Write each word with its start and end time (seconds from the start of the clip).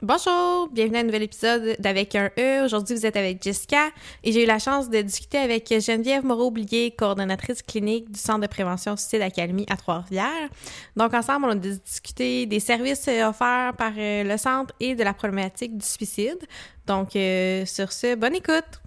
Bonjour, 0.00 0.68
bienvenue 0.70 0.98
à 0.98 1.00
un 1.00 1.02
nouvel 1.02 1.24
épisode 1.24 1.74
d'Avec 1.80 2.14
un 2.14 2.30
E. 2.38 2.64
Aujourd'hui, 2.64 2.94
vous 2.94 3.04
êtes 3.04 3.16
avec 3.16 3.42
Jessica 3.42 3.88
et 4.22 4.30
j'ai 4.30 4.44
eu 4.44 4.46
la 4.46 4.60
chance 4.60 4.88
de 4.88 5.02
discuter 5.02 5.38
avec 5.38 5.68
Geneviève 5.68 6.24
Moreau-Oublié, 6.24 6.92
coordonnatrice 6.92 7.62
clinique 7.62 8.08
du 8.08 8.20
Centre 8.20 8.42
de 8.42 8.46
prévention 8.46 8.96
suicide 8.96 9.22
Académie 9.22 9.66
à 9.68 9.76
Trois-Rivières. 9.76 10.50
Donc, 10.96 11.14
ensemble, 11.14 11.46
on 11.46 11.50
a 11.50 11.56
discuté 11.56 12.46
des 12.46 12.60
services 12.60 13.08
offerts 13.08 13.74
par 13.76 13.90
euh, 13.98 14.22
le 14.22 14.36
centre 14.36 14.72
et 14.78 14.94
de 14.94 15.02
la 15.02 15.14
problématique 15.14 15.76
du 15.76 15.84
suicide. 15.84 16.38
Donc, 16.86 17.16
euh, 17.16 17.66
sur 17.66 17.90
ce, 17.90 18.14
bonne 18.14 18.36
écoute! 18.36 18.80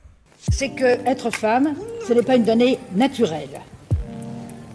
C'est 0.50 0.70
que 0.70 1.05
être 1.05 1.30
femme, 1.30 1.75
ce 2.07 2.14
n'est 2.14 2.23
pas 2.23 2.38
une 2.38 2.46
donnée 2.46 2.80
naturelle. 2.96 3.59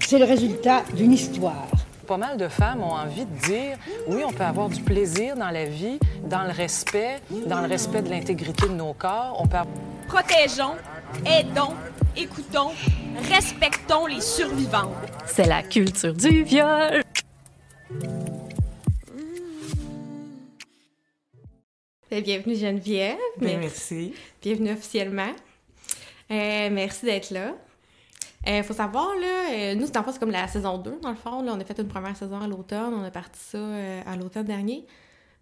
C'est 0.00 0.18
le 0.18 0.26
résultat 0.26 0.84
d'une 0.94 1.12
histoire 1.12 1.75
pas 2.06 2.16
mal 2.16 2.38
de 2.38 2.48
femmes 2.48 2.82
ont 2.82 2.92
envie 2.92 3.26
de 3.26 3.38
dire 3.46 3.76
oui, 4.06 4.22
on 4.24 4.32
peut 4.32 4.44
avoir 4.44 4.68
du 4.68 4.80
plaisir 4.80 5.36
dans 5.36 5.50
la 5.50 5.64
vie, 5.64 5.98
dans 6.24 6.44
le 6.44 6.52
respect, 6.52 7.20
dans 7.46 7.60
le 7.60 7.66
respect 7.66 8.02
de 8.02 8.08
l'intégrité 8.08 8.68
de 8.68 8.74
nos 8.74 8.94
corps. 8.94 9.36
On 9.40 9.46
peut 9.46 9.56
Protégeons, 10.06 10.76
aidons, 11.26 11.74
écoutons, 12.16 12.70
respectons 13.28 14.06
les 14.06 14.20
survivants. 14.20 14.92
C'est 15.26 15.46
la 15.46 15.64
culture 15.64 16.14
du 16.14 16.44
viol. 16.44 17.02
Bienvenue 22.08 22.54
Geneviève. 22.54 23.18
Bien, 23.36 23.58
merci. 23.58 24.14
Bienvenue 24.40 24.72
officiellement. 24.72 25.32
Euh, 26.30 26.68
merci 26.70 27.04
d'être 27.04 27.30
là. 27.30 27.52
Il 28.46 28.52
euh, 28.52 28.62
faut 28.62 28.74
savoir, 28.74 29.08
là, 29.16 29.50
euh, 29.50 29.74
nous, 29.74 29.86
c'est 29.86 29.96
en 29.96 30.04
fait, 30.04 30.12
c'est 30.12 30.20
comme 30.20 30.30
la 30.30 30.46
saison 30.46 30.78
2, 30.78 31.00
dans 31.02 31.10
le 31.10 31.16
fond. 31.16 31.42
Là, 31.42 31.52
on 31.54 31.60
a 31.60 31.64
fait 31.64 31.78
une 31.80 31.88
première 31.88 32.16
saison 32.16 32.40
à 32.40 32.46
l'automne, 32.46 32.94
on 32.94 33.02
a 33.02 33.10
parti 33.10 33.40
ça 33.40 33.58
euh, 33.58 34.02
à 34.06 34.16
l'automne 34.16 34.44
dernier. 34.44 34.86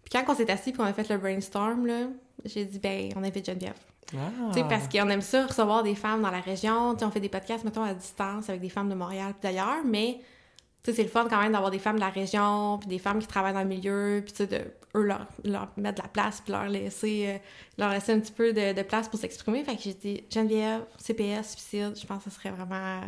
Puis 0.03 0.11
quand 0.11 0.23
on 0.27 0.35
s'est 0.35 0.49
assis 0.49 0.71
et 0.71 0.73
qu'on 0.73 0.83
a 0.83 0.93
fait 0.93 1.07
le 1.09 1.17
brainstorm, 1.17 1.85
là, 1.85 2.07
j'ai 2.45 2.65
dit, 2.65 2.79
ben, 2.79 3.09
on 3.15 3.23
invite 3.23 3.45
Geneviève. 3.45 3.73
Ah. 4.13 4.53
sais 4.53 4.63
Parce 4.63 4.87
qu'on 4.87 5.09
aime 5.09 5.21
ça, 5.21 5.45
recevoir 5.45 5.83
des 5.83 5.95
femmes 5.95 6.21
dans 6.21 6.31
la 6.31 6.39
région. 6.39 6.97
sais 6.97 7.05
on 7.05 7.11
fait 7.11 7.19
des 7.19 7.29
podcasts, 7.29 7.63
mettons, 7.63 7.83
à 7.83 7.93
distance 7.93 8.49
avec 8.49 8.61
des 8.61 8.69
femmes 8.69 8.89
de 8.89 8.95
Montréal 8.95 9.33
d'ailleurs, 9.41 9.83
mais 9.85 10.19
c'est 10.93 11.03
le 11.03 11.09
fun 11.09 11.27
quand 11.29 11.41
même 11.41 11.51
d'avoir 11.51 11.71
des 11.71 11.79
femmes 11.79 11.95
de 11.95 12.01
la 12.01 12.09
région, 12.09 12.77
puis 12.79 12.87
des 12.87 12.99
femmes 12.99 13.19
qui 13.19 13.27
travaillent 13.27 13.53
dans 13.53 13.61
le 13.61 13.67
milieu, 13.67 14.23
puis 14.25 14.45
de 14.45 14.61
eux 14.95 15.03
leur, 15.03 15.27
leur, 15.43 15.67
mettre 15.77 16.01
de 16.01 16.03
la 16.03 16.09
place, 16.09 16.41
puis 16.41 16.53
leur 16.53 16.67
laisser, 16.67 17.41
leur 17.77 17.91
laisser 17.91 18.13
un 18.13 18.19
petit 18.19 18.31
peu 18.31 18.53
de, 18.53 18.81
place 18.83 19.09
pour 19.09 19.19
s'exprimer. 19.19 19.63
Fait 19.63 19.75
que 19.75 19.81
j'ai 19.81 19.93
dit 19.93 20.23
Geneviève, 20.29 20.81
CPS, 20.97 21.51
suicide, 21.51 21.93
je 21.99 22.05
pense 22.05 22.23
que 22.23 22.29
ce 22.29 22.35
serait 22.35 22.51
vraiment 22.51 23.01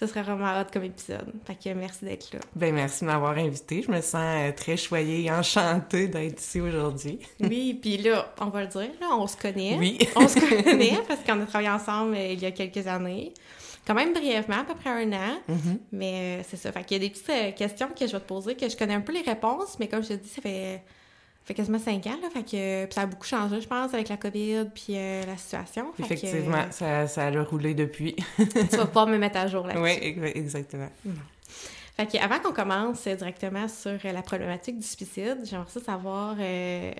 ce 0.00 0.06
serait 0.06 0.22
vraiment 0.22 0.58
hot 0.58 0.64
comme 0.72 0.84
épisode. 0.84 1.30
Fait 1.46 1.54
que 1.54 1.74
merci 1.74 2.06
d'être 2.06 2.32
là. 2.32 2.40
Ben 2.56 2.74
merci 2.74 3.02
de 3.02 3.06
m'avoir 3.06 3.36
invité. 3.36 3.82
Je 3.82 3.90
me 3.90 4.00
sens 4.00 4.14
euh, 4.14 4.50
très 4.52 4.78
choyée 4.78 5.26
et 5.26 5.30
enchantée 5.30 6.08
d'être 6.08 6.40
ici 6.40 6.58
aujourd'hui. 6.58 7.18
oui, 7.40 7.78
puis 7.80 7.98
là, 7.98 8.32
on 8.40 8.46
va 8.46 8.62
le 8.62 8.68
dire, 8.68 8.88
là, 8.98 9.08
on 9.12 9.26
se 9.26 9.36
connaît. 9.36 9.76
Oui. 9.78 9.98
on 10.16 10.26
se 10.26 10.40
connaît 10.64 10.98
parce 11.06 11.20
qu'on 11.20 11.38
a 11.42 11.44
travaillé 11.44 11.68
ensemble 11.68 12.14
euh, 12.14 12.32
il 12.32 12.40
y 12.40 12.46
a 12.46 12.50
quelques 12.50 12.86
années. 12.86 13.34
Quand 13.86 13.94
même 13.94 14.12
brièvement, 14.12 14.58
à 14.60 14.64
peu 14.64 14.74
près 14.74 14.90
un 14.90 15.12
an. 15.12 15.38
Mm-hmm. 15.48 15.78
Mais 15.92 16.40
euh, 16.40 16.44
c'est 16.48 16.56
ça. 16.56 16.70
Fait 16.70 16.84
qu'il 16.84 17.02
y 17.02 17.04
a 17.04 17.08
des 17.08 17.10
petites 17.10 17.54
questions 17.56 17.88
que 17.88 18.06
je 18.06 18.12
vais 18.12 18.20
te 18.20 18.26
poser 18.26 18.54
que 18.54 18.68
je 18.68 18.76
connais 18.76 18.94
un 18.94 19.00
peu 19.00 19.12
les 19.12 19.22
réponses, 19.22 19.78
mais 19.78 19.88
comme 19.88 20.02
je 20.02 20.08
te 20.08 20.14
dis, 20.14 20.28
ça 20.28 20.42
fait 20.42 20.82
fait 21.44 21.54
quasiment 21.54 21.78
cinq 21.78 22.06
ans, 22.06 22.18
là, 22.22 22.28
fait 22.30 22.44
que 22.44 22.94
ça 22.94 23.02
a 23.02 23.06
beaucoup 23.06 23.26
changé, 23.26 23.60
je 23.60 23.66
pense, 23.66 23.92
avec 23.94 24.08
la 24.08 24.16
COVID 24.16 24.66
puis 24.74 24.90
euh, 24.90 25.24
la 25.26 25.36
situation. 25.36 25.86
Effectivement, 25.98 26.66
ça, 26.70 27.06
ça 27.08 27.26
a 27.26 27.42
roulé 27.42 27.74
depuis. 27.74 28.14
tu 28.36 28.76
vas 28.76 28.86
pas 28.86 29.06
me 29.06 29.18
mettre 29.18 29.38
à 29.38 29.46
jour 29.46 29.66
là-dessus. 29.66 29.82
Oui, 29.82 30.30
exactement. 30.34 30.88
Fait 31.96 32.06
que 32.06 32.18
avant 32.18 32.38
qu'on 32.38 32.52
commence 32.52 33.02
directement 33.02 33.66
sur 33.68 33.98
la 34.04 34.22
problématique 34.22 34.78
du 34.78 34.86
suicide, 34.86 35.38
j'aimerais 35.44 35.80
savoir... 35.84 36.36
Euh, 36.38 36.92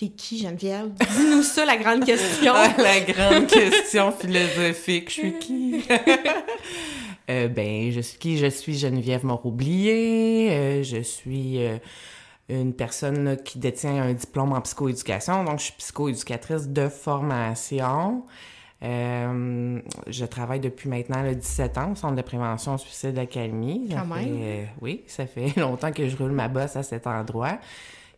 t'es 0.00 0.08
qui, 0.08 0.38
Geneviève? 0.38 0.90
Dis-nous 0.92 1.42
ça, 1.42 1.66
la 1.66 1.76
grande 1.76 2.04
question. 2.04 2.54
la 2.78 3.00
grande 3.00 3.46
question 3.46 4.10
philosophique. 4.12 5.10
Je 5.10 5.14
suis 5.14 5.38
qui? 5.38 5.84
euh, 7.30 7.48
ben, 7.48 7.92
je 7.92 8.00
suis 8.00 8.18
qui? 8.18 8.38
Je 8.38 8.46
suis 8.46 8.78
Geneviève 8.78 9.26
Moroublier. 9.26 10.50
Euh, 10.52 10.82
je 10.82 11.02
suis 11.02 11.58
une 12.48 12.72
personne 12.72 13.36
qui 13.44 13.58
détient 13.58 14.02
un 14.02 14.14
diplôme 14.14 14.52
en 14.52 14.60
psychoéducation. 14.62 15.44
Donc, 15.44 15.58
je 15.58 15.64
suis 15.64 15.74
psychoéducatrice 15.74 16.68
de 16.68 16.88
formation. 16.88 18.24
Euh, 18.82 19.78
je 20.06 20.24
travaille 20.24 20.60
depuis 20.60 20.88
maintenant 20.88 21.22
le 21.22 21.34
17 21.34 21.78
ans 21.78 21.92
au 21.92 21.94
Centre 21.94 22.16
de 22.16 22.22
prévention 22.22 22.78
suicide 22.78 23.12
d'Académie. 23.12 23.90
Euh, 23.92 24.64
oui, 24.80 25.02
ça 25.06 25.26
fait 25.26 25.54
longtemps 25.56 25.92
que 25.92 26.08
je 26.08 26.16
roule 26.16 26.32
ma 26.32 26.48
bosse 26.48 26.76
à 26.76 26.82
cet 26.82 27.06
endroit. 27.06 27.58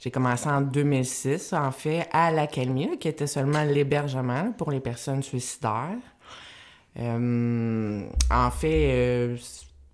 J'ai 0.02 0.10
commencé 0.10 0.48
en 0.48 0.62
2006, 0.62 1.52
en 1.52 1.70
fait, 1.70 2.08
à 2.10 2.32
l'Académie, 2.32 2.98
qui 2.98 3.06
était 3.06 3.28
seulement 3.28 3.62
l'hébergement 3.62 4.50
pour 4.58 4.72
les 4.72 4.80
personnes 4.80 5.22
suicidaires. 5.22 5.94
Euh, 6.98 8.02
en 8.28 8.50
fait, 8.50 9.36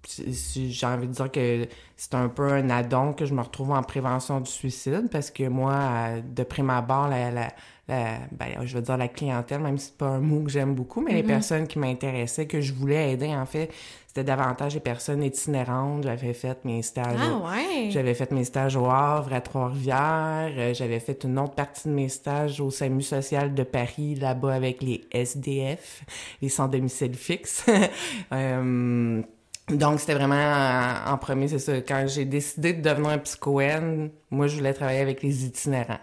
j'ai 0.07 0.87
envie 0.87 1.09
de 1.09 1.13
dire 1.13 1.31
que 1.31 1.69
c'est 1.97 2.15
un 2.15 2.29
peu 2.29 2.53
un 2.53 2.71
addon 2.71 3.13
que 3.13 3.27
je 3.27 3.35
me 3.35 3.43
retrouve 3.43 3.73
en 3.73 3.83
prévention 3.83 4.41
du 4.41 4.51
suicide 4.51 5.09
parce 5.11 5.31
que 5.31 5.49
moi, 5.49 6.21
de 6.23 6.43
prime 6.45 6.71
abord, 6.71 7.09
la, 7.09 7.31
la, 7.31 7.49
ben, 7.89 8.65
je 8.65 8.77
veux 8.77 8.83
dire 8.83 8.97
la 8.97 9.09
clientèle, 9.09 9.61
même 9.61 9.79
si 9.79 9.87
c'est 9.87 9.97
pas 9.97 10.09
un 10.09 10.21
mot 10.21 10.43
que 10.43 10.51
j'aime 10.51 10.75
beaucoup, 10.75 11.01
mais 11.01 11.15
les 11.15 11.23
mm-hmm. 11.23 11.27
personnes 11.27 11.67
qui 11.67 11.79
m'intéressaient, 11.79 12.47
que 12.47 12.61
je 12.61 12.75
voulais 12.75 13.13
aider, 13.13 13.35
en 13.35 13.47
fait, 13.47 13.71
c'était 14.07 14.25
davantage 14.25 14.75
les 14.75 14.81
personnes 14.81 15.23
itinérantes. 15.23 16.03
J'avais 16.03 16.35
fait 16.35 16.65
mes 16.65 16.83
stages. 16.83 17.19
Ah, 17.19 17.37
ouais. 17.37 17.91
J'avais 17.91 18.15
fait 18.15 18.31
mes 18.31 18.45
stages 18.45 18.77
au 18.77 18.87
Havre, 18.87 19.33
à 19.33 19.41
Trois-Rivières. 19.41 20.53
Euh, 20.57 20.75
j'avais 20.75 21.01
fait 21.01 21.25
une 21.25 21.39
autre 21.39 21.55
partie 21.55 21.89
de 21.89 21.95
mes 21.95 22.09
stages 22.09 22.61
au 22.61 22.71
SAMU 22.71 23.03
social 23.03 23.55
de 23.55 23.63
Paris, 23.63 24.17
là-bas 24.17 24.55
avec 24.55 24.83
les 24.83 25.05
SDF, 25.13 26.05
les 26.43 26.49
sans 26.49 26.69
domicile 26.69 27.15
fixe. 27.15 27.65
euh, 28.33 29.23
donc, 29.71 30.01
c'était 30.01 30.15
vraiment 30.15 30.34
euh, 30.34 31.12
en 31.12 31.19
premier, 31.19 31.49
c'est 31.49 31.59
ça. 31.59 31.77
Quand 31.81 32.06
j'ai 32.06 32.25
décidé 32.25 32.73
de 32.73 32.83
devenir 32.83 33.11
un 33.11 33.19
psychoène, 33.19 34.11
moi, 34.31 34.47
je 34.47 34.56
voulais 34.56 34.73
travailler 34.73 35.01
avec 35.01 35.23
les 35.23 35.45
itinérants. 35.45 36.01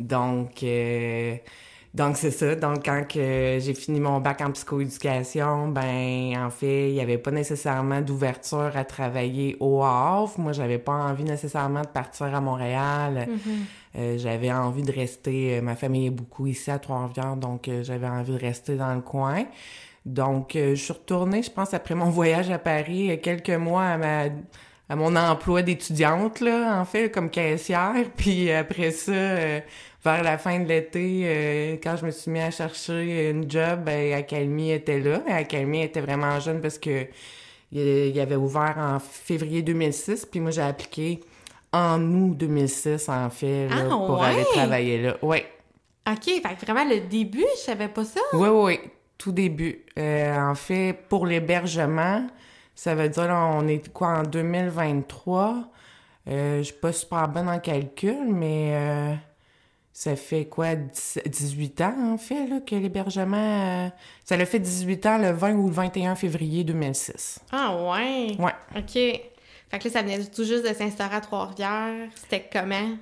Donc, 0.00 0.62
euh, 0.62 1.36
donc 1.94 2.16
c'est 2.16 2.30
ça. 2.30 2.54
Donc, 2.54 2.84
quand 2.84 3.04
j'ai 3.12 3.74
fini 3.74 4.00
mon 4.00 4.20
bac 4.20 4.40
en 4.40 4.50
psychoéducation, 4.52 5.68
ben, 5.68 6.34
en 6.36 6.50
fait, 6.50 6.88
il 6.88 6.94
n'y 6.94 7.00
avait 7.00 7.18
pas 7.18 7.30
nécessairement 7.30 8.00
d'ouverture 8.00 8.72
à 8.74 8.84
travailler 8.84 9.56
au 9.60 9.82
Havre. 9.82 10.38
Moi, 10.38 10.52
j'avais 10.52 10.78
pas 10.78 10.92
envie 10.92 11.24
nécessairement 11.24 11.82
de 11.82 11.88
partir 11.88 12.34
à 12.34 12.40
Montréal. 12.40 13.28
Mm-hmm. 13.28 13.98
Euh, 13.98 14.18
j'avais 14.18 14.52
envie 14.52 14.82
de 14.82 14.92
rester. 14.92 15.60
Ma 15.60 15.76
famille 15.76 16.06
est 16.06 16.10
beaucoup 16.10 16.46
ici 16.46 16.70
à 16.70 16.78
Trois-Rivières, 16.78 17.36
donc 17.36 17.70
j'avais 17.82 18.08
envie 18.08 18.32
de 18.32 18.38
rester 18.38 18.76
dans 18.76 18.94
le 18.94 19.00
coin. 19.00 19.44
Donc, 20.08 20.56
euh, 20.56 20.74
je 20.74 20.82
suis 20.82 20.92
retournée, 20.92 21.42
je 21.42 21.50
pense, 21.50 21.74
après 21.74 21.94
mon 21.94 22.10
voyage 22.10 22.50
à 22.50 22.58
Paris, 22.58 23.10
euh, 23.10 23.16
quelques 23.16 23.50
mois 23.50 23.84
à 23.84 23.98
ma 23.98 24.24
à 24.90 24.96
mon 24.96 25.14
emploi 25.16 25.60
d'étudiante, 25.60 26.40
là, 26.40 26.80
en 26.80 26.86
fait, 26.86 27.10
comme 27.10 27.28
caissière. 27.28 27.92
Puis 28.16 28.50
après 28.50 28.90
ça, 28.90 29.12
euh, 29.12 29.60
vers 30.02 30.22
la 30.22 30.38
fin 30.38 30.60
de 30.60 30.66
l'été, 30.66 31.78
quand 31.82 31.96
je 31.96 32.06
me 32.06 32.10
suis 32.10 32.30
mis 32.30 32.40
à 32.40 32.50
chercher 32.50 33.28
une 33.28 33.50
job, 33.50 33.84
ben, 33.84 34.18
était 34.18 34.98
là. 34.98 35.20
Académie 35.28 35.82
était 35.82 36.00
vraiment 36.00 36.40
jeune 36.40 36.62
parce 36.62 36.78
que 36.78 37.06
il 37.70 38.18
avait 38.18 38.36
ouvert 38.36 38.76
en 38.78 38.98
février 38.98 39.60
2006, 39.60 40.24
puis 40.24 40.40
moi, 40.40 40.52
j'ai 40.52 40.62
appliqué 40.62 41.20
en 41.70 42.00
août 42.00 42.34
2006, 42.38 43.10
en 43.10 43.28
fait, 43.28 43.68
ah, 43.70 43.84
pour 43.90 44.22
aller 44.22 44.44
travailler 44.54 45.02
là. 45.02 45.18
Oui. 45.20 45.42
OK, 46.10 46.24
fait 46.24 46.64
vraiment, 46.64 46.88
le 46.88 47.00
début, 47.00 47.44
je 47.56 47.60
savais 47.60 47.88
pas 47.88 48.04
ça. 48.06 48.20
Oui, 48.32 48.48
oui, 48.48 48.80
tout 49.18 49.32
début. 49.32 49.84
Euh, 49.98 50.36
en 50.38 50.54
fait, 50.54 50.96
pour 51.08 51.26
l'hébergement, 51.26 52.26
ça 52.74 52.94
veut 52.94 53.08
dire, 53.08 53.28
on 53.28 53.66
est 53.66 53.92
quoi, 53.92 54.20
en 54.20 54.22
2023? 54.22 55.68
Euh, 56.28 56.58
je 56.58 56.62
suis 56.62 56.74
pas 56.74 56.92
super 56.92 57.28
bonne 57.28 57.48
en 57.48 57.58
calcul, 57.58 58.32
mais 58.32 58.70
euh, 58.72 59.14
ça 59.92 60.14
fait 60.14 60.46
quoi, 60.46 60.76
18 60.76 61.80
ans, 61.80 62.12
en 62.12 62.18
fait, 62.18 62.46
là, 62.46 62.60
que 62.60 62.76
l'hébergement... 62.76 63.90
Ça 64.24 64.36
l'a 64.36 64.46
fait 64.46 64.60
18 64.60 65.06
ans 65.06 65.18
le 65.18 65.32
20 65.32 65.54
ou 65.54 65.66
le 65.66 65.74
21 65.74 66.14
février 66.14 66.62
2006. 66.64 67.40
Ah 67.50 67.74
ouais? 67.74 68.36
Ouais. 68.38 68.52
OK. 68.76 68.92
Fait 69.70 69.78
que 69.78 69.84
là, 69.84 69.90
ça 69.90 70.02
venait 70.02 70.24
tout 70.24 70.44
juste 70.44 70.66
de 70.66 70.72
s'instaurer 70.72 71.16
à 71.16 71.20
Trois-Rivières. 71.20 72.08
C'était 72.14 72.48
comment? 72.50 72.96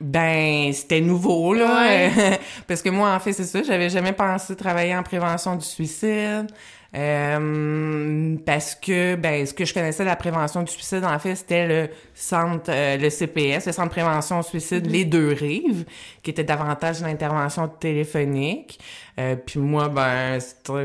Ben, 0.00 0.72
c'était 0.72 1.00
nouveau, 1.00 1.54
là. 1.54 2.10
parce 2.66 2.82
que 2.82 2.90
moi, 2.90 3.14
en 3.14 3.20
fait, 3.20 3.32
c'est 3.32 3.44
ça, 3.44 3.62
j'avais 3.62 3.88
jamais 3.90 4.12
pensé 4.12 4.56
travailler 4.56 4.94
en 4.94 5.02
prévention 5.02 5.56
du 5.56 5.64
suicide. 5.64 6.46
Euh, 6.94 8.36
parce 8.46 8.76
que, 8.76 9.16
ben, 9.16 9.44
ce 9.44 9.52
que 9.52 9.64
je 9.64 9.74
connaissais 9.74 10.04
de 10.04 10.08
la 10.08 10.16
prévention 10.16 10.62
du 10.62 10.70
suicide, 10.70 11.04
en 11.04 11.18
fait, 11.18 11.34
c'était 11.34 11.66
le 11.66 11.88
centre, 12.14 12.70
euh, 12.70 12.96
le 12.96 13.10
CPS, 13.10 13.66
le 13.66 13.72
centre 13.72 13.88
de 13.88 13.94
prévention 13.94 14.40
du 14.40 14.46
suicide, 14.46 14.86
mm-hmm. 14.86 14.92
les 14.92 15.04
deux 15.04 15.32
rives, 15.32 15.84
qui 16.22 16.30
était 16.30 16.44
davantage 16.44 17.02
l'intervention 17.02 17.66
téléphonique. 17.66 18.78
Euh, 19.18 19.34
puis 19.34 19.58
moi, 19.58 19.88
ben, 19.88 20.38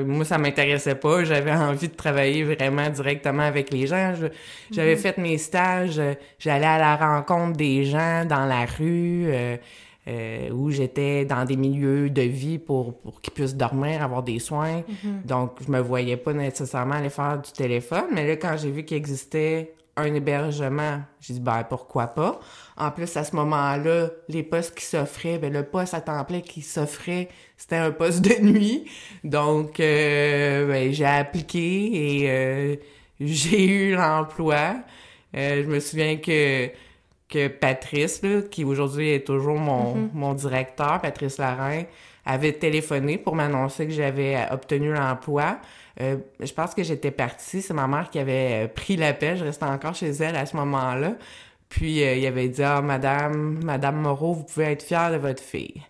moi, 0.06 0.26
ça 0.26 0.40
m'intéressait 0.40 0.96
pas. 0.96 1.24
J'avais 1.24 1.52
envie 1.54 1.90
de 1.90 1.96
travailler 1.96 2.44
vraiment 2.44 2.90
directement 2.90 3.44
avec 3.44 3.72
les 3.72 3.86
gens. 3.86 4.16
J'avais 4.72 4.96
mm-hmm. 4.96 4.98
fait 4.98 5.18
mes 5.20 5.38
stages, 5.38 6.02
j'allais 6.40 6.66
à 6.66 6.80
la 6.80 6.96
rencontre 6.96 7.56
des 7.56 7.86
gens 7.86 8.26
dans 8.26 8.46
la 8.46 8.66
rue. 8.66 9.32
Euh, 10.10 10.50
où 10.50 10.72
j'étais 10.72 11.24
dans 11.26 11.46
des 11.46 11.56
milieux 11.56 12.10
de 12.10 12.24
vie 12.24 12.58
pour, 12.58 13.00
pour 13.00 13.22
qu'ils 13.22 13.34
puissent 13.34 13.56
dormir, 13.56 14.02
avoir 14.02 14.24
des 14.24 14.40
soins. 14.40 14.84
Donc, 15.26 15.58
je 15.66 15.72
me 15.72 15.80
voyais 15.80 16.18
pas 16.18 16.34
nécessairement 16.34 16.96
aller 16.96 17.10
faire 17.10 17.40
du 17.40 17.52
téléphone. 17.52 18.06
Mais 18.12 18.28
là, 18.28 18.36
quand 18.36 18.58
j'ai 18.58 18.72
vu 18.72 18.84
qu'il 18.84 18.98
existait 18.98 19.74
un 20.00 20.14
hébergement, 20.14 21.02
j'ai 21.20 21.36
dit, 21.36 21.40
ben, 21.40 21.64
pourquoi 21.64 22.08
pas? 22.08 22.40
En 22.78 22.92
plus, 22.92 23.16
à 23.18 23.24
ce 23.24 23.36
moment-là, 23.36 24.10
les 24.30 24.44
postes 24.44 24.76
qui 24.76 24.86
s'offraient, 24.86 25.38
ben, 25.38 25.52
le 25.52 25.64
poste 25.64 25.94
à 25.94 26.02
temps 26.02 26.24
plein 26.24 26.42
qui 26.42 26.62
s'offrait, 26.62 27.28
c'était 27.58 27.76
un 27.76 27.92
poste 27.92 28.22
de 28.22 28.42
nuit. 28.42 28.86
Donc, 29.24 29.80
euh, 29.80 30.68
ben, 30.68 30.92
j'ai 30.92 31.06
appliqué 31.06 32.22
et 32.22 32.32
euh, 32.32 32.76
j'ai 33.20 33.66
eu 33.66 33.96
l'emploi. 33.96 34.76
Euh, 35.36 35.64
je 35.64 35.68
me 35.68 35.80
souviens 35.80 36.18
que 36.18 36.70
que 37.30 37.48
Patrice, 37.48 38.22
là, 38.24 38.42
qui 38.42 38.64
aujourd'hui 38.64 39.12
est 39.12 39.26
toujours 39.26 39.58
mon, 39.58 40.10
mon 40.14 40.34
directeur, 40.34 41.00
Patrice 41.00 41.38
Larin, 41.38 41.84
avait 42.26 42.54
téléphoné 42.54 43.18
pour 43.18 43.36
m'annoncer 43.36 43.86
que 43.88 43.94
j'avais 43.94 44.38
obtenu 44.52 44.92
l'emploi. 44.92 45.60
Euh, 46.02 46.18
je 46.40 46.52
pense 46.54 46.74
que 46.74 46.84
j'étais 46.84 47.12
partie. 47.12 47.62
C'est 47.62 47.74
ma 47.74 47.88
mère 47.88 48.10
qui 48.10 48.20
avait 48.20 48.66
euh, 48.66 48.68
pris 48.68 48.96
l'appel. 48.96 49.38
Je 49.38 49.46
restais 49.46 49.66
encore 49.66 49.96
chez 49.96 50.10
elle 50.10 50.36
à 50.36 50.46
ce 50.46 50.56
moment-là. 50.58 51.14
Puis 51.70 52.04
euh, 52.04 52.16
il 52.16 52.26
avait 52.26 52.48
dit 52.48 52.64
Ah, 52.64 52.82
madame, 52.82 53.60
madame 53.64 53.98
Moreau, 54.02 54.34
vous 54.34 54.44
pouvez 54.44 54.66
être 54.66 54.84
fière 54.84 55.12
de 55.12 55.18
votre 55.18 55.42
fille. 55.44 55.82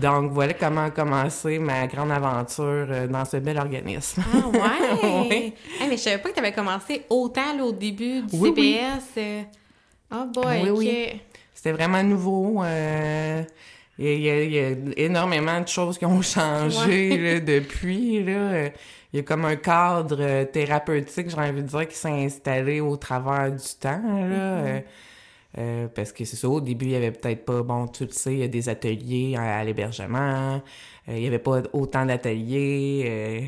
Donc 0.00 0.32
voilà 0.32 0.54
comment 0.54 0.84
a 0.84 0.90
commencé 0.90 1.58
ma 1.58 1.86
grande 1.86 2.10
aventure 2.10 2.86
euh, 2.90 3.06
dans 3.06 3.24
ce 3.24 3.36
bel 3.38 3.58
organisme. 3.58 4.22
Ah 4.32 4.48
ouais! 4.48 5.28
Oui. 5.30 5.54
Hey, 5.80 5.88
mais 5.88 5.96
je 5.96 6.02
savais 6.02 6.18
pas 6.18 6.30
que 6.30 6.34
tu 6.34 6.40
avais 6.40 6.52
commencé 6.52 7.02
autant 7.10 7.56
là, 7.56 7.64
au 7.64 7.72
début 7.72 8.22
du 8.22 8.36
Oui, 8.36 8.52
oui. 8.56 8.78
CPS. 10.14 10.36
euh. 10.38 10.42
Ah 10.44 10.62
boy, 10.62 10.70
Oui. 10.70 11.20
C'était 11.54 11.72
vraiment 11.72 12.02
nouveau. 12.02 12.62
euh, 12.62 13.42
Il 13.98 14.06
y, 14.06 14.28
a- 14.30 14.42
il 14.42 14.52
y 14.52 15.02
énormément 15.02 15.60
de 15.60 15.68
choses 15.68 15.98
qui 15.98 16.04
ont 16.06 16.20
changé 16.36 17.16
là, 17.16 17.40
depuis. 17.40 18.22
Là. 18.24 18.66
Il 19.12 19.18
y 19.18 19.20
a 19.20 19.22
comme 19.22 19.44
un 19.44 19.54
cadre 19.56 20.16
euh, 20.20 20.44
thérapeutique, 20.44 21.30
j'ai 21.30 21.36
envie 21.36 21.62
de 21.62 21.68
dire, 21.68 21.86
qui 21.86 21.94
s'est 21.96 22.08
installé 22.08 22.80
au 22.80 22.96
travers 22.96 23.52
du 23.52 23.62
temps. 23.80 24.02
Là. 24.02 24.36
Euh, 24.36 24.80
euh, 25.58 25.86
parce 25.94 26.10
que 26.12 26.24
c'est 26.24 26.34
ça, 26.36 26.48
au 26.48 26.60
début, 26.60 26.86
il 26.86 26.90
y 26.90 26.96
avait 26.96 27.12
peut-être 27.12 27.44
pas, 27.44 27.62
bon, 27.62 27.86
tu 27.86 28.04
le 28.06 28.10
sais, 28.10 28.32
il 28.32 28.38
y 28.40 28.42
a 28.42 28.48
des 28.48 28.68
ateliers 28.68 29.36
à, 29.38 29.58
à 29.58 29.64
l'hébergement, 29.64 30.54
euh, 31.08 31.12
il 31.16 31.22
y 31.22 31.26
avait 31.28 31.38
pas 31.38 31.62
autant 31.72 32.04
d'ateliers. 32.04 33.04
euh, 33.06 33.40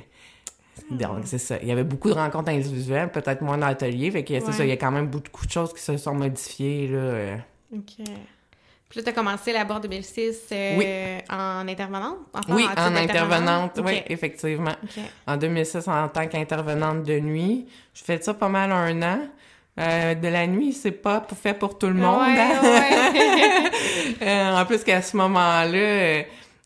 donc, 0.91 1.21
c'est 1.25 1.39
ça. 1.39 1.57
Il 1.63 1.69
y 1.69 1.73
avait 1.73 1.85
beaucoup 1.85 2.09
de 2.09 2.15
rencontres 2.15 2.51
individuelles, 2.51 3.11
peut-être 3.11 3.43
moins 3.43 3.59
d'ateliers. 3.59 4.11
Fait 4.11 4.25
que 4.25 4.39
c'est 4.41 4.53
ça, 4.53 4.65
il 4.65 4.69
y 4.69 4.73
a 4.73 4.77
quand 4.77 4.91
même 4.93 5.09
beaucoup 5.09 5.45
de 5.47 5.51
choses 5.51 5.73
qui 5.73 5.81
se 5.83 5.97
sont 5.97 6.15
modifiées, 6.15 6.89
là. 6.89 6.99
euh. 6.99 7.37
OK. 7.75 8.05
Puis 8.89 9.01
là, 9.01 9.03
tu 9.03 9.09
as 9.09 9.13
commencé 9.13 9.53
là-bas 9.53 9.75
en 9.77 9.81
2006 9.81 10.37
euh, 10.53 10.77
Oui. 10.79 10.87
en 11.29 11.67
intervenante? 11.67 12.19
Enfin, 12.33 12.55
Oui, 12.55 12.65
en 12.77 12.95
intervenante, 12.95 13.81
oui, 13.85 14.03
effectivement. 14.07 14.77
En 15.27 15.37
2006, 15.37 15.89
en 15.89 16.09
tant 16.09 16.27
qu'intervenante 16.29 17.03
de 17.03 17.19
nuit. 17.19 17.67
Je 17.93 18.05
fais 18.05 18.21
ça 18.23 18.33
pas 18.35 18.49
mal 18.49 18.71
un 18.71 19.03
an. 19.03 19.19
Euh, 19.79 20.15
de 20.15 20.29
la 20.29 20.47
nuit, 20.47 20.73
c'est 20.73 20.91
pas 20.93 21.21
pour- 21.21 21.37
fait 21.37 21.53
pour 21.53 21.77
tout 21.77 21.89
le 21.89 21.95
monde. 21.95 22.21
Ouais, 22.21 22.39
hein? 22.41 22.61
ouais. 22.63 23.71
Euh, 24.23 24.57
en 24.57 24.65
plus 24.65 24.83
qu'à 24.85 25.03
ce 25.03 25.17
moment-là, 25.17 26.23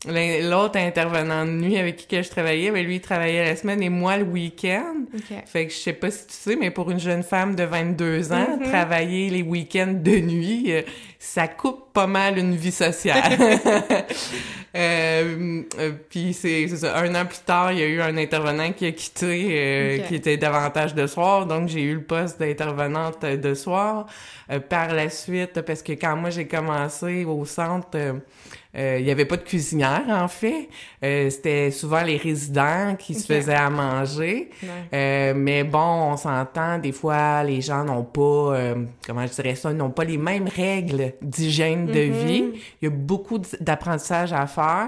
l'autre 0.07 0.77
intervenant 0.77 1.45
de 1.45 1.51
nuit 1.51 1.77
avec 1.77 2.07
qui 2.07 2.23
je 2.23 2.29
travaillais, 2.29 2.71
ben 2.71 2.83
lui, 2.85 2.95
il 2.95 3.01
travaillait 3.01 3.45
la 3.45 3.55
semaine 3.55 3.83
et 3.83 3.89
moi 3.89 4.17
le 4.17 4.23
week-end. 4.23 4.95
OK. 5.13 5.37
Fait 5.45 5.67
que 5.67 5.73
je 5.73 5.77
sais 5.77 5.93
pas 5.93 6.09
si 6.09 6.25
tu 6.27 6.33
sais, 6.33 6.55
mais 6.55 6.71
pour 6.71 6.89
une 6.89 6.99
jeune 6.99 7.23
femme 7.23 7.55
de 7.55 7.63
22 7.63 8.31
ans, 8.33 8.47
Mm-hmm. 8.51 8.69
travailler 8.69 9.29
les 9.29 9.43
week-ends 9.43 9.93
de 9.95 10.17
nuit, 10.17 10.71
euh, 10.71 10.81
ça 11.19 11.47
coupe 11.47 11.93
pas 11.93 12.07
mal 12.07 12.37
une 12.37 12.55
vie 12.55 12.71
sociale. 12.71 13.37
euh, 14.75 15.61
euh, 15.79 15.91
Puis 16.09 16.33
c'est 16.33 16.67
ça, 16.69 16.97
un 16.97 17.13
an 17.15 17.25
plus 17.25 17.43
tard, 17.45 17.71
il 17.71 17.79
y 17.79 17.83
a 17.83 17.87
eu 17.87 18.01
un 18.01 18.17
intervenant 18.17 18.71
qui 18.71 18.87
a 18.87 18.91
quitté, 18.91 19.47
euh, 19.51 19.97
qui 19.99 20.15
était 20.15 20.37
davantage 20.37 20.95
de 20.95 21.05
soir, 21.07 21.45
donc 21.45 21.69
j'ai 21.69 21.83
eu 21.83 21.95
le 21.95 22.03
poste 22.03 22.39
d'intervenante 22.39 23.23
de 23.23 23.53
soir. 23.53 24.07
Euh, 24.51 24.59
par 24.59 24.93
la 24.93 25.09
suite, 25.09 25.61
parce 25.61 25.81
que 25.81 25.93
quand 25.93 26.15
moi 26.15 26.29
j'ai 26.29 26.47
commencé 26.47 27.25
au 27.25 27.45
centre, 27.45 27.97
euh, 28.75 28.97
il 28.99 29.05
y 29.05 29.11
avait 29.11 29.25
pas 29.25 29.37
de 29.37 29.43
cuisinière 29.43 30.05
en 30.07 30.27
fait. 30.27 30.69
Euh, 31.03 31.29
C'était 31.29 31.71
souvent 31.71 32.03
les 32.03 32.17
résidents 32.17 32.95
qui 32.97 33.13
se 33.13 33.25
faisaient 33.25 33.53
à 33.53 33.69
manger. 33.69 34.49
Ouais. 34.63 34.69
Euh, 34.93 35.33
mais 35.35 35.63
bon, 35.63 35.79
on 36.11 36.17
s'entend, 36.17 36.77
des 36.77 36.93
fois, 36.93 37.43
les 37.43 37.61
gens 37.61 37.83
n'ont 37.83 38.03
pas, 38.03 38.21
euh, 38.55 38.75
comment 39.05 39.27
je 39.27 39.33
dirais 39.33 39.55
ça, 39.55 39.73
n'ont 39.73 39.89
pas 39.89 40.05
les 40.05 40.17
mêmes 40.17 40.47
règles 40.47 41.13
d'hygiène 41.21 41.87
de 41.87 41.99
vie. 41.99 42.45
Il 42.81 42.85
y 42.85 42.87
a 42.87 42.91
beaucoup 42.91 43.39
d'apprentissage 43.59 44.31
à 44.31 44.47
faire. 44.47 44.87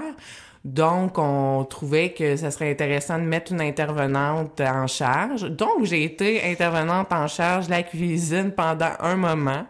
Donc, 0.64 1.18
on 1.18 1.66
trouvait 1.68 2.12
que 2.12 2.36
ça 2.36 2.50
serait 2.50 2.70
intéressant 2.70 3.18
de 3.18 3.24
mettre 3.24 3.52
une 3.52 3.60
intervenante 3.60 4.62
en 4.62 4.86
charge. 4.86 5.42
Donc, 5.42 5.84
j'ai 5.84 6.04
été 6.04 6.42
intervenante 6.42 7.12
en 7.12 7.28
charge 7.28 7.66
de 7.66 7.72
la 7.72 7.82
cuisine 7.82 8.50
pendant 8.50 8.92
un 9.00 9.16
moment. 9.16 9.66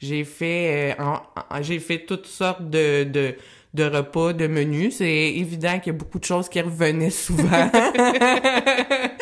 J'ai 0.00 0.24
fait, 0.24 0.96
euh, 0.98 1.04
j'ai 1.60 1.78
fait 1.80 1.98
toutes 2.06 2.26
sortes 2.26 2.70
de, 2.70 3.04
de, 3.04 3.36
de 3.74 3.84
repas, 3.84 4.32
de 4.32 4.46
menus. 4.46 4.96
C'est 4.98 5.06
évident 5.06 5.78
qu'il 5.78 5.92
y 5.92 5.96
a 5.96 5.98
beaucoup 5.98 6.18
de 6.18 6.24
choses 6.24 6.48
qui 6.48 6.60
revenaient 6.60 7.10
souvent. 7.10 7.70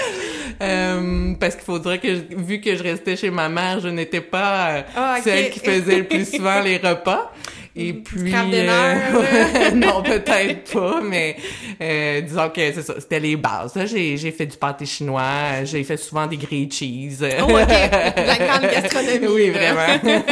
Euh, 0.63 1.35
parce 1.39 1.55
qu'il 1.55 1.65
faudrait 1.65 1.99
que, 1.99 2.09
je- 2.15 2.35
vu 2.35 2.63
que 2.63 2.75
je 2.75 2.83
restais 2.83 3.15
chez 3.15 3.31
ma 3.31 3.51
mère, 3.51 3.79
je 3.81 3.89
n'étais 3.89 4.23
pas 4.23 4.71
euh, 4.71 4.83
Ah, 4.97 5.17
celle 5.23 5.51
qui 5.51 5.61
faisait 5.61 5.99
le 5.99 6.05
plus 6.05 6.25
souvent 6.31 6.63
les 6.63 6.79
repas. 6.79 7.31
Et 7.75 7.93
puis... 7.93 8.31
Crabe 8.33 8.49
de 8.51 8.57
euh, 8.57 9.71
non, 9.75 10.03
peut-être 10.03 10.73
pas, 10.73 11.03
mais 11.03 11.37
euh, 11.83 12.23
disons 12.23 12.49
que 12.49 12.73
c'est 12.73 12.81
ça, 12.83 12.95
c'était 12.99 13.21
les 13.21 13.37
bases. 13.37 13.75
J'ai, 13.85 14.17
j'ai 14.17 14.31
fait 14.31 14.47
du 14.47 14.57
pâté 14.57 14.87
chinois, 14.87 15.63
j'ai 15.65 15.85
fait 15.85 15.99
souvent 15.99 16.27
des 16.27 16.39
grilled 16.39 16.73
cheese. 16.73 17.23
Oh, 17.39 17.51
OK. 17.51 17.69
La 17.69 18.37
grande 18.39 18.71
gastronomie. 18.73 19.27
oui, 19.29 19.53
là. 19.53 19.75
vraiment. 19.75 20.23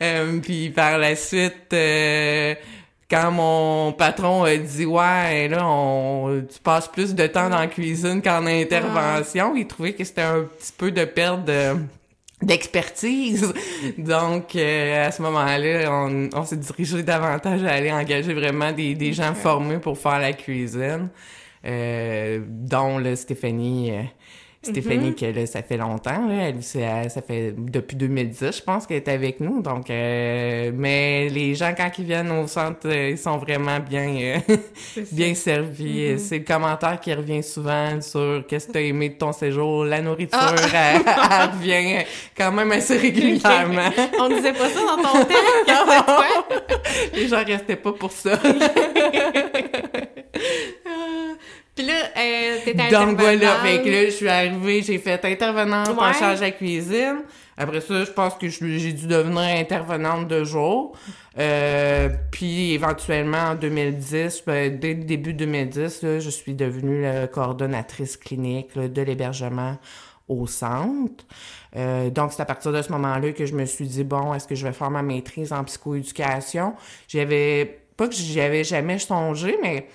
Euh, 0.00 0.38
puis 0.40 0.70
par 0.70 0.98
la 0.98 1.16
suite, 1.16 1.74
quand 3.12 3.30
mon 3.30 3.92
patron 3.92 4.44
a 4.44 4.56
dit 4.56 4.86
ouais, 4.86 5.46
là, 5.48 5.66
on, 5.66 6.42
tu 6.50 6.58
passes 6.60 6.88
plus 6.88 7.14
de 7.14 7.26
temps 7.26 7.50
dans 7.50 7.58
la 7.58 7.66
cuisine 7.66 8.22
qu'en 8.22 8.46
intervention, 8.46 9.54
il 9.54 9.66
trouvait 9.66 9.92
que 9.92 10.02
c'était 10.02 10.22
un 10.22 10.44
petit 10.44 10.72
peu 10.76 10.90
de 10.90 11.04
perte 11.04 11.44
de 11.44 11.76
d'expertise. 12.40 13.52
Donc, 13.98 14.56
euh, 14.56 15.06
à 15.06 15.12
ce 15.12 15.20
moment-là, 15.22 15.90
on, 15.90 16.30
on 16.34 16.44
s'est 16.44 16.56
dirigé 16.56 17.02
davantage 17.02 17.62
à 17.64 17.72
aller 17.72 17.92
engager 17.92 18.32
vraiment 18.32 18.72
des, 18.72 18.94
des 18.94 19.12
gens 19.12 19.34
formés 19.34 19.78
pour 19.78 19.98
faire 19.98 20.18
la 20.18 20.32
cuisine, 20.32 21.08
euh, 21.64 22.40
dont 22.48 22.98
là, 22.98 23.14
Stéphanie... 23.14 23.92
euh, 23.92 24.02
Stéphanie, 24.62 25.14
que 25.16 25.24
là, 25.26 25.44
ça 25.46 25.60
fait 25.62 25.76
longtemps, 25.76 26.26
là, 26.28 26.34
elle, 26.48 26.62
c'est- 26.62 27.08
ça 27.08 27.20
fait 27.20 27.52
depuis 27.56 27.96
2010, 27.96 28.58
je 28.58 28.62
pense 28.62 28.86
qu'elle 28.86 28.98
est 28.98 29.08
avec 29.08 29.40
nous. 29.40 29.60
Donc, 29.60 29.90
euh, 29.90 30.70
mais 30.72 31.28
les 31.28 31.54
gens 31.56 31.74
quand 31.76 31.90
ils 31.98 32.04
viennent 32.04 32.30
au 32.30 32.46
centre, 32.46 32.86
euh, 32.86 33.10
ils 33.10 33.18
sont 33.18 33.38
vraiment 33.38 33.80
bien, 33.80 34.14
euh, 34.48 34.56
bien 35.10 35.34
servis. 35.34 36.16
C'est 36.20 36.38
le 36.38 36.44
commentaire 36.44 37.00
qui 37.00 37.12
revient 37.12 37.42
souvent 37.42 38.00
sur 38.00 38.44
qu'est-ce 38.48 38.68
que 38.68 38.72
t'as 38.72 38.80
aimé 38.82 39.08
de 39.08 39.14
ton 39.14 39.32
séjour? 39.32 39.84
La 39.84 40.00
nourriture, 40.00 40.38
elle, 40.72 41.02
elle 41.04 41.50
revient 41.50 42.04
quand 42.36 42.52
même 42.52 42.70
assez 42.70 42.96
régulièrement. 42.98 43.90
On 44.20 44.28
disait 44.28 44.52
pas 44.52 44.68
ça 44.68 44.80
dans 44.80 45.02
ton 45.02 45.24
temps. 45.24 45.26
Toi? 46.06 46.26
les 47.14 47.26
gens 47.28 47.42
restaient 47.44 47.76
pas 47.76 47.92
pour 47.92 48.12
ça. 48.12 48.38
Puis 51.74 51.86
là, 51.86 51.94
euh, 51.94 52.58
t'étais 52.64 52.90
Donc 52.90 53.18
voilà, 53.18 53.56
fait 53.60 53.82
que 53.82 53.88
là, 53.88 54.04
je 54.04 54.10
suis 54.10 54.28
arrivée, 54.28 54.82
j'ai 54.82 54.98
fait 54.98 55.24
intervenante 55.24 55.88
en 55.88 56.12
charge 56.12 56.40
de 56.40 56.44
la 56.44 56.50
cuisine. 56.50 57.22
Après 57.56 57.80
ça, 57.80 58.04
je 58.04 58.10
pense 58.10 58.34
que 58.34 58.48
j'ai 58.48 58.92
dû 58.92 59.06
devenir 59.06 59.40
intervenante 59.40 60.28
de 60.28 60.44
jour. 60.44 60.92
Euh, 61.38 62.08
puis 62.30 62.72
éventuellement, 62.72 63.50
en 63.50 63.54
2010, 63.54 64.42
ben, 64.46 64.78
dès 64.78 64.94
le 64.94 65.04
début 65.04 65.32
2010, 65.32 66.02
là, 66.02 66.18
je 66.18 66.30
suis 66.30 66.54
devenue 66.54 67.02
la 67.02 67.26
coordonnatrice 67.26 68.16
clinique 68.16 68.74
là, 68.74 68.88
de 68.88 69.02
l'hébergement 69.02 69.78
au 70.28 70.46
centre. 70.46 71.24
Euh, 71.76 72.10
donc, 72.10 72.32
c'est 72.32 72.42
à 72.42 72.46
partir 72.46 72.72
de 72.72 72.82
ce 72.82 72.92
moment-là 72.92 73.32
que 73.32 73.46
je 73.46 73.54
me 73.54 73.64
suis 73.64 73.86
dit, 73.86 74.04
bon, 74.04 74.34
est-ce 74.34 74.46
que 74.46 74.54
je 74.54 74.66
vais 74.66 74.72
faire 74.72 74.90
ma 74.90 75.02
maîtrise 75.02 75.52
en 75.52 75.64
psychoéducation? 75.64 76.74
J'avais, 77.08 77.82
pas 77.96 78.08
que 78.08 78.14
j'y 78.14 78.40
avais 78.40 78.64
jamais 78.64 78.98
songé, 78.98 79.56
mais 79.62 79.86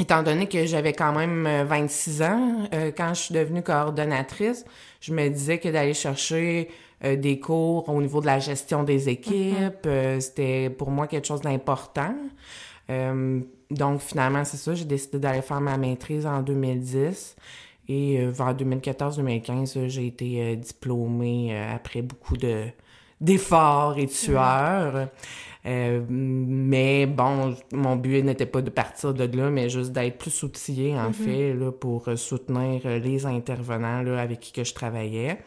Étant 0.00 0.22
donné 0.22 0.48
que 0.48 0.64
j'avais 0.64 0.94
quand 0.94 1.12
même 1.12 1.46
euh, 1.46 1.64
26 1.64 2.22
ans 2.22 2.68
euh, 2.72 2.90
quand 2.96 3.12
je 3.12 3.20
suis 3.20 3.34
devenue 3.34 3.62
coordonnatrice, 3.62 4.64
je 5.02 5.12
me 5.12 5.28
disais 5.28 5.58
que 5.58 5.68
d'aller 5.68 5.92
chercher 5.92 6.70
euh, 7.04 7.16
des 7.16 7.38
cours 7.38 7.86
au 7.86 8.00
niveau 8.00 8.22
de 8.22 8.26
la 8.26 8.38
gestion 8.38 8.82
des 8.82 9.10
équipes, 9.10 9.84
euh, 9.84 10.18
c'était 10.18 10.70
pour 10.70 10.90
moi 10.90 11.06
quelque 11.06 11.26
chose 11.26 11.42
d'important. 11.42 12.14
Euh, 12.88 13.40
donc 13.70 14.00
finalement, 14.00 14.42
c'est 14.46 14.56
ça, 14.56 14.74
j'ai 14.74 14.86
décidé 14.86 15.18
d'aller 15.18 15.42
faire 15.42 15.60
ma 15.60 15.76
maîtrise 15.76 16.24
en 16.24 16.40
2010. 16.40 17.36
Et 17.88 18.20
euh, 18.20 18.30
vers 18.30 18.54
2014-2015, 18.54 19.76
euh, 19.76 19.88
j'ai 19.88 20.06
été 20.06 20.40
euh, 20.40 20.56
diplômée 20.56 21.50
euh, 21.52 21.74
après 21.74 22.00
beaucoup 22.00 22.38
de 22.38 22.64
d'efforts 23.20 23.98
et 23.98 24.06
de 24.06 24.10
sueurs. 24.10 25.08
Euh, 25.66 26.00
mais 26.08 27.06
bon, 27.06 27.54
mon 27.72 27.96
but 27.96 28.22
n'était 28.22 28.46
pas 28.46 28.62
de 28.62 28.70
partir 28.70 29.12
de 29.12 29.24
là, 29.36 29.50
mais 29.50 29.68
juste 29.68 29.92
d'être 29.92 30.16
plus 30.16 30.42
outillé, 30.42 30.96
en 30.98 31.12
fait, 31.12 31.52
là, 31.52 31.70
pour 31.70 32.08
soutenir 32.16 32.80
les 32.84 33.26
intervenants 33.26 34.02
là, 34.02 34.20
avec 34.20 34.40
qui 34.40 34.52
que 34.52 34.64
je 34.64 34.72
travaillais. 34.72 35.38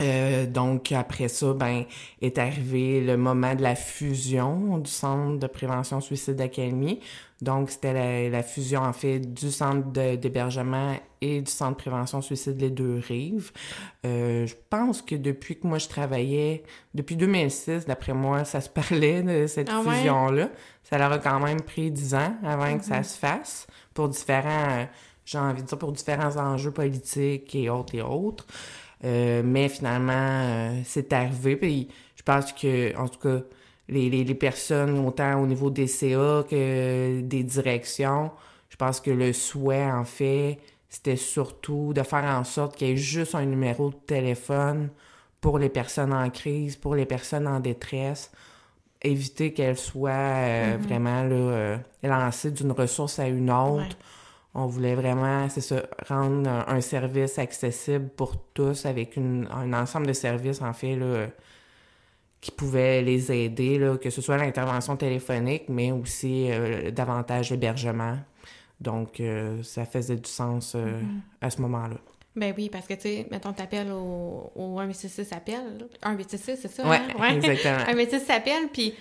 Euh, 0.00 0.46
donc 0.46 0.92
après 0.92 1.28
ça, 1.28 1.52
ben 1.52 1.84
est 2.22 2.38
arrivé 2.38 3.00
le 3.02 3.16
moment 3.16 3.54
de 3.54 3.62
la 3.62 3.74
fusion 3.74 4.78
du 4.78 4.90
centre 4.90 5.38
de 5.38 5.46
prévention 5.46 6.00
suicide 6.00 6.36
d'académie. 6.36 7.00
Donc 7.42 7.70
c'était 7.70 7.92
la, 7.92 8.28
la 8.30 8.42
fusion 8.42 8.80
en 8.82 8.92
fait 8.92 9.18
du 9.20 9.50
centre 9.50 9.88
d'hébergement 10.16 10.94
et 11.22 11.40
du 11.42 11.50
centre 11.50 11.72
de 11.72 11.76
prévention 11.76 12.20
suicide 12.22 12.60
les 12.60 12.70
deux 12.70 13.00
rives. 13.06 13.50
Euh, 14.06 14.46
je 14.46 14.54
pense 14.70 15.02
que 15.02 15.14
depuis 15.14 15.58
que 15.58 15.66
moi 15.66 15.78
je 15.78 15.88
travaillais, 15.88 16.62
depuis 16.94 17.16
2006, 17.16 17.86
d'après 17.86 18.12
moi, 18.14 18.44
ça 18.44 18.60
se 18.60 18.68
parlait 18.70 19.22
de 19.22 19.46
cette 19.46 19.68
Ah 19.70 19.80
ouais? 19.80 19.96
fusion-là. 19.96 20.48
Ça 20.82 20.98
leur 20.98 21.12
a 21.12 21.18
quand 21.18 21.40
même 21.40 21.60
pris 21.60 21.90
dix 21.90 22.14
ans 22.14 22.34
avant 22.42 22.76
que 22.78 22.84
ça 22.84 23.02
se 23.02 23.18
fasse 23.18 23.66
pour 23.94 24.08
différents, 24.08 24.86
j'ai 25.24 25.38
envie 25.38 25.62
de 25.62 25.66
dire 25.68 25.78
pour 25.78 25.92
différents 25.92 26.36
enjeux 26.36 26.72
politiques 26.72 27.54
et 27.54 27.68
autres 27.70 27.94
et 27.94 28.02
autres. 28.02 28.46
Euh, 29.04 29.42
mais 29.44 29.68
finalement, 29.68 30.12
euh, 30.14 30.80
c'est 30.84 31.12
arrivé. 31.12 31.56
Puis 31.56 31.88
je 32.16 32.22
pense 32.22 32.52
que, 32.52 32.96
en 32.96 33.08
tout 33.08 33.18
cas, 33.18 33.42
les, 33.88 34.10
les, 34.10 34.24
les 34.24 34.34
personnes, 34.34 34.98
autant 35.06 35.40
au 35.40 35.46
niveau 35.46 35.70
des 35.70 35.86
CA 35.86 36.44
que 36.48 37.20
des 37.22 37.42
directions, 37.42 38.30
je 38.68 38.76
pense 38.76 39.00
que 39.00 39.10
le 39.10 39.32
souhait, 39.32 39.90
en 39.90 40.04
fait, 40.04 40.58
c'était 40.88 41.16
surtout 41.16 41.92
de 41.94 42.02
faire 42.02 42.24
en 42.24 42.44
sorte 42.44 42.76
qu'il 42.76 42.88
y 42.88 42.90
ait 42.92 42.96
juste 42.96 43.34
un 43.34 43.44
numéro 43.44 43.90
de 43.90 43.96
téléphone 44.06 44.90
pour 45.40 45.58
les 45.58 45.68
personnes 45.68 46.12
en 46.12 46.28
crise, 46.30 46.76
pour 46.76 46.94
les 46.94 47.06
personnes 47.06 47.46
en 47.46 47.60
détresse, 47.60 48.30
éviter 49.02 49.52
qu'elles 49.52 49.78
soient 49.78 50.10
euh, 50.10 50.76
vraiment 50.78 51.22
là, 51.22 51.34
euh, 51.34 51.76
lancées 52.02 52.50
d'une 52.50 52.72
ressource 52.72 53.18
à 53.18 53.28
une 53.28 53.50
autre. 53.50 53.82
Ouais. 53.82 53.88
On 54.54 54.66
voulait 54.66 54.94
vraiment, 54.96 55.48
c'est 55.48 55.60
ça, 55.60 55.82
rendre 56.08 56.48
un, 56.48 56.64
un 56.66 56.80
service 56.80 57.38
accessible 57.38 58.08
pour 58.08 58.36
tous 58.52 58.84
avec 58.84 59.16
une, 59.16 59.46
un 59.52 59.72
ensemble 59.72 60.06
de 60.06 60.12
services, 60.12 60.60
en 60.60 60.72
fait, 60.72 60.96
là, 60.96 61.28
qui 62.40 62.50
pouvaient 62.50 63.02
les 63.02 63.30
aider, 63.30 63.78
là, 63.78 63.96
que 63.98 64.10
ce 64.10 64.20
soit 64.22 64.38
l'intervention 64.38 64.96
téléphonique, 64.96 65.64
mais 65.68 65.92
aussi 65.92 66.50
euh, 66.50 66.90
davantage 66.90 67.50
l'hébergement. 67.50 68.18
Donc, 68.80 69.20
euh, 69.20 69.62
ça 69.62 69.84
faisait 69.84 70.16
du 70.16 70.28
sens 70.30 70.72
euh, 70.74 71.00
à 71.40 71.50
ce 71.50 71.60
moment-là. 71.60 71.96
Ben 72.34 72.54
oui, 72.56 72.70
parce 72.70 72.86
que, 72.86 72.94
tu 72.94 73.02
sais, 73.02 73.26
mettons, 73.30 73.52
t'appelles 73.52 73.90
au, 73.90 74.50
au 74.54 74.78
186 74.78 75.32
appel. 75.32 75.78
là. 75.78 75.84
186, 76.02 76.58
c'est 76.62 76.68
ça? 76.68 76.88
Ouais, 76.88 76.98
hein? 77.18 77.34
exactement. 77.34 77.78
186 77.86 78.24
s'appelle, 78.24 78.68
puis, 78.72 78.94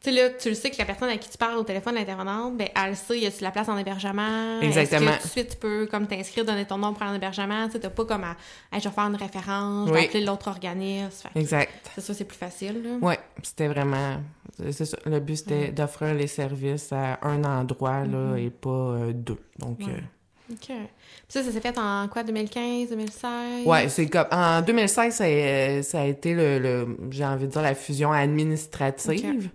tu 0.00 0.10
sais, 0.10 0.16
là, 0.16 0.30
tu 0.30 0.48
le 0.50 0.54
sais 0.54 0.70
que 0.70 0.78
la 0.78 0.84
personne 0.84 1.08
à 1.08 1.16
qui 1.16 1.28
tu 1.28 1.36
parles 1.38 1.56
au 1.56 1.64
téléphone, 1.64 1.94
l'intervenante, 1.96 2.56
ben, 2.56 2.68
elle 2.74 2.94
sait, 2.96 3.18
y 3.18 3.26
a-tu 3.26 3.42
la 3.42 3.50
place 3.50 3.68
en 3.68 3.76
hébergement? 3.78 4.60
Exactement. 4.60 5.10
Est-ce 5.10 5.16
que 5.16 5.22
tout 5.22 5.26
de 5.26 5.30
suite, 5.32 5.50
tu 5.50 5.56
peux, 5.56 5.86
comme, 5.90 6.06
t'inscrire, 6.06 6.44
donner 6.44 6.64
ton 6.66 6.78
nom 6.78 6.92
pour 6.94 7.02
un 7.02 7.14
hébergement? 7.14 7.66
Tu 7.66 7.72
sais, 7.72 7.80
t'as 7.80 7.90
pas 7.90 8.04
comme 8.04 8.24
à, 8.24 8.36
Hey, 8.72 8.80
je 8.80 8.88
vais 8.88 8.94
faire 8.94 9.04
une 9.06 9.16
référence, 9.16 9.88
je 9.88 9.92
vais 9.92 9.98
Oui. 10.00 10.04
appeler 10.06 10.24
l'autre 10.24 10.48
organisme. 10.48 11.28
Fait 11.28 11.34
que 11.34 11.38
Exact. 11.40 11.72
C'est 11.94 12.00
ça, 12.00 12.14
c'est 12.14 12.24
plus 12.24 12.38
facile, 12.38 12.82
là. 12.82 12.90
Ouais, 13.06 13.18
c'était 13.42 13.68
vraiment. 13.68 14.20
C'est 14.70 14.84
ça. 14.84 14.96
Le 15.06 15.20
but, 15.20 15.36
c'était 15.36 15.68
d'offrir 15.72 16.14
les 16.14 16.26
services 16.26 16.92
à 16.92 17.18
un 17.22 17.42
endroit, 17.44 18.04
là, 18.04 18.36
et 18.36 18.50
pas 18.50 18.68
euh, 18.70 19.12
deux. 19.12 19.38
Donc, 19.58 19.78
Ouais. 19.80 19.86
euh, 19.88 20.52
OK. 20.52 20.66
Puis 20.68 20.78
ça, 21.28 21.42
ça 21.42 21.52
s'est 21.52 21.60
fait 21.60 21.76
en 21.78 22.08
quoi, 22.08 22.22
2015, 22.22 22.88
2016? 22.90 23.66
Ouais, 23.66 23.88
c'est 23.90 24.06
comme 24.08 24.26
en 24.30 24.62
2016, 24.62 25.14
ça, 25.14 25.24
a- 25.24 25.82
ça 25.82 26.00
a 26.00 26.04
été 26.06 26.32
le, 26.34 26.58
le- 26.58 26.96
j'ai 27.10 27.24
envie 27.24 27.46
de 27.46 27.50
dire 27.52 27.60
la 27.62 27.74
fusion 27.74 28.12
administrative. 28.12 29.50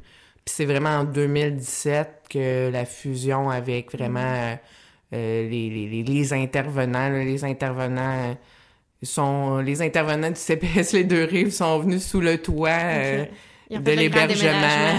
Puis 0.46 0.56
c'est 0.56 0.66
vraiment 0.66 0.90
en 1.00 1.04
2017 1.06 2.24
que 2.30 2.70
la 2.72 2.86
fusion 2.86 3.50
avec 3.50 3.92
vraiment 3.94 4.20
euh, 4.20 4.56
euh, 5.14 5.50
les, 5.50 5.70
les, 5.70 6.04
les, 6.04 6.34
intervenants, 6.34 7.10
là, 7.10 7.24
les 7.24 7.46
intervenants 7.46 8.32
euh, 8.32 8.34
sont 9.04 9.58
les 9.60 9.82
intervenants 9.82 10.30
du 10.30 10.40
CPS 10.40 10.94
les 10.94 11.04
deux 11.04 11.24
rives 11.24 11.52
sont 11.52 11.80
venus 11.80 12.06
sous 12.06 12.20
le 12.20 12.42
toit 12.42 12.70
euh, 12.72 13.26
de 13.70 13.92
l'hébergement. 13.92 14.98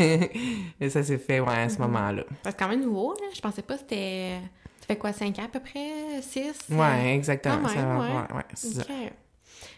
Et 0.80 0.90
ça 0.90 1.02
s'est 1.02 1.18
fait 1.18 1.40
ouais, 1.40 1.62
à 1.62 1.68
ce 1.68 1.78
moment-là. 1.78 2.24
C'est 2.44 2.56
quand 2.56 2.68
même 2.68 2.82
nouveau, 2.82 3.14
là. 3.14 3.26
Je 3.34 3.40
pensais 3.40 3.62
pas 3.62 3.74
que 3.74 3.80
c'était... 3.80 4.32
Ça 4.80 4.86
fait 4.86 4.96
quoi, 4.96 5.12
5 5.12 5.38
ans 5.38 5.44
à 5.44 5.48
peu 5.48 5.60
près? 5.60 6.22
6? 6.22 6.66
Ouais, 6.70 7.14
exactement. 7.14 7.58
Quand 7.62 7.68
ça 7.68 7.74
même, 7.76 7.98
va- 7.98 7.98
ouais. 7.98 8.14
ouais, 8.14 8.36
ouais, 8.36 8.44
c'est 8.54 8.74
ça. 8.74 8.82
OK. 8.82 9.12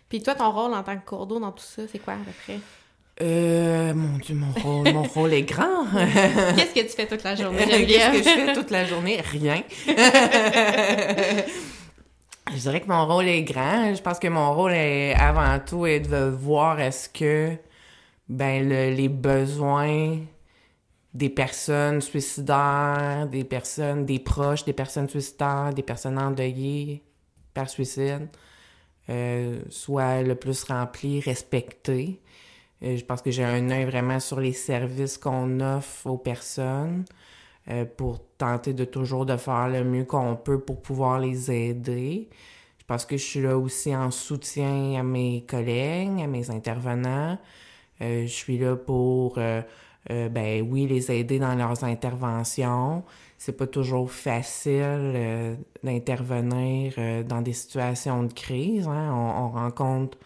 Puis 0.09 0.23
toi, 0.23 0.35
ton 0.35 0.51
rôle 0.51 0.75
en 0.75 0.83
tant 0.83 0.97
que 0.99 1.05
cours 1.07 1.27
d'eau 1.27 1.39
dans 1.39 1.53
tout 1.53 1.65
ça, 1.65 1.83
c'est 1.91 1.99
quoi 1.99 2.15
à 2.15 2.17
peu 2.17 2.33
près? 2.45 2.59
Euh, 3.21 3.95
mon 3.95 4.19
Dieu, 4.19 4.35
mon 4.37 4.53
rôle, 4.53 4.93
mon 4.93 5.03
rôle 5.15 5.33
est 5.35 5.43
grand. 5.43 5.85
Qu'est-ce 6.57 6.75
que 6.75 6.81
tu 6.83 6.89
fais 6.97 7.07
toute 7.07 7.25
la 7.25 7.35
journée, 7.37 7.65
Qu'est-ce 7.67 8.13
que 8.13 8.19
je 8.19 8.23
fais 8.47 8.53
toute 8.53 8.71
la 8.71 8.85
journée? 8.85 9.21
Rien. 9.21 9.63
je 12.53 12.57
dirais 12.61 12.81
que 12.81 12.89
mon 12.89 13.07
rôle 13.07 13.27
est 13.27 13.43
grand. 13.43 13.95
Je 13.95 14.01
pense 14.03 14.19
que 14.19 14.29
mon 14.29 14.55
rôle 14.55 14.73
est 14.73 15.15
avant 15.15 15.59
tout 15.59 15.87
est 15.87 16.01
de 16.01 16.29
voir 16.31 16.81
est-ce 16.81 17.09
que 17.09 17.57
ben 18.29 18.69
le- 18.69 18.95
les 18.95 19.09
besoins 19.09 20.19
des 21.15 21.31
personnes 21.31 22.01
suicidaires, 22.01 23.27
des 23.31 23.43
personnes, 23.45 24.05
des 24.07 24.19
proches 24.19 24.65
des 24.65 24.73
personnes 24.75 25.09
suicidaires, 25.09 25.73
des 25.75 25.83
personnes 25.83 26.19
endeuillées 26.19 27.03
par 27.55 27.69
suicide, 27.69 28.29
euh, 29.09 29.59
soient 29.71 30.23
le 30.23 30.35
plus 30.37 30.63
remplis, 30.65 31.21
respectés. 31.21 32.21
Euh, 32.83 32.97
je 32.97 33.05
pense 33.05 33.23
que 33.23 33.31
j'ai 33.31 33.45
un 33.45 33.71
œil 33.71 33.85
vraiment 33.85 34.21
sur 34.21 34.41
les 34.41 34.53
services 34.53 35.19
qu'on 35.19 35.61
offre 35.61 36.07
aux 36.07 36.19
personnes 36.19 37.05
euh, 37.71 37.85
pour 37.85 38.21
tenter 38.39 38.73
de 38.73 38.85
toujours 38.85 39.27
de 39.27 39.37
faire 39.37 39.69
le 39.69 39.85
mieux 39.85 40.05
qu'on 40.05 40.37
peut 40.37 40.61
pour 40.61 40.81
pouvoir 40.81 41.19
les 41.19 41.51
aider. 41.51 42.29
Je 42.79 42.85
pense 42.87 43.05
que 43.05 43.17
je 43.17 43.25
suis 43.25 43.43
là 43.43 43.59
aussi 43.59 43.95
en 43.95 44.11
soutien 44.11 44.99
à 44.99 45.03
mes 45.03 45.45
collègues, 45.47 46.21
à 46.23 46.27
mes 46.27 46.51
intervenants. 46.51 47.39
Euh, 48.01 48.23
je 48.23 48.33
suis 48.33 48.59
là 48.59 48.77
pour, 48.77 49.39
ben 50.09 50.67
oui, 50.71 50.87
les 50.87 51.13
aider 51.13 51.39
dans 51.39 51.55
leurs 51.55 51.85
interventions. 51.85 53.05
C'est 53.37 53.57
pas 53.57 53.67
toujours 53.67 54.11
facile 54.11 55.59
d'intervenir 55.83 56.95
dans 57.25 57.43
des 57.43 57.53
situations 57.53 58.23
de 58.23 58.33
crise. 58.33 58.89
hein. 58.89 59.13
On 59.13 59.51
rencontre 59.51 60.17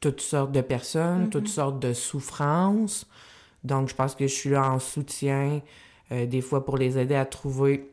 toutes 0.00 0.20
sortes 0.20 0.52
de 0.52 0.60
personnes, 0.60 1.30
toutes 1.30 1.48
sortes 1.48 1.80
de 1.80 1.92
souffrances. 1.92 3.06
Donc, 3.64 3.88
je 3.88 3.94
pense 3.94 4.14
que 4.14 4.26
je 4.26 4.34
suis 4.34 4.50
là 4.50 4.70
en 4.70 4.78
soutien, 4.78 5.60
euh, 6.12 6.26
des 6.26 6.40
fois 6.40 6.64
pour 6.64 6.78
les 6.78 6.98
aider 6.98 7.16
à 7.16 7.24
trouver 7.24 7.90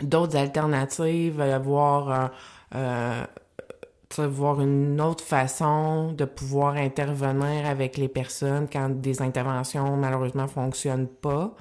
d'autres 0.00 0.36
alternatives, 0.36 1.40
à 1.40 1.58
voir, 1.58 2.30
euh, 2.74 3.24
euh, 4.18 4.26
voir 4.28 4.60
une 4.60 5.00
autre 5.00 5.24
façon 5.24 6.12
de 6.12 6.24
pouvoir 6.24 6.76
intervenir 6.76 7.66
avec 7.66 7.96
les 7.96 8.08
personnes 8.08 8.68
quand 8.72 8.88
des 8.90 9.20
interventions 9.22 9.96
malheureusement 9.96 10.48
fonctionnent 10.48 11.08
pas. 11.08 11.54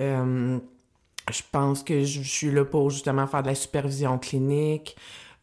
Euh, 0.00 0.58
je 1.30 1.42
pense 1.50 1.82
que 1.82 2.04
je, 2.04 2.22
je 2.22 2.28
suis 2.28 2.50
là 2.50 2.64
pour 2.64 2.90
justement 2.90 3.26
faire 3.26 3.42
de 3.42 3.48
la 3.48 3.54
supervision 3.54 4.18
clinique, 4.18 4.96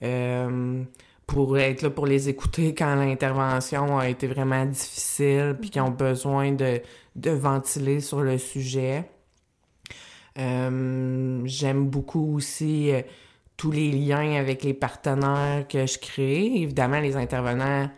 euh, 0.03 0.83
pour 1.27 1.57
être 1.59 1.81
là 1.83 1.89
pour 1.89 2.07
les 2.07 2.29
écouter 2.29 2.73
quand 2.73 2.95
l'intervention 2.95 3.99
a 3.99 4.09
été 4.09 4.27
vraiment 4.27 4.65
difficile, 4.65 5.57
puis 5.59 5.69
qu'ils 5.69 5.81
ont 5.81 5.91
besoin 5.91 6.53
de, 6.53 6.81
de 7.15 7.31
ventiler 7.31 7.99
sur 7.99 8.21
le 8.21 8.37
sujet. 8.37 9.09
Euh, 10.39 11.41
J'aime 11.45 11.87
beaucoup 11.87 12.35
aussi 12.35 12.91
euh, 12.91 13.01
tous 13.57 13.71
les 13.71 13.91
liens 13.91 14.39
avec 14.39 14.63
les 14.63 14.73
partenaires 14.73 15.67
que 15.67 15.85
je 15.85 15.99
crée. 15.99 16.45
Évidemment, 16.61 16.99
les 16.99 17.17
intervenants 17.17 17.89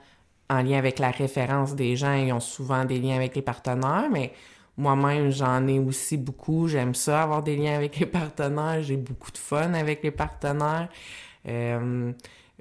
en 0.49 0.63
lien 0.63 0.79
avec 0.79 0.97
la 0.99 1.11
référence 1.11 1.75
des 1.75 1.95
gens, 1.95 2.13
ils 2.13 2.33
ont 2.33 2.39
souvent 2.39 2.85
des 2.85 2.99
liens 2.99 3.15
avec 3.15 3.35
les 3.35 3.41
partenaires, 3.43 4.09
mais 4.11 4.33
moi-même, 4.77 5.29
j'en 5.29 5.67
ai 5.67 5.77
aussi 5.77 6.17
beaucoup. 6.17 6.67
J'aime 6.67 6.95
ça, 6.95 7.21
avoir 7.21 7.43
des 7.43 7.55
liens 7.57 7.75
avec 7.75 7.99
les 7.99 8.05
partenaires. 8.07 8.81
J'ai 8.81 8.97
beaucoup 8.97 9.31
de 9.31 9.37
fun 9.37 9.73
avec 9.73 10.01
les 10.03 10.11
partenaires. 10.11 10.89
Euh, 11.47 12.11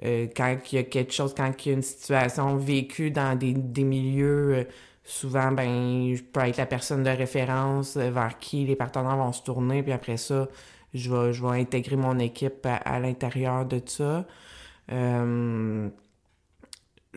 euh, 0.03 0.27
quand 0.35 0.57
il 0.71 0.75
y 0.75 0.79
a 0.79 0.83
quelque 0.83 1.13
chose, 1.13 1.33
quand 1.35 1.51
il 1.65 1.69
y 1.69 1.71
a 1.71 1.75
une 1.75 1.83
situation 1.83 2.55
vécue 2.57 3.11
dans 3.11 3.37
des, 3.37 3.53
des 3.53 3.83
milieux, 3.83 4.55
euh, 4.55 4.63
souvent, 5.03 5.51
ben, 5.51 6.15
je 6.15 6.21
peux 6.21 6.41
être 6.41 6.57
la 6.57 6.65
personne 6.65 7.03
de 7.03 7.09
référence 7.09 7.97
euh, 7.97 8.09
vers 8.11 8.39
qui 8.39 8.65
les 8.65 8.75
partenaires 8.75 9.17
vont 9.17 9.33
se 9.33 9.43
tourner, 9.43 9.83
puis 9.83 9.91
après 9.91 10.17
ça, 10.17 10.47
je 10.93 11.11
vais, 11.11 11.33
je 11.33 11.43
vais 11.45 11.59
intégrer 11.59 11.95
mon 11.95 12.17
équipe 12.19 12.65
à, 12.65 12.75
à 12.75 12.99
l'intérieur 12.99 13.65
de 13.65 13.81
ça. 13.85 14.25
Euh, 14.91 15.89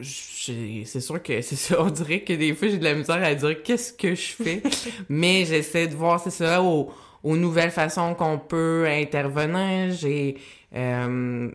c'est 0.03 1.01
sûr 1.01 1.23
que 1.23 1.41
c'est 1.43 1.57
ça, 1.57 1.83
on 1.83 1.91
dirait 1.91 2.21
que 2.23 2.33
des 2.33 2.55
fois 2.55 2.69
j'ai 2.69 2.79
de 2.79 2.85
la 2.85 2.95
misère 2.95 3.23
à 3.23 3.35
dire 3.35 3.63
qu'est-ce 3.63 3.93
que 3.93 4.15
je 4.15 4.33
fais, 4.33 4.63
mais 5.09 5.45
j'essaie 5.45 5.87
de 5.87 5.95
voir, 5.95 6.21
c'est 6.21 6.31
ça, 6.31 6.63
aux, 6.63 6.91
aux 7.23 7.37
nouvelles 7.37 7.71
façons 7.71 8.15
qu'on 8.15 8.39
peut 8.39 8.87
intervenir. 8.89 9.93
J'ai 9.93 10.39
euh, 10.75 11.51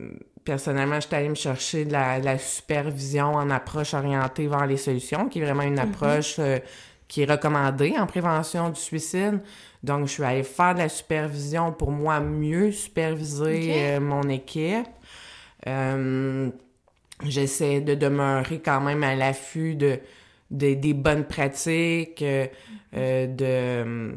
personnellement, 0.52 1.00
j'étais 1.00 1.18
allée 1.18 1.30
me 1.30 1.36
chercher 1.36 1.86
de 1.86 1.92
la, 1.92 2.20
de 2.20 2.26
la 2.26 2.38
supervision 2.40 3.34
en 3.36 3.50
approche 3.50 3.94
orientée 3.94 4.48
vers 4.48 4.66
les 4.66 4.78
solutions, 4.78 5.28
qui 5.30 5.40
est 5.40 5.46
vraiment 5.46 5.64
une 5.74 5.78
approche 5.80 6.38
euh, 6.40 6.58
qui 7.08 7.22
est 7.22 7.30
recommandé 7.30 7.96
en 8.00 8.08
prévention 8.08 8.70
du 8.70 8.80
suicide. 8.80 9.40
Donc, 9.84 10.08
je 10.08 10.14
suis 10.14 10.24
allée 10.24 10.44
faire 10.44 10.74
de 10.74 10.80
la 10.80 10.90
supervision 10.90 11.72
pour 11.72 11.92
moi 11.92 12.20
mieux 12.20 12.72
superviser 12.72 13.60
euh, 13.76 14.00
mon 14.00 14.24
équipe. 14.30 14.88
Euh, 15.68 16.50
J'essaie 17.26 17.82
de 17.82 17.96
demeurer 17.96 18.60
quand 18.64 18.80
même 18.80 19.04
à 19.04 19.16
l'affût 19.16 19.74
de, 19.76 20.00
de- 20.52 20.76
des 20.76 20.94
bonnes 20.94 21.24
pratiques, 21.26 22.24
euh, 22.24 23.28
de, 23.28 24.14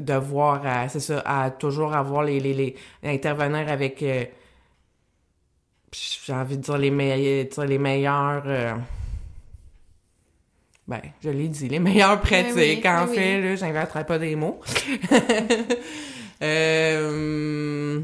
de 0.00 0.14
voir, 0.14 0.62
c'est 0.90 0.98
ça, 0.98 1.22
à 1.24 1.50
toujours 1.52 1.94
avoir 1.94 2.24
les, 2.24 2.40
les, 2.40 2.54
les 2.54 2.74
intervenir 3.04 3.68
avec, 3.70 4.02
j'ai 5.94 6.32
envie 6.32 6.56
de 6.56 6.62
dire 6.62 6.78
les, 6.78 6.90
meilleurs 6.90 8.44
les 8.44 8.52
euh, 8.52 8.74
ben, 10.86 11.00
je 11.22 11.30
l'ai 11.30 11.48
dit, 11.48 11.68
les 11.68 11.78
meilleures 11.78 12.20
pratiques, 12.20 12.54
oui, 12.56 12.82
en 12.84 13.06
oui, 13.08 13.14
fait, 13.14 13.40
là, 13.40 13.56
j'inventerai 13.56 14.04
pas 14.04 14.18
des 14.18 14.36
mots. 14.36 14.60
Euh, 16.42 18.02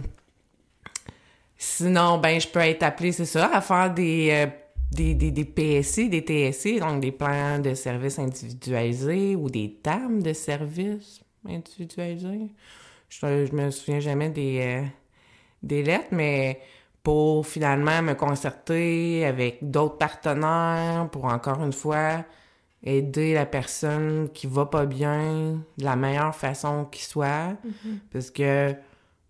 Sinon, 1.63 2.17
ben, 2.17 2.41
je 2.41 2.49
peux 2.49 2.61
être 2.61 2.83
appelée, 2.85 3.13
c'est 3.13 3.27
ça, 3.27 3.55
à 3.55 3.61
faire 3.61 3.93
des, 3.93 4.31
euh, 4.33 4.47
des, 4.93 5.15
des, 5.15 5.31
des 5.31 5.45
PSI, 5.45 6.09
des 6.09 6.23
TSI, 6.23 6.81
donc 6.81 7.01
des 7.03 7.13
plans 7.13 7.59
de 7.59 7.75
services 7.75 8.19
individualisés 8.19 9.37
ou 9.37 9.51
des 9.51 9.79
TAM 9.83 10.23
de 10.23 10.33
services 10.33 11.21
individualisés. 11.47 12.49
Je, 13.11 13.45
je 13.45 13.53
me 13.53 13.71
souviens 13.71 14.01
jamais 14.01 14.31
des, 14.31 14.61
euh, 14.61 14.87
des 15.63 15.83
lettres, 15.83 16.09
mais 16.13 16.61
pour 17.03 17.47
finalement 17.47 18.03
me 18.03 18.15
concerter 18.15 19.25
avec 19.25 19.59
d'autres 19.71 19.99
partenaires 19.99 21.09
pour 21.11 21.25
encore 21.25 21.63
une 21.63 21.73
fois 21.73 22.25
aider 22.83 23.35
la 23.35 23.47
personne 23.47 24.29
qui 24.33 24.47
va 24.47 24.67
pas 24.67 24.87
bien 24.87 25.63
de 25.79 25.85
la 25.85 25.97
meilleure 25.97 26.35
façon 26.35 26.85
qui 26.85 27.05
soit. 27.05 27.57
Parce 28.13 28.31
que 28.31 28.75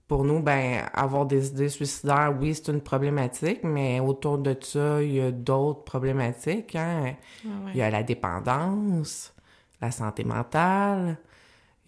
pour 0.06 0.24
nous, 0.24 0.40
ben, 0.40 0.82
avoir 0.92 1.24
des 1.24 1.50
idées 1.50 1.68
suicidaires, 1.68 2.34
oui, 2.40 2.52
c'est 2.54 2.72
une 2.72 2.80
problématique, 2.80 3.60
mais 3.62 4.00
autour 4.00 4.38
de 4.38 4.56
ça, 4.60 5.00
il 5.00 5.12
y 5.12 5.20
a 5.20 5.30
d'autres 5.30 5.84
problématiques. 5.84 6.74
Hein? 6.74 7.14
Il 7.44 7.76
y 7.76 7.82
a 7.82 7.90
la 7.90 8.02
dépendance, 8.02 9.32
la 9.80 9.92
santé 9.92 10.24
mentale. 10.24 11.16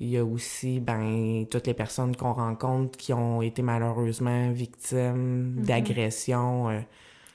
Il 0.02 0.08
y 0.08 0.18
a 0.18 0.24
aussi, 0.24 0.80
ben, 0.80 1.46
toutes 1.48 1.68
les 1.68 1.74
personnes 1.74 2.16
qu'on 2.16 2.32
rencontre 2.32 2.98
qui 2.98 3.12
ont 3.12 3.40
été 3.40 3.62
malheureusement 3.62 4.50
victimes 4.50 5.54
d'agressions 5.58 6.70
euh, 6.70 6.80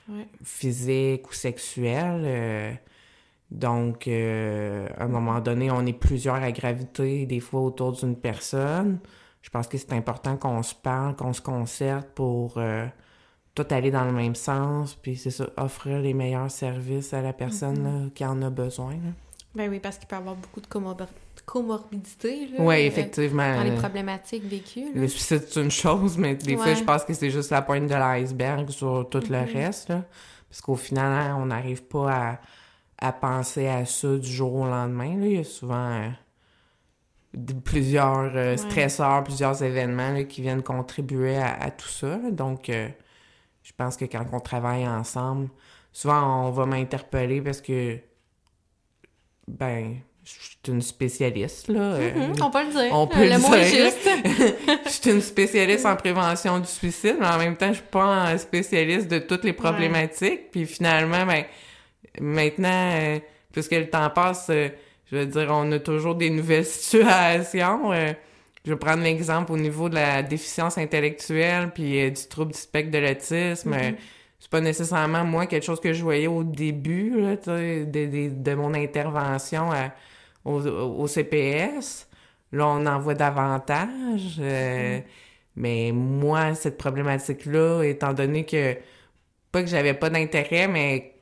Ouais. 0.10 0.28
physiques 0.44 1.30
ou 1.30 1.34
sexuelles. 1.34 2.24
euh, 2.26 2.72
donc, 3.52 4.08
euh, 4.10 4.88
à 4.98 5.04
un 5.06 5.08
moment 5.08 5.40
donné, 5.40 5.72
on 5.72 5.86
est 5.86 5.94
plusieurs 5.94 6.36
à 6.36 6.52
graviter, 6.52 7.26
des 7.26 7.40
fois 7.40 7.62
autour 7.62 7.94
d'une 7.94 8.16
personne. 8.18 9.00
Je 9.42 9.50
pense 9.50 9.68
que 9.68 9.78
c'est 9.78 9.94
important 9.94 10.36
qu'on 10.36 10.62
se 10.64 10.76
parle, 10.76 11.16
qu'on 11.16 11.32
se 11.32 11.42
concerte 11.42 12.10
pour 12.16 12.60
tout 13.56 13.66
aller 13.70 13.92
dans 13.92 14.04
le 14.06 14.12
même 14.12 14.36
sens, 14.36 14.96
puis 14.96 15.16
c'est 15.16 15.32
ça, 15.32 15.48
offrir 15.58 16.00
les 16.00 16.14
meilleurs 16.14 16.52
services 16.52 17.14
à 17.14 17.22
la 17.22 17.32
personne 17.34 17.84
là, 17.84 18.10
qui 18.14 18.26
en 18.26 18.42
a 18.42 18.50
besoin. 18.50 18.92
là. 18.92 19.12
Ben 19.56 19.70
oui, 19.70 19.80
parce 19.80 19.98
qu'il 19.98 20.08
peut 20.08 20.16
y 20.16 20.20
avoir 20.20 20.36
beaucoup 20.36 20.60
de 20.62 20.68
comor- 21.48 21.78
comorbidités. 21.80 22.48
là, 22.48 22.58
Oui, 22.60 22.76
euh, 22.76 22.88
effectivement. 22.88 23.56
Dans 23.56 23.64
les 23.64 23.76
problématiques 23.76 24.44
vécues. 24.44 24.94
là. 24.94 25.02
Le 25.02 25.08
suicide, 25.08 25.44
c'est 25.48 25.62
une 25.62 25.72
chose, 25.72 26.18
mais 26.18 26.36
des 26.36 26.56
fois, 26.58 26.74
je 26.74 26.84
pense 26.84 27.04
que 27.06 27.14
c'est 27.14 27.30
juste 27.32 27.50
la 27.52 27.62
pointe 27.62 27.88
de 27.88 27.96
l'iceberg 27.96 28.70
sur 28.70 29.08
tout 29.10 29.22
le 29.30 29.40
Mhm. 29.42 29.54
reste. 29.54 29.90
Là. 29.90 30.04
Parce 30.50 30.62
qu'au 30.62 30.76
final, 30.76 31.12
hein, 31.12 31.38
on 31.40 31.46
n'arrive 31.48 31.84
pas 31.84 32.12
à, 32.12 32.40
à 33.08 33.12
penser 33.14 33.68
à 33.68 33.86
ça 33.86 34.16
du 34.18 34.28
jour 34.32 34.54
au 34.54 34.66
lendemain. 34.66 35.18
Là. 35.18 35.26
Il 35.26 35.34
y 35.34 35.38
a 35.40 35.44
souvent 35.44 35.92
euh, 36.02 36.10
plusieurs 37.64 38.36
euh, 38.36 38.52
Ouais. 38.52 38.58
stresseurs, 38.58 39.24
plusieurs 39.24 39.62
événements 39.64 40.12
là, 40.12 40.24
qui 40.24 40.42
viennent 40.42 40.64
contribuer 40.64 41.38
à, 41.38 41.54
à 41.62 41.72
tout 41.72 41.88
ça. 41.90 42.18
Donc, 42.32 42.70
euh, 42.70 42.88
je 43.64 43.72
pense 43.76 43.98
que 43.98 44.06
quand 44.06 44.26
on 44.32 44.40
travaille 44.40 44.88
ensemble, 44.88 45.50
souvent, 45.92 46.48
on 46.48 46.52
va 46.52 46.66
m'interpeller 46.66 47.42
parce 47.42 47.62
que, 47.62 48.00
ben, 49.48 49.98
je 50.28 50.46
suis 50.46 50.58
une 50.76 50.82
spécialiste, 50.82 51.70
là. 51.70 51.80
euh, 51.80 52.12
Mhm, 52.16 52.34
on 52.44 52.50
peut 52.52 52.64
le 52.66 52.72
dire. 52.72 52.90
on 52.94 53.08
peut 53.08 53.24
le 53.24 53.30
le 53.30 53.38
mot 53.40 53.54
est 53.56 53.70
dire. 53.72 53.86
juste. 53.86 54.10
je 54.86 54.90
suis 54.90 55.12
une 55.12 55.22
spécialiste 55.22 55.86
en 55.86 55.96
prévention 55.96 56.60
du 56.60 56.68
suicide, 56.68 57.16
mais 57.20 57.28
en 57.28 57.38
même 57.38 57.56
temps, 57.56 57.70
je 57.70 57.76
suis 57.78 57.88
pas 57.90 58.04
un 58.04 58.38
spécialiste 58.38 59.08
de 59.08 59.20
toutes 59.20 59.44
les 59.46 59.54
problématiques. 59.54 60.52
Puis 60.52 60.66
finalement, 60.66 61.26
ben, 61.26 61.44
maintenant, 62.20 62.92
euh, 62.94 63.20
puisque 63.52 63.72
le 63.72 63.90
temps 63.90 64.10
passe, 64.10 64.48
euh, 64.50 64.70
je 65.12 65.18
veux 65.18 65.26
dire, 65.26 65.48
on 65.52 65.72
a 65.72 65.80
toujours 65.80 66.16
des 66.16 66.30
nouvelles 66.30 66.66
situations. 67.12 67.94
je 67.94 68.72
vais 68.72 68.78
prendre 68.78 69.04
l'exemple 69.04 69.52
au 69.54 69.58
niveau 69.58 69.88
de 69.90 69.96
la 69.96 70.24
déficience 70.24 70.78
intellectuelle 70.78 71.72
puis 71.74 72.12
du 72.12 72.28
trouble 72.28 72.52
du 72.52 72.58
spectre 72.60 72.92
de 72.92 72.98
l'autisme. 72.98 73.74
Euh, 73.74 73.92
c'est 74.40 74.52
pas 74.52 74.62
nécessairement 74.62 75.24
moi 75.24 75.46
quelque 75.48 75.64
chose 75.66 75.80
que 75.80 75.94
je 75.94 76.04
voyais 76.04 76.28
au 76.28 76.44
début 76.44 77.22
là, 77.22 77.38
tu 77.38 77.46
sais, 77.46 77.86
de, 77.86 78.06
de, 78.06 78.30
de 78.30 78.54
mon 78.54 78.74
intervention 78.76 79.72
à- 79.72 79.92
au, 80.48 81.02
au 81.04 81.08
CPS. 81.08 82.08
Là, 82.52 82.68
on 82.68 82.86
en 82.86 83.00
voit 83.00 83.14
davantage. 83.16 84.38
euh, 84.40 85.00
Mais 85.56 85.92
moi, 85.94 86.54
cette 86.56 86.78
problématique-là, 86.78 87.84
étant 87.84 88.14
donné 88.14 88.46
que, 88.46 88.76
pas 89.52 89.62
que 89.64 89.68
j'avais 89.70 89.94
pas 89.94 90.10
d'intérêt, 90.10 90.68
mais 90.68 91.14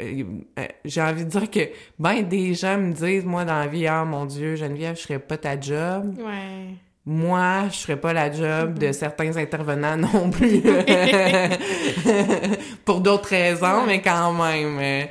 euh, 0.00 0.22
euh, 0.58 0.66
j'ai 0.84 1.02
envie 1.02 1.24
de 1.24 1.30
dire 1.30 1.50
que 1.50 1.60
ben 1.98 2.22
des 2.22 2.54
gens 2.54 2.78
me 2.78 2.92
disent, 2.92 3.24
moi, 3.24 3.44
dans 3.44 3.58
la 3.58 3.66
vie, 3.66 3.86
ah 3.86 4.04
mon 4.04 4.26
Dieu, 4.26 4.54
Geneviève, 4.56 4.96
je 4.96 5.02
ferais 5.02 5.18
pas 5.18 5.36
ta 5.38 5.58
job. 5.60 6.14
Ouais. 6.18 6.74
Moi, 7.06 7.64
je 7.72 7.78
ferais 7.78 7.98
pas 8.00 8.12
la 8.12 8.30
job 8.30 8.78
de 8.78 8.92
certains 8.92 9.34
intervenants 9.38 9.96
non 9.96 10.30
plus. 10.30 10.60
Pour 12.84 13.00
d'autres 13.00 13.30
raisons, 13.30 13.86
mais 13.86 14.02
quand 14.02 14.32
même. 14.34 15.08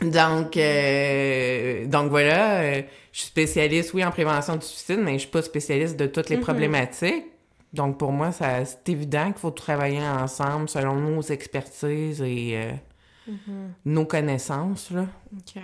Donc, 0.00 0.56
euh, 0.56 1.86
donc 1.86 2.10
voilà, 2.10 2.60
euh, 2.60 2.82
je 3.12 3.18
suis 3.20 3.28
spécialiste, 3.28 3.94
oui, 3.94 4.04
en 4.04 4.10
prévention 4.10 4.56
du 4.56 4.66
suicide, 4.66 5.00
mais 5.02 5.14
je 5.14 5.20
suis 5.20 5.30
pas 5.30 5.42
spécialiste 5.42 5.96
de 5.96 6.06
toutes 6.06 6.28
les 6.28 6.38
problématiques. 6.38 7.26
Donc, 7.72 7.98
pour 7.98 8.12
moi, 8.12 8.30
ça, 8.30 8.64
c'est 8.64 8.88
évident 8.88 9.26
qu'il 9.26 9.40
faut 9.40 9.50
travailler 9.50 10.00
ensemble 10.00 10.68
selon 10.68 10.94
nos 10.94 11.22
expertises 11.22 12.22
et 12.22 12.52
euh, 12.56 13.32
nos 13.84 14.04
connaissances, 14.04 14.90
là. 14.90 15.06
OK. 15.32 15.62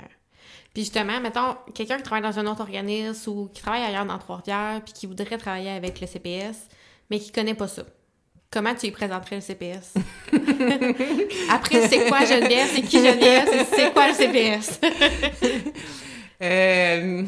Puis 0.73 0.85
justement, 0.85 1.21
mettons, 1.21 1.57
quelqu'un 1.75 1.97
qui 1.97 2.05
travaille 2.05 2.23
dans 2.23 2.39
un 2.39 2.47
autre 2.47 2.61
organisme 2.61 3.31
ou 3.31 3.49
qui 3.53 3.61
travaille 3.61 3.83
ailleurs 3.83 4.07
dans 4.07 4.19
Trois-Rivières 4.19 4.81
puis 4.85 4.93
qui 4.93 5.07
voudrait 5.07 5.37
travailler 5.37 5.71
avec 5.71 6.01
le 6.01 6.07
CPS, 6.07 6.69
mais 7.11 7.19
qui 7.19 7.33
connaît 7.33 7.55
pas 7.55 7.67
ça. 7.67 7.83
Comment 8.53 8.75
tu 8.75 8.91
présenterais 8.91 9.37
le 9.37 9.43
CPS? 9.43 9.95
Après, 11.51 11.87
c'est 11.87 12.07
quoi 12.09 12.25
Geneviève? 12.25 12.67
C'est 12.75 12.83
qui 12.83 12.99
Geneviève? 12.99 13.49
C'est- 13.49 13.77
C'est 13.77 13.93
quoi 13.93 14.09
le 14.09 14.15
CPS? 14.15 14.81
Euh, 16.43 17.23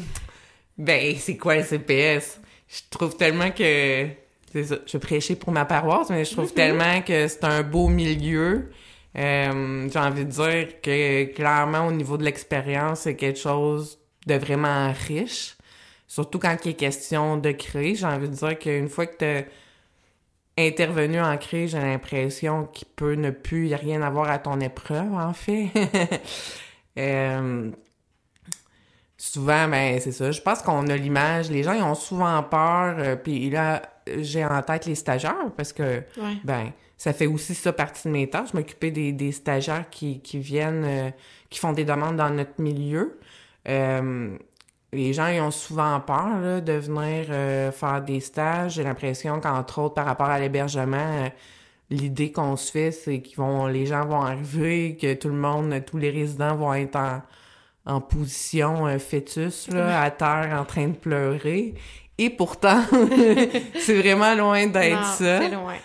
ben, 0.75 1.15
c'est 1.19 1.37
quoi 1.37 1.55
le 1.57 1.61
CPS? 1.63 2.41
Je 2.67 2.79
trouve 2.89 3.15
tellement 3.15 3.51
que... 3.51 4.07
C'est 4.51 4.63
ça, 4.63 4.77
je 4.87 4.97
prêchais 4.97 5.35
pour 5.35 5.51
ma 5.53 5.65
paroisse, 5.65 6.09
mais 6.09 6.25
je 6.25 6.31
trouve 6.31 6.51
tellement 6.51 6.99
que 7.03 7.27
c'est 7.27 7.43
un 7.43 7.61
beau 7.61 7.89
milieu. 7.89 8.71
Euh, 9.15 9.87
J'ai 9.93 9.99
envie 9.99 10.25
de 10.25 10.31
dire 10.31 10.81
que, 10.81 11.25
clairement, 11.25 11.85
au 11.85 11.91
niveau 11.91 12.17
de 12.17 12.23
l'expérience, 12.23 13.01
c'est 13.01 13.15
quelque 13.15 13.37
chose 13.37 13.99
de 14.25 14.33
vraiment 14.33 14.91
riche. 15.07 15.57
Surtout 16.07 16.39
quand 16.39 16.57
il 16.65 16.69
est 16.71 16.73
question 16.73 17.37
de 17.37 17.51
créer. 17.51 17.93
J'ai 17.93 18.07
envie 18.07 18.29
de 18.29 18.33
dire 18.33 18.57
qu'une 18.57 18.89
fois 18.89 19.05
que 19.05 19.41
tu 19.41 19.45
intervenu 20.57 21.19
en 21.19 21.37
crise, 21.37 21.71
j'ai 21.71 21.79
l'impression 21.79 22.65
qu'il 22.67 22.87
peut 22.95 23.13
ne 23.15 23.31
plus 23.31 23.67
y 23.69 23.75
rien 23.75 24.01
avoir 24.01 24.29
à 24.29 24.37
ton 24.39 24.59
épreuve, 24.59 25.13
en 25.13 25.33
fait. 25.33 25.67
Euh, 26.99 27.71
souvent, 29.17 29.67
ben 29.67 29.99
c'est 29.99 30.11
ça. 30.11 30.29
Je 30.31 30.41
pense 30.41 30.61
qu'on 30.61 30.87
a 30.89 30.95
l'image. 30.95 31.49
Les 31.49 31.63
gens, 31.63 31.73
ils 31.73 31.81
ont 31.81 31.95
souvent 31.95 32.43
peur. 32.43 32.95
euh, 32.99 33.15
Puis 33.15 33.49
là, 33.49 33.81
j'ai 34.19 34.45
en 34.45 34.61
tête 34.61 34.85
les 34.85 34.93
stagiaires 34.95 35.51
parce 35.57 35.73
que, 35.73 36.03
Ouais. 36.17 36.35
ben, 36.43 36.71
ça 36.97 37.11
fait 37.13 37.25
aussi 37.25 37.55
ça 37.55 37.73
partie 37.73 38.07
de 38.07 38.13
mes 38.13 38.29
tâches. 38.29 38.53
M'occuper 38.53 38.91
des, 38.91 39.11
des 39.11 39.31
stagiaires 39.31 39.89
qui, 39.89 40.21
qui 40.21 40.37
viennent, 40.37 40.85
euh, 40.85 41.09
qui 41.49 41.59
font 41.59 41.73
des 41.73 41.83
demandes 41.83 42.17
dans 42.17 42.29
notre 42.29 42.61
milieu. 42.61 43.19
Euh, 43.67 44.37
les 44.93 45.13
gens, 45.13 45.27
ils 45.27 45.41
ont 45.41 45.51
souvent 45.51 45.99
peur 45.99 46.39
là, 46.41 46.61
de 46.61 46.73
venir 46.73 47.27
euh, 47.29 47.71
faire 47.71 48.01
des 48.01 48.19
stages. 48.19 48.73
J'ai 48.73 48.83
l'impression 48.83 49.39
qu'entre 49.39 49.79
autres, 49.79 49.95
par 49.95 50.05
rapport 50.05 50.27
à 50.27 50.39
l'hébergement, 50.39 50.97
euh, 50.97 51.29
l'idée 51.89 52.31
qu'on 52.31 52.55
se 52.55 52.71
fait, 52.71 52.91
c'est 52.91 53.21
qu'ils 53.21 53.37
vont, 53.37 53.67
les 53.67 53.85
gens 53.85 54.05
vont 54.05 54.21
arriver, 54.21 54.97
que 54.99 55.13
tout 55.13 55.29
le 55.29 55.35
monde, 55.35 55.73
tous 55.85 55.97
les 55.97 56.09
résidents 56.09 56.55
vont 56.55 56.73
être 56.73 56.95
en, 56.95 57.21
en 57.85 58.01
position 58.01 58.87
euh, 58.87 58.99
fœtus, 58.99 59.69
là, 59.69 60.01
à 60.01 60.11
terre, 60.11 60.57
en 60.59 60.65
train 60.65 60.87
de 60.87 60.95
pleurer. 60.95 61.73
Et 62.17 62.29
pourtant, 62.29 62.81
c'est 63.79 63.99
vraiment 63.99 64.35
loin 64.35 64.67
d'être 64.67 65.05
ça. 65.05 65.41
C'est 65.41 65.49
loin. 65.49 65.75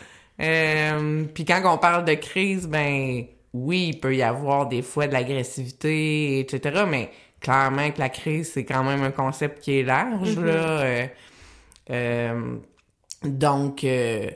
Euh, 0.40 1.24
Puis 1.34 1.44
quand 1.44 1.60
on 1.64 1.78
parle 1.78 2.04
de 2.04 2.14
crise, 2.14 2.68
ben 2.68 3.24
oui, 3.52 3.90
il 3.92 4.00
peut 4.00 4.14
y 4.14 4.22
avoir 4.22 4.66
des 4.68 4.82
fois 4.82 5.06
de 5.06 5.12
l'agressivité, 5.12 6.40
etc. 6.40 6.84
Mais 6.88 7.10
clairement 7.40 7.90
que 7.90 7.98
la 8.00 8.08
crise, 8.08 8.52
c'est 8.52 8.64
quand 8.64 8.84
même 8.84 9.02
un 9.02 9.10
concept 9.10 9.60
qui 9.62 9.78
est 9.80 9.82
large, 9.82 10.36
Mm-hmm. 10.36 10.44
là. 10.44 10.80
euh, 10.80 11.06
euh, 11.90 12.56
donc, 13.24 13.84
euh, 13.84 14.30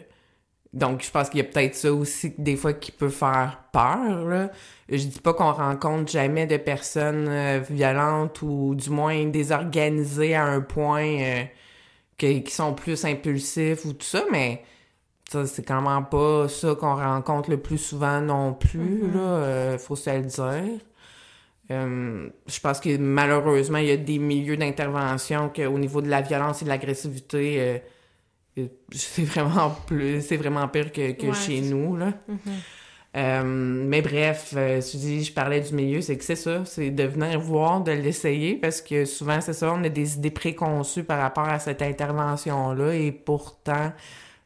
donc, 0.72 1.02
je 1.04 1.10
pense 1.10 1.28
qu'il 1.28 1.38
y 1.38 1.42
a 1.42 1.44
peut-être 1.44 1.74
ça 1.74 1.92
aussi, 1.92 2.32
des 2.38 2.56
fois, 2.56 2.72
qui 2.72 2.92
peut 2.92 3.10
faire 3.10 3.64
peur, 3.72 4.24
là. 4.26 4.50
Je 4.88 5.04
dis 5.06 5.20
pas 5.20 5.34
qu'on 5.34 5.52
rencontre 5.52 6.10
jamais 6.10 6.46
de 6.46 6.56
personnes 6.56 7.26
euh, 7.28 7.60
violentes 7.68 8.40
ou 8.42 8.74
du 8.74 8.88
moins 8.90 9.24
désorganisées 9.26 10.34
à 10.34 10.44
un 10.44 10.60
point 10.62 11.04
euh, 11.06 11.42
que- 12.18 12.38
qui 12.38 12.50
sont 12.54 12.72
plus 12.74 13.04
impulsifs 13.04 13.84
ou 13.84 13.92
tout 13.92 14.06
ça, 14.06 14.22
mais 14.30 14.62
ça, 15.30 15.46
c'est 15.46 15.62
quand 15.66 15.80
même 15.82 16.06
pas 16.06 16.48
ça 16.48 16.74
qu'on 16.74 16.94
rencontre 16.96 17.50
le 17.50 17.58
plus 17.58 17.78
souvent 17.78 18.20
non 18.20 18.54
plus, 18.54 19.10
là, 19.12 19.20
euh, 19.20 19.78
faut 19.78 19.96
se 19.96 20.10
le 20.10 20.22
dire. 20.22 20.78
Euh, 21.72 22.28
je 22.46 22.61
pense 22.61 22.80
que 22.80 22.98
malheureusement, 22.98 23.78
il 23.78 23.87
y 23.87 23.92
a 23.92 23.96
des 23.96 24.18
milieux 24.18 24.58
d'intervention 24.58 25.48
qu'au 25.48 25.78
niveau 25.78 26.02
de 26.02 26.08
la 26.08 26.20
violence 26.20 26.61
et 26.61 26.64
de 26.66 26.70
l'agressivité, 26.70 27.61
euh, 27.61 27.78
euh, 28.58 28.66
c'est 28.90 29.24
vraiment 29.24 29.70
plus, 29.87 30.20
c'est 30.20 30.37
vraiment 30.37 30.68
pire 30.68 30.92
que, 30.92 31.12
que 31.12 31.26
Ouais, 31.28 31.35
chez 31.35 31.62
nous, 31.62 31.96
là. 31.96 32.12
Euh, 33.16 33.42
mais 33.44 34.02
bref, 34.02 34.54
tu 34.90 34.96
dis, 34.98 35.24
je 35.24 35.32
parlais 35.32 35.61
du 35.61 35.72
milieu, 35.74 36.00
c'est 36.02 36.18
que 36.18 36.24
c'est 36.24 36.37
ça, 36.37 36.64
c'est 36.66 36.90
de 36.90 37.04
venir 37.04 37.40
voir, 37.40 37.80
de 37.80 37.92
l'essayer, 37.92 38.56
parce 38.56 38.82
que 38.82 39.04
souvent, 39.04 39.40
c'est 39.40 39.52
ça, 39.54 39.72
on 39.72 39.82
a 39.85 39.88
des 39.88 40.16
idées 40.16 40.30
préconçues 40.30 41.04
par 41.04 41.20
rapport 41.20 41.48
à 41.48 41.58
cette 41.58 41.82
intervention-là, 41.82 42.94
et 42.94 43.12
pourtant, 43.12 43.92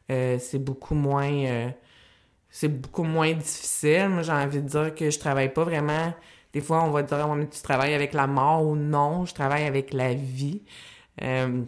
c'est 0.07 0.63
beaucoup 0.63 0.95
moins... 0.95 1.71
c'est 2.49 2.69
beaucoup 2.69 3.03
moins 3.03 3.33
difficile. 3.33 4.09
Moi, 4.09 4.21
j'ai 4.21 4.31
envie 4.31 4.61
de 4.61 4.67
dire 4.67 4.95
que 4.95 5.09
je 5.09 5.19
travaille 5.19 5.51
pas 5.53 5.63
vraiment... 5.63 6.13
Des 6.53 6.61
fois, 6.61 6.83
on 6.83 6.91
va 6.91 7.03
dire, 7.03 7.27
tu 7.51 7.61
travailles 7.61 7.93
avec 7.93 8.13
la 8.13 8.27
mort 8.27 8.65
ou 8.65 8.75
non, 8.75 9.25
je 9.25 9.33
travaille 9.33 9.65
avec 9.65 9.93
la 9.93 10.13
vie. 10.13 10.63
Euh, 11.21 11.63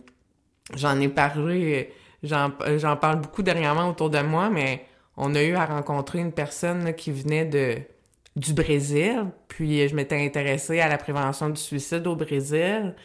j'en 0.76 1.00
ai 1.00 1.10
parlé, 1.10 1.94
j'en 2.24 2.52
j'en 2.78 2.98
parle 2.98 3.22
beaucoup 3.22 3.44
dernièrement 3.44 3.90
autour 3.90 4.10
de 4.10 4.20
moi, 4.22 4.50
mais 4.50 4.86
on 5.18 5.36
a 5.36 5.44
eu 5.44 5.56
à 5.56 5.66
rencontrer 5.66 6.20
une 6.20 6.32
personne 6.32 6.94
qui 6.94 7.12
venait 7.12 7.46
de 7.46 7.78
du 8.36 8.54
Brésil, 8.54 9.26
puis 9.48 9.88
je 9.88 9.96
m'étais 9.96 10.24
intéressée 10.24 10.80
à 10.80 10.88
la 10.88 10.98
prévention 10.98 11.50
du 11.50 11.60
suicide 11.60 12.08
au 12.08 12.16
Brésil. 12.16 12.96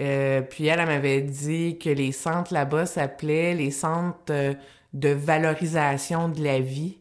Euh, 0.00 0.42
puis 0.42 0.66
elle, 0.66 0.84
m'avait 0.86 1.22
dit 1.22 1.78
que 1.78 1.88
les 1.90 2.12
centres 2.12 2.52
là-bas 2.52 2.86
s'appelaient 2.86 3.54
les 3.54 3.70
centres 3.70 4.18
euh, 4.30 4.54
de 4.92 5.08
valorisation 5.08 6.28
de 6.28 6.42
la 6.44 6.60
vie. 6.60 6.98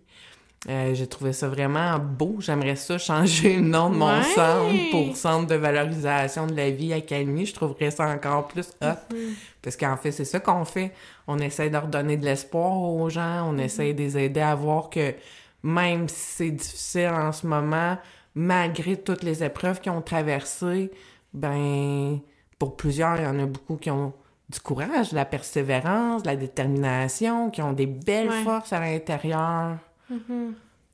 Euh, 0.67 0.95
j'ai 0.95 1.06
trouvé 1.06 1.32
ça 1.32 1.47
vraiment 1.47 1.99
beau. 1.99 2.38
J'aimerais 2.39 2.75
ça 2.75 2.97
changer 2.97 3.58
le 3.58 3.62
nom 3.62 3.89
de 3.91 3.95
mon 3.97 4.08
Ouais. 4.17 4.23
centre 4.23 4.89
pour 4.91 5.15
Centre 5.15 5.47
de 5.47 5.56
valorisation 5.56 6.47
de 6.47 6.56
la 6.56 6.71
vie 6.71 6.91
à 6.91 7.01
Calmy. 7.01 7.45
Je 7.45 7.54
trouverais 7.54 7.91
ça 7.91 8.08
encore 8.08 8.47
plus 8.47 8.69
hot. 8.82 9.15
Parce 9.62 9.78
qu'en 9.78 9.95
fait, 9.97 10.12
c'est 10.12 10.25
ça 10.25 10.39
qu'on 10.39 10.65
fait. 10.65 10.91
On 11.28 11.38
essaie 11.38 11.69
de 11.69 11.78
redonner 11.78 12.17
de 12.17 12.25
l'espoir 12.25 12.71
aux 12.82 13.10
gens. 13.10 13.47
On 13.47 13.58
essaie 13.60 13.93
de 13.93 13.99
les 14.01 14.17
aider 14.17 14.41
à 14.41 14.56
voir 14.56 14.89
que 14.89 15.13
même 15.62 16.08
si 16.10 16.15
c'est 16.36 16.51
difficile 16.51 17.10
en 17.13 17.32
ce 17.32 17.45
moment, 17.45 17.97
malgré 18.34 18.97
toutes 18.97 19.23
les 19.23 19.43
épreuves 19.43 19.80
qu'ils 19.82 19.91
ont 19.91 20.01
traversées, 20.01 20.91
ben, 21.34 22.19
pour 22.58 22.75
plusieurs, 22.75 23.17
il 23.17 23.23
y 23.23 23.28
en 23.28 23.39
a 23.39 23.45
beaucoup 23.45 23.75
qui 23.75 23.91
ont 23.91 24.13
du 24.49 24.60
courage, 24.60 25.10
de 25.12 25.15
la 25.15 25.25
persévérance, 25.25 26.21
de 26.23 26.28
la 26.28 26.36
détermination, 26.36 27.49
qui 27.49 27.62
ont 27.62 27.73
des 27.73 27.88
belles 27.88 28.30
Ouais. 28.30 28.43
forces 28.43 28.73
à 28.73 28.80
l'intérieur 28.80 29.78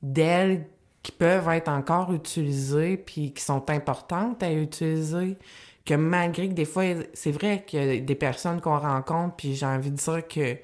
d'elles 0.02 0.66
qui 1.02 1.12
peuvent 1.12 1.48
être 1.48 1.68
encore 1.68 2.12
utilisées 2.12 2.96
puis 2.96 3.32
qui 3.32 3.42
sont 3.42 3.68
importantes 3.70 4.42
à 4.42 4.52
utiliser 4.52 5.36
que 5.84 5.94
malgré 5.94 6.48
que 6.48 6.54
des 6.54 6.64
fois 6.64 6.84
c'est 7.12 7.32
vrai 7.32 7.64
qu'il 7.66 7.82
y 7.82 7.98
a 7.98 8.00
des 8.00 8.14
personnes 8.14 8.60
qu'on 8.60 8.78
rencontre 8.78 9.36
puis 9.36 9.54
j'ai 9.54 9.66
envie 9.66 9.90
de 9.90 9.96
dire 9.96 10.26
que 10.28 10.56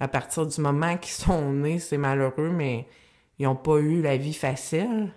à 0.00 0.08
partir 0.08 0.46
du 0.46 0.60
moment 0.60 0.96
qu'ils 0.96 1.12
sont 1.12 1.52
nés 1.52 1.78
c'est 1.78 1.98
malheureux 1.98 2.50
mais 2.50 2.86
ils 3.38 3.44
n'ont 3.44 3.56
pas 3.56 3.78
eu 3.78 4.00
la 4.00 4.16
vie 4.16 4.32
facile. 4.32 5.12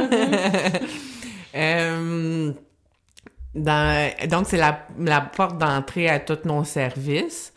Euh, 1.57 2.51
dans- 3.53 4.11
donc, 4.27 4.45
c'est 4.45 4.57
la, 4.57 4.85
la 4.99 5.21
porte 5.21 5.57
d'entrée 5.57 6.09
à 6.09 6.19
tous 6.19 6.39
nos 6.43 6.65
services. 6.65 7.53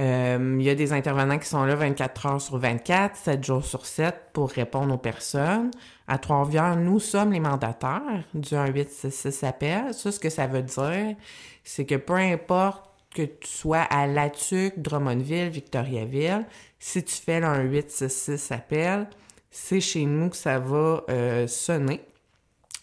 Euh, 0.00 0.56
Il 0.58 0.64
y 0.64 0.70
a 0.70 0.74
des 0.74 0.94
intervenants 0.94 1.38
qui 1.38 1.46
sont 1.46 1.62
là 1.66 1.74
24 1.74 2.24
heures 2.26 2.40
sur 2.40 2.56
24, 2.56 3.16
7 3.16 3.44
jours 3.44 3.66
sur 3.66 3.84
7 3.84 4.14
pour 4.32 4.48
répondre 4.50 4.94
aux 4.94 4.98
personnes. 4.98 5.70
À 6.10 6.16
Trois-Rivières, 6.16 6.76
nous 6.76 7.00
sommes 7.00 7.32
les 7.32 7.40
mandataires 7.40 8.24
du 8.32 8.54
1866 8.54 9.44
appel. 9.44 9.92
Ça, 9.92 10.10
ce 10.10 10.18
que 10.18 10.30
ça 10.30 10.46
veut 10.46 10.62
dire, 10.62 11.16
c'est 11.62 11.84
que 11.84 11.96
peu 11.96 12.14
importe 12.14 12.88
que 13.14 13.22
tu 13.22 13.46
sois 13.46 13.82
à 13.82 14.06
Latuc, 14.06 14.80
Drummondville, 14.80 15.50
Victoriaville, 15.50 16.46
si 16.78 17.04
tu 17.04 17.14
fais 17.14 17.40
le 17.40 17.64
1866 17.64 18.52
appel, 18.52 19.06
c'est 19.50 19.82
chez 19.82 20.06
nous 20.06 20.30
que 20.30 20.36
ça 20.36 20.58
va 20.58 21.02
euh, 21.10 21.46
sonner. 21.46 22.00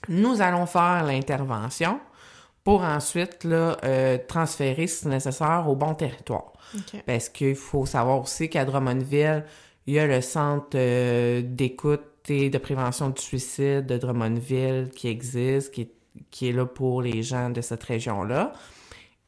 Nous 0.08 0.42
allons 0.42 0.68
faire 0.68 1.04
l'intervention 1.04 2.00
pour 2.64 2.84
ensuite 2.84 3.44
là, 3.44 3.78
euh, 3.84 4.20
transférer, 4.28 4.86
si 4.86 5.08
nécessaire, 5.08 5.66
au 5.68 5.76
bon 5.76 5.96
territoire. 5.96 6.54
Parce 7.06 7.30
qu'il 7.30 7.56
faut 7.56 7.86
savoir 7.86 8.22
aussi 8.22 8.50
qu'à 8.50 8.66
Drummondville, 8.66 9.46
il 9.88 9.96
y 9.96 10.00
a 10.00 10.06
le 10.06 10.22
centre 10.22 10.76
euh, 10.76 11.42
d'écoute 11.44 12.02
de 12.28 12.58
prévention 12.58 13.10
du 13.10 13.22
suicide 13.22 13.86
de 13.86 13.98
Drummondville 13.98 14.90
qui 14.96 15.08
existe, 15.08 15.74
qui 15.74 15.82
est, 15.82 15.92
qui 16.32 16.50
est 16.50 16.52
là 16.52 16.66
pour 16.66 17.02
les 17.02 17.24
gens 17.24 17.50
de 17.50 17.62
cette 17.62 17.84
région-là. 17.84 18.54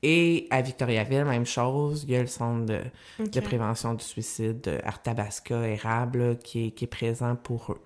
Et 0.03 0.47
à 0.51 0.61
Victoriaville, 0.61 1.25
même 1.25 1.45
chose, 1.45 2.03
il 2.07 2.11
y 2.11 2.15
a 2.15 2.21
le 2.21 2.27
centre 2.27 2.65
de, 2.65 3.39
prévention 3.39 3.95
du 3.95 4.03
suicide 4.03 4.61
de 4.61 4.77
Arthabasca, 4.83 5.67
Érable, 5.67 6.19
là, 6.19 6.35
qui 6.35 6.67
est, 6.67 6.71
qui 6.71 6.85
est 6.85 6.87
présent 6.87 7.35
pour 7.35 7.71
eux. 7.71 7.81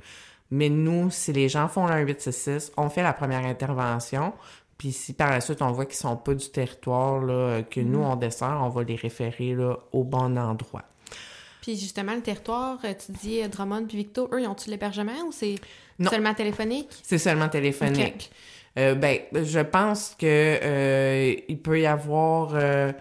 Mais 0.49 0.69
nous, 0.69 1.09
si 1.09 1.31
les 1.31 1.47
gens 1.47 1.69
font 1.69 1.87
le 1.87 1.95
1866, 1.95 2.73
on 2.75 2.89
fait 2.89 3.03
la 3.03 3.13
première 3.13 3.45
intervention. 3.45 4.33
Puis 4.77 4.91
si 4.91 5.13
par 5.13 5.29
la 5.29 5.41
suite 5.41 5.61
on 5.61 5.71
voit 5.71 5.85
qu'ils 5.85 5.95
sont 5.95 6.17
pas 6.17 6.33
du 6.33 6.49
territoire, 6.49 7.21
là, 7.21 7.61
que 7.61 7.79
nous 7.79 7.99
on 7.99 8.15
descend, 8.15 8.61
on 8.61 8.69
va 8.69 8.83
les 8.83 8.95
référer 8.95 9.53
là, 9.53 9.77
au 9.91 10.03
bon 10.03 10.37
endroit. 10.37 10.83
Puis 11.61 11.77
justement, 11.77 12.15
le 12.15 12.21
territoire, 12.21 12.79
euh, 12.83 12.93
tu 12.93 13.11
dis 13.11 13.41
euh, 13.41 13.47
Drummond 13.47 13.85
puis 13.85 13.97
Victo, 13.97 14.29
eux, 14.33 14.41
ils 14.41 14.47
ont-tu 14.47 14.69
l'hébergement 14.69 15.25
ou 15.27 15.31
c'est 15.31 15.55
seulement 16.09 16.33
téléphonique? 16.33 16.89
C'est 17.03 17.19
seulement 17.19 17.49
téléphonique. 17.49 18.31
Euh, 18.79 18.95
ben, 18.95 19.19
je 19.33 19.59
pense 19.59 20.15
que 20.17 20.25
euh, 20.25 21.35
il 21.47 21.59
peut 21.59 21.81
y 21.81 21.85
avoir 21.85 22.51
euh, 22.53 22.91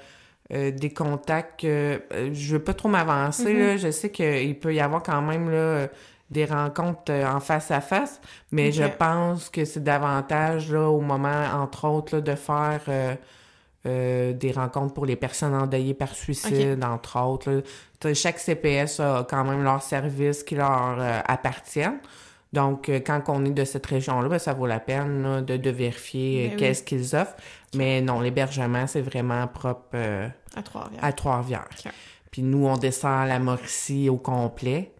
des 0.51 0.90
contacts. 0.90 1.62
je 1.62 2.53
veux 2.53 2.62
pas 2.62 2.75
trop 2.75 2.88
m'avancer 2.88 3.55
là. 3.55 3.77
Je 3.77 3.90
sais 3.90 4.11
qu'il 4.11 4.59
peut 4.59 4.75
y 4.75 4.81
avoir 4.81 5.03
quand 5.03 5.23
même 5.23 5.51
là 5.51 5.87
des 6.31 6.44
rencontres 6.44 7.12
en 7.12 7.40
face 7.40 7.73
à 7.73 7.81
face, 7.81 8.20
mais 8.53 8.70
je 8.70 8.85
pense 8.85 9.49
que 9.49 9.64
c'est 9.64 9.83
davantage 9.83 10.73
là 10.73 10.88
au 10.88 11.01
moment, 11.01 11.44
entre 11.55 11.88
autres, 11.88 12.16
là, 12.16 12.20
de 12.20 12.35
faire 12.35 12.83
euh, 13.87 14.33
des 14.33 14.53
rencontres 14.53 14.93
pour 14.95 15.07
les 15.07 15.16
personnes 15.16 15.55
endeuillées 15.55 15.95
par 15.95 16.14
suicide, 16.14 16.83
entre 16.85 17.19
autres. 17.21 17.51
là. 18.03 18.14
Chaque 18.14 18.38
CPS 18.38 19.01
a 19.01 19.27
quand 19.29 19.45
même 19.45 19.62
leurs 19.62 19.83
services 19.83 20.43
qui 20.43 20.55
leur 20.55 20.97
euh, 20.99 21.21
appartiennent. 21.27 21.99
Donc, 22.53 22.88
euh, 22.88 22.99
quand 23.05 23.23
on 23.29 23.45
est 23.45 23.51
de 23.51 23.64
cette 23.64 23.87
région-là, 23.87 24.29
ben, 24.29 24.38
ça 24.38 24.53
vaut 24.53 24.66
la 24.66 24.81
peine 24.81 25.23
là, 25.23 25.40
de, 25.40 25.57
de 25.57 25.71
vérifier 25.71 26.49
Ben 26.49 26.51
oui. 26.55 26.57
qu'est-ce 26.59 26.83
qu'ils 26.83 27.14
offrent. 27.14 27.37
Mais 27.75 28.01
non, 28.01 28.21
l'hébergement, 28.21 28.87
c'est 28.87 29.01
vraiment 29.03 29.47
propre 29.47 29.97
À 31.01 31.12
Trois-Rivières. 31.12 31.69
à. 31.87 31.90
Puis 32.31 32.43
nous, 32.43 32.66
on 32.66 32.77
descend 32.77 33.29
la 33.29 33.38
Mauricie 33.38 34.09
au 34.09 34.16
complet. 34.16 34.93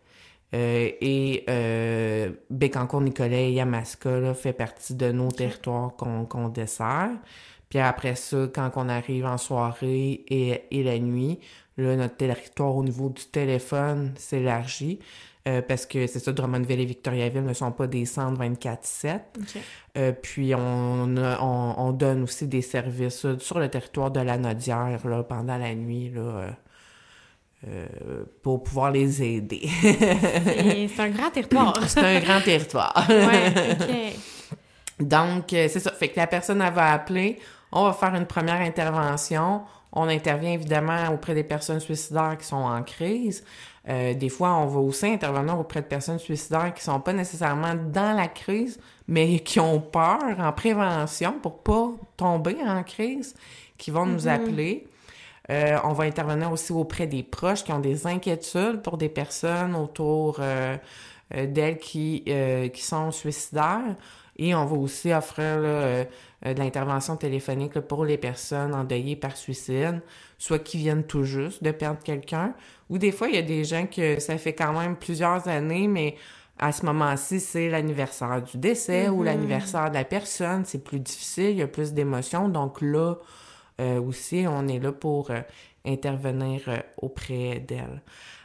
Euh, 0.53 0.91
et 1.01 1.45
euh, 1.49 2.31
Bécancour-Nicolet 2.51 3.51
et 3.51 3.53
Yamaska 3.53 4.19
là, 4.19 4.35
fait 4.35 4.53
partie 4.53 4.95
de 4.95 5.13
nos 5.13 5.29
territoires 5.31 5.95
qu'on 5.97 6.25
qu'on 6.25 6.49
dessert. 6.49 7.11
Puis 7.71 7.79
après 7.79 8.17
ça, 8.17 8.49
quand 8.55 8.71
on 8.77 8.89
arrive 8.89 9.25
en 9.27 9.39
soirée 9.39 10.25
et, 10.29 10.65
et 10.71 10.83
la 10.83 10.99
nuit, 10.99 11.39
là, 11.79 11.97
notre 11.97 12.17
territoire 12.17 12.75
au 12.77 12.83
niveau 12.85 13.09
du 13.09 13.25
téléphone 13.25 14.13
s'élargit. 14.17 14.99
euh, 15.49 15.63
parce 15.63 15.87
que 15.87 16.07
c'est 16.07 16.19
ça, 16.19 16.33
Drummondville 16.33 16.81
et 16.81 16.85
Victoriaville 16.85 17.45
ne 17.45 17.53
sont 17.55 17.73
pas 17.73 17.87
des 17.87 18.05
centres 18.07 18.39
24-7. 18.43 19.21
Ok. 19.39 19.45
Euh, 19.97 20.13
puis 20.13 20.53
on, 20.55 21.17
a- 21.17 21.41
on, 21.41 21.75
on 21.79 21.93
donne 21.93 22.25
aussi 22.25 22.47
des 22.49 22.61
services 22.61 23.25
là, 23.25 23.39
sur 23.39 23.59
le 23.59 23.69
territoire 23.69 24.11
de 24.11 24.21
la 24.21 24.37
Nodière 24.37 25.01
là, 25.07 25.23
pendant 25.23 25.57
la 25.57 25.75
nuit 25.75 26.11
là, 26.11 26.21
euh, 26.21 26.51
euh, 27.69 27.87
pour 28.43 28.63
pouvoir 28.65 28.91
les 28.91 29.23
aider. 29.23 29.69
C'est 29.83 30.99
un 31.01 31.11
grand 31.11 31.31
territoire. 31.31 31.79
c'est 31.89 32.01
un 32.01 32.21
grand 32.21 32.41
territoire. 32.41 33.07
ouais. 33.09 34.13
Donc, 34.99 35.53
euh, 35.53 35.69
c'est 35.71 35.81
ça. 35.81 35.93
Fait 35.93 36.09
que 36.09 36.17
la 36.19 36.27
personne, 36.27 36.61
elle 36.61 36.73
va 36.75 36.93
appeler. 36.93 37.39
On 37.73 37.85
va 37.85 37.93
faire 37.93 38.15
une 38.15 38.27
première 38.27 38.61
intervention. 38.61 39.63
On 39.93 40.09
intervient 40.09 40.53
évidemment 40.53 41.09
auprès 41.13 41.35
des 41.35 41.45
personnes 41.45 41.81
suicidaires 41.81 42.37
qui 42.39 42.47
sont 42.47 42.57
en 42.57 42.83
crise. 42.83 43.45
Euh, 43.89 44.15
des 44.15 44.29
fois, 44.29 44.55
on 44.55 44.67
va 44.67 44.81
aussi 44.81 45.07
intervenir 45.07 45.59
auprès 45.59 45.81
de 45.81 45.87
personnes 45.87 46.19
suicidaires 46.19 46.73
qui 46.75 46.83
sont 46.83 47.01
pas 47.01 47.13
nécessairement 47.13 47.75
dans 47.75 48.15
la 48.17 48.29
crise, 48.29 48.79
mais 49.09 49.41
qui 49.41 49.59
ont 49.59 49.81
peur 49.81 50.21
en 50.39 50.53
prévention 50.53 51.33
pour 51.41 51.63
pas 51.63 51.91
tomber 52.17 52.57
en 52.65 52.83
crise, 52.83 53.35
qui 53.79 53.91
vont 53.91 54.07
nous 54.07 54.29
appeler. 54.29 54.87
Euh, 55.51 55.79
on 55.83 55.93
va 55.93 56.05
intervenir 56.05 56.53
aussi 56.53 56.73
auprès 56.73 57.07
des 57.07 57.25
proches 57.25 57.65
qui 57.65 57.73
ont 57.73 57.81
des 57.81 58.07
inquiétudes 58.07 58.83
pour 58.83 58.97
des 58.97 59.09
personnes 59.09 59.75
autour 59.75 60.37
euh, 60.39 60.77
euh, 61.35 61.47
d'elles 61.47 61.79
qui, 61.79 62.23
euh, 62.29 62.69
qui 62.69 62.83
sont 62.83 63.11
suicidaires. 63.11 63.97
Et 64.37 64.55
on 64.55 64.65
va 64.65 64.77
aussi 64.77 65.13
offrir 65.13 65.61
là, 65.61 66.05
de 66.43 66.59
l'intervention 66.59 67.17
téléphonique 67.17 67.75
là, 67.75 67.83
pour 67.83 68.05
les 68.05 68.17
personnes 68.17 68.75
endeuillées 68.75 69.17
par 69.17 69.37
suicide, 69.37 70.01
soit 70.39 70.59
qui 70.59 70.79
viennent 70.79 71.05
tout 71.05 71.25
juste 71.25 71.63
de 71.63 71.71
perdre 71.71 72.01
quelqu'un, 72.03 72.55
ou 72.89 72.99
des 72.99 73.13
fois, 73.13 73.29
il 73.29 73.35
y 73.35 73.39
a 73.39 73.43
des 73.43 73.65
gens 73.65 73.87
que 73.87 74.19
ça 74.21 74.37
fait 74.39 74.55
quand 74.55 74.73
même 74.73 74.97
plusieurs 74.97 75.47
années, 75.49 75.87
mais 75.87 76.17
à 76.59 76.73
ce 76.73 76.85
moment-ci, 76.85 77.41
c'est 77.41 77.71
l'anniversaire 77.71 78.43
du 78.43 78.59
décès 78.59 79.09
ou 79.09 79.23
l'anniversaire 79.23 79.89
de 79.89 79.95
la 79.95 80.05
personne. 80.05 80.65
C'est 80.67 80.85
plus 80.85 81.01
difficile, 81.01 81.51
il 81.51 81.57
y 81.57 81.63
a 81.63 81.67
plus 81.67 81.95
d'émotions. 81.95 82.49
Donc 82.49 82.83
là, 82.83 83.15
euh, 83.81 84.01
aussi, 84.01 84.45
on 84.47 84.69
est 84.69 84.79
là 84.79 84.93
pour 84.93 85.31
euh, 85.31 85.41
intervenir 85.87 86.63
euh, 86.69 86.77
auprès 86.99 87.61
d'elles. 87.61 88.03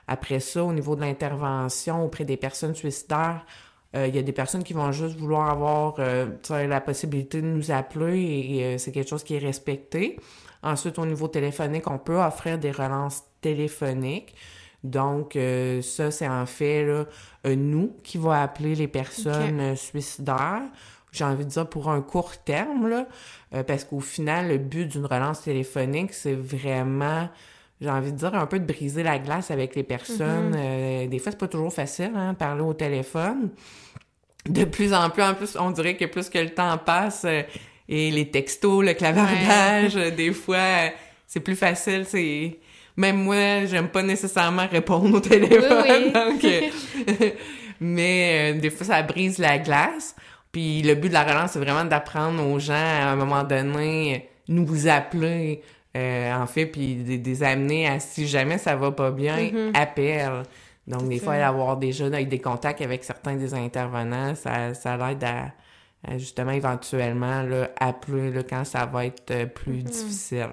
Après 0.07 0.39
ça, 0.39 0.63
au 0.63 0.71
niveau 0.71 0.95
de 0.95 1.01
l'intervention 1.01 2.05
auprès 2.05 2.23
des 2.23 2.37
personnes 2.37 2.75
suicidaires, 2.75 3.45
euh, 3.45 3.64
il 3.95 4.15
y 4.15 4.19
a 4.19 4.21
des 4.21 4.31
personnes 4.31 4.63
qui 4.63 4.73
vont 4.73 4.91
juste 4.91 5.17
vouloir 5.17 5.49
avoir 5.49 5.95
euh, 5.99 6.27
la 6.49 6.81
possibilité 6.81 7.41
de 7.41 7.47
nous 7.47 7.71
appeler 7.71 8.19
et, 8.21 8.63
euh, 8.63 8.77
c'est 8.77 8.91
quelque 8.91 9.09
chose 9.09 9.23
qui 9.23 9.35
est 9.35 9.39
respecté. 9.39 10.19
Ensuite, 10.63 10.97
au 10.99 11.05
niveau 11.05 11.27
téléphonique, 11.27 11.89
on 11.89 11.99
peut 11.99 12.17
offrir 12.17 12.57
des 12.57 12.71
relances 12.71 13.23
téléphoniques. 13.41 14.35
Donc, 14.83 15.35
euh, 15.35 15.81
ça, 15.81 16.11
c'est 16.11 16.27
en 16.27 16.45
fait 16.45 16.85
là, 16.85 17.05
euh, 17.45 17.55
nous 17.55 17.95
qui 18.03 18.17
va 18.17 18.43
appeler 18.43 18.75
les 18.75 18.87
personnes 18.87 19.59
euh, 19.59 19.75
suicidaires. 19.75 20.61
J'ai 21.11 21.23
envie 21.23 21.45
de 21.45 21.49
dire 21.49 21.67
pour 21.67 21.89
un 21.89 22.01
court 22.01 22.37
terme, 22.37 22.87
là, 22.87 23.07
euh, 23.53 23.63
parce 23.63 23.83
qu'au 23.83 23.99
final, 23.99 24.49
le 24.49 24.57
but 24.57 24.85
d'une 24.85 25.05
relance 25.05 25.41
téléphonique, 25.41 26.13
c'est 26.13 26.35
vraiment, 26.35 27.29
j'ai 27.81 27.89
envie 27.89 28.11
de 28.11 28.17
dire, 28.17 28.33
un 28.33 28.45
peu 28.45 28.59
de 28.59 28.65
briser 28.65 29.03
la 29.03 29.19
glace 29.19 29.51
avec 29.51 29.75
les 29.75 29.83
personnes. 29.83 30.55
Euh, 30.57 31.07
des 31.07 31.19
fois, 31.19 31.31
c'est 31.31 31.37
pas 31.37 31.47
toujours 31.47 31.73
facile, 31.73 32.11
hein, 32.15 32.33
parler 32.33 32.61
au 32.61 32.73
téléphone. 32.73 33.49
De 34.47 34.63
plus 34.63 34.93
en 34.93 35.09
plus, 35.09 35.23
en 35.23 35.33
plus, 35.33 35.57
on 35.59 35.71
dirait 35.71 35.97
que 35.97 36.05
plus 36.05 36.29
que 36.29 36.37
le 36.37 36.51
temps 36.51 36.77
passe, 36.77 37.23
euh, 37.25 37.41
et 37.89 38.11
les 38.11 38.29
textos, 38.29 38.83
le 38.83 38.93
clavardage, 38.93 39.97
euh, 39.97 40.11
des 40.11 40.31
fois, 40.31 40.89
c'est 41.27 41.39
plus 41.39 41.55
facile, 41.55 42.05
c'est... 42.07 42.59
Même 42.97 43.17
moi, 43.17 43.65
j'aime 43.65 43.89
pas 43.89 44.03
nécessairement 44.03 44.67
répondre 44.67 45.13
au 45.17 45.19
téléphone, 45.19 45.83
Oui, 45.85 46.03
oui. 46.05 46.11
donc... 46.13 46.45
euh, 46.45 47.29
mais 47.81 48.53
des 48.53 48.69
fois, 48.69 48.85
ça 48.85 49.01
brise 49.03 49.37
la 49.37 49.57
glace. 49.59 50.15
Puis 50.53 50.81
le 50.81 50.95
but 50.95 51.09
de 51.09 51.13
la 51.13 51.23
relance, 51.23 51.51
c'est 51.51 51.59
vraiment 51.59 51.83
d'apprendre 51.83 52.41
aux 52.47 52.57
gens, 52.57 52.73
à 52.73 53.07
un 53.09 53.17
moment 53.17 53.43
donné, 53.43 54.29
nous 54.47 54.87
appeler, 54.87 55.61
euh, 55.95 56.33
en 56.33 56.45
fait, 56.45 56.65
puis 56.65 56.95
de, 56.95 57.17
de 57.17 57.23
les 57.23 57.43
amener 57.43 57.87
à, 57.87 57.99
si 57.99 58.27
jamais 58.27 58.57
ça 58.57 58.75
va 58.75 58.91
pas 58.91 59.11
bien, 59.11 59.71
appel. 59.73 60.43
Donc, 60.87 61.07
des 61.09 61.19
fois, 61.19 61.33
avoir 61.35 61.77
déjà 61.77 62.05
avec 62.05 62.29
des 62.29 62.39
contacts 62.39 62.81
avec 62.81 63.03
certains 63.03 63.35
des 63.35 63.53
intervenants, 63.53 64.35
ça, 64.35 64.73
ça 64.73 64.97
l'aide 64.97 65.23
à, 65.23 65.51
à 66.07 66.17
justement, 66.17 66.51
éventuellement, 66.51 67.41
là, 67.41 67.71
appeler 67.79 68.31
là, 68.31 68.43
quand 68.43 68.63
ça 68.65 68.85
va 68.85 69.05
être 69.05 69.31
euh, 69.31 69.45
plus 69.47 69.81
difficile. 69.81 70.49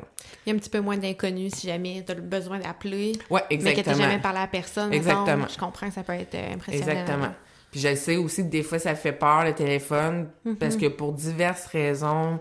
Il 0.46 0.50
y 0.50 0.52
a 0.52 0.54
un 0.54 0.58
petit 0.58 0.70
peu 0.70 0.80
moins 0.80 0.96
d'inconnus 0.96 1.52
si 1.56 1.66
jamais 1.66 2.02
tu 2.06 2.12
as 2.12 2.14
le 2.14 2.22
besoin 2.22 2.58
d'appeler. 2.58 3.12
Ouais, 3.28 3.42
Mais 3.50 3.58
que 3.58 3.62
tu 3.62 3.68
exactement. 3.68 3.96
jamais 3.96 4.18
parlé 4.20 4.38
à 4.38 4.46
personne. 4.46 4.92
Exactement. 4.92 5.46
je 5.48 5.58
comprends 5.58 5.88
que 5.88 5.94
ça 5.94 6.02
peut 6.02 6.14
être 6.14 6.34
euh, 6.34 6.54
impressionnant. 6.54 6.90
Exactement. 6.92 7.34
Puis 7.70 7.80
je 7.80 7.94
sais 7.94 8.16
aussi 8.16 8.42
que 8.42 8.48
des 8.48 8.62
fois, 8.62 8.78
ça 8.78 8.94
fait 8.94 9.12
peur, 9.12 9.44
le 9.44 9.54
téléphone, 9.54 10.28
parce 10.60 10.76
que 10.76 10.88
pour 10.88 11.12
diverses 11.12 11.66
raisons, 11.66 12.38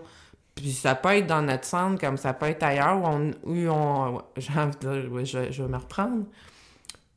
puis 0.54 0.72
ça 0.72 0.94
peut 0.94 1.10
être 1.16 1.26
dans 1.26 1.42
notre 1.42 1.64
centre 1.64 2.00
comme 2.00 2.16
ça 2.16 2.32
peut 2.34 2.46
être 2.46 2.62
ailleurs, 2.62 3.00
où 3.00 3.06
on... 3.06 3.30
Où 3.44 3.68
on 3.70 4.22
j'ai 4.36 4.52
envie 4.58 4.76
de 4.80 5.00
dire, 5.00 5.12
ouais, 5.12 5.24
je, 5.24 5.50
je 5.50 5.62
vais 5.62 5.68
me 5.68 5.76
reprendre, 5.78 6.24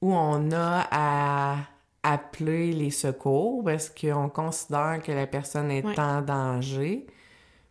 où 0.02 0.14
on 0.14 0.52
a 0.52 0.88
à 0.92 1.56
appeler 2.04 2.72
les 2.72 2.92
secours 2.92 3.64
parce 3.64 3.90
qu'on 3.90 4.30
considère 4.30 5.02
que 5.04 5.12
la 5.12 5.26
personne 5.28 5.72
est 5.72 5.86
Ouais. 5.86 6.00
en 6.00 6.22
danger. 6.22 7.08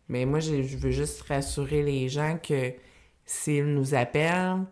Mais 0.09 0.25
moi, 0.25 0.39
je, 0.39 0.61
je 0.61 0.77
veux 0.77 0.91
juste 0.91 1.21
rassurer 1.23 1.81
les 1.83 2.09
gens 2.09 2.37
que 2.41 2.73
s'ils 3.25 3.65
nous 3.73 3.95
appellent, 3.95 4.65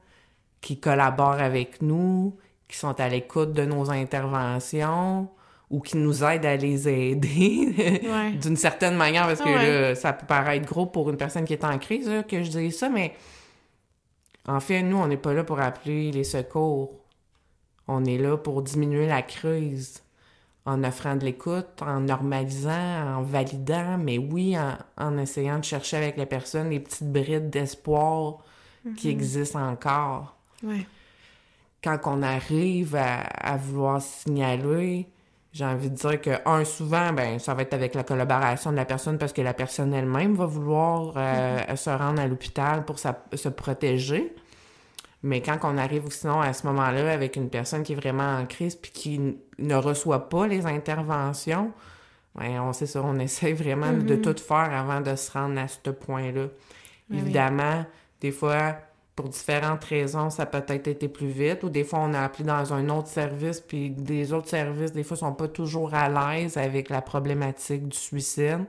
qui 0.61 0.79
collaborent 0.79 1.41
avec 1.41 1.81
nous, 1.81 2.37
qui 2.67 2.77
sont 2.77 2.99
à 2.99 3.07
l'écoute 3.09 3.53
de 3.53 3.65
nos 3.65 3.89
interventions 3.89 5.29
ou 5.69 5.79
qui 5.81 5.97
nous 5.97 6.23
aident 6.23 6.45
à 6.45 6.55
les 6.55 6.87
aider 6.87 8.01
Ouais. 8.05 8.31
d'une 8.33 8.55
certaine 8.57 8.95
manière, 8.95 9.25
parce 9.27 9.39
que 9.41 9.45
ouais. 9.49 9.89
là, 9.89 9.95
ça 9.95 10.13
peut 10.13 10.25
paraître 10.27 10.65
gros 10.65 10.85
pour 10.85 11.09
une 11.09 11.17
personne 11.17 11.45
qui 11.45 11.53
est 11.53 11.63
en 11.63 11.77
crise 11.79 12.07
là, 12.07 12.23
que 12.23 12.43
je 12.43 12.49
dis 12.51 12.71
ça, 12.71 12.89
mais 12.89 13.13
en 14.47 14.59
fait, 14.59 14.81
nous, 14.83 14.97
on 14.97 15.07
n'est 15.07 15.17
pas 15.17 15.33
là 15.33 15.43
pour 15.43 15.59
appeler 15.59 16.11
les 16.11 16.23
secours. 16.25 16.99
On 17.87 18.03
est 18.05 18.17
là 18.17 18.37
pour 18.37 18.61
diminuer 18.61 19.07
la 19.07 19.21
crise 19.21 20.03
en 20.65 20.83
offrant 20.83 21.15
de 21.17 21.25
l'écoute, 21.25 21.81
en 21.81 22.01
normalisant, 22.01 23.17
en 23.17 23.21
validant, 23.23 23.97
mais 23.97 24.17
oui, 24.17 24.57
en, 24.57 24.77
en 24.97 25.17
essayant 25.17 25.59
de 25.59 25.63
chercher 25.65 25.97
avec 25.97 26.15
la 26.17 26.25
personne 26.25 26.69
les 26.69 26.79
petites 26.79 27.11
brides 27.11 27.49
d'espoir 27.49 28.37
qui 28.97 29.09
existent 29.09 29.65
encore 29.65 30.35
Ouais. 30.63 30.85
quand 31.83 31.99
on 32.05 32.21
arrive 32.21 32.95
à, 32.95 33.21
à 33.21 33.57
vouloir 33.57 34.01
signaler, 34.01 35.07
j'ai 35.53 35.65
envie 35.65 35.89
de 35.91 35.95
dire 35.95 36.19
que, 36.19 36.31
un, 36.45 36.65
souvent, 36.65 37.13
ben, 37.13 37.37
ça 37.39 37.53
va 37.53 37.61
être 37.61 37.73
avec 37.75 37.93
la 37.95 38.03
collaboration 38.03 38.71
de 38.71 38.75
la 38.75 38.85
personne 38.85 39.17
parce 39.19 39.33
que 39.33 39.41
la 39.41 39.53
personne 39.53 39.93
elle-même 39.93 40.33
va 40.35 40.45
vouloir 40.45 41.13
euh, 41.15 41.75
se 41.75 41.89
rendre 41.91 42.19
à 42.21 42.27
l'hôpital 42.27 42.83
pour 42.85 42.97
sa- 42.99 43.23
se 43.33 43.49
protéger. 43.49 44.33
Mais 45.21 45.41
quand 45.41 45.57
on 45.63 45.77
arrive 45.77 46.09
sinon 46.09 46.41
à 46.41 46.51
ce 46.53 46.65
moment-là 46.67 47.11
avec 47.13 47.35
une 47.37 47.49
personne 47.49 47.83
qui 47.83 47.93
est 47.93 47.95
vraiment 47.95 48.37
en 48.37 48.45
crise 48.45 48.75
puis 48.75 48.91
qui 48.91 49.37
ne 49.59 49.75
reçoit 49.75 50.27
pas 50.27 50.47
les 50.47 50.65
interventions, 50.65 51.71
ben, 52.35 52.59
on 52.61 52.73
sait 52.73 52.87
ça, 52.87 53.01
on 53.03 53.17
essaie 53.19 53.53
vraiment 53.53 53.93
de 53.93 54.15
tout 54.15 54.35
faire 54.41 54.73
avant 54.73 55.01
de 55.01 55.15
se 55.15 55.31
rendre 55.31 55.59
à 55.61 55.67
ce 55.67 55.89
point-là. 55.91 56.47
oui. 57.11 57.17
Évidemment, 57.19 57.85
des 58.21 58.31
fois, 58.31 58.75
pour 59.15 59.29
différentes 59.29 59.83
raisons, 59.83 60.29
ça 60.31 60.43
a 60.43 60.45
peut-être 60.47 60.87
été 60.87 61.07
plus 61.07 61.27
vite. 61.27 61.63
Ou 61.63 61.69
des 61.69 61.83
fois, 61.83 61.99
on 61.99 62.13
a 62.13 62.21
appelé 62.21 62.45
dans 62.45 62.73
un 62.73 62.89
autre 62.89 63.07
service, 63.09 63.59
puis 63.61 63.91
des 63.91 64.33
autres 64.33 64.49
services, 64.49 64.91
des 64.91 65.03
fois, 65.03 65.15
sont 65.17 65.33
pas 65.33 65.47
toujours 65.47 65.93
à 65.93 66.09
l'aise 66.09 66.57
avec 66.57 66.89
la 66.89 67.01
problématique 67.01 67.87
du 67.87 67.97
suicide. 67.97 68.65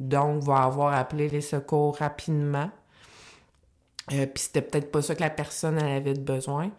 Donc, 0.00 0.42
va 0.42 0.62
avoir 0.62 0.94
appelé 0.94 1.28
les 1.28 1.40
secours 1.42 1.96
rapidement. 1.98 2.70
Euh, 4.12 4.26
puis 4.26 4.42
c'était 4.44 4.62
peut-être 4.62 4.90
pas 4.90 5.02
ça 5.02 5.14
que 5.14 5.20
la 5.22 5.30
personne 5.30 5.78
elle 5.78 5.96
avait 5.96 6.14
besoin. 6.14 6.70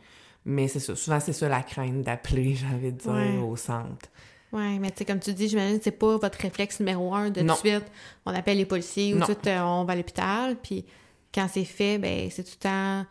Mais 0.45 0.67
c'est 0.67 0.79
ça. 0.79 0.95
Souvent, 0.95 1.19
c'est 1.19 1.33
ça 1.33 1.49
la 1.49 1.63
crainte 1.63 2.03
d'appeler, 2.03 2.53
j'ai 2.55 2.67
envie 2.67 2.91
de 2.91 2.97
dire, 2.97 3.11
Ouais. 3.11 3.37
au 3.37 3.55
centre. 3.55 4.09
Ouais, 4.53 4.77
mais 4.79 4.91
tu 4.91 4.97
sais, 4.99 5.05
comme 5.05 5.19
tu 5.19 5.33
dis, 5.33 5.47
j'imagine 5.49 5.79
que 5.79 5.83
c'est 5.83 5.91
pas 5.91 6.17
votre 6.17 6.37
réflexe 6.39 6.79
numéro 6.79 7.13
un 7.15 7.29
de 7.31 7.41
Non. 7.41 7.55
tout 7.55 7.63
de 7.63 7.67
suite. 7.69 7.85
On 8.25 8.33
appelle 8.33 8.57
les 8.57 8.65
policiers 8.65 9.13
ou 9.13 9.17
Non. 9.17 9.25
tout 9.25 9.33
de 9.33 9.37
suite, 9.39 9.47
euh, 9.47 9.61
on 9.61 9.85
va 9.85 9.93
à 9.93 9.95
l'hôpital. 9.95 10.55
Puis 10.61 10.85
quand 11.35 11.47
c'est 11.51 11.65
fait, 11.65 11.97
ben 11.97 12.29
c'est 12.31 12.43
tout 12.43 12.55
le 12.59 12.63
temps 12.63 13.05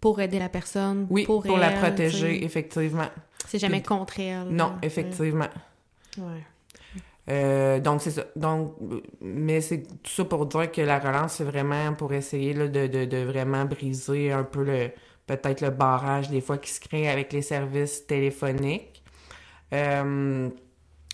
pour 0.00 0.20
aider 0.20 0.38
la 0.38 0.50
personne. 0.50 1.06
Oui, 1.08 1.24
pour, 1.24 1.42
pour, 1.42 1.56
la 1.56 1.70
protéger, 1.70 2.44
effectivement. 2.44 3.08
C'est 3.48 3.58
jamais 3.58 3.80
Puis- 3.80 3.88
contre 3.88 4.20
elle. 4.20 4.48
Non, 4.50 4.68
là. 4.68 4.78
effectivement. 4.82 5.48
Ouais. 6.18 6.44
Euh, 7.30 7.80
donc, 7.80 8.02
c'est 8.02 8.10
ça. 8.10 8.24
Donc, 8.36 8.74
mais 9.22 9.62
c'est 9.62 9.82
tout 10.02 10.10
ça 10.10 10.24
pour 10.26 10.44
dire 10.44 10.70
que 10.70 10.82
la 10.82 10.98
relance, 10.98 11.34
c'est 11.34 11.44
vraiment 11.44 11.94
pour 11.94 12.12
essayer 12.12 12.52
là, 12.52 12.68
de, 12.68 12.86
de, 12.86 13.06
de 13.06 13.16
vraiment 13.24 13.64
briser 13.64 14.30
un 14.30 14.44
peu 14.44 14.62
le 14.62 14.90
peut-être 15.26 15.62
le 15.62 15.70
barrage 15.70 16.28
des 16.28 16.42
fois 16.42 16.58
qui 16.58 16.70
se 16.70 16.80
crée 16.80 17.08
avec 17.08 17.32
les 17.32 17.40
services 17.40 18.06
téléphoniques. 18.06 19.02
Euh, 19.72 20.50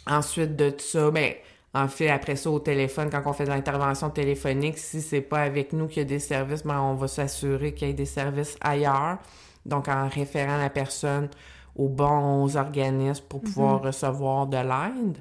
ensuite 0.06 0.56
de 0.56 0.70
tout 0.70 0.84
ça, 0.84 1.10
ben, 1.12 1.32
en 1.72 1.88
fait, 1.88 2.08
après 2.08 2.36
ça, 2.36 2.50
au 2.50 2.58
téléphone, 2.58 3.10
quand 3.10 3.22
on 3.26 3.32
fait 3.32 3.44
de 3.44 3.50
l'intervention 3.50 4.10
téléphonique, 4.10 4.78
si 4.78 5.00
c'est 5.00 5.20
pas 5.20 5.40
avec 5.40 5.72
nous 5.72 5.86
qu'il 5.86 5.98
y 5.98 6.00
a 6.00 6.04
des 6.04 6.18
services, 6.18 6.64
ben, 6.64 6.80
on 6.80 6.94
va 6.94 7.06
s'assurer 7.06 7.74
qu'il 7.74 7.88
y 7.88 7.90
ait 7.92 7.94
des 7.94 8.06
services 8.06 8.56
ailleurs. 8.60 9.18
Donc, 9.66 9.88
en 9.88 10.08
référant 10.08 10.56
la 10.56 10.70
personne 10.70 11.28
aux 11.76 11.88
bons 11.88 12.56
organismes 12.56 13.24
pour 13.28 13.40
pouvoir 13.40 13.82
recevoir 13.82 14.46
de 14.46 14.56
l'aide. 14.56 15.18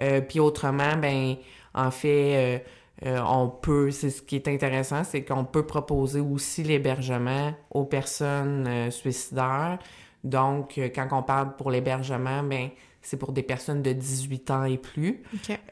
Euh, 0.00 0.20
puis 0.20 0.40
autrement, 0.40 0.96
ben, 0.96 1.36
en 1.74 1.90
fait, 1.90 2.36
euh, 2.36 2.58
euh, 3.06 3.20
on 3.26 3.48
peut, 3.48 3.90
c'est 3.90 4.10
ce 4.10 4.22
qui 4.22 4.36
est 4.36 4.48
intéressant, 4.48 5.04
c'est 5.04 5.24
qu'on 5.24 5.44
peut 5.44 5.66
proposer 5.66 6.20
aussi 6.20 6.62
l'hébergement 6.62 7.52
aux 7.70 7.84
personnes 7.84 8.66
euh, 8.66 8.90
suicidaires. 8.90 9.78
Donc, 10.22 10.80
quand 10.94 11.08
on 11.12 11.22
parle 11.22 11.54
pour 11.56 11.70
l'hébergement, 11.70 12.42
ben, 12.42 12.70
c'est 13.04 13.16
pour 13.16 13.32
des 13.32 13.42
personnes 13.42 13.82
de 13.82 13.92
18 13.92 14.50
ans 14.50 14.64
et 14.64 14.78
plus 14.78 15.22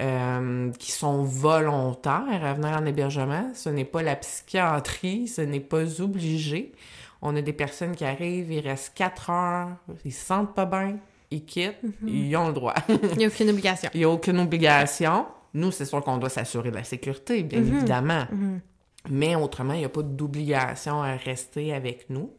euh, 0.01 0.71
qui 0.79 0.93
sont 0.93 1.23
volontaires 1.23 2.45
à 2.45 2.53
venir 2.55 2.71
en 2.71 2.85
hébergement. 2.87 3.51
Ce 3.55 3.69
n'est 3.69 3.85
pas 3.85 4.03
la 4.03 4.17
psychiatrie, 4.17 5.29
ce 5.29 5.41
n'est 5.41 5.61
pas 5.61 6.01
obligé. 6.01 6.73
On 7.23 7.35
a 7.37 7.43
des 7.43 7.53
personnes 7.53 7.97
qui 7.97 8.05
arrivent, 8.05 8.53
ils 8.53 8.61
restent 8.61 8.95
4 8.95 9.31
heures, 9.31 9.69
ils 10.05 10.13
se 10.13 10.25
sentent 10.25 10.55
pas 10.55 10.67
bien, 10.67 10.99
ils 11.31 11.45
quittent, 11.45 11.81
ils 12.07 12.37
ont 12.37 12.49
le 12.49 12.53
droit. 12.53 12.75
Il 12.89 13.19
n'y 13.19 13.25
a 13.25 13.29
aucune 13.29 13.51
obligation. 13.51 13.91
Il 13.95 13.99
n'y 13.99 14.05
a 14.05 14.11
aucune 14.11 14.39
obligation. 14.39 15.27
Nous, 15.55 15.71
c'est 15.71 15.85
sûr 15.85 16.03
qu'on 16.03 16.19
doit 16.19 16.29
s'assurer 16.29 16.71
de 16.71 16.77
la 16.77 16.85
sécurité, 16.85 17.43
bien 17.43 17.61
évidemment. 17.61 18.27
Mais 19.11 19.35
autrement, 19.35 19.73
il 19.73 19.81
n'y 19.81 19.85
a 19.85 19.89
pas 19.89 20.03
d'obligation 20.03 21.03
à 21.03 21.17
rester 21.17 21.73
avec 21.73 22.11
nous. 22.11 22.31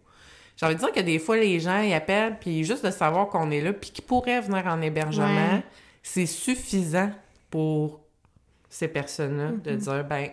J'ai 0.55 0.65
envie 0.65 0.75
de 0.75 0.79
dire 0.79 0.91
que 0.91 0.99
des 0.99 1.19
fois, 1.19 1.37
les 1.37 1.59
gens, 1.59 1.81
ils 1.81 1.93
appellent, 1.93 2.37
puis 2.39 2.63
juste 2.63 2.85
de 2.85 2.91
savoir 2.91 3.27
qu'on 3.27 3.49
est 3.51 3.61
là, 3.61 3.73
puis 3.73 3.89
qu'ils 3.91 4.03
pourraient 4.03 4.41
venir 4.41 4.65
en 4.67 4.81
hébergement, 4.81 5.25
Ouais. 5.55 5.63
c'est 6.03 6.25
suffisant 6.27 7.11
pour 7.49 7.99
ces 8.69 8.87
personnes-là 8.87 9.51
de 9.63 9.75
dire, 9.75 10.03
ben, 10.05 10.29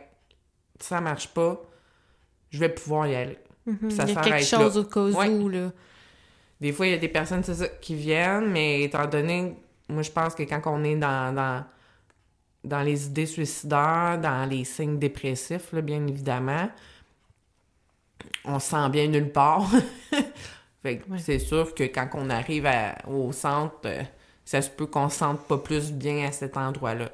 ça 0.79 1.01
marche 1.01 1.29
pas, 1.29 1.61
je 2.51 2.59
vais 2.59 2.69
pouvoir 2.69 3.07
y 3.07 3.15
aller. 3.15 3.39
Mhm. 3.67 3.91
Ça 3.91 4.05
Il 4.07 4.15
y 4.15 4.17
a 4.17 4.21
quelque 4.23 4.45
chose 4.45 4.75
là. 4.77 4.81
au 4.81 4.85
cas 4.85 5.01
Ouais. 5.19 5.29
où, 5.29 5.49
là. 5.49 5.71
Des 6.61 6.73
fois, 6.73 6.87
il 6.87 6.91
y 6.93 6.95
a 6.95 6.99
des 6.99 7.09
personnes 7.09 7.43
ça, 7.43 7.69
qui 7.81 7.95
viennent, 7.95 8.51
mais 8.51 8.83
étant 8.83 9.07
donné, 9.07 9.57
moi, 9.89 10.03
je 10.03 10.11
pense 10.11 10.35
que 10.35 10.43
quand 10.43 10.61
on 10.67 10.85
est 10.85 10.97
dans, 10.97 11.35
dans, 11.35 11.65
dans 12.65 12.83
les 12.83 13.07
idées 13.07 13.27
suicidaires, 13.27 14.19
dans 14.21 14.47
les 14.49 14.65
signes 14.65 14.99
dépressifs, 14.99 15.73
là, 15.73 15.81
bien 15.81 16.07
évidemment, 16.07 16.69
on 18.45 18.59
se 18.59 18.71
sent 18.71 18.89
bien 18.91 19.07
nulle 19.09 19.31
part. 19.33 19.69
fait 20.83 20.99
que 20.99 21.11
Ouais. 21.13 21.19
c'est 21.19 21.39
sûr 21.39 21.75
que 21.75 21.85
quand 21.85 22.09
on 22.15 22.31
arrive 22.31 22.67
à- 22.67 22.97
au 23.09 23.33
centre, 23.33 23.75
euh, 23.87 24.03
ça 24.45 24.63
se 24.63 24.71
peut 24.71 24.87
qu'on 24.87 25.09
se 25.09 25.19
sente 25.19 25.41
pas 25.47 25.59
plus 25.59 25.93
bien 25.93 26.27
à 26.29 26.33
cet 26.33 26.57
endroit-là. 26.57 27.11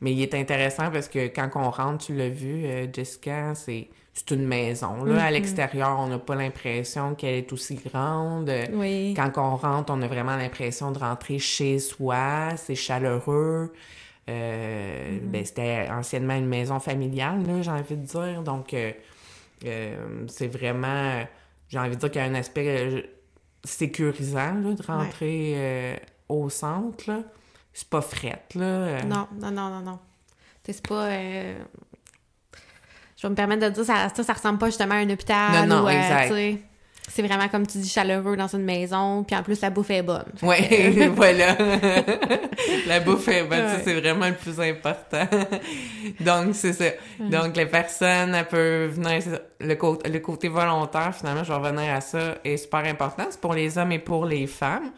Mais 0.00 0.12
il 0.12 0.20
est 0.22 0.34
intéressant 0.34 0.90
parce 0.90 1.08
que 1.08 1.28
quand 1.28 1.48
on 1.54 1.70
rentre, 1.70 2.06
tu 2.06 2.14
l'as 2.16 2.28
vu, 2.28 2.64
euh, 2.64 2.86
Jessica, 2.92 3.54
c'est 3.54 3.88
c'est 4.14 4.30
une 4.32 4.44
maison. 4.46 5.04
Là, 5.04 5.24
à 5.24 5.30
l'extérieur, 5.30 5.96
on 5.98 6.06
n'a 6.08 6.18
pas 6.18 6.34
l'impression 6.34 7.14
qu'elle 7.14 7.36
est 7.36 7.50
aussi 7.50 7.76
grande. 7.76 8.52
Oui. 8.74 9.14
Quand 9.16 9.30
on 9.38 9.56
rentre, 9.56 9.90
on 9.90 10.02
a 10.02 10.06
vraiment 10.06 10.36
l'impression 10.36 10.90
de 10.90 10.98
rentrer 10.98 11.38
chez 11.38 11.78
soi. 11.78 12.50
C'est 12.58 12.74
chaleureux. 12.74 13.72
Euh, 14.28 15.18
ben, 15.22 15.44
c'était 15.46 15.88
anciennement 15.90 16.34
une 16.34 16.46
maison 16.46 16.78
familiale, 16.78 17.42
là, 17.46 17.62
j'ai 17.62 17.70
envie 17.70 17.96
de 17.96 18.04
dire. 18.04 18.42
Donc, 18.42 18.74
euh, 18.74 18.92
euh, 19.64 20.24
c'est 20.28 20.48
vraiment, 20.48 21.24
j'ai 21.68 21.78
envie 21.78 21.96
de 21.96 22.00
dire 22.00 22.10
qu'il 22.10 22.20
y 22.20 22.24
a 22.24 22.28
un 22.28 22.34
aspect 22.34 22.68
euh, 22.68 23.02
sécurisant 23.64 24.54
là, 24.54 24.74
de 24.74 24.82
rentrer 24.82 25.54
euh, 25.56 25.96
au 26.28 26.48
centre. 26.50 27.10
là. 27.10 27.20
C'est 27.72 27.88
pas 27.88 28.02
fret, 28.02 28.42
là. 28.54 29.02
Non, 29.04 29.28
non, 29.40 29.50
non, 29.50 29.70
non, 29.70 29.80
non. 29.80 29.98
C'est 30.64 30.86
pas... 30.86 31.10
Je 31.10 31.56
vais 33.22 33.30
me 33.30 33.34
permettre 33.34 33.64
de 33.68 33.70
dire, 33.70 33.84
ça, 33.84 34.08
ça, 34.14 34.22
ça 34.22 34.32
ressemble 34.32 34.58
pas 34.58 34.66
justement 34.66 34.94
à 34.94 34.98
un 34.98 35.08
hôpital. 35.10 35.66
Non, 35.66 35.76
non, 35.76 35.84
ou, 35.84 35.88
exact. 35.88 36.34
C'est 37.08 37.22
vraiment, 37.22 37.48
comme 37.48 37.66
tu 37.66 37.78
dis, 37.78 37.88
chaleureux 37.88 38.36
dans 38.36 38.46
une 38.48 38.62
maison, 38.64 39.24
puis 39.24 39.34
en 39.36 39.42
plus, 39.42 39.60
la 39.60 39.70
bouffe 39.70 39.90
est 39.90 40.02
bonne. 40.02 40.24
Oui, 40.42 40.56
voilà. 41.14 41.56
la 42.86 43.00
bouffe 43.00 43.28
est 43.28 43.42
bonne, 43.44 43.58
Ouais. 43.58 43.80
c'est 43.84 44.00
vraiment 44.00 44.28
le 44.28 44.34
plus 44.34 44.58
important. 44.60 45.26
Donc, 46.20 46.54
c'est 46.54 46.72
ça. 46.72 46.84
Donc, 47.18 47.56
les 47.56 47.66
personnes, 47.66 48.34
elles 48.34 48.46
peuvent 48.46 48.90
venir... 48.92 49.20
Le, 49.60 49.74
côté, 49.74 50.10
le 50.10 50.18
côté 50.20 50.48
volontaire, 50.48 51.14
finalement, 51.14 51.44
je 51.44 51.52
vais 51.52 51.58
revenir 51.58 51.92
à 51.94 52.00
ça, 52.00 52.36
est 52.44 52.56
super 52.56 52.84
important. 52.84 53.24
C'est 53.30 53.40
pour 53.40 53.54
les 53.54 53.76
hommes 53.78 53.92
et 53.92 53.98
pour 53.98 54.24
les 54.24 54.46
femmes. 54.46 54.90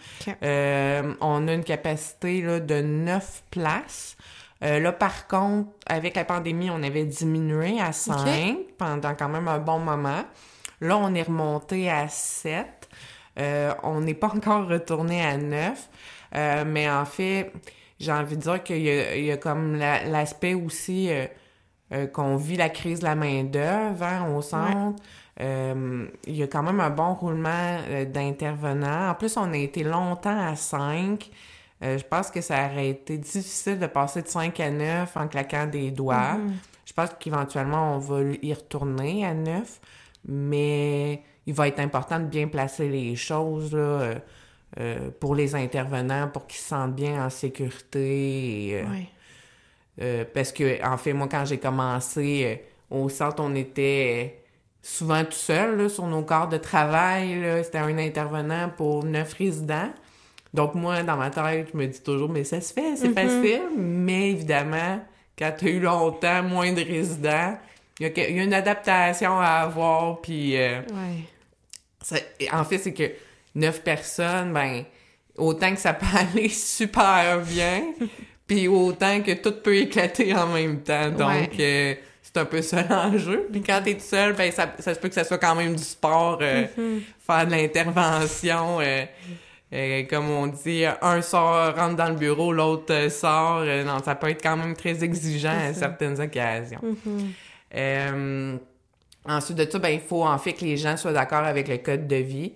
Euh, 0.43 1.15
on 1.21 1.49
a 1.49 1.53
une 1.53 1.65
capacité 1.65 2.43
là, 2.43 2.61
de 2.61 2.81
9 2.81 3.43
places. 3.51 4.17
Euh, 4.63 4.79
là, 4.79 4.93
par 4.93 5.27
contre, 5.27 5.69
avec 5.87 6.15
la 6.17 6.25
pandémie, 6.25 6.71
on 6.71 6.83
avait 6.83 7.05
diminué 7.05 7.81
à 7.81 7.93
5 7.93 8.57
pendant 8.79 9.15
quand 9.15 9.29
même 9.29 9.49
un 9.49 9.59
bon 9.59 9.79
moment. 9.79 10.23
Là, 10.81 10.97
on 10.99 11.15
est 11.15 11.23
remonté 11.23 11.91
à 11.91 12.09
7. 12.09 12.67
Euh, 13.39 13.73
on 13.83 14.01
n'est 14.01 14.15
pas 14.15 14.29
encore 14.29 14.67
retourné 14.69 15.25
à 15.25 15.37
9. 15.37 15.89
Euh, 16.37 16.65
mais 16.67 16.89
en 16.91 17.05
fait, 17.05 17.53
j'ai 18.01 18.13
envie 18.13 18.37
de 18.37 18.43
dire 18.43 18.63
qu'il 18.63 18.79
y 18.79 19.25
y 19.27 19.31
a 19.33 19.37
comme 19.37 19.77
la- 19.77 20.05
l'aspect 20.05 20.55
aussi 20.55 21.09
euh, 21.93 22.07
qu'on 22.09 22.37
vit 22.37 22.57
la 22.57 22.69
crise 22.71 23.01
de 23.01 23.05
la 23.05 23.15
main-d'œuvre 23.15 24.03
hein, 24.05 24.29
au 24.35 24.43
centre. 24.43 25.01
Il 25.41 26.37
y 26.37 26.43
a 26.43 26.47
quand 26.47 26.63
même 26.63 26.81
un 26.81 26.91
bon 26.91 27.15
roulement 27.15 27.79
d'intervenants. 28.13 29.11
En 29.11 29.15
plus, 29.15 29.37
on 29.37 29.53
a 29.53 29.57
été 29.57 29.83
longtemps 29.85 30.39
à 30.49 30.57
5. 30.57 31.31
Euh, 31.83 31.99
je 31.99 32.05
pense 32.05 32.31
que 32.31 32.41
ça 32.41 32.67
aurait 32.67 32.89
été 32.91 33.19
difficile 33.19 33.79
de 33.79 33.87
passer 33.87 34.23
de 34.23 34.29
5 34.29 34.59
à 34.61 34.71
9 34.71 35.17
en 35.17 35.29
claquant 35.29 35.67
des 35.67 35.91
doigts. 35.91 36.37
Je 36.87 36.93
pense 36.93 37.11
qu'éventuellement, 37.19 37.97
on 37.97 37.99
va 37.99 38.21
y 38.43 38.55
retourner 38.55 39.27
à 39.27 39.35
9, 39.35 39.81
mais 40.27 41.23
il 41.47 41.55
va 41.55 41.69
être 41.69 41.81
important 41.81 42.19
de 42.19 42.27
bien 42.27 42.49
placer 42.49 42.89
les 42.89 43.17
choses 43.17 43.73
là, 43.73 43.79
euh, 43.79 44.15
euh, 44.81 45.11
pour 45.21 45.37
les 45.37 45.55
intervenants 45.55 46.29
pour 46.29 46.49
qu'ils 46.49 46.59
se 46.59 46.69
sentent 46.69 46.97
bien 46.97 47.25
en 47.25 47.31
sécurité. 47.31 48.71
et, 48.71 48.81
euh, 48.81 48.85
euh, 50.03 50.25
parce 50.35 50.51
que, 50.51 50.85
en 50.85 50.97
fait, 50.97 51.13
moi, 51.13 51.29
quand 51.31 51.45
j'ai 51.45 51.59
commencé 51.59 52.65
au 52.91 53.09
centre, 53.09 53.41
on 53.41 53.55
était 53.55 54.43
souvent 54.83 55.23
tout 55.25 55.31
seul 55.31 55.79
là, 55.79 55.89
sur 55.89 56.07
nos 56.09 56.23
corps 56.23 56.49
de 56.49 56.57
travail. 56.57 57.41
C'était 57.63 57.79
un 57.79 57.97
intervenant 57.99 58.69
pour 58.77 59.05
neuf 59.05 59.35
résidents. 59.35 59.91
Donc, 60.53 60.75
moi, 60.75 61.05
dans 61.05 61.17
ma 61.17 61.31
tête, 61.31 61.69
je 61.73 61.79
me 61.79 61.87
dis 61.87 62.03
toujours, 62.03 62.29
mais 62.29 62.43
ça 62.43 62.61
se 62.61 62.73
fait, 62.73 62.97
c'est 62.97 63.13
facile. 63.13 63.63
Mais 63.77 64.33
évidemment, 64.33 65.01
quand 65.39 65.53
tu 65.57 65.67
as 65.67 65.71
eu 65.71 65.81
longtemps 65.81 66.43
moins 66.43 66.73
de 66.73 66.83
résidents, 66.83 67.57
il 68.01 68.07
y, 68.07 68.21
y 68.21 68.41
a 68.41 68.43
une 68.43 68.55
adaptation 68.55 69.39
à 69.41 69.47
avoir. 69.63 70.21
Puis, 70.21 70.57
euh, 70.57 70.81
Ouais. 70.81 71.25
ça- 72.03 72.17
et 72.41 72.51
en 72.51 72.65
fait, 72.65 72.79
c'est 72.79 72.93
que 72.95 73.11
neuf 73.55 73.83
personnes, 73.83 74.53
ben, 74.53 74.85
autant 75.37 75.73
que 75.75 75.81
ça 75.81 75.93
peut 75.95 76.07
aller 76.17 76.49
super 76.49 77.41
bien, 77.41 77.93
puis 78.47 78.69
autant 78.69 79.21
que 79.23 79.33
tout 79.33 79.53
peut 79.63 79.77
éclater 79.77 80.35
en 80.35 80.47
même 80.49 80.81
temps. 80.83 81.11
Donc, 81.11 81.51
euh, 81.61 81.95
c'est 82.23 82.37
un 82.39 82.45
peu 82.45 82.63
ça 82.63 82.83
l'enjeu. 82.83 83.49
Puis 83.53 83.63
quand 83.63 83.81
t'es 83.85 83.95
tout 83.95 84.01
seul, 84.01 84.33
ben, 84.33 84.51
ça, 84.51 84.73
ça 84.81 84.95
se 84.95 84.99
peut 85.01 85.09
que 85.09 85.15
ça 85.15 85.25
soit 85.25 85.39
quand 85.39 85.55
même 85.55 85.77
du 85.77 85.83
sport, 85.85 86.39
euh, 86.43 86.67
faire 87.27 87.47
de 87.47 87.53
l'intervention. 87.53 88.81
euh, 88.81 89.05
comme 90.09 90.31
on 90.31 90.47
dit, 90.47 90.85
un 91.03 91.21
sort, 91.21 91.75
rentre 91.75 91.97
dans 91.97 92.09
le 92.09 92.15
bureau, 92.15 92.53
l'autre 92.53 93.09
sort. 93.11 93.65
Non, 93.65 94.01
ça 94.05 94.15
peut 94.15 94.29
être 94.31 94.41
quand 94.43 94.57
même 94.57 94.75
très 94.77 95.03
exigeant 95.03 95.51
à 95.71 95.75
certaines 95.75 96.21
occasions. 96.21 96.81
Euh, 97.75 98.59
Ensuite 99.27 99.57
de 99.57 99.71
ça, 99.71 99.79
ben, 99.79 99.89
il 99.89 100.01
faut 100.01 100.25
en 100.25 100.39
fait 100.39 100.53
que 100.53 100.65
les 100.65 100.77
gens 100.77 100.97
soient 100.97 101.13
d'accord 101.13 101.45
avec 101.45 101.69
le 101.69 101.79
code 101.79 102.07
de 102.07 102.17
vie. 102.17 102.53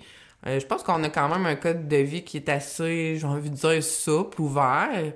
Euh, 0.47 0.61
je 0.61 0.67
pense 0.67 0.83
qu'on 0.83 1.03
a 1.03 1.09
quand 1.09 1.29
même 1.29 1.47
un 1.47 1.57
code 1.57 1.89
de 1.89 1.97
vie 1.97 2.23
qui 2.23 2.37
est 2.37 2.49
assez, 2.49 3.17
j'ai 3.17 3.27
envie 3.27 3.51
de 3.51 3.55
dire, 3.55 3.83
souple, 3.83 4.41
ouvert. 4.41 5.13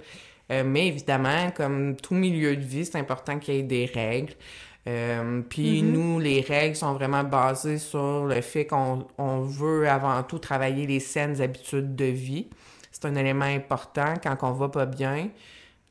Euh, 0.51 0.65
mais 0.65 0.89
évidemment, 0.89 1.51
comme 1.55 1.97
tout 1.97 2.15
milieu 2.15 2.57
de 2.57 2.63
vie, 2.63 2.87
c'est 2.87 2.99
important 2.99 3.39
qu'il 3.39 3.55
y 3.55 3.59
ait 3.59 3.63
des 3.63 3.85
règles. 3.85 4.33
Euh, 4.89 5.43
puis 5.49 5.83
nous, 5.83 6.19
les 6.19 6.41
règles 6.41 6.75
sont 6.75 6.95
vraiment 6.95 7.23
basées 7.23 7.79
sur 7.79 8.25
le 8.25 8.41
fait 8.41 8.67
qu'on 8.67 9.07
on 9.19 9.43
veut 9.43 9.89
avant 9.89 10.23
tout 10.25 10.39
travailler 10.39 10.87
les 10.87 11.01
saines 11.01 11.41
habitudes 11.41 11.95
de 11.95 12.07
vie. 12.07 12.49
C'est 12.91 13.05
un 13.05 13.15
élément 13.15 13.45
important 13.45 14.15
quand 14.23 14.37
on 14.43 14.53
va 14.53 14.69
pas 14.71 14.87
bien. 14.87 15.29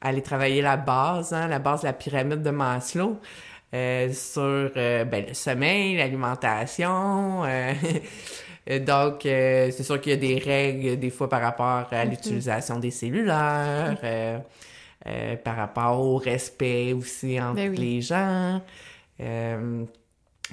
Aller 0.02 0.22
travailler 0.24 0.62
la 0.62 0.78
base, 0.78 1.32
hein, 1.32 1.48
la 1.48 1.60
base 1.60 1.82
de 1.82 1.86
la 1.86 1.94
pyramide 1.94 2.42
de 2.42 2.50
Maslow. 2.50 3.20
Euh, 3.74 4.12
sur 4.12 4.72
euh, 4.76 5.06
ben, 5.06 5.26
le 5.28 5.34
sommeil, 5.34 5.98
l'alimentation. 5.98 7.44
euh, 7.46 7.74
donc, 8.80 9.26
euh, 9.26 9.72
c'est 9.72 9.84
sûr 9.84 10.00
qu'il 10.02 10.12
y 10.12 10.16
a 10.16 10.18
des 10.18 10.38
règles 10.38 11.00
des 11.00 11.10
fois 11.10 11.30
par 11.30 11.42
rapport 11.42 11.88
à 11.92 12.06
l'utilisation 12.06 12.80
des 12.80 12.92
cellulaires, 12.92 13.98
euh, 14.04 14.40
euh, 15.08 15.36
par 15.38 15.56
rapport 15.56 16.00
au 16.00 16.18
respect 16.18 16.94
aussi 16.94 17.40
entre 17.40 17.56
Ben 17.56 17.72
oui. 17.72 17.78
les 17.78 18.02
gens, 18.02 18.62
euh, 19.20 19.84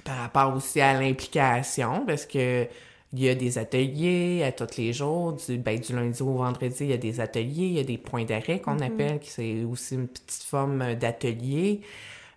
par 0.04 0.16
rapport 0.18 0.56
aussi 0.56 0.80
à 0.80 0.98
l'implication, 1.00 2.04
parce 2.06 2.24
que 2.26 2.66
il 3.14 3.24
y 3.24 3.28
a 3.28 3.34
des 3.34 3.56
ateliers 3.58 4.44
à 4.44 4.52
tous 4.52 4.76
les 4.76 4.92
jours, 4.92 5.32
du, 5.32 5.56
ben, 5.56 5.80
du 5.80 5.94
lundi 5.94 6.22
au 6.22 6.34
vendredi, 6.34 6.76
il 6.80 6.90
y 6.90 6.92
a 6.92 6.98
des 6.98 7.20
ateliers, 7.20 7.66
il 7.66 7.72
y 7.72 7.80
a 7.80 7.84
des 7.84 7.96
points 7.96 8.24
d'arrêt 8.24 8.60
qu'on 8.60 8.80
appelle, 8.80 9.18
qui 9.20 9.30
c'est 9.30 9.64
aussi 9.64 9.94
une 9.94 10.08
petite 10.08 10.44
forme 10.44 10.94
d'atelier. 10.94 11.80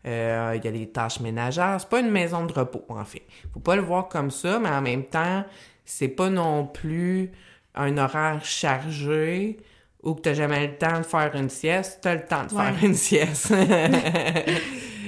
Euh, 0.06 0.54
il 0.56 0.66
y 0.66 0.68
a 0.68 0.72
des 0.72 0.89
tâches 0.89 1.20
ménagères. 1.20 1.78
C'est 1.80 1.89
pas 1.89 1.99
une 1.99 2.10
maison 2.10 2.45
de 2.45 2.54
repos, 2.54 2.84
en 2.89 3.06
fait. 3.06 3.24
Faut 3.54 3.60
pas 3.60 3.76
le 3.76 3.82
voir 3.82 4.08
comme 4.08 4.32
ça, 4.32 4.60
mais 4.60 4.70
en 4.70 4.82
même 4.82 5.04
temps, 5.04 5.43
c'est 5.86 6.08
pas 6.08 6.30
non 6.30 6.66
plus 6.66 7.32
un 7.76 7.97
horaire 7.97 8.43
chargé 8.43 9.58
ou 10.02 10.16
que 10.16 10.22
t'as 10.22 10.34
jamais 10.34 10.68
le 10.68 10.78
temps 10.78 10.99
de 10.99 11.04
faire 11.04 11.36
une 11.36 11.49
sieste. 11.49 11.99
T'as 12.02 12.16
le 12.16 12.26
temps 12.26 12.45
de 12.45 12.49
faire 12.49 12.74
une 12.82 12.95
sieste. 12.95 13.54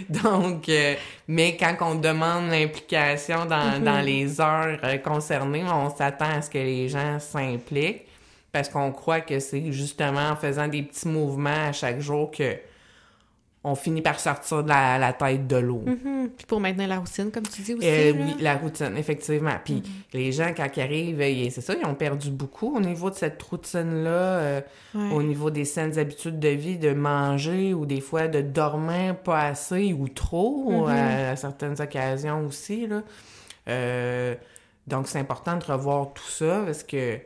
Donc, 0.09 0.69
euh, 0.69 0.95
mais 1.27 1.57
quand 1.57 1.75
on 1.81 1.95
demande 1.95 2.49
l'implication 2.51 3.45
dans, 3.45 3.63
Mm-hmm. 3.63 3.83
dans 3.83 4.01
les 4.01 4.41
heures 4.41 4.79
euh, 4.83 4.97
concernées, 4.97 5.63
on 5.63 5.89
s'attend 5.95 6.29
à 6.37 6.41
ce 6.41 6.49
que 6.49 6.57
les 6.57 6.89
gens 6.89 7.19
s'impliquent 7.19 8.05
parce 8.51 8.69
qu'on 8.69 8.91
croit 8.91 9.21
que 9.21 9.39
c'est 9.39 9.71
justement 9.71 10.29
en 10.29 10.35
faisant 10.35 10.67
des 10.67 10.83
petits 10.83 11.07
mouvements 11.07 11.67
à 11.69 11.71
chaque 11.71 11.99
jour 11.99 12.29
que 12.29 12.55
on 13.65 13.75
finit 13.75 14.01
par 14.01 14.19
sortir 14.19 14.61
de 14.63 14.67
la, 14.69 14.97
la 14.97 15.13
tête 15.13 15.47
de 15.47 15.55
l'eau. 15.55 15.83
Mhm. 15.85 16.31
Puis 16.35 16.45
pour 16.45 16.59
maintenir 16.59 16.87
la 16.89 16.99
routine, 16.99 17.31
comme 17.31 17.47
tu 17.47 17.61
dis 17.61 17.73
aussi. 17.75 17.87
Euh, 17.87 18.11
oui, 18.13 18.35
la 18.41 18.55
routine, 18.57 18.97
effectivement. 18.97 19.55
Puis 19.63 19.81
les 20.11 20.31
gens, 20.33 20.51
quand 20.55 20.67
ils 20.75 20.81
arrivent, 20.81 21.51
c'est 21.51 21.61
ça, 21.61 21.73
ils 21.79 21.85
ont 21.85 21.95
perdu 21.95 22.29
beaucoup 22.29 22.75
au 22.75 22.81
niveau 22.81 23.09
de 23.09 23.15
cette 23.15 23.41
routine-là, 23.41 24.09
euh, 24.09 24.61
Ouais. 24.95 25.11
au 25.13 25.23
niveau 25.23 25.49
des 25.49 25.65
saines 25.65 25.97
habitudes 25.97 26.39
de 26.39 26.49
vie, 26.49 26.77
de 26.77 26.93
manger 26.93 27.73
ou 27.73 27.85
des 27.85 28.01
fois 28.01 28.27
de 28.27 28.41
dormir 28.41 29.15
pas 29.17 29.41
assez 29.45 29.93
ou 29.93 30.07
trop 30.09 30.85
à, 30.87 31.29
à 31.31 31.35
certaines 31.35 31.79
occasions 31.81 32.45
aussi. 32.45 32.85
Là. 32.87 33.01
Euh, 33.69 34.35
donc, 34.87 35.07
c'est 35.07 35.19
important 35.19 35.55
de 35.57 35.63
revoir 35.63 36.11
tout 36.13 36.27
ça 36.29 36.63
parce 36.65 36.83
que 36.83 37.17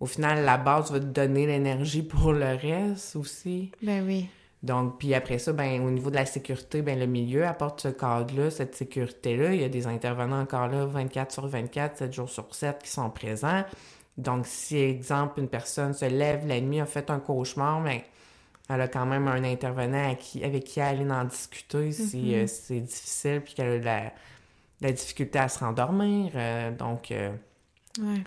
au 0.00 0.06
final, 0.06 0.44
la 0.44 0.56
base 0.56 0.90
va 0.90 0.98
te 0.98 1.04
donner 1.04 1.46
l'énergie 1.46 2.02
pour 2.02 2.32
le 2.32 2.56
reste 2.56 3.14
aussi. 3.14 3.70
Ben 3.82 4.02
oui. 4.06 4.26
Donc, 4.62 4.98
puis 4.98 5.12
après 5.14 5.38
ça, 5.38 5.52
ben, 5.52 5.82
au 5.84 5.90
niveau 5.90 6.10
de 6.10 6.14
la 6.14 6.24
sécurité, 6.26 6.82
ben, 6.82 6.98
le 6.98 7.06
milieu 7.06 7.44
apporte 7.46 7.80
ce 7.80 7.88
cadre-là, 7.88 8.50
cette 8.50 8.76
sécurité-là. 8.76 9.54
Il 9.54 9.60
y 9.60 9.64
a 9.64 9.68
des 9.68 9.86
intervenants 9.88 10.40
encore 10.40 10.68
là, 10.68 10.86
24 10.86 11.32
sur 11.32 11.46
24, 11.48 11.96
7 11.98 12.12
jours 12.12 12.30
sur 12.30 12.54
7 12.54 12.78
qui 12.82 12.90
sont 12.90 13.10
présents. 13.10 13.64
Donc, 14.18 14.46
si, 14.46 14.76
exemple, 14.76 15.40
une 15.40 15.48
personne 15.48 15.94
se 15.94 16.04
lève 16.04 16.46
la 16.46 16.60
nuit, 16.60 16.80
a 16.80 16.86
fait 16.86 17.10
un 17.10 17.18
cauchemar, 17.18 17.80
mais 17.80 18.04
elle 18.68 18.80
a 18.82 18.86
quand 18.88 19.04
même 19.06 19.26
un 19.26 19.42
intervenant 19.42 20.10
à 20.12 20.14
qui- 20.14 20.44
avec 20.44 20.62
qui 20.64 20.80
aller 20.80 21.10
en 21.10 21.24
discuter 21.24 21.90
si 21.92 22.34
euh, 22.36 22.46
c'est 22.46 22.80
difficile, 22.80 23.40
puis 23.44 23.54
qu'elle 23.54 23.68
a 23.72 23.78
de 23.80 23.84
la, 23.84 24.00
de 24.04 24.10
la 24.86 24.92
difficulté 24.92 25.38
à 25.40 25.48
se 25.48 25.58
rendormir. 25.58 26.30
Euh, 26.36 26.70
donc, 26.70 27.10
euh, 27.10 27.32
Ouais. 27.98 28.22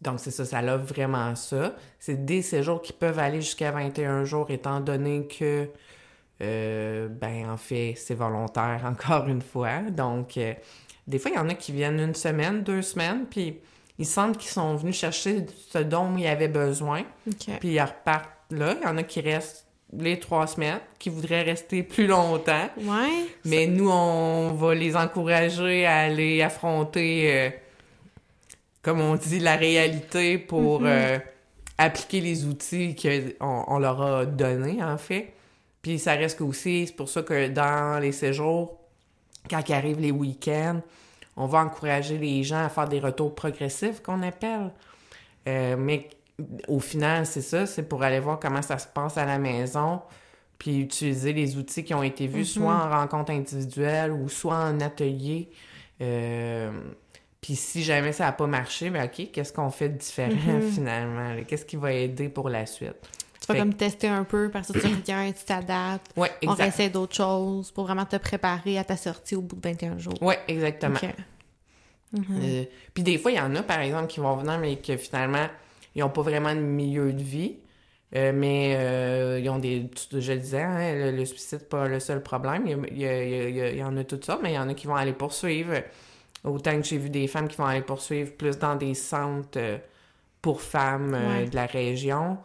Donc, 0.00 0.20
c'est 0.20 0.30
ça, 0.30 0.44
ça 0.44 0.62
l'a 0.62 0.76
vraiment 0.76 1.34
ça. 1.34 1.74
C'est 1.98 2.24
des 2.24 2.42
séjours 2.42 2.80
qui 2.80 2.92
peuvent 2.92 3.18
aller 3.18 3.40
jusqu'à 3.40 3.72
21 3.72 4.24
jours, 4.24 4.50
étant 4.50 4.80
donné 4.80 5.26
que, 5.26 5.68
euh, 6.40 7.08
ben, 7.08 7.50
en 7.50 7.56
fait, 7.56 7.94
c'est 7.96 8.14
volontaire, 8.14 8.82
encore 8.86 9.26
une 9.28 9.42
fois. 9.42 9.80
Donc, 9.90 10.36
euh, 10.36 10.54
des 11.06 11.18
fois, 11.18 11.30
il 11.32 11.36
y 11.36 11.40
en 11.40 11.48
a 11.48 11.54
qui 11.54 11.72
viennent 11.72 11.98
une 11.98 12.14
semaine, 12.14 12.62
deux 12.62 12.82
semaines, 12.82 13.26
puis 13.28 13.58
ils 13.98 14.06
sentent 14.06 14.38
qu'ils 14.38 14.50
sont 14.50 14.76
venus 14.76 14.96
chercher 14.96 15.46
ce 15.68 15.78
dont 15.78 16.16
ils 16.16 16.26
avaient 16.26 16.48
besoin, 16.48 17.02
puis 17.58 17.70
ils 17.70 17.80
repartent 17.80 18.28
là. 18.50 18.76
Il 18.80 18.86
y 18.86 18.90
en 18.90 18.96
a 18.96 19.02
qui 19.02 19.20
restent 19.20 19.66
les 19.92 20.20
trois 20.20 20.46
semaines, 20.46 20.80
qui 20.98 21.08
voudraient 21.08 21.42
rester 21.42 21.82
plus 21.82 22.06
longtemps. 22.06 22.68
Ouais. 22.78 23.26
Mais 23.44 23.66
nous, 23.66 23.90
on 23.90 24.52
va 24.52 24.74
les 24.74 24.96
encourager 24.96 25.86
à 25.86 26.00
aller 26.00 26.42
affronter, 26.42 27.32
euh, 27.32 27.50
comme 28.82 29.00
on 29.00 29.16
dit, 29.16 29.38
la 29.40 29.56
réalité 29.56 30.38
pour 30.38 30.82
euh, 30.84 31.18
appliquer 31.76 32.20
les 32.20 32.46
outils 32.46 32.96
qu'on 32.96 33.64
on 33.66 33.78
leur 33.78 34.00
a 34.00 34.26
donnés, 34.26 34.82
en 34.82 34.98
fait. 34.98 35.34
Puis 35.82 35.98
ça 35.98 36.12
reste 36.14 36.40
aussi, 36.40 36.86
c'est 36.86 36.96
pour 36.96 37.08
ça 37.08 37.22
que 37.22 37.48
dans 37.48 38.00
les 38.00 38.12
séjours, 38.12 38.78
quand 39.48 39.66
ils 39.68 39.72
arrivent 39.72 40.00
les 40.00 40.10
week-ends, 40.10 40.80
on 41.36 41.46
va 41.46 41.60
encourager 41.60 42.18
les 42.18 42.42
gens 42.42 42.64
à 42.64 42.68
faire 42.68 42.88
des 42.88 42.98
retours 42.98 43.34
progressifs, 43.34 44.02
qu'on 44.02 44.22
appelle. 44.22 44.72
Euh, 45.46 45.76
mais 45.78 46.08
au 46.66 46.80
final, 46.80 47.26
c'est 47.26 47.42
ça, 47.42 47.66
c'est 47.66 47.84
pour 47.84 48.02
aller 48.02 48.20
voir 48.20 48.38
comment 48.38 48.62
ça 48.62 48.78
se 48.78 48.86
passe 48.86 49.16
à 49.16 49.24
la 49.24 49.38
maison, 49.38 50.00
puis 50.58 50.80
utiliser 50.80 51.32
les 51.32 51.56
outils 51.56 51.84
qui 51.84 51.94
ont 51.94 52.02
été 52.02 52.26
vus, 52.26 52.44
soit 52.44 52.74
en 52.74 52.90
rencontre 52.90 53.32
individuelle 53.32 54.12
ou 54.12 54.28
soit 54.28 54.56
en 54.56 54.80
atelier. 54.80 55.48
Euh, 56.00 56.70
puis 57.40 57.54
si 57.56 57.82
jamais 57.82 58.12
ça 58.12 58.24
n'a 58.24 58.32
pas 58.32 58.46
marché, 58.46 58.90
ben 58.90 59.04
OK, 59.06 59.30
qu'est-ce 59.32 59.52
qu'on 59.52 59.70
fait 59.70 59.88
de 59.90 59.98
différent 59.98 60.60
finalement? 60.74 61.34
là? 61.34 61.42
Qu'est-ce 61.46 61.64
qui 61.64 61.76
va 61.76 61.92
aider 61.92 62.28
pour 62.28 62.48
la 62.48 62.66
suite? 62.66 62.94
Tu 63.40 63.46
vas 63.46 63.54
Fait- 63.54 63.60
comme 63.60 63.74
tester 63.74 64.08
un 64.08 64.24
peu, 64.24 64.50
parce 64.50 64.72
que 64.72 64.78
tu 64.78 64.86
reviens, 64.86 65.30
tu 65.32 65.44
t'adaptes. 65.44 66.10
Ouais, 66.16 66.30
On 66.46 66.52
réessaie 66.54 66.90
d'autres 66.90 67.14
choses 67.14 67.70
pour 67.70 67.84
vraiment 67.84 68.04
te 68.04 68.16
préparer 68.16 68.78
à 68.78 68.84
ta 68.84 68.96
sortie 68.96 69.36
au 69.36 69.42
bout 69.42 69.56
de 69.56 69.68
21 69.68 69.98
jours. 69.98 70.20
Ouais, 70.22 70.38
exactement. 70.48 70.98
Euh, 72.14 72.64
puis 72.94 73.02
des 73.02 73.18
fois, 73.18 73.30
il 73.30 73.36
y 73.36 73.40
en 73.40 73.54
a, 73.54 73.62
par 73.62 73.80
exemple, 73.80 74.06
qui 74.06 74.20
vont 74.20 74.34
venir, 74.36 74.58
mais 74.58 74.76
que 74.76 74.96
finalement, 74.96 75.46
ils 75.94 76.00
n'ont 76.00 76.08
pas 76.08 76.22
vraiment 76.22 76.54
de 76.54 76.60
milieu 76.60 77.12
de 77.12 77.22
vie. 77.22 77.56
Euh, 78.16 78.32
mais 78.34 78.74
euh, 78.78 79.38
ils 79.38 79.48
ont 79.50 79.58
des. 79.58 79.90
Je 80.10 80.32
le 80.32 80.38
disais, 80.38 80.62
hein, 80.62 80.94
le, 80.94 81.10
le 81.14 81.24
suicide, 81.26 81.68
pas 81.68 81.86
le 81.86 82.00
seul 82.00 82.22
problème. 82.22 82.62
Il 82.66 82.98
y, 82.98 83.06
a- 83.06 83.22
il 83.48 83.60
a- 83.60 83.70
il 83.72 83.84
en 83.84 83.94
a 83.98 84.04
tout 84.04 84.18
ça, 84.22 84.38
mais 84.42 84.52
il 84.52 84.54
y 84.54 84.58
en 84.58 84.66
a 84.70 84.72
qui 84.74 84.86
vont 84.86 84.96
aller 84.96 85.12
poursuivre. 85.12 85.74
Autant 86.44 86.76
que 86.80 86.86
j'ai 86.86 86.98
vu 86.98 87.10
des 87.10 87.26
femmes 87.26 87.48
qui 87.48 87.56
vont 87.56 87.66
aller 87.66 87.82
poursuivre 87.82 88.32
plus 88.32 88.58
dans 88.58 88.76
des 88.76 88.94
centres 88.94 89.58
euh, 89.58 89.78
pour 90.40 90.62
femmes 90.62 91.14
euh, 91.14 91.40
Ouais. 91.42 91.48
de 91.48 91.54
la 91.56 91.66
région. 91.66 92.38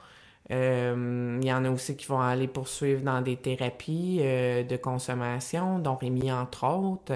Euh, 0.51 1.39
il 1.41 1.47
y 1.47 1.53
en 1.53 1.63
a 1.65 1.69
aussi 1.71 1.95
qui 1.95 2.05
vont 2.07 2.19
aller 2.19 2.47
poursuivre 2.47 3.01
dans 3.01 3.21
des 3.21 3.37
thérapies 3.37 4.17
de 4.19 4.75
consommation, 4.77 5.79
dont 5.79 5.95
Rémi 5.95 6.31
entre 6.33 6.65
autres, 6.67 7.13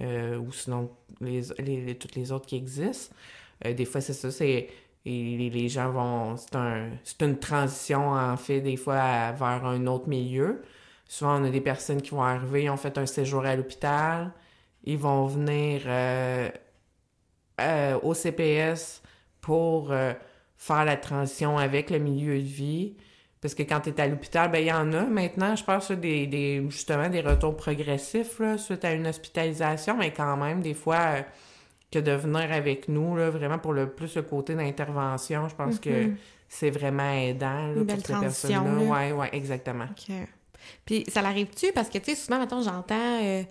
ou 0.00 0.52
sinon 0.52 0.88
les, 1.20 1.42
les- 1.58 1.98
toutes 1.98 2.14
les 2.14 2.30
autres 2.30 2.46
qui 2.46 2.56
existent. 2.56 3.12
Des 3.64 3.84
fois, 3.84 4.00
c'est 4.00 4.12
ça, 4.12 4.30
c'est 4.30 4.68
et 5.06 5.50
les, 5.50 5.68
gens 5.68 5.90
vont. 5.90 6.36
C'est 6.36 6.54
un, 6.56 6.90
c'est 7.02 7.22
une 7.22 7.38
transition, 7.38 8.10
en 8.12 8.36
fait, 8.36 8.60
des 8.60 8.76
fois, 8.76 8.96
à- 8.98 9.32
vers 9.32 9.64
un 9.66 9.86
autre 9.88 10.08
milieu. 10.08 10.62
Souvent, 11.08 11.40
on 11.40 11.44
a 11.44 11.50
des 11.50 11.60
personnes 11.60 12.00
qui 12.00 12.10
vont 12.10 12.22
arriver, 12.22 12.64
ils 12.64 12.70
ont 12.70 12.76
fait 12.76 12.96
un 12.98 13.06
séjour 13.06 13.44
à 13.44 13.54
l'hôpital, 13.56 14.30
ils 14.84 14.98
vont 14.98 15.26
venir 15.26 15.82
euh, 15.86 16.48
euh, 17.60 17.98
au 18.02 18.14
CPS 18.14 19.02
pour 19.40 19.90
euh, 19.92 20.12
faire 20.56 20.84
la 20.84 20.96
transition 20.96 21.58
avec 21.58 21.90
le 21.90 21.98
milieu 21.98 22.38
de 22.38 22.46
vie. 22.46 22.96
Parce 23.40 23.54
que 23.54 23.62
quand 23.62 23.80
tu 23.80 23.90
es 23.90 24.00
à 24.00 24.06
l'hôpital, 24.06 24.50
ben 24.50 24.58
il 24.60 24.68
y 24.68 24.72
en 24.72 24.92
a 24.94 25.02
maintenant, 25.02 25.54
je 25.54 25.64
pense, 25.64 25.90
des, 25.90 26.26
des, 26.26 26.64
justement 26.70 27.10
des 27.10 27.20
retours 27.20 27.56
progressifs 27.56 28.38
là, 28.38 28.56
suite 28.56 28.84
à 28.86 28.92
une 28.92 29.06
hospitalisation, 29.06 29.96
mais 29.98 30.12
quand 30.12 30.36
même, 30.38 30.62
des 30.62 30.72
fois, 30.72 31.16
que 31.92 31.98
de 31.98 32.12
venir 32.12 32.50
avec 32.52 32.88
nous, 32.88 33.16
là, 33.16 33.28
vraiment 33.28 33.58
pour 33.58 33.74
le 33.74 33.90
plus 33.90 34.16
le 34.16 34.22
côté 34.22 34.54
d'intervention, 34.54 35.48
je 35.48 35.54
pense 35.54 35.78
que 35.78 36.10
c'est 36.48 36.70
vraiment 36.70 37.10
aidant 37.12 37.68
là, 37.68 37.74
Une 37.76 37.86
pour 37.86 37.96
ces 37.96 38.02
transition, 38.02 38.64
personnes-là. 38.64 38.84
là. 38.84 38.90
Ouais, 38.90 39.12
ouais, 39.12 39.28
exactement. 39.32 39.84
OK. 39.90 40.14
Puis 40.86 41.04
ça 41.08 41.20
l'arrive-tu? 41.20 41.72
Parce 41.72 41.88
que, 41.90 41.98
tu 41.98 42.14
sais, 42.14 42.16
souvent, 42.16 42.38
mettons, 42.38 42.62
j'entends 42.62 43.20
euh, 43.22 43.42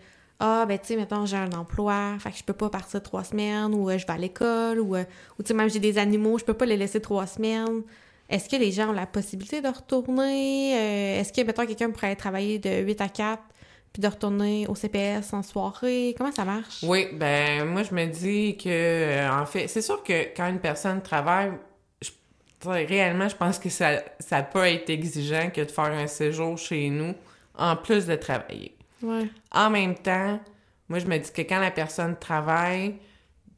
Ah, 0.45 0.65
ben, 0.67 0.77
tu 0.77 0.87
sais, 0.87 0.95
mettons, 0.97 1.25
j'ai 1.25 1.37
un 1.37 1.53
emploi, 1.53 2.17
fait 2.19 2.29
que 2.29 2.37
je 2.37 2.43
peux 2.43 2.51
pas 2.51 2.69
partir 2.69 3.01
trois 3.01 3.23
semaines, 3.23 3.73
ou 3.73 3.89
euh, 3.89 3.97
je 3.97 4.05
vais 4.05 4.11
à 4.11 4.17
l'école, 4.17 4.77
ou, 4.81 4.93
euh, 4.93 5.05
ou 5.39 5.41
tu 5.41 5.47
sais, 5.47 5.53
même 5.53 5.69
j'ai 5.69 5.79
des 5.79 5.97
animaux, 5.97 6.37
je 6.37 6.43
peux 6.43 6.53
pas 6.53 6.65
les 6.65 6.75
laisser 6.75 6.99
trois 6.99 7.25
semaines. 7.27 7.81
Est-ce 8.29 8.49
que 8.49 8.57
les 8.57 8.73
gens 8.73 8.89
ont 8.89 8.91
la 8.91 9.05
possibilité 9.05 9.61
de 9.61 9.69
retourner? 9.69 10.75
Euh, 10.75 11.21
Est-ce 11.21 11.31
que, 11.31 11.45
mettons, 11.45 11.65
quelqu'un 11.65 11.91
pourrait 11.91 12.17
travailler 12.17 12.59
de 12.59 12.83
8 12.83 12.99
à 12.99 13.07
4, 13.07 13.41
puis 13.93 14.01
de 14.01 14.07
retourner 14.09 14.67
au 14.67 14.75
CPS 14.75 15.31
en 15.31 15.43
soirée? 15.43 16.13
Comment 16.17 16.33
ça 16.33 16.43
marche? 16.43 16.83
Oui, 16.83 17.07
ben 17.13 17.63
moi 17.63 17.83
je 17.83 17.93
me 17.95 18.05
dis 18.07 18.57
que 18.57 19.29
en 19.41 19.45
fait, 19.45 19.69
c'est 19.69 19.81
sûr 19.81 20.03
que 20.03 20.35
quand 20.35 20.49
une 20.49 20.59
personne 20.59 21.01
travaille, 21.01 21.53
réellement 22.65 23.29
je 23.29 23.35
pense 23.37 23.59
que 23.59 23.69
ça 23.69 24.43
peut 24.51 24.65
être 24.65 24.89
exigeant 24.89 25.49
que 25.55 25.61
de 25.61 25.71
faire 25.71 25.85
un 25.85 26.07
séjour 26.07 26.57
chez 26.57 26.89
nous 26.89 27.13
en 27.57 27.77
plus 27.77 28.07
de 28.07 28.15
travailler. 28.15 28.72
Ouais. 29.03 29.27
En 29.51 29.69
même 29.69 29.95
temps, 29.95 30.39
moi 30.89 30.99
je 30.99 31.05
me 31.05 31.17
dis 31.17 31.31
que 31.31 31.41
quand 31.41 31.59
la 31.59 31.71
personne 31.71 32.15
travaille, 32.17 32.95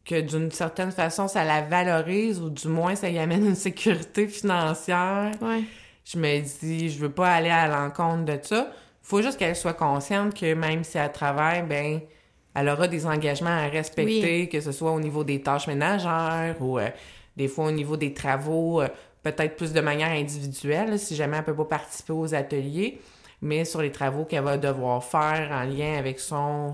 que 0.03 0.19
d'une 0.21 0.51
certaine 0.51 0.91
façon 0.91 1.27
ça 1.27 1.43
la 1.43 1.61
valorise 1.61 2.39
ou 2.41 2.49
du 2.49 2.67
moins 2.67 2.95
ça 2.95 3.09
y 3.09 3.17
amène 3.19 3.45
une 3.45 3.55
sécurité 3.55 4.27
financière, 4.27 5.31
Ouais. 5.41 5.63
je 6.03 6.17
me 6.17 6.39
dis, 6.41 6.89
je 6.89 6.99
veux 6.99 7.11
pas 7.11 7.29
aller 7.33 7.49
à 7.49 7.67
l'encontre 7.67 8.25
de 8.25 8.39
ça. 8.41 8.71
Faut 9.01 9.21
juste 9.21 9.37
qu'elle 9.37 9.55
soit 9.55 9.73
consciente 9.73 10.33
que 10.33 10.53
même 10.53 10.83
si 10.83 10.97
elle 10.97 11.11
travaille, 11.11 11.61
ben, 11.63 11.99
elle 12.55 12.69
aura 12.69 12.87
des 12.87 13.05
engagements 13.05 13.49
à 13.49 13.67
respecter, 13.67 14.49
que 14.49 14.59
ce 14.61 14.71
soit 14.71 14.91
au 14.91 14.99
niveau 14.99 15.23
des 15.23 15.41
tâches 15.41 15.67
ménagères 15.67 16.55
ou 16.59 16.79
euh, 16.79 16.89
des 17.37 17.47
fois 17.47 17.65
au 17.65 17.71
niveau 17.71 17.97
des 17.97 18.13
travaux, 18.13 18.81
euh, 18.81 18.87
peut-être 19.21 19.55
plus 19.57 19.73
de 19.73 19.81
manière 19.81 20.09
individuelle, 20.11 20.97
si 20.97 21.15
jamais 21.15 21.37
elle 21.37 21.43
peut 21.43 21.55
pas 21.55 21.65
participer 21.65 22.13
aux 22.13 22.33
ateliers, 22.33 22.99
mais 23.41 23.65
sur 23.65 23.81
les 23.81 23.91
travaux 23.91 24.25
qu'elle 24.25 24.43
va 24.43 24.57
devoir 24.57 25.03
faire 25.03 25.51
en 25.51 25.63
lien 25.63 25.97
avec 25.97 26.19
son, 26.19 26.73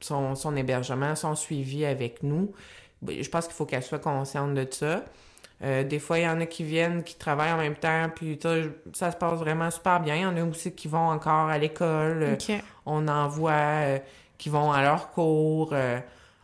son, 0.00 0.34
son 0.34 0.56
hébergement, 0.56 1.14
son 1.14 1.34
suivi 1.34 1.84
avec 1.84 2.22
nous. 2.22 2.52
Ben, 3.02 3.22
Je 3.22 3.28
pense 3.28 3.46
qu'il 3.46 3.54
faut 3.54 3.66
qu'elle 3.66 3.82
soit 3.82 3.98
consciente 3.98 4.54
de 4.54 4.66
ça. 4.70 5.04
Euh, 5.62 5.84
des 5.84 5.98
fois, 5.98 6.18
il 6.18 6.24
y 6.24 6.28
en 6.28 6.40
a 6.40 6.46
qui 6.46 6.64
viennent, 6.64 7.02
qui 7.02 7.16
travaillent 7.16 7.52
en 7.52 7.58
même 7.58 7.76
temps, 7.76 8.08
puis 8.14 8.38
ça, 8.42 8.54
ça 8.94 9.10
se 9.10 9.16
passe 9.16 9.38
vraiment 9.38 9.70
super 9.70 10.00
bien. 10.00 10.16
Il 10.16 10.22
y 10.22 10.26
en 10.26 10.36
a 10.36 10.44
aussi 10.44 10.72
qui 10.72 10.88
vont 10.88 11.10
encore 11.10 11.48
à 11.48 11.58
l'école. 11.58 12.22
Euh. 12.22 12.58
On 12.86 13.06
en 13.08 13.28
voit 13.28 13.52
euh, 13.52 13.98
qui 14.38 14.48
vont 14.48 14.72
à 14.72 14.82
leur 14.82 15.10
cours. 15.10 15.74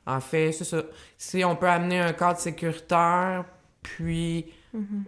en 0.07 0.21
fait, 0.21 0.53
c'est 0.53 0.65
ça. 0.65 0.83
Si 1.17 1.45
on 1.45 1.57
peut 1.57 1.69
amener 1.69 1.99
un 1.99 2.13
cadre 2.13 2.39
sécuritaire, 2.39 3.45
puis 3.83 4.47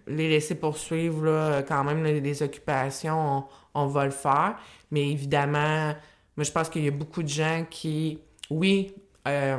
les 0.06 0.30
laisser 0.30 0.54
poursuivre 0.54 1.26
là, 1.26 1.62
quand 1.62 1.84
même 1.84 2.02
là, 2.02 2.18
des 2.18 2.42
occupations, 2.42 3.44
on, 3.67 3.67
on 3.84 3.86
va 3.86 4.04
le 4.04 4.10
faire. 4.10 4.56
Mais 4.90 5.10
évidemment, 5.10 5.94
moi, 6.36 6.44
je 6.44 6.52
pense 6.52 6.68
qu'il 6.68 6.84
y 6.84 6.88
a 6.88 6.92
beaucoup 6.92 7.22
de 7.22 7.28
gens 7.28 7.64
qui, 7.68 8.20
oui, 8.50 8.94
euh, 9.26 9.58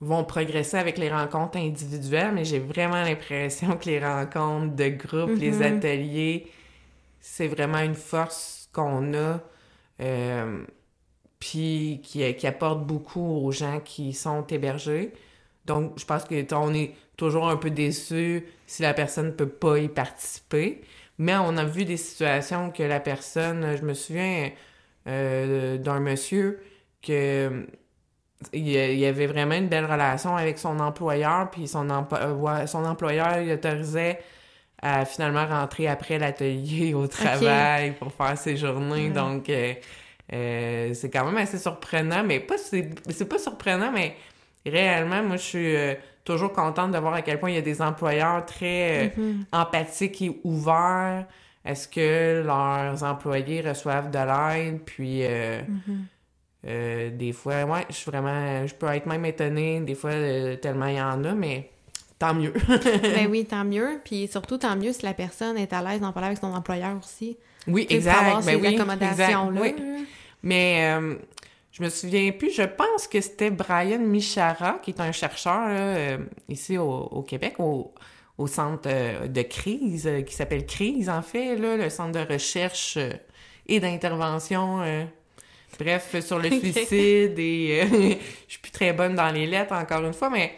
vont 0.00 0.24
progresser 0.24 0.76
avec 0.76 0.98
les 0.98 1.10
rencontres 1.10 1.58
individuelles, 1.58 2.32
mais 2.34 2.44
j'ai 2.44 2.58
vraiment 2.58 3.02
l'impression 3.02 3.76
que 3.76 3.86
les 3.86 4.04
rencontres 4.04 4.74
de 4.74 4.88
groupe, 4.88 5.38
les 5.38 5.62
ateliers, 5.62 6.46
c'est 7.20 7.48
vraiment 7.48 7.78
une 7.78 7.94
force 7.94 8.68
qu'on 8.72 9.14
a, 9.14 9.40
euh, 10.00 10.64
puis 11.38 12.00
qui, 12.02 12.34
qui 12.34 12.46
apporte 12.46 12.86
beaucoup 12.86 13.40
aux 13.46 13.50
gens 13.50 13.80
qui 13.80 14.12
sont 14.12 14.46
hébergés. 14.46 15.12
Donc, 15.64 15.98
je 15.98 16.04
pense 16.04 16.24
que 16.24 16.54
on 16.54 16.74
est 16.74 16.94
toujours 17.16 17.48
un 17.48 17.56
peu 17.56 17.70
déçu 17.70 18.44
si 18.66 18.82
la 18.82 18.92
personne 18.92 19.26
ne 19.26 19.32
peut 19.32 19.48
pas 19.48 19.78
y 19.78 19.88
participer. 19.88 20.82
Mais 21.18 21.36
on 21.36 21.56
a 21.56 21.64
vu 21.64 21.84
des 21.84 21.96
situations 21.96 22.70
que 22.70 22.82
la 22.82 23.00
personne, 23.00 23.76
je 23.76 23.82
me 23.82 23.94
souviens 23.94 24.50
euh, 25.06 25.78
d'un 25.78 26.00
monsieur 26.00 26.62
que 27.02 27.66
il 28.52 28.68
y 28.68 29.06
avait 29.06 29.26
vraiment 29.26 29.54
une 29.54 29.68
belle 29.68 29.86
relation 29.86 30.36
avec 30.36 30.58
son 30.58 30.78
employeur, 30.80 31.50
puis 31.50 31.66
son, 31.66 31.88
euh, 31.90 32.66
son 32.66 32.84
employeur 32.84 33.38
il 33.38 33.52
autorisait 33.52 34.20
à 34.82 35.04
finalement 35.04 35.46
rentrer 35.46 35.88
après 35.88 36.18
l'atelier 36.18 36.94
au 36.94 37.06
travail 37.08 37.92
pour 37.92 38.12
faire 38.12 38.36
ses 38.36 38.56
journées. 38.56 39.10
Donc, 39.10 39.48
euh, 39.48 39.74
euh, 40.32 40.94
c'est 40.94 41.10
quand 41.10 41.24
même 41.24 41.36
assez 41.36 41.58
surprenant, 41.58 42.22
mais 42.24 42.40
pas 42.40 42.58
c'est 42.58 43.28
pas 43.28 43.38
surprenant, 43.38 43.90
mais 43.92 44.16
réellement, 44.66 45.22
moi, 45.22 45.36
je 45.36 45.42
suis 45.42 45.76
euh, 45.76 45.94
toujours 46.24 46.52
contente 46.52 46.92
de 46.92 46.98
voir 46.98 47.14
à 47.14 47.22
quel 47.22 47.38
point 47.38 47.50
il 47.50 47.56
y 47.56 47.58
a 47.58 47.62
des 47.62 47.82
employeurs 47.82 48.44
très 48.46 49.12
euh, 49.18 49.34
empathiques 49.52 50.22
et 50.22 50.40
ouverts 50.44 51.26
à 51.64 51.74
ce 51.74 51.88
que 51.88 52.42
leurs 52.44 53.02
employés 53.02 53.62
reçoivent 53.62 54.10
de 54.10 54.18
l'aide, 54.18 54.80
puis 54.84 55.20
euh, 55.22 55.62
euh, 56.66 57.10
des 57.10 57.32
fois, 57.32 57.64
ouais, 57.64 57.86
je 57.88 57.94
suis 57.94 58.10
vraiment, 58.10 58.66
je 58.66 58.74
peux 58.74 58.86
être 58.88 59.06
même 59.06 59.24
étonnée, 59.24 59.80
des 59.80 59.94
fois, 59.94 60.10
tellement 60.60 60.86
il 60.86 60.96
y 60.96 61.00
en 61.00 61.24
a, 61.24 61.32
mais 61.32 61.70
tant 62.18 62.34
mieux. 62.34 62.52
ben 62.68 63.26
oui, 63.30 63.46
tant 63.46 63.64
mieux. 63.64 64.00
Puis 64.04 64.28
surtout, 64.28 64.58
tant 64.58 64.76
mieux 64.76 64.92
si 64.92 65.04
la 65.04 65.14
personne 65.14 65.56
est 65.56 65.72
à 65.72 65.82
l'aise 65.82 66.00
d'en 66.00 66.12
parler 66.12 66.28
avec 66.28 66.38
son 66.38 66.52
employeur 66.52 66.96
aussi. 66.98 67.36
oui, 67.66 67.86
sais, 67.90 67.98
pour 67.98 68.12
avoir 68.12 68.38
exact, 68.38 68.46
ben 68.46 68.60
ces 68.60 68.68
oui, 68.68 68.74
accommodations-là. 68.74 69.66
exact, 69.66 69.82
oui. 69.82 70.06
Mais 70.42 70.94
euh, 70.98 71.14
je 71.76 71.82
me 71.82 71.88
souviens 71.88 72.30
plus, 72.30 72.54
je 72.54 72.62
pense 72.62 73.08
que 73.08 73.20
c'était 73.20 73.50
Brian 73.50 73.98
Michara, 73.98 74.78
qui 74.80 74.92
est 74.92 75.00
un 75.00 75.10
chercheur 75.10 75.66
là, 75.68 75.96
euh, 75.96 76.18
ici 76.48 76.78
au, 76.78 76.88
au 76.88 77.22
Québec, 77.22 77.54
au, 77.58 77.92
au 78.38 78.46
centre 78.46 78.82
euh, 78.86 79.26
de 79.26 79.42
crise, 79.42 80.06
euh, 80.06 80.22
qui 80.22 80.36
s'appelle 80.36 80.66
Crise, 80.66 81.08
en 81.08 81.20
fait, 81.20 81.56
là, 81.56 81.76
le 81.76 81.90
centre 81.90 82.12
de 82.12 82.32
recherche 82.32 82.96
et 83.66 83.80
d'intervention. 83.80 84.82
euh, 84.82 85.04
bref, 85.80 86.14
sur 86.20 86.38
le 86.38 86.48
suicide 86.60 87.36
et 87.40 87.80
euh, 87.82 87.86
je 88.46 88.52
suis 88.52 88.60
plus 88.62 88.70
très 88.70 88.92
bonne 88.92 89.16
dans 89.16 89.30
les 89.32 89.46
lettres, 89.46 89.72
encore 89.74 90.04
une 90.04 90.14
fois, 90.14 90.30
mais 90.30 90.54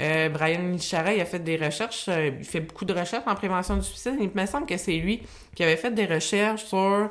euh, 0.00 0.30
Brian 0.30 0.62
Michara, 0.62 1.12
il 1.12 1.20
a 1.20 1.26
fait 1.26 1.40
des 1.40 1.58
recherches, 1.58 2.08
il 2.08 2.42
fait 2.42 2.60
beaucoup 2.60 2.86
de 2.86 2.94
recherches 2.94 3.24
en 3.26 3.34
prévention 3.34 3.76
du 3.76 3.82
suicide. 3.84 4.16
Il 4.18 4.30
me 4.34 4.46
semble 4.46 4.64
que 4.64 4.78
c'est 4.78 4.96
lui 4.96 5.20
qui 5.54 5.62
avait 5.62 5.76
fait 5.76 5.90
des 5.90 6.06
recherches 6.06 6.64
sur 6.64 7.10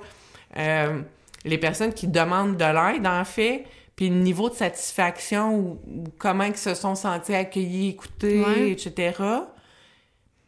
les 1.46 1.58
personnes 1.58 1.94
qui 1.94 2.08
demandent 2.08 2.58
de 2.58 2.66
l'aide, 2.66 3.06
en 3.08 3.26
fait, 3.26 3.66
puis 3.96 4.10
le 4.10 4.16
niveau 4.16 4.50
de 4.50 4.56
satisfaction 4.56 5.56
ou, 5.56 5.82
ou 5.88 6.04
comment 6.18 6.46
ils 6.46 6.56
se 6.58 6.74
sont 6.74 6.96
sentis 6.96 7.36
accueillis, 7.36 7.90
écoutés, 7.90 8.44
Ouais. 8.44 8.72
etc. 8.72 9.14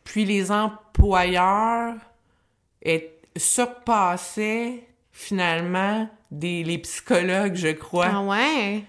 Puis 0.04 0.26
les 0.26 0.52
employeurs 0.52 1.96
est- 2.82 3.12
surpassaient 3.38 4.84
finalement 5.12 6.10
des, 6.32 6.64
les 6.64 6.78
psychologues, 6.80 7.56
je 7.56 7.70
crois. 7.70 8.08
Ah 8.12 8.22
ouais? 8.24 8.84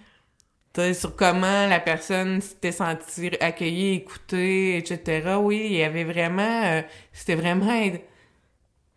Sur 0.94 1.16
comment 1.16 1.66
la 1.66 1.80
personne 1.80 2.42
s'était 2.42 2.70
sentie 2.72 3.30
accueillie, 3.40 3.94
écoutée, 3.94 4.76
etc. 4.76 5.36
Oui, 5.40 5.62
il 5.70 5.76
y 5.76 5.82
avait 5.82 6.04
vraiment... 6.04 6.62
euh, 6.64 6.82
C'était 7.12 7.34
vraiment 7.34 7.72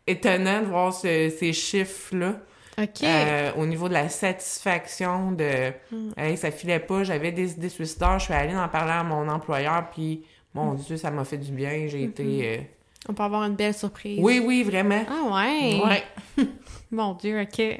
étonnant 0.05 0.62
de 0.62 0.66
voir 0.66 0.93
ce- 0.93 1.30
ces 1.30 1.53
chiffres-là. 1.53 2.41
Euh, 3.03 3.51
au 3.57 3.65
niveau 3.65 3.88
de 3.89 3.93
la 3.93 4.09
satisfaction 4.09 5.32
de 5.32 5.71
hey, 6.17 6.38
ça 6.38 6.51
filait 6.51 6.80
pas, 6.80 7.03
j'avais 7.03 7.32
des 7.32 7.51
idées 7.53 7.69
suicidaires, 7.69 8.19
je 8.19 8.25
suis 8.25 8.34
allée 8.34 8.55
en 8.55 8.67
parler 8.69 8.91
à 8.93 9.03
mon 9.03 9.27
employeur, 9.30 9.89
puis 9.93 10.23
mon 10.53 10.73
Dieu, 10.73 10.97
ça 10.97 11.11
m'a 11.11 11.23
fait 11.25 11.38
du 11.38 11.51
bien, 11.51 11.88
j'ai 11.88 12.03
été... 12.03 12.23
euh, 12.23 12.57
On 13.09 13.13
peut 13.13 13.23
avoir 13.23 13.43
une 13.43 13.55
belle 13.55 13.73
surprise. 13.73 14.19
Oui, 14.21 14.41
oui, 14.43 14.63
vraiment. 14.63 15.03
Ah 15.09 15.34
ouais? 15.45 15.80
Ouais. 15.84 16.45
Mon 16.91 17.13
Dieu, 17.13 17.39
OK. 17.41 17.80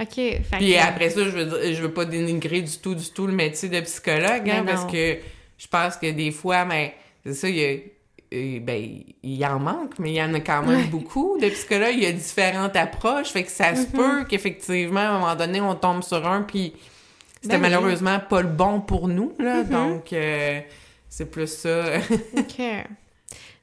OK. 0.00 0.14
Fait 0.14 0.42
Puis 0.58 0.72
que- 0.74 0.78
après 0.78 1.10
ça, 1.10 1.24
je 1.24 1.30
veux, 1.30 1.44
dire- 1.46 1.74
je 1.74 1.82
veux 1.82 1.92
pas 1.92 2.04
dénigrer 2.04 2.60
du 2.62 2.78
tout, 2.78 2.94
du 2.94 3.10
tout 3.10 3.26
le 3.26 3.32
métier 3.32 3.68
de 3.68 3.80
psychologue, 3.80 4.48
hein, 4.50 4.64
parce 4.66 4.84
que 4.92 5.18
je 5.58 5.66
pense 5.68 5.96
que 5.96 6.10
des 6.10 6.30
fois, 6.32 6.64
mais 6.64 6.94
c'est 7.24 7.34
ça, 7.34 7.48
il 7.48 7.56
y 7.56 7.64
a, 7.64 7.76
euh, 8.32 8.60
ben, 8.60 9.02
il 9.22 9.44
en 9.46 9.58
manque, 9.58 9.98
mais 9.98 10.10
il 10.12 10.14
y 10.16 10.22
en 10.22 10.32
a 10.34 10.40
quand 10.40 10.62
même 10.62 10.76
Ouais. 10.80 10.84
beaucoup 10.86 11.38
de 11.40 11.48
psychologues. 11.48 11.94
Il 11.94 12.02
y 12.02 12.06
a 12.06 12.12
différentes 12.12 12.74
approches, 12.76 13.28
fait 13.28 13.44
que 13.44 13.50
ça 13.50 13.72
Mm-hmm. 13.72 13.76
se 13.76 13.86
peut 13.96 14.24
qu'effectivement, 14.24 15.00
à 15.00 15.04
un 15.08 15.18
moment 15.20 15.36
donné, 15.36 15.60
on 15.60 15.74
tombe 15.74 16.02
sur 16.02 16.26
un, 16.26 16.42
puis 16.42 16.72
c'était 17.42 17.58
Ben 17.58 17.64
oui. 17.64 17.70
malheureusement 17.70 18.18
pas 18.20 18.42
le 18.42 18.48
bon 18.48 18.80
pour 18.80 19.08
nous, 19.08 19.32
là, 19.38 19.62
Mm-hmm. 19.62 19.68
donc 19.68 20.12
euh, 20.12 20.60
c'est 21.08 21.30
plus 21.30 21.46
ça. 21.48 21.84
OK. 22.38 22.62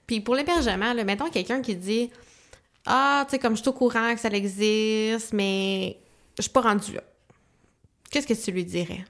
Puis 0.05 0.21
pour 0.21 0.35
l'hébergement, 0.35 0.93
mettons 1.05 1.29
quelqu'un 1.29 1.61
qui 1.61 1.75
dit 1.75 2.09
Ah, 2.85 3.25
tu 3.27 3.31
sais, 3.31 3.39
comme 3.39 3.55
je 3.55 3.61
suis 3.61 3.69
au 3.69 3.73
courant 3.73 4.13
que 4.13 4.19
ça 4.19 4.29
existe, 4.29 5.33
mais 5.33 5.97
je 6.37 6.43
suis 6.43 6.51
pas 6.51 6.61
rendu 6.61 6.93
là. 6.93 7.01
Qu'est-ce 8.11 8.25
que 8.27 8.33
tu 8.33 8.51
lui 8.51 8.65
dirais? 8.65 9.03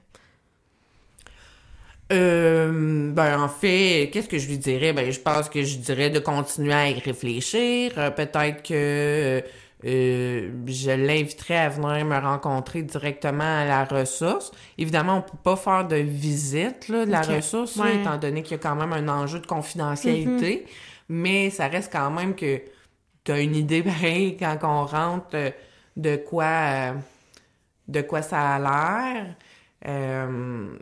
Euh, 2.12 3.12
ben 3.12 3.40
en 3.40 3.48
fait, 3.48 4.10
qu'est-ce 4.12 4.28
que 4.28 4.38
je 4.38 4.48
lui 4.48 4.58
dirais? 4.58 4.92
Ben 4.92 5.10
je 5.10 5.20
pense 5.20 5.48
que 5.48 5.62
je 5.62 5.78
dirais 5.78 6.10
de 6.10 6.18
continuer 6.18 6.72
à 6.72 6.88
y 6.88 6.98
réfléchir. 6.98 7.92
Euh, 7.98 8.10
Peut-être 8.10 8.62
que 8.62 9.42
euh, 9.84 10.50
je 10.66 10.90
l'inviterais 10.90 11.56
à 11.56 11.68
venir 11.68 12.04
me 12.04 12.18
rencontrer 12.18 12.82
directement 12.82 13.60
à 13.60 13.64
la 13.64 13.84
ressource. 13.84 14.50
Évidemment, 14.76 15.18
on 15.18 15.22
peut 15.22 15.38
pas 15.42 15.56
faire 15.56 15.86
de 15.86 15.96
visite 15.96 16.88
là, 16.88 17.06
de 17.06 17.10
la 17.10 17.22
ressource, 17.22 17.76
là, 17.76 17.92
étant 17.92 18.18
donné 18.18 18.42
qu'il 18.42 18.52
y 18.52 18.54
a 18.54 18.58
quand 18.58 18.76
même 18.76 18.92
un 18.92 19.08
enjeu 19.08 19.40
de 19.40 19.46
confidentialité. 19.46 20.66
Mais 21.08 21.50
ça 21.50 21.68
reste 21.68 21.92
quand 21.92 22.10
même 22.10 22.34
que 22.34 22.60
tu 23.24 23.32
as 23.32 23.40
une 23.40 23.56
idée 23.56 23.82
pareil 23.84 24.36
quand 24.36 24.58
on 24.62 24.84
rentre 24.84 25.34
euh, 25.34 25.50
de 25.96 26.16
quoi 26.16 26.44
euh, 26.44 26.92
de 27.88 28.00
quoi 28.02 28.22
ça 28.22 28.56
a 28.56 28.58
l'air. 28.58 29.34
Euh, 29.86 30.76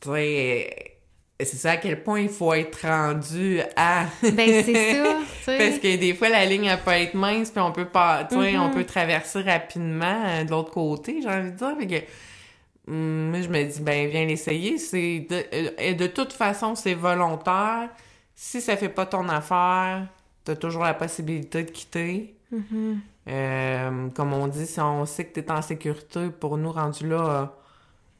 tu 0.00 0.08
sais, 0.10 0.96
c'est 1.42 1.56
ça 1.56 1.70
à 1.72 1.76
quel 1.78 2.02
point 2.02 2.20
il 2.20 2.28
faut 2.28 2.52
être 2.52 2.86
rendu 2.86 3.60
à. 3.76 4.04
Ben, 4.22 4.62
c'est 4.64 4.94
ça. 4.94 5.14
Parce 5.46 5.78
que 5.78 5.96
des 5.96 6.14
fois, 6.14 6.28
la 6.28 6.44
ligne, 6.44 6.66
elle 6.66 6.78
peut 6.80 6.90
être 6.90 7.14
mince, 7.14 7.50
puis 7.50 7.60
on 7.60 7.72
peut 7.72 7.86
pas, 7.88 8.24
tu 8.24 8.34
sais, 8.40 8.58
on 8.58 8.68
Mhm. 8.68 8.74
peut 8.74 8.84
traverser 8.84 9.40
rapidement 9.42 10.22
euh, 10.26 10.44
de 10.44 10.50
l'autre 10.50 10.70
côté, 10.70 11.20
j'ai 11.22 11.28
envie 11.28 11.50
de 11.52 11.56
dire. 11.56 11.74
Fait 11.78 11.86
que, 11.86 12.90
hum, 12.90 13.30
moi, 13.30 13.40
je 13.40 13.48
me 13.48 13.64
dis, 13.64 13.80
ben, 13.80 14.08
viens 14.10 14.26
l'essayer. 14.26 14.76
C'est 14.78 15.26
de, 15.30 15.36
euh, 15.54 15.70
et 15.78 15.94
de 15.94 16.06
toute 16.06 16.32
façon, 16.34 16.74
c'est 16.74 16.94
volontaire. 16.94 17.88
Si 18.34 18.60
ça 18.60 18.76
fait 18.76 18.88
pas 18.90 19.06
ton 19.06 19.28
affaire, 19.28 20.06
t'as 20.44 20.56
toujours 20.56 20.82
la 20.84 20.94
possibilité 20.94 21.62
de 21.62 21.70
quitter. 21.70 22.34
Mhm. 22.52 23.00
Euh, 23.28 24.08
comme 24.14 24.32
on 24.32 24.46
dit, 24.46 24.66
si 24.66 24.80
on 24.80 25.06
sait 25.06 25.24
que 25.24 25.40
t'es 25.40 25.50
en 25.50 25.62
sécurité, 25.62 26.28
pour 26.30 26.56
nous, 26.58 26.72
rendu 26.72 27.06
là, 27.08 27.54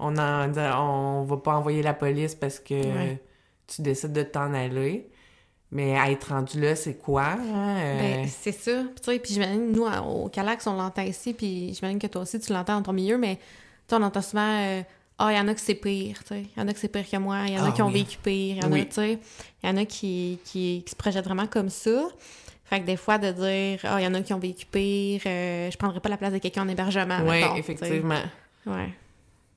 on 0.00 0.16
en, 0.18 0.50
on 0.78 1.22
va 1.24 1.36
pas 1.36 1.54
envoyer 1.56 1.82
la 1.82 1.94
police 1.94 2.34
parce 2.34 2.58
que 2.58 2.74
Ouais. 2.74 3.22
tu 3.66 3.82
décides 3.82 4.12
de 4.12 4.22
t'en 4.22 4.52
aller. 4.54 5.08
Mais 5.72 5.96
à 5.96 6.10
être 6.10 6.30
rendu 6.30 6.60
là, 6.60 6.74
c'est 6.74 6.94
quoi? 6.98 7.22
hein? 7.38 7.76
Euh, 7.78 7.98
Ben, 8.00 8.26
c'est 8.28 8.50
ça. 8.50 8.72
Puis, 8.92 8.94
tu 9.04 9.12
sais, 9.12 9.18
puis 9.20 9.34
j'imagine, 9.34 9.70
nous, 9.70 9.84
au 9.86 10.28
Calax, 10.28 10.66
on 10.66 10.74
l'entend 10.74 11.02
ici, 11.02 11.32
puis 11.32 11.72
j'imagine 11.74 12.00
que 12.00 12.08
toi 12.08 12.22
aussi, 12.22 12.40
tu 12.40 12.52
l'entends 12.52 12.74
dans 12.78 12.82
ton 12.82 12.92
milieu, 12.92 13.16
mais 13.18 13.38
tu 13.88 13.94
on 13.94 14.02
entend 14.02 14.20
souvent 14.20 14.48
euh, 14.62 14.82
Ah, 15.18 15.28
il 15.32 15.36
y 15.36 15.40
en 15.40 15.46
a 15.46 15.54
que 15.54 15.60
c'est 15.60 15.76
pire, 15.76 16.18
tu 16.24 16.28
sais. 16.34 16.40
Il 16.56 16.60
y 16.60 16.64
en 16.64 16.66
a 16.66 16.72
que 16.72 16.78
c'est 16.80 16.88
pire 16.88 17.08
que 17.08 17.16
moi, 17.18 17.42
il 17.46 17.54
y 17.54 17.58
en 17.58 17.62
a 17.64 17.68
Ah 17.68 17.72
qui 17.72 17.82
ont 17.82 17.88
vécu 17.90 18.18
pire, 18.18 18.56
il 18.56 18.62
y 18.62 18.66
en 18.66 18.72
Oui. 18.72 18.80
a, 18.80 18.84
tu 18.86 18.94
sais. 18.94 19.18
Il 19.62 19.68
y 19.68 19.72
en 19.72 19.76
a 19.76 19.84
qui, 19.84 20.40
qui, 20.44 20.82
qui 20.84 20.90
se 20.90 20.96
projettent 20.96 21.24
vraiment 21.26 21.46
comme 21.46 21.68
ça. 21.68 22.08
Fait 22.64 22.80
que 22.80 22.86
des 22.86 22.96
fois, 22.96 23.18
de 23.18 23.30
dire 23.30 23.78
Ah, 23.84 24.00
il 24.00 24.04
y 24.04 24.06
en 24.08 24.14
a 24.14 24.22
qui 24.22 24.32
ont 24.34 24.38
vécu 24.40 24.66
pire, 24.66 25.20
euh, 25.26 25.70
je 25.70 25.76
prendrais 25.76 26.00
pas 26.00 26.08
la 26.08 26.16
place 26.16 26.32
de 26.32 26.38
quelqu'un 26.38 26.62
en 26.62 26.68
hébergement. 26.68 27.20
oui, 27.28 27.44
effectivement. 27.56 28.22
Ouais. 28.66 28.88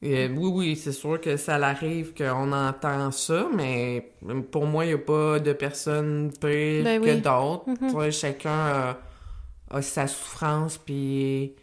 Euh, 0.03 0.27
oui, 0.35 0.49
oui, 0.53 0.75
c'est 0.75 0.91
sûr 0.91 1.19
que 1.21 1.37
ça 1.37 1.57
l'arrive 1.57 2.13
qu'on 2.13 2.51
entend 2.51 3.11
ça, 3.11 3.47
mais 3.55 4.11
pour 4.51 4.65
moi, 4.65 4.85
il 4.85 4.89
n'y 4.89 4.93
a 4.95 4.97
pas 4.97 5.39
de 5.39 5.53
personne 5.53 6.31
pire 6.41 6.83
Ben 6.83 7.01
que 7.01 7.05
oui. 7.11 7.21
d'autres. 7.21 7.69
Mhm. 7.69 7.89
Vois, 7.89 8.11
chacun 8.11 8.49
a, 8.49 8.97
a 9.71 9.81
sa 9.81 10.07
souffrance, 10.07 10.77
puis 10.77 11.55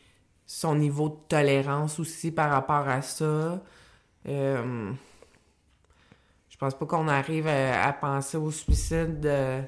son 0.47 0.75
niveau 0.75 1.11
de 1.11 1.17
tolérance 1.29 2.01
aussi 2.01 2.31
par 2.33 2.51
rapport 2.51 2.89
à 2.89 3.03
ça. 3.03 3.63
Euh, 4.27 4.91
je 6.49 6.57
pense 6.57 6.75
pas 6.75 6.87
qu'on 6.87 7.09
arrive 7.09 7.47
à, 7.47 7.85
à 7.87 7.93
penser 7.93 8.37
au 8.39 8.51
suicide 8.51 9.25
euh, 9.27 9.61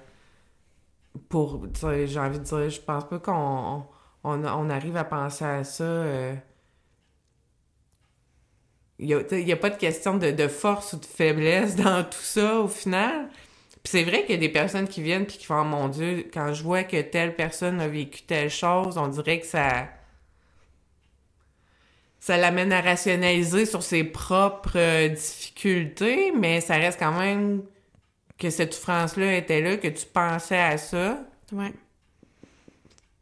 pour, 1.28 1.62
j'ai 2.06 2.18
envie 2.18 2.38
de 2.38 2.44
dire, 2.44 2.70
je 2.70 2.80
pense 2.80 3.06
pas 3.06 3.18
qu'on 3.18 3.84
on, 4.24 4.44
on 4.44 4.70
arrive 4.70 4.96
à 4.96 5.04
penser 5.04 5.44
à 5.44 5.62
ça. 5.64 5.84
Il 8.99 9.07
n'y 9.07 9.53
a, 9.53 9.57
pas 9.57 9.70
de 9.70 9.76
question 9.76 10.16
de, 10.16 10.30
de 10.30 10.49
force 10.49 10.93
ou 10.93 10.97
de 10.99 11.05
faiblesse 11.05 11.76
dans 11.76 12.05
tout 12.05 12.20
ça 12.20 12.61
au 12.61 12.68
final. 12.68 13.28
Puis 13.82 13.90
c'est 13.90 14.05
vrai 14.05 14.22
qu'il 14.22 14.36
y 14.36 14.38
a 14.38 14.40
des 14.40 14.49
personnes 14.49 14.86
qui 14.86 15.03
viennent 15.03 15.26
puis 15.26 15.38
qui 15.38 15.47
font 15.47 15.61
oh, 15.61 15.64
mon 15.64 15.88
Dieu, 15.88 16.28
quand 16.32 16.55
je 16.55 16.62
vois 16.62 16.84
que 16.84 17.01
telle 17.01 17.34
personne 17.34 17.80
a 17.80 17.88
vécu 17.88 18.22
telle 18.22 18.51
chose, 18.51 18.97
on 18.97 19.09
dirait 19.09 19.40
que 19.40 19.47
ça 19.47 19.88
ça 22.20 22.36
l'amène 22.36 22.72
à 22.72 22.80
rationaliser 22.80 23.66
sur 23.66 23.82
ses 23.82 24.05
propres 24.05 24.76
euh, 24.78 25.09
difficultés, 25.09 26.30
mais 26.30 26.61
ça 26.61 26.76
reste 26.76 27.01
quand 27.01 27.18
même 27.18 27.62
que 28.38 28.49
cette 28.49 28.74
souffrance-là 28.74 29.36
était 29.36 29.61
là, 29.61 29.76
que 29.76 29.88
tu 29.88 30.07
pensais 30.07 30.57
à 30.59 30.78
ça. 30.78 31.18
Ouais. 31.51 31.72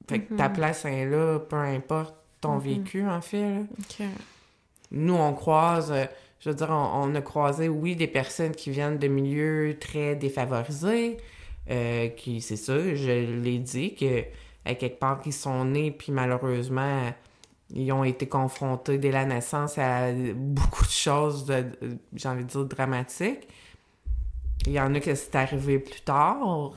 Fait 0.06 0.20
que 0.20 0.34
ta 0.34 0.50
place 0.50 0.84
est 0.84 1.06
là, 1.06 1.38
peu 1.38 1.56
importe 1.56 2.14
ton 2.42 2.58
vécu, 2.58 3.06
en 3.08 3.22
fait. 3.22 3.64
là. 3.98 4.06
Nous, 4.90 5.14
on 5.14 5.32
croise, 5.34 5.92
euh, 5.92 6.06
je 6.40 6.50
veux 6.50 6.54
dire, 6.54 6.70
on, 6.70 7.14
a 7.14 7.20
croisé, 7.22 7.68
oui, 7.68 7.96
des 7.96 8.06
personnes 8.06 8.52
qui 8.52 8.70
viennent 8.70 8.98
de 8.98 9.08
milieux 9.08 9.76
très 9.80 10.16
défavorisés, 10.16 11.18
euh, 11.70 12.08
qui, 12.08 12.40
c'est 12.40 12.56
ça, 12.56 12.94
je 12.94 13.40
l'ai 13.40 13.58
dit, 13.58 13.94
que 13.94 14.24
à 14.64 14.74
quelque 14.74 14.98
part, 14.98 15.20
qui 15.20 15.32
sont 15.32 15.64
nés, 15.64 15.90
puis 15.90 16.12
malheureusement, 16.12 17.12
ils 17.72 17.92
ont 17.92 18.04
été 18.04 18.26
confrontés 18.28 18.98
dès 18.98 19.12
la 19.12 19.24
naissance 19.24 19.78
à 19.78 20.12
beaucoup 20.12 20.84
de 20.84 20.90
choses, 20.90 21.50
j'ai 22.14 22.28
envie 22.28 22.44
de 22.44 22.48
dire, 22.50 22.64
dramatiques. 22.64 23.48
Il 24.66 24.72
y 24.72 24.80
en 24.80 24.94
a 24.94 25.00
que 25.00 25.14
c'est 25.14 25.34
arrivé 25.36 25.78
plus 25.78 26.02
tard. 26.02 26.72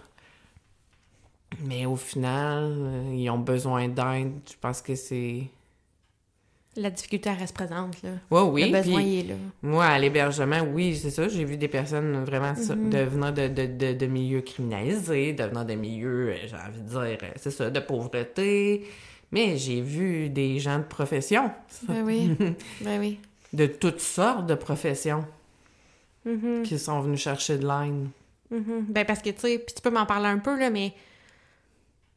Mais 1.61 1.86
au 1.86 1.95
final, 1.95 2.64
euh, 2.64 3.14
ils 3.16 3.30
ont 3.30 3.39
besoin 3.39 3.88
d'aide. 3.88 4.39
Je 4.49 4.55
pense 4.59 4.82
que 4.82 4.95
c'est... 4.95 5.49
La 6.76 6.89
difficulté, 6.89 7.30
elle 7.30 7.38
reste 7.38 7.53
présente, 7.53 8.01
là. 8.01 8.09
Ouais, 8.32 8.41
oui. 8.41 8.71
Le 8.71 8.78
besoin, 8.82 9.01
puis- 9.01 9.13
il 9.13 9.19
est 9.19 9.30
là. 9.30 9.36
moi, 9.61 9.86
à 9.86 9.99
l'hébergement, 9.99 10.61
oui, 10.74 10.95
c'est 10.95 11.11
ça. 11.11 11.28
J'ai 11.28 11.45
vu 11.45 11.55
des 11.57 11.67
personnes 11.67 12.24
vraiment 12.24 12.53
Mhm. 12.53 12.89
devenant 12.89 13.32
de, 13.32 13.47
de, 13.47 13.65
de, 13.67 13.93
de 13.93 14.05
milieux 14.07 14.41
criminalisés, 14.41 15.34
devenant 15.34 15.63
de 15.65 15.76
milieux, 15.76 16.30
euh, 16.32 16.36
j'ai 16.47 16.55
envie 16.55 16.82
de 16.82 16.88
dire, 16.89 17.17
euh, 17.24 17.32
c'est 17.36 17.51
ça, 17.51 17.69
de 17.69 17.80
pauvreté. 17.80 18.88
Mais 19.32 19.57
j'ai 19.57 19.82
vu 19.82 20.30
des 20.30 20.57
gens 20.59 20.80
de 20.80 20.84
profession, 20.84 21.51
Ben 21.88 22.03
oui. 22.03 22.32
ben 22.82 22.99
oui. 22.99 23.19
de 23.53 23.65
toutes 23.67 24.01
sortes 24.01 24.47
de 24.47 24.55
professions, 24.55 25.26
Mhm. 26.26 26.63
qui 26.63 26.80
sont 26.80 27.01
venus 27.01 27.19
chercher 27.19 27.57
de 27.57 27.67
l'aide. 27.67 28.07
Mhm. 28.49 28.86
Ben 28.89 29.05
parce 29.05 29.21
que, 29.21 29.30
tu 29.30 29.39
sais, 29.41 29.59
puis 29.59 29.76
tu 29.76 29.82
peux 29.82 29.89
m'en 29.91 30.05
parler 30.05 30.28
un 30.28 30.39
peu, 30.39 30.57
là, 30.57 30.69
mais... 30.69 30.93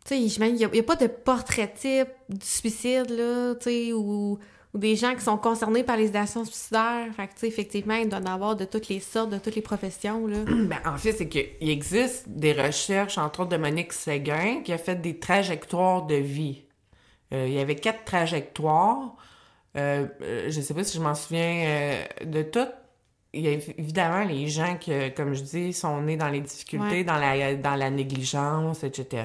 Tu 0.07 0.29
sais, 0.29 0.39
il 0.39 0.55
n'y 0.55 0.65
a, 0.65 0.83
pas 0.83 0.97
de 0.97 1.07
portrait 1.09 1.73
type 1.75 2.09
du 2.29 2.45
suicide, 2.47 3.11
là, 3.11 3.55
tu 3.57 3.65
sais, 3.65 3.93
ou, 3.93 4.39
ou 4.73 4.79
des 4.79 4.95
gens 4.95 5.15
qui 5.15 5.21
sont 5.23 5.37
concernés 5.37 5.83
par 5.83 5.97
les 5.97 6.07
idéations 6.09 6.45
suicidaires. 6.45 7.07
Fait 7.17 7.27
que, 7.27 7.33
tu 7.33 7.41
sais, 7.41 7.49
effectivement, 7.49 7.95
il 7.97 8.09
doit 8.09 8.21
en 8.21 8.27
avoir 8.27 8.55
de 8.57 8.65
toutes 8.65 8.89
les 8.89 9.01
sortes, 9.01 9.31
de 9.31 9.39
toutes 9.39 9.57
les 9.57 9.63
professions, 9.63 10.27
là. 10.29 10.39
Ben, 10.47 10.79
en 10.85 10.97
fait, 10.97 11.13
c'est 11.13 11.29
qu'il 11.29 11.69
existe 11.69 12.29
des 12.29 12.53
recherches, 12.53 13.19
entre 13.19 13.41
autres 13.41 13.51
de 13.51 13.57
Monique 13.57 13.93
Séguin, 13.93 14.61
qui 14.65 14.73
a 14.73 14.79
fait 14.79 14.95
des 15.01 15.19
trajectoires 15.19 16.07
de 16.07 16.15
vie. 16.17 16.63
Euh, 17.35 17.47
il 17.49 17.55
y 17.55 17.59
avait 17.59 17.75
quatre 17.75 18.05
trajectoires. 18.05 19.17
Euh, 19.77 20.07
euh, 20.23 20.47
je 20.49 20.61
sais 20.61 20.73
pas 20.73 20.85
si 20.85 20.97
je 20.97 21.03
m'en 21.03 21.15
souviens 21.17 21.65
euh, 21.67 22.05
de 22.25 22.43
toutes. 22.43 22.73
Il 23.35 23.41
y 23.43 23.49
a 23.49 23.51
évi- 23.57 23.75
évidemment 23.77 24.25
les 24.25 24.47
gens 24.47 24.77
qui, 24.79 24.93
comme 25.17 25.35
je 25.35 25.43
dis, 25.43 25.73
sont 25.73 26.01
nés 26.01 26.17
dans 26.17 26.29
les 26.29 26.41
difficultés, 26.41 26.99
Ouais. 26.99 27.05
dans, 27.05 27.17
la, 27.19 27.55
dans 27.57 27.75
la 27.75 27.91
négligence, 27.91 28.85
etc. 28.85 29.25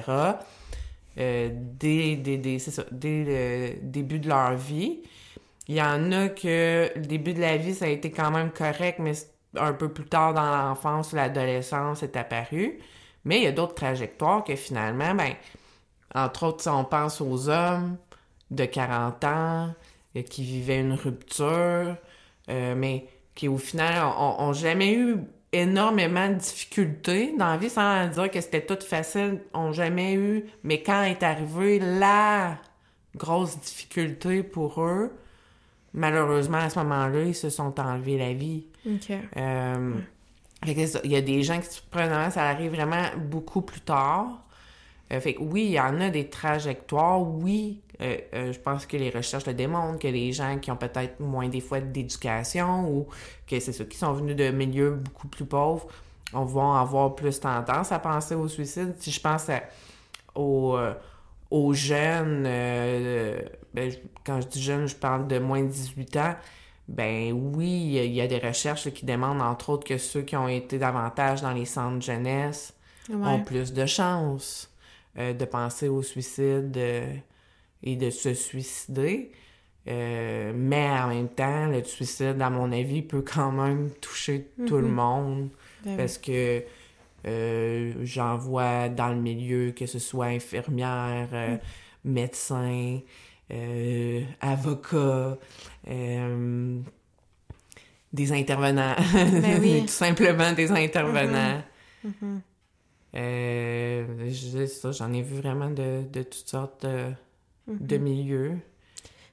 Euh, 1.18 1.50
dès, 1.52 2.16
dès- 2.16 2.58
ça, 2.58 2.84
dès 2.90 3.24
le 3.24 3.80
début 3.90 4.18
de 4.18 4.28
leur 4.28 4.54
vie. 4.56 5.02
Il 5.68 5.76
y 5.76 5.82
en 5.82 6.12
a 6.12 6.28
que 6.30 6.90
le 6.96 7.02
début 7.06 7.34
de 7.34 7.40
la 7.40 7.56
vie, 7.56 7.74
ça 7.74 7.86
a 7.86 7.88
été 7.88 8.10
quand 8.10 8.30
même 8.30 8.50
correct, 8.52 8.98
mais 9.00 9.12
un 9.56 9.72
peu 9.74 9.92
plus 9.92 10.06
tard 10.06 10.34
dans 10.34 10.50
l'enfance 10.50 11.12
ou 11.12 11.16
l'adolescence 11.16 12.02
est 12.02 12.16
apparu. 12.16 12.80
Mais 13.24 13.38
il 13.38 13.44
y 13.44 13.46
a 13.46 13.52
d'autres 13.52 13.74
trajectoires 13.74 14.44
que 14.44 14.56
finalement, 14.56 15.14
ben, 15.14 15.34
entre 16.14 16.44
autres, 16.46 16.62
si 16.62 16.68
on 16.68 16.84
pense 16.84 17.20
aux 17.20 17.48
hommes 17.48 17.96
de 18.50 18.64
40 18.64 19.24
ans 19.24 19.74
euh, 20.16 20.22
qui 20.22 20.44
vivaient 20.44 20.80
une 20.80 20.94
rupture, 20.94 21.96
euh, 22.50 22.74
mais 22.76 23.06
qui 23.34 23.48
au 23.48 23.58
final 23.58 24.04
ont, 24.04 24.40
ont 24.48 24.52
jamais 24.52 24.94
eu 24.94 25.16
énormément 25.52 26.28
de 26.28 26.34
difficultés 26.34 27.34
dans 27.38 27.48
la 27.48 27.56
vie, 27.56 27.70
sans 27.70 28.06
dire 28.08 28.30
que 28.30 28.40
c'était 28.40 28.64
tout 28.64 28.78
facile, 28.84 29.40
ont 29.52 29.72
jamais 29.72 30.14
eu, 30.14 30.46
mais 30.64 30.82
quand 30.82 31.02
est 31.02 31.22
arrivée 31.22 31.78
la 31.78 32.56
grosse 33.14 33.58
difficulté 33.60 34.42
pour 34.42 34.82
eux, 34.82 35.12
malheureusement 35.92 36.58
à 36.58 36.70
ce 36.70 36.78
moment-là, 36.80 37.22
ils 37.24 37.34
se 37.34 37.50
sont 37.50 37.78
enlevés 37.78 38.16
la 38.16 38.32
vie. 38.32 38.64
OK. 38.86 39.12
Euh, 39.36 39.94
il 40.66 41.10
y 41.10 41.16
a 41.16 41.20
des 41.20 41.42
gens 41.42 41.60
qui, 41.60 41.70
surprenamment, 41.70 42.30
ça 42.30 42.44
arrive 42.44 42.72
vraiment 42.72 43.04
beaucoup 43.18 43.62
plus 43.62 43.80
tard. 43.80 44.44
Euh, 45.12 45.20
fait 45.20 45.34
que 45.34 45.42
oui, 45.42 45.64
il 45.66 45.70
y 45.72 45.80
en 45.80 46.00
a 46.00 46.08
des 46.10 46.28
trajectoires. 46.30 47.20
Oui, 47.22 47.80
euh, 48.00 48.16
euh, 48.34 48.52
je 48.52 48.58
pense 48.58 48.86
que 48.86 48.96
les 48.96 49.10
recherches 49.10 49.46
le 49.46 49.52
démontrent 49.54 49.98
que 49.98 50.08
les 50.08 50.32
gens 50.32 50.58
qui 50.58 50.70
ont 50.70 50.76
peut-être 50.76 51.20
moins 51.20 51.48
des 51.48 51.60
fois 51.60 51.80
d'éducation 51.80 52.88
ou 52.90 53.06
que 53.46 53.60
c'est 53.60 53.72
ceux 53.72 53.84
qui 53.84 53.98
sont 53.98 54.12
venus 54.12 54.36
de 54.36 54.50
milieux 54.50 54.92
beaucoup 54.92 55.28
plus 55.28 55.44
pauvres, 55.44 55.86
on 56.32 56.44
va 56.44 56.80
avoir 56.80 57.14
plus 57.14 57.38
tendance 57.40 57.92
à 57.92 57.98
penser 57.98 58.34
au 58.34 58.48
suicide. 58.48 58.94
Si 58.98 59.10
je 59.10 59.20
pense 59.20 59.48
à- 59.50 59.62
aux, 60.34 60.76
euh, 60.76 60.94
aux 61.50 61.74
jeunes, 61.74 62.44
ben, 63.74 63.92
quand 64.24 64.40
je 64.40 64.46
dis 64.48 64.62
jeunes, 64.62 64.86
je 64.86 64.96
parle 64.96 65.26
de 65.28 65.38
moins 65.38 65.60
de 65.62 65.68
18 65.68 66.16
ans, 66.16 66.34
ben 66.88 67.32
oui, 67.32 67.68
il 68.06 68.12
y 68.12 68.20
a- 68.22 68.26
des 68.26 68.38
recherches 68.38 68.90
qui 68.90 69.04
demandent 69.04 69.42
entre 69.42 69.68
autres 69.70 69.84
que 69.86 69.98
ceux 69.98 70.22
qui 70.22 70.36
ont 70.36 70.48
été 70.48 70.78
davantage 70.78 71.42
dans 71.42 71.52
les 71.52 71.66
centres 71.66 71.96
de 71.98 72.02
jeunesse 72.02 72.72
Ouais. 73.10 73.16
ont 73.26 73.40
plus 73.42 73.72
de 73.74 73.84
chances 73.84 74.70
euh, 75.18 75.32
de 75.32 75.44
penser 75.44 75.88
au 75.88 76.02
suicide 76.02 76.72
euh, 76.76 77.14
et 77.82 77.96
de 77.96 78.10
se 78.10 78.34
suicider. 78.34 79.32
Euh, 79.88 80.52
mais 80.54 80.88
en 80.88 81.08
même 81.08 81.28
temps, 81.28 81.66
le 81.66 81.82
suicide, 81.84 82.40
à 82.40 82.50
mon 82.50 82.70
avis, 82.72 83.02
peut 83.02 83.22
quand 83.22 83.50
même 83.52 83.90
toucher 84.00 84.48
tout 84.66 84.76
le 84.76 84.88
Mhm. 84.88 84.94
monde 84.94 85.48
Ben 85.84 85.96
parce 85.96 86.18
que 86.18 86.62
j'en 88.04 88.36
vois 88.36 88.88
dans 88.88 89.08
le 89.08 89.20
milieu, 89.20 89.72
que 89.72 89.86
ce 89.86 89.98
soit 89.98 90.26
infirmière, 90.26 91.28
euh, 91.32 91.56
médecin, 92.04 93.00
avocat, 94.40 95.36
des 98.12 98.32
intervenants. 98.32 98.94
Ben 99.14 99.60
oui. 99.60 99.82
Tout 99.86 99.92
simplement 99.92 100.52
des 100.52 100.70
intervenants. 100.70 101.62
Euh, 103.14 104.30
je- 104.30 104.66
ça, 104.66 104.90
j'en 104.92 105.12
ai 105.12 105.22
vu 105.22 105.36
vraiment 105.36 105.70
de, 105.70 106.02
de 106.10 106.22
toutes 106.22 106.48
sortes 106.48 106.86
de, 106.86 107.12
de 107.68 107.96
milieux. 107.98 108.58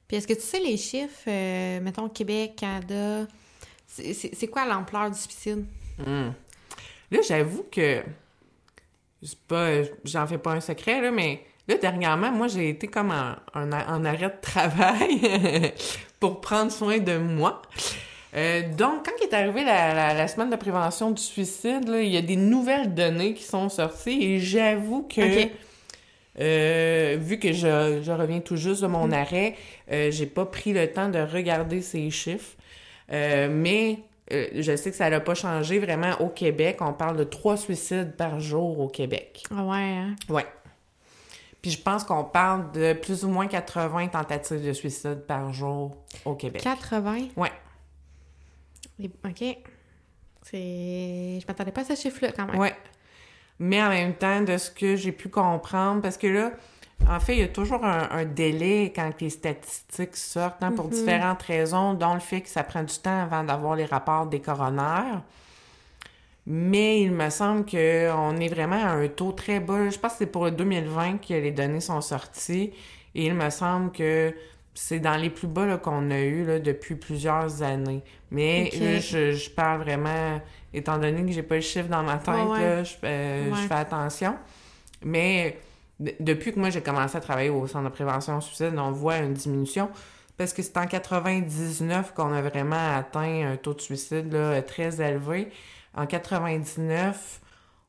Puis 0.07 0.17
est-ce 0.17 0.27
que 0.27 0.33
tu 0.33 0.41
sais 0.41 0.59
les 0.59 0.75
chiffres, 0.77 1.27
euh, 1.27 1.79
mettons 1.81 2.09
Québec, 2.09 2.55
Canada, 2.57 3.27
c'est- 3.87 4.47
quoi 4.47 4.65
l'ampleur 4.65 5.09
du 5.11 5.17
suicide? 5.19 5.65
Hmm. 5.97 6.31
Là, 7.11 7.19
j'avoue 7.27 7.65
que 7.71 8.03
c'est 9.21 9.39
pas, 9.47 9.83
j'en 10.03 10.25
fais 10.27 10.37
pas 10.37 10.53
un 10.53 10.61
secret 10.61 11.01
là, 11.01 11.11
mais 11.11 11.43
là 11.67 11.77
dernièrement, 11.77 12.31
moi 12.31 12.47
j'ai 12.47 12.69
été 12.69 12.87
comme 12.87 13.11
en, 13.11 13.35
en, 13.53 13.71
en 13.71 14.05
arrêt 14.05 14.29
de 14.29 14.41
travail 14.41 15.73
pour 16.19 16.39
prendre 16.41 16.71
soin 16.71 16.99
de 16.99 17.17
moi. 17.17 17.61
Euh, 18.35 18.61
donc, 18.77 19.05
quand 19.05 19.25
est 19.25 19.33
arrivée 19.33 19.63
la, 19.63 19.93
la, 19.93 20.13
la 20.13 20.27
semaine 20.27 20.49
de 20.49 20.55
prévention 20.55 21.11
du 21.11 21.21
suicide, 21.21 21.87
là, 21.87 22.01
il 22.01 22.09
y 22.09 22.17
a 22.17 22.21
des 22.21 22.35
nouvelles 22.35 22.93
données 22.93 23.33
qui 23.33 23.43
sont 23.43 23.69
sorties 23.69 24.23
et 24.23 24.39
j'avoue 24.39 25.03
que 25.03 25.49
euh, 26.39 27.17
vu 27.19 27.39
que 27.39 27.51
je, 27.51 28.01
je 28.03 28.11
reviens 28.11 28.39
tout 28.39 28.55
juste 28.55 28.81
de 28.81 28.87
mon 28.87 29.11
arrêt, 29.11 29.55
euh, 29.91 30.11
j'ai 30.11 30.25
pas 30.25 30.45
pris 30.45 30.73
le 30.73 30.91
temps 30.91 31.09
de 31.09 31.19
regarder 31.19 31.81
ces 31.81 32.09
chiffres. 32.11 32.55
Euh, 33.11 33.49
mais 33.51 33.99
je 34.31 34.75
sais 34.75 34.91
que 34.91 34.95
ça 34.95 35.09
n'a 35.09 35.19
pas 35.19 35.33
changé 35.33 35.79
vraiment 35.79 36.13
au 36.21 36.29
Québec. 36.29 36.77
On 36.81 36.93
parle 36.93 37.17
de 37.17 37.23
trois 37.23 37.57
suicides 37.57 38.15
par 38.15 38.39
jour 38.39 38.79
au 38.79 38.87
Québec. 38.87 39.43
Ah 39.49 39.63
ouais, 39.63 39.77
hein? 39.77 40.15
Ouais. 40.29 40.45
Puis 41.63 41.71
je 41.71 41.81
pense 41.81 42.03
qu'on 42.03 42.23
parle 42.23 42.71
de 42.71 42.93
plus 42.93 43.25
ou 43.25 43.29
moins 43.29 43.47
80 43.47 44.09
tentatives 44.09 44.65
de 44.65 44.71
suicide 44.71 45.23
par 45.27 45.51
jour 45.51 45.97
au 46.25 46.35
Québec. 46.35 46.61
80? 46.61 47.29
Ouais. 47.35 47.51
Les- 48.99 49.07
OK. 49.25 49.57
C'est... 50.43 51.39
Je 51.41 51.47
m'attendais 51.47 51.71
pas 51.71 51.81
à 51.81 51.85
ce 51.85 51.95
chiffre-là, 51.95 52.31
quand 52.31 52.45
même. 52.45 52.57
Ouais. 52.59 52.75
Mais 53.59 53.81
en 53.83 53.89
même 53.89 54.13
temps, 54.13 54.41
de 54.41 54.57
ce 54.57 54.69
que 54.71 54.95
j'ai 54.95 55.11
pu 55.11 55.29
comprendre, 55.29 56.01
parce 56.01 56.17
que 56.17 56.27
là, 56.27 56.51
en 57.09 57.19
fait, 57.19 57.33
il 57.33 57.39
y 57.39 57.43
a 57.43 57.47
toujours 57.47 57.83
un, 57.85 58.09
un 58.11 58.25
délai 58.25 58.91
quand 58.95 59.11
les 59.21 59.29
statistiques 59.29 60.15
sortent, 60.15 60.63
hein, 60.63 60.71
pour 60.71 60.87
différentes 60.87 61.41
raisons, 61.43 61.93
dont 61.93 62.13
le 62.13 62.19
fait 62.19 62.41
que 62.41 62.49
ça 62.49 62.63
prend 62.63 62.83
du 62.83 62.95
temps 62.97 63.21
avant 63.23 63.43
d'avoir 63.43 63.75
les 63.75 63.85
rapports 63.85 64.27
des 64.27 64.39
coronaires. 64.39 65.21
Mais 66.45 67.01
il 67.01 67.11
me 67.11 67.29
semble 67.29 67.65
qu'on 67.65 68.37
est 68.37 68.47
vraiment 68.47 68.81
à 68.83 68.89
un 68.91 69.07
taux 69.07 69.31
très 69.33 69.59
bas. 69.59 69.89
Je 69.89 69.99
pense 69.99 70.13
que 70.13 70.17
c'est 70.19 70.25
pour 70.25 70.45
le 70.45 70.51
2020 70.51 71.17
que 71.19 71.33
les 71.33 71.51
données 71.51 71.81
sont 71.81 72.01
sorties. 72.01 72.71
Et 73.13 73.25
il 73.25 73.33
me 73.35 73.49
semble 73.49 73.91
que 73.91 74.33
c'est 74.81 74.99
dans 74.99 75.17
les 75.17 75.29
plus 75.29 75.47
bas 75.47 75.77
qu'on 75.77 76.09
a 76.09 76.19
eu 76.19 76.45
là, 76.45 76.59
depuis 76.59 76.95
plusieurs 76.95 77.61
années. 77.63 78.01
Mais 78.31 78.69
là, 78.79 78.99
je, 78.99 79.33
je 79.33 79.49
parle 79.49 79.81
vraiment, 79.81 80.39
étant 80.73 80.97
donné 80.97 81.25
que 81.25 81.31
j'ai 81.33 81.43
pas 81.43 81.55
le 81.55 81.61
chiffre 81.61 81.89
dans 81.89 82.03
ma 82.03 82.17
tête, 82.17 82.33
Ouais, 82.35 82.43
ouais. 82.43 82.59
là, 82.61 82.83
je, 82.83 82.95
euh, 83.03 83.49
Ouais. 83.49 83.57
je 83.61 83.67
fais 83.67 83.73
attention. 83.75 84.35
Mais 85.03 85.57
de- 85.99 86.13
depuis 86.21 86.53
que 86.53 86.59
moi 86.59 86.69
j'ai 86.69 86.81
commencé 86.81 87.17
à 87.17 87.19
travailler 87.19 87.49
au 87.49 87.67
centre 87.67 87.85
de 87.89 87.93
prévention 87.93 88.37
au 88.37 88.41
suicide, 88.41 88.73
on 88.77 88.91
voit 88.91 89.17
une 89.17 89.33
diminution. 89.33 89.89
Parce 90.37 90.53
que 90.53 90.61
c'est 90.61 90.77
en 90.77 90.87
99 90.87 92.13
qu'on 92.13 92.31
a 92.31 92.41
vraiment 92.41 92.95
atteint 92.95 93.51
un 93.51 93.57
taux 93.57 93.73
de 93.73 93.81
suicide 93.81 94.31
là, 94.31 94.61
très 94.61 95.01
élevé. 95.01 95.49
En 95.93 96.05
99, 96.05 97.41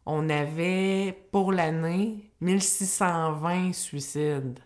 on 0.06 0.28
avait 0.28 1.16
pour 1.30 1.52
l'année 1.52 2.30
1620 2.40 3.72
suicides. 3.72 4.58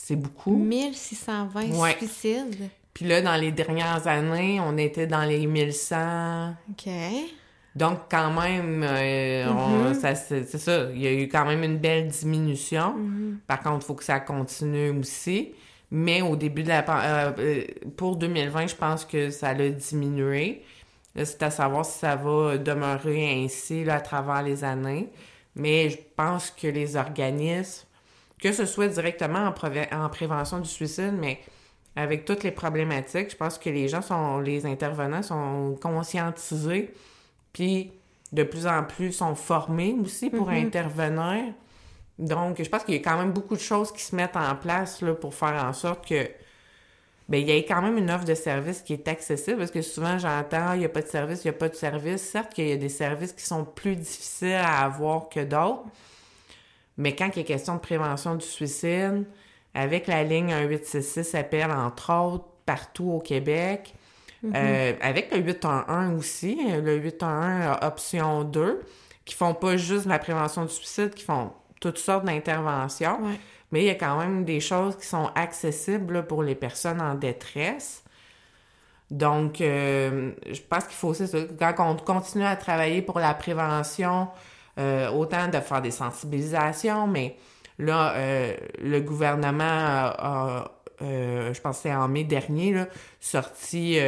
C'est 0.00 0.16
beaucoup. 0.16 0.56
1620 0.56 1.76
Ouais. 1.80 1.96
suicides. 1.98 2.68
Puis 2.94 3.04
là, 3.04 3.20
dans 3.20 3.34
les 3.34 3.50
dernières 3.52 4.06
années, 4.06 4.60
on 4.60 4.76
était 4.78 5.06
dans 5.08 5.24
les 5.24 5.46
1100. 5.46 6.54
OK. 6.70 6.88
Donc, 7.74 7.98
quand 8.10 8.30
même, 8.40 8.82
euh, 8.84 9.48
on- 9.50 9.94
ça, 9.94 10.14
c'est 10.14 10.46
ça, 10.58 10.86
il 10.92 11.02
y 11.02 11.06
a 11.06 11.12
eu 11.12 11.28
quand 11.28 11.44
même 11.44 11.62
une 11.64 11.78
belle 11.78 12.08
diminution. 12.08 12.94
Mm-hmm. 12.96 13.36
Par 13.46 13.60
contre, 13.60 13.84
il 13.84 13.86
faut 13.86 13.94
que 13.94 14.04
ça 14.04 14.20
continue 14.20 14.90
aussi. 14.98 15.52
Mais 15.90 16.22
au 16.22 16.36
début 16.36 16.62
de 16.62 16.68
la... 16.68 16.84
euh, 16.88 17.32
euh, 17.38 17.64
pour 17.96 18.16
2020, 18.16 18.68
je 18.68 18.74
pense 18.76 19.04
que 19.04 19.30
ça 19.30 19.48
a 19.48 19.54
diminué. 19.68 20.62
C'est 21.16 21.42
à 21.42 21.50
savoir 21.50 21.84
si 21.84 21.98
ça 21.98 22.14
va 22.16 22.56
demeurer 22.58 23.42
ainsi 23.44 23.84
là, 23.84 23.96
à 23.96 24.00
travers 24.00 24.42
les 24.42 24.62
années. 24.64 25.08
Mais 25.56 25.90
je 25.90 25.98
pense 26.16 26.50
que 26.50 26.68
les 26.68 26.94
organismes, 26.96 27.86
que 28.40 28.52
ce 28.52 28.66
soit 28.66 28.88
directement 28.88 29.46
en, 29.46 29.52
préve- 29.52 29.92
en 29.92 30.08
prévention 30.08 30.58
du 30.58 30.68
suicide, 30.68 31.14
mais 31.18 31.40
avec 31.96 32.24
toutes 32.24 32.44
les 32.44 32.52
problématiques, 32.52 33.30
je 33.30 33.36
pense 33.36 33.58
que 33.58 33.70
les 33.70 33.88
gens 33.88 34.02
sont, 34.02 34.38
les 34.40 34.66
intervenants 34.66 35.22
sont 35.22 35.76
conscientisés, 35.80 36.94
puis 37.52 37.90
de 38.32 38.42
plus 38.42 38.66
en 38.66 38.84
plus 38.84 39.12
sont 39.12 39.34
formés 39.34 39.96
aussi 40.00 40.30
pour 40.30 40.50
intervenir. 40.50 41.52
Donc, 42.18 42.62
je 42.62 42.68
pense 42.68 42.84
qu'il 42.84 42.94
y 42.94 42.98
a 42.98 43.00
quand 43.00 43.16
même 43.16 43.32
beaucoup 43.32 43.54
de 43.54 43.60
choses 43.60 43.92
qui 43.92 44.02
se 44.02 44.14
mettent 44.14 44.36
en 44.36 44.54
place 44.54 45.00
là, 45.02 45.14
pour 45.14 45.34
faire 45.34 45.64
en 45.64 45.72
sorte 45.72 46.06
que 46.06 46.28
ben, 47.28 47.40
il 47.40 47.48
y 47.48 47.52
ait 47.52 47.64
quand 47.64 47.82
même 47.82 47.98
une 47.98 48.10
offre 48.10 48.24
de 48.24 48.34
service 48.34 48.80
qui 48.82 48.94
est 48.94 49.06
accessible, 49.06 49.58
parce 49.58 49.70
que 49.70 49.82
souvent 49.82 50.18
j'entends, 50.18 50.72
il 50.72 50.80
n'y 50.80 50.84
a 50.84 50.88
pas 50.88 51.02
de 51.02 51.08
service, 51.08 51.44
il 51.44 51.48
n'y 51.48 51.54
a 51.54 51.58
pas 51.58 51.68
de 51.68 51.74
service. 51.74 52.22
Certes 52.22 52.54
qu'il 52.54 52.68
y 52.68 52.72
a 52.72 52.76
des 52.76 52.88
services 52.88 53.32
qui 53.32 53.44
sont 53.44 53.64
plus 53.64 53.96
difficiles 53.96 54.54
à 54.54 54.84
avoir 54.84 55.28
que 55.28 55.40
d'autres, 55.40 55.84
mais 56.98 57.14
quand 57.14 57.30
il 57.36 57.40
est 57.40 57.44
question 57.44 57.76
de 57.76 57.80
prévention 57.80 58.34
du 58.34 58.44
suicide, 58.44 59.24
avec 59.74 60.06
la 60.08 60.24
ligne 60.24 60.54
1866 60.54 61.34
appelle 61.34 61.70
entre 61.70 62.12
autres 62.12 62.44
partout 62.66 63.10
au 63.12 63.20
Québec, 63.20 63.94
euh, 64.44 64.92
avec 65.00 65.32
le 65.34 65.40
811 65.40 66.18
aussi, 66.18 66.58
euh, 66.70 66.80
le 66.80 66.96
811 66.96 67.78
option 67.82 68.44
2, 68.44 68.80
qui 69.24 69.34
font 69.34 69.54
pas 69.54 69.76
juste 69.76 70.06
la 70.06 70.18
prévention 70.18 70.64
du 70.64 70.72
suicide, 70.72 71.14
qui 71.14 71.24
font 71.24 71.52
toutes 71.80 71.98
sortes 71.98 72.24
d'interventions. 72.24 73.20
Ouais. 73.22 73.40
Mais 73.72 73.82
il 73.82 73.86
y 73.86 73.90
a 73.90 73.94
quand 73.94 74.18
même 74.18 74.44
des 74.44 74.60
choses 74.60 74.96
qui 74.96 75.06
sont 75.06 75.30
accessibles 75.34 76.14
là, 76.14 76.22
pour 76.22 76.42
les 76.42 76.54
personnes 76.54 77.00
en 77.00 77.14
détresse. 77.14 78.04
Donc, 79.10 79.60
euh, 79.60 80.32
je 80.50 80.60
pense 80.60 80.84
qu'il 80.84 80.96
faut 80.96 81.08
aussi, 81.08 81.24
quand 81.58 81.74
on 81.78 81.96
continue 81.96 82.44
à 82.44 82.56
travailler 82.56 83.02
pour 83.02 83.18
la 83.18 83.34
prévention, 83.34 84.28
euh, 84.78 85.10
autant 85.10 85.48
de 85.48 85.58
faire 85.60 85.82
des 85.82 85.90
sensibilisations, 85.90 87.06
mais 87.06 87.36
là, 87.78 88.14
euh, 88.14 88.54
le 88.82 89.00
gouvernement 89.00 89.62
a, 89.64 90.72
euh, 91.02 91.52
je 91.52 91.60
pense 91.60 91.76
que 91.78 91.82
c'est 91.84 91.94
en 91.94 92.08
mai 92.08 92.24
dernier, 92.24 92.84
sorti 93.20 93.98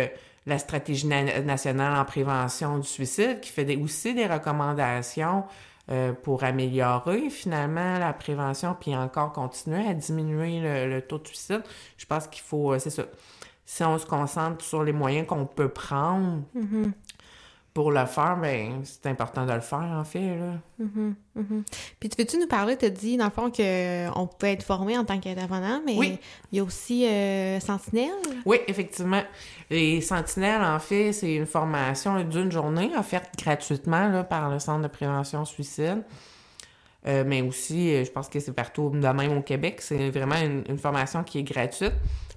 la 0.46 0.58
stratégie 0.58 1.06
na- 1.06 1.40
nationale 1.40 1.96
en 1.98 2.04
prévention 2.04 2.78
du 2.78 2.86
suicide, 2.88 3.40
qui 3.40 3.50
fait 3.50 3.76
aussi 3.76 4.14
des 4.14 4.26
recommandations 4.26 5.44
pour 6.22 6.44
améliorer 6.44 7.30
finalement 7.30 7.98
la 7.98 8.12
prévention, 8.12 8.76
puis 8.80 8.94
encore 8.94 9.32
continuer 9.32 9.84
à 9.88 9.92
diminuer 9.92 10.60
le, 10.86 11.00
taux 11.00 11.18
de 11.18 11.26
suicide. 11.26 11.62
Je 11.98 12.06
pense 12.06 12.28
qu'il 12.28 12.42
faut, 12.42 12.78
c'est 12.78 12.90
ça, 12.90 13.02
si 13.66 13.82
on 13.82 13.98
se 13.98 14.06
concentre 14.06 14.64
sur 14.64 14.84
les 14.84 14.92
moyens 14.92 15.26
qu'on 15.26 15.46
peut 15.46 15.68
prendre 15.68 16.42
pour 17.72 17.92
le 17.92 18.04
faire, 18.06 18.36
ben 18.36 18.80
c'est 18.84 19.06
important 19.06 19.46
de 19.46 19.52
le 19.52 19.60
faire 19.60 19.78
en 19.78 20.02
fait. 20.04 20.36
Là. 20.36 20.84
Puis 22.00 22.08
tu 22.08 22.16
veux-tu 22.20 22.38
nous 22.38 22.48
parler, 22.48 22.76
tu 22.76 22.86
as 22.86 22.90
dit 22.90 23.16
dans 23.16 23.26
le 23.26 23.30
fond 23.30 23.50
qu'on 23.50 24.26
peut 24.26 24.46
être 24.48 24.64
formé 24.64 24.98
en 24.98 25.04
tant 25.04 25.20
qu'intervenant, 25.20 25.80
mais 25.86 25.94
Oui. 25.96 26.18
il 26.50 26.58
y 26.58 26.60
a 26.60 26.64
aussi 26.64 27.06
euh, 27.06 27.60
Sentinelle? 27.60 28.10
Oui, 28.44 28.58
effectivement. 28.66 29.22
Les 29.70 30.00
sentinelles, 30.00 30.62
en 30.62 30.78
fait, 30.80 31.12
c'est 31.12 31.34
une 31.34 31.46
formation 31.46 32.22
d'une 32.24 32.50
journée 32.50 32.90
offerte 32.98 33.30
gratuitement 33.38 34.08
là, 34.08 34.24
par 34.24 34.50
le 34.50 34.58
Centre 34.58 34.82
de 34.82 34.88
prévention 34.88 35.44
suicide. 35.44 36.02
Euh, 37.06 37.24
mais 37.26 37.40
aussi, 37.40 37.94
euh, 37.94 38.04
je 38.04 38.10
pense 38.10 38.28
que 38.28 38.40
c'est 38.40 38.52
partout 38.52 38.90
de 38.90 38.98
même 39.08 39.38
au 39.38 39.42
Québec. 39.42 39.80
C'est 39.80 40.10
vraiment 40.10 40.34
une, 40.36 40.64
une 40.68 40.76
formation 40.78 41.22
qui 41.22 41.38
est 41.38 41.42
gratuite. 41.44 41.94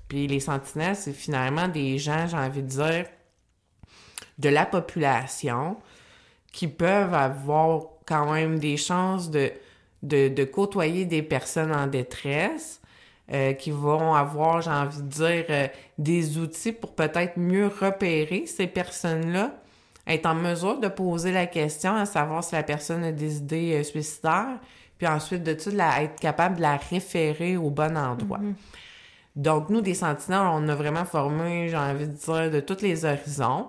Puis 0.07 0.27
les 0.27 0.39
sentinelles, 0.39 0.95
c'est 0.95 1.11
finalement 1.11 1.67
des 1.67 1.97
gens, 1.97 2.27
j'ai 2.27 2.37
envie 2.37 2.61
de 2.61 2.67
dire, 2.67 3.05
de 4.39 4.49
la 4.49 4.65
population 4.65 5.77
qui 6.51 6.67
peuvent 6.67 7.13
avoir 7.13 7.83
quand 8.05 8.31
même 8.31 8.59
des 8.59 8.77
chances 8.77 9.29
de, 9.29 9.51
de, 10.03 10.27
de 10.27 10.43
côtoyer 10.43 11.05
des 11.05 11.23
personnes 11.23 11.73
en 11.73 11.87
détresse, 11.87 12.81
euh, 13.31 13.53
qui 13.53 13.71
vont 13.71 14.13
avoir, 14.13 14.61
j'ai 14.61 14.69
envie 14.69 15.01
de 15.01 15.07
dire, 15.07 15.45
euh, 15.49 15.67
des 15.97 16.37
outils 16.37 16.73
pour 16.73 16.93
peut-être 16.93 17.37
mieux 17.37 17.67
repérer 17.67 18.45
ces 18.47 18.67
personnes-là, 18.67 19.51
être 20.05 20.25
en 20.25 20.35
mesure 20.35 20.77
de 20.77 20.89
poser 20.89 21.31
la 21.31 21.45
question 21.45 21.95
à 21.95 22.05
savoir 22.05 22.43
si 22.43 22.53
la 22.53 22.63
personne 22.63 23.01
a 23.01 23.13
des 23.13 23.37
idées 23.37 23.79
euh, 23.79 23.83
suicidaires, 23.83 24.59
puis 24.97 25.07
ensuite 25.07 25.41
de 25.41 25.53
tout, 25.53 25.69
la, 25.69 26.03
être 26.03 26.19
capable 26.19 26.57
de 26.57 26.61
la 26.63 26.75
référer 26.75 27.55
au 27.55 27.69
bon 27.69 27.97
endroit. 27.97 28.41
Donc, 29.37 29.69
nous, 29.69 29.79
des 29.79 29.93
sentinelles, 29.93 30.49
on 30.51 30.67
a 30.67 30.75
vraiment 30.75 31.05
formé, 31.05 31.69
j'ai 31.69 31.77
envie 31.77 32.07
de 32.07 32.13
dire, 32.13 32.51
de 32.51 32.59
tous 32.59 32.81
les 32.81 33.05
horizons. 33.05 33.67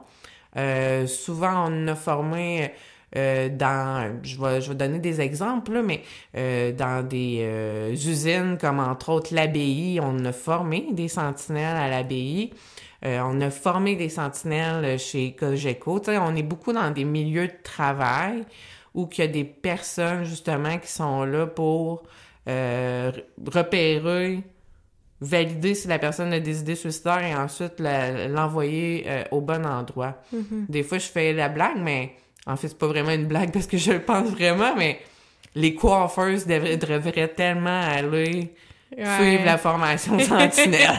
Euh, 0.57 1.07
souvent, 1.07 1.71
on 1.71 1.89
a 1.89 1.95
formé 1.95 2.73
euh, 3.17 3.49
dans, 3.49 4.21
je 4.23 4.41
vais, 4.41 4.61
je 4.61 4.71
vais 4.71 4.75
donner 4.75 4.99
des 4.99 5.21
exemples, 5.21 5.73
là, 5.73 5.83
mais 5.83 6.03
euh, 6.37 6.73
dans 6.73 7.07
des 7.07 7.39
euh, 7.43 7.91
usines 7.93 8.59
comme 8.61 8.81
entre 8.81 9.11
autres 9.11 9.35
l'abbaye, 9.35 10.01
on 10.03 10.25
a 10.25 10.33
formé 10.33 10.89
des 10.93 11.09
sentinelles 11.09 11.77
à 11.77 11.89
l'abbaye. 11.89 12.53
Euh, 13.05 13.21
on 13.25 13.41
a 13.41 13.51
formé 13.51 13.97
des 13.97 14.09
sentinelles 14.09 14.99
chez 14.99 15.33
Cogeco. 15.35 16.01
Tu 16.01 16.07
sais, 16.07 16.19
on 16.19 16.35
est 16.35 16.43
beaucoup 16.43 16.73
dans 16.73 16.91
des 16.91 17.05
milieux 17.05 17.49
de 17.49 17.63
travail 17.63 18.45
où 18.95 19.09
il 19.13 19.19
y 19.19 19.23
a 19.23 19.27
des 19.27 19.45
personnes 19.45 20.25
justement 20.25 20.79
qui 20.79 20.89
sont 20.91 21.25
là 21.25 21.47
pour 21.47 22.05
euh, 22.49 23.13
repérer, 23.53 24.43
valider 25.21 25.75
si 25.75 25.89
la 25.89 25.99
personne 25.99 26.33
a 26.33 26.41
des 26.41 26.61
idées 26.61 26.75
suicidaires 26.75 27.25
et 27.25 27.35
ensuite 27.35 27.79
l'envoyer 27.79 29.05
euh, 29.07 29.25
au 29.31 29.41
bon 29.41 29.65
endroit. 29.65 30.21
Des 30.69 30.83
fois, 30.83 30.99
je 30.99 31.07
fais 31.07 31.33
la 31.33 31.49
blague, 31.49 31.79
mais 31.79 32.13
en 32.47 32.57
fait, 32.57 32.69
c'est 32.69 32.79
pas 32.79 32.87
vraiment 32.87 33.11
une 33.13 33.27
blague 33.27 33.53
parce 33.53 33.67
que 33.67 33.79
je 33.79 33.93
le 33.93 34.01
pense 34.01 34.29
vraiment, 34.31 34.75
mais 34.77 35.01
les 35.55 35.75
coiffeuses 35.75 36.47
devraient, 36.47 36.77
devraient 36.77 37.29
tellement 37.29 37.81
aller 37.81 38.53
suivre 38.97 39.45
la 39.45 39.59
formation 39.59 40.19
sentinelle. 40.19 40.91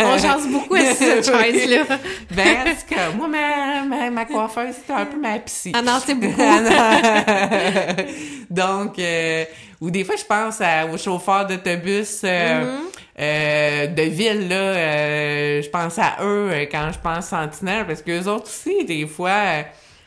On 0.00 0.18
chance 0.18 0.46
beaucoup 0.48 0.74
à 0.74 0.94
cette 0.94 1.24
chaise-là. 1.32 1.84
Ben, 2.30 2.56
en 2.60 2.64
tout 2.70 2.94
cas, 2.94 3.10
moi, 3.16 3.28
ma, 3.28 3.82
ma, 3.84 4.10
ma 4.10 4.24
coiffeuse, 4.24 4.74
c'était 4.76 4.92
un 4.92 5.06
peu 5.06 5.18
ma 5.18 5.38
psy. 5.40 5.72
Ah 5.74 5.82
non, 5.82 5.98
c'est 6.04 6.14
beaucoup. 6.14 6.40
Donc, 8.50 8.98
euh, 8.98 9.44
ou 9.80 9.90
des 9.90 10.04
fois, 10.04 10.16
je 10.16 10.24
pense 10.24 10.60
à- 10.60 10.86
aux 10.86 10.98
chauffeurs 10.98 11.46
d'autobus 11.46 12.22
euh, 12.24 12.64
Mm-hmm. 12.64 12.78
euh, 13.20 13.86
de 13.86 14.02
ville, 14.02 14.48
là. 14.48 14.56
euh, 14.56 15.62
je 15.62 15.68
pense 15.68 15.98
à 15.98 16.16
eux 16.22 16.50
euh, 16.52 16.66
quand 16.70 16.90
je 16.92 16.98
pense 16.98 17.26
sentinelle, 17.26 17.86
parce 17.86 18.02
que 18.02 18.26
autres 18.28 18.46
aussi, 18.46 18.84
des 18.84 19.06
fois, 19.06 19.30
euh, 19.30 19.62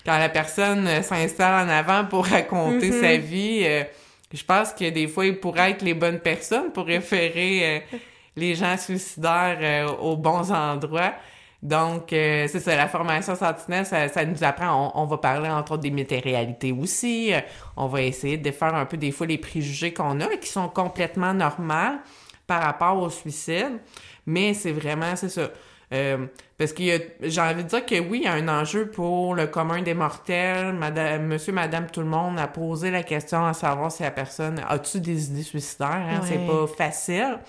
quand 0.05 0.17
la 0.17 0.29
personne 0.29 0.87
s'installe 1.01 1.67
en 1.67 1.71
avant 1.71 2.05
pour 2.05 2.25
raconter 2.25 2.89
Mm-hmm. 2.89 3.01
sa 3.01 3.17
vie, 3.17 3.61
euh, 3.63 3.83
je 4.33 4.43
pense 4.43 4.73
que 4.73 4.89
des 4.89 5.07
fois, 5.07 5.25
ils 5.25 5.39
pourraient 5.39 5.71
être 5.71 5.83
les 5.83 5.93
bonnes 5.93 6.19
personnes 6.19 6.71
pour 6.71 6.85
référer 6.85 7.77
euh, 7.93 7.97
les 8.35 8.55
gens 8.55 8.77
suicidaires 8.77 9.59
euh, 9.61 9.95
aux 9.95 10.17
bons 10.17 10.51
endroits. 10.51 11.13
Donc, 11.63 12.11
euh, 12.11 12.45
c'est 12.49 12.59
ça, 12.59 12.75
la 12.75 12.89
formation 12.89 13.35
sentinelle, 13.35 13.85
ça, 13.85 14.09
ça 14.09 14.25
nous 14.25 14.43
apprend, 14.43 14.91
on, 14.93 15.01
on 15.01 15.05
va 15.05 15.17
parler 15.17 15.49
entre 15.49 15.71
autres 15.71 15.83
des 15.83 15.91
météréalités 15.91 16.73
aussi, 16.73 17.33
euh, 17.33 17.39
on 17.77 17.87
va 17.87 18.01
essayer 18.01 18.37
de 18.37 18.51
faire 18.51 18.75
un 18.75 18.85
peu 18.85 18.97
des 18.97 19.11
fois 19.11 19.27
les 19.27 19.37
préjugés 19.37 19.93
qu'on 19.93 20.19
a, 20.19 20.27
qui 20.35 20.49
sont 20.49 20.67
complètement 20.67 21.33
normaux 21.33 21.99
par 22.47 22.63
rapport 22.63 23.01
au 23.01 23.09
suicide, 23.09 23.79
mais 24.25 24.53
c'est 24.53 24.73
vraiment, 24.73 25.15
c'est 25.15 25.29
ça. 25.29 25.51
Euh, 25.93 26.25
parce 26.57 26.71
a, 26.71 26.97
j'ai 27.21 27.41
envie 27.41 27.63
de 27.63 27.69
dire 27.69 27.85
que 27.85 27.99
oui, 27.99 28.21
il 28.21 28.23
y 28.23 28.27
a 28.27 28.33
un 28.33 28.47
enjeu 28.47 28.87
pour 28.87 29.35
le 29.35 29.47
commun 29.47 29.81
des 29.81 29.93
mortels, 29.93 30.73
madame, 30.73 31.27
monsieur, 31.27 31.53
madame, 31.53 31.87
tout 31.91 31.99
le 31.99 32.07
monde 32.07 32.39
a 32.39 32.47
posé 32.47 32.89
la 32.89 33.03
question 33.03 33.45
à 33.45 33.53
savoir 33.53 33.91
si 33.91 34.01
la 34.01 34.11
personne 34.11 34.61
a-tu 34.67 34.99
des 34.99 35.27
idées 35.27 35.43
suicidaires, 35.43 35.91
hein? 35.91 36.21
Ouais. 36.21 36.27
c'est 36.27 36.47
pas 36.47 36.67
facile. 36.67 37.39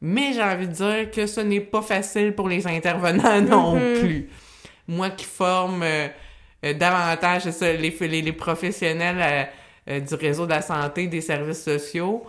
Mais 0.00 0.32
j'ai 0.34 0.42
envie 0.42 0.68
de 0.68 0.72
dire 0.72 1.10
que 1.10 1.26
ce 1.26 1.40
n'est 1.40 1.60
pas 1.60 1.82
facile 1.82 2.34
pour 2.34 2.48
les 2.48 2.66
intervenants 2.66 3.40
non 3.74 3.78
plus. 4.00 4.28
Moi 4.86 5.10
qui 5.10 5.24
forme 5.24 5.82
euh, 5.82 6.08
euh, 6.64 6.74
davantage 6.74 7.50
ça, 7.50 7.72
les, 7.72 7.90
les, 8.00 8.22
les 8.22 8.32
professionnels 8.32 9.48
euh, 9.88 10.00
du 10.00 10.14
réseau 10.14 10.44
de 10.44 10.50
la 10.50 10.62
santé, 10.62 11.06
des 11.06 11.22
services 11.22 11.64
sociaux, 11.64 12.24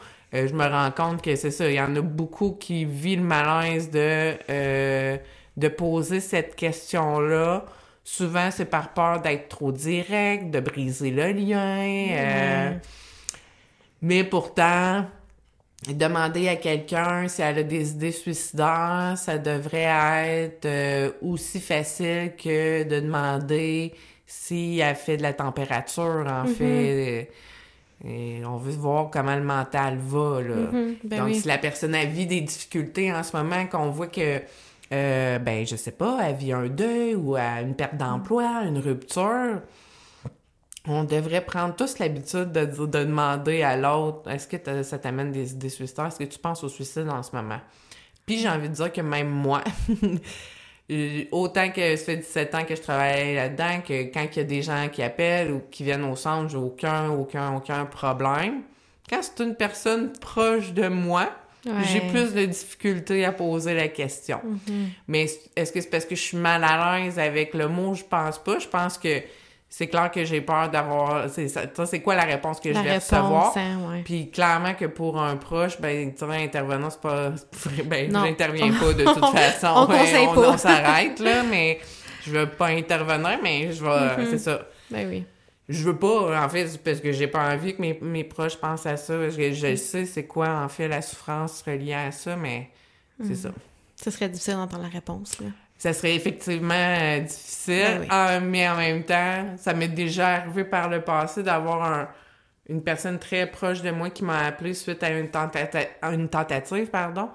je 0.47 0.53
me 0.53 0.65
rends 0.67 0.91
compte 0.91 1.21
que 1.21 1.35
c'est 1.35 1.51
ça, 1.51 1.69
il 1.69 1.75
y 1.75 1.81
en 1.81 1.95
a 1.95 2.01
beaucoup 2.01 2.51
qui 2.53 2.85
vivent 2.85 3.19
le 3.19 3.25
malaise 3.25 3.89
de, 3.89 4.33
euh, 4.49 5.17
de 5.55 5.67
poser 5.67 6.19
cette 6.19 6.55
question-là. 6.55 7.65
Souvent, 8.03 8.49
c'est 8.51 8.65
par 8.65 8.93
peur 8.93 9.21
d'être 9.21 9.49
trop 9.49 9.71
direct, 9.71 10.51
de 10.51 10.59
briser 10.59 11.11
le 11.11 11.31
lien. 11.31 11.79
euh, 12.11 12.71
mais 14.01 14.23
pourtant, 14.23 15.05
demander 15.87 16.47
à 16.47 16.55
quelqu'un 16.55 17.27
si 17.27 17.41
elle 17.41 17.59
a 17.59 17.63
des 17.63 17.91
idées 17.91 18.11
suicidaires, 18.11 19.13
ça 19.17 19.37
devrait 19.37 20.43
être 20.43 20.65
euh, 20.65 21.11
aussi 21.21 21.59
facile 21.59 22.33
que 22.37 22.83
de 22.83 22.99
demander 22.99 23.93
si 24.27 24.79
elle 24.79 24.95
fait 24.95 25.17
de 25.17 25.23
la 25.23 25.33
température, 25.33 26.25
en 26.27 26.45
fait. 26.45 27.29
Et 28.07 28.43
on 28.45 28.57
veut 28.57 28.73
voir 28.73 29.09
comment 29.09 29.35
le 29.35 29.43
mental 29.43 29.97
va, 29.97 30.41
là. 30.41 30.55
ben 30.71 30.95
Donc, 31.03 31.27
oui. 31.27 31.35
si 31.35 31.47
la 31.47 31.57
personne 31.57 31.95
a 31.95 32.05
vit 32.05 32.27
des 32.27 32.41
difficultés 32.41 33.11
en 33.11 33.23
ce 33.23 33.35
moment, 33.35 33.65
qu'on 33.65 33.89
voit 33.89 34.07
que, 34.07 34.41
euh, 34.91 35.39
ben, 35.39 35.65
je 35.65 35.75
sais 35.75 35.91
pas, 35.91 36.19
elle 36.23 36.35
vit 36.35 36.53
un 36.53 36.67
deuil 36.67 37.15
ou 37.15 37.35
à 37.35 37.61
une 37.61 37.73
perte 37.73 37.97
d'emploi, 37.97 38.61
une 38.65 38.77
rupture, 38.77 39.61
on 40.87 41.03
devrait 41.03 41.41
prendre 41.41 41.75
tous 41.75 41.97
l'habitude 41.97 42.51
de, 42.51 42.65
de 42.65 42.85
demander 42.85 43.63
à 43.63 43.75
l'autre 43.75 44.29
est-ce 44.29 44.47
que 44.47 44.83
ça 44.83 44.99
t'amène 44.99 45.31
des 45.31 45.53
idées 45.53 45.69
suicidaires? 45.69 46.07
Est-ce 46.07 46.19
que 46.19 46.25
tu 46.25 46.37
penses 46.37 46.63
au 46.63 46.69
suicide 46.69 47.09
en 47.09 47.23
ce 47.23 47.35
moment? 47.35 47.59
Puis 48.27 48.37
j'ai 48.39 48.49
envie 48.49 48.69
de 48.69 48.73
dire 48.75 48.91
que 48.93 49.01
même 49.01 49.29
moi, 49.29 49.63
autant 51.31 51.69
que 51.71 51.95
ça 51.95 52.05
fait 52.05 52.17
17 52.17 52.55
ans 52.55 52.63
que 52.63 52.75
je 52.75 52.81
travaille 52.81 53.35
là-dedans, 53.35 53.81
que 53.87 54.03
quand 54.13 54.25
il 54.31 54.37
y 54.37 54.39
a 54.39 54.43
des 54.43 54.61
gens 54.61 54.87
qui 54.91 55.01
appellent 55.01 55.51
ou 55.51 55.61
qui 55.71 55.83
viennent 55.83 56.03
au 56.03 56.15
centre, 56.15 56.49
j'ai 56.49 56.57
aucun, 56.57 57.09
aucun, 57.09 57.55
aucun 57.55 57.85
problème. 57.85 58.61
Quand 59.09 59.19
c'est 59.21 59.43
une 59.43 59.55
personne 59.55 60.13
proche 60.13 60.73
de 60.73 60.87
moi, 60.87 61.29
Ouais. 61.65 61.73
j'ai 61.91 61.99
plus 62.11 62.35
de 62.35 62.45
difficultés 62.45 63.25
à 63.25 63.31
poser 63.31 63.73
la 63.73 63.87
question. 63.87 64.39
Mais 65.07 65.25
est-ce 65.55 65.71
que 65.71 65.81
c'est 65.81 65.89
parce 65.89 66.05
que 66.05 66.15
je 66.15 66.21
suis 66.21 66.37
mal 66.37 66.63
à 66.63 66.99
l'aise 66.99 67.17
avec 67.17 67.55
le 67.55 67.67
mot? 67.67 67.95
Je 67.95 68.03
pense 68.03 68.37
pas. 68.37 68.59
Je 68.59 68.67
pense 68.67 68.99
que 68.99 69.21
c'est 69.77 69.87
clair 69.87 70.09
que 70.09 70.23
j'ai 70.23 70.39
peur 70.39 70.69
d'avoir... 70.69 71.29
C'est 71.29 71.49
ça, 71.49 71.85
c'est 71.85 71.99
quoi 72.01 72.15
la 72.15 72.23
réponse 72.23 72.61
que 72.61 72.69
La 72.69 72.79
je 72.79 72.83
vais 72.85 72.91
réponse, 72.93 73.09
recevoir? 73.11 73.57
hein, 73.57 73.89
ouais. 73.89 74.03
Puis 74.05 74.31
clairement 74.31 74.73
que 74.73 74.85
pour 74.85 75.21
un 75.21 75.35
proche, 75.35 75.81
ben, 75.81 76.13
tu 76.13 76.25
sais, 76.25 76.43
intervenant, 76.43 76.89
c'est 76.89 77.01
pas... 77.01 77.33
Ben, 77.83 78.09
j'interviens 78.09 78.71
pas 78.79 78.93
de 78.93 79.03
toute 79.03 79.25
façon. 79.25 79.73
On 79.75 79.85
conseille 79.85 80.27
on, 80.29 80.33
pas. 80.33 80.49
on 80.51 80.57
s'arrête, 80.57 81.19
là, 81.19 81.43
mais 81.51 81.81
je 82.25 82.31
veux 82.31 82.45
pas 82.47 82.67
intervenir, 82.67 83.37
mais 83.43 83.73
je 83.73 83.83
vais... 83.83 83.89
Mm-hmm. 83.89 84.29
C'est 84.29 84.37
ça. 84.37 84.61
Ben 84.89 85.09
oui. 85.09 85.25
Je 85.67 85.83
veux 85.83 85.97
pas, 85.97 86.45
en 86.45 86.47
fait, 86.47 86.81
parce 86.81 87.01
que 87.01 87.11
j'ai 87.11 87.27
pas 87.27 87.53
envie 87.53 87.75
que 87.75 87.81
mes, 87.81 87.99
mes 88.01 88.23
proches 88.23 88.55
pensent 88.55 88.85
à 88.85 88.95
ça. 88.95 89.17
parce 89.17 89.35
que 89.35 89.51
je 89.51 89.75
sais 89.75 90.05
c'est 90.05 90.25
quoi, 90.25 90.51
en 90.51 90.69
fait, 90.69 90.87
la 90.87 91.01
souffrance 91.01 91.61
reliée 91.63 91.95
à 91.95 92.13
ça, 92.13 92.37
mais 92.37 92.69
c'est 93.21 93.35
ça. 93.35 93.49
Ce 94.01 94.09
serait 94.09 94.29
difficile 94.29 94.53
d'entendre 94.53 94.83
la 94.83 94.89
réponse, 94.89 95.37
là. 95.41 95.47
Ça 95.77 95.91
serait 95.93 96.15
effectivement 96.15 96.73
euh, 96.73 97.19
difficile, 97.19 97.83
Ben 97.83 97.99
oui. 98.01 98.07
ah, 98.09 98.39
mais 98.39 98.67
en 98.69 98.77
même 98.77 99.03
temps, 99.03 99.55
ça 99.57 99.73
m'est 99.73 99.87
déjà 99.89 100.35
arrivé 100.35 100.63
par 100.63 100.89
le 100.89 101.01
passé 101.01 101.43
d'avoir 101.43 101.83
un- 101.83 102.07
une 102.69 102.81
personne 102.81 103.19
très 103.19 103.45
proche 103.45 103.81
de 103.81 103.91
moi 103.91 104.09
qui 104.09 104.23
m'a 104.23 104.45
appelé 104.45 104.73
suite 104.73 105.03
à 105.03 105.09
une, 105.09 105.27
tentata- 105.27 105.87
une 106.03 106.29
tentative, 106.29 106.87
pardon. 106.87 107.29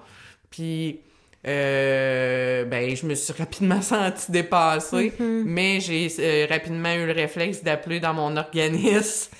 Puis, 0.49 0.99
euh, 1.47 2.65
ben, 2.65 2.95
je 2.95 3.05
me 3.05 3.13
suis 3.15 3.33
rapidement 3.37 3.81
sentie 3.81 4.31
dépassée, 4.31 5.13
Mm-hmm. 5.19 5.43
mais 5.45 5.79
j'ai 5.79 6.07
euh, 6.19 6.47
rapidement 6.49 6.93
eu 6.93 7.05
le 7.05 7.13
réflexe 7.13 7.63
d'appeler 7.63 7.99
dans 7.99 8.13
mon 8.13 8.35
organisme 8.37 9.31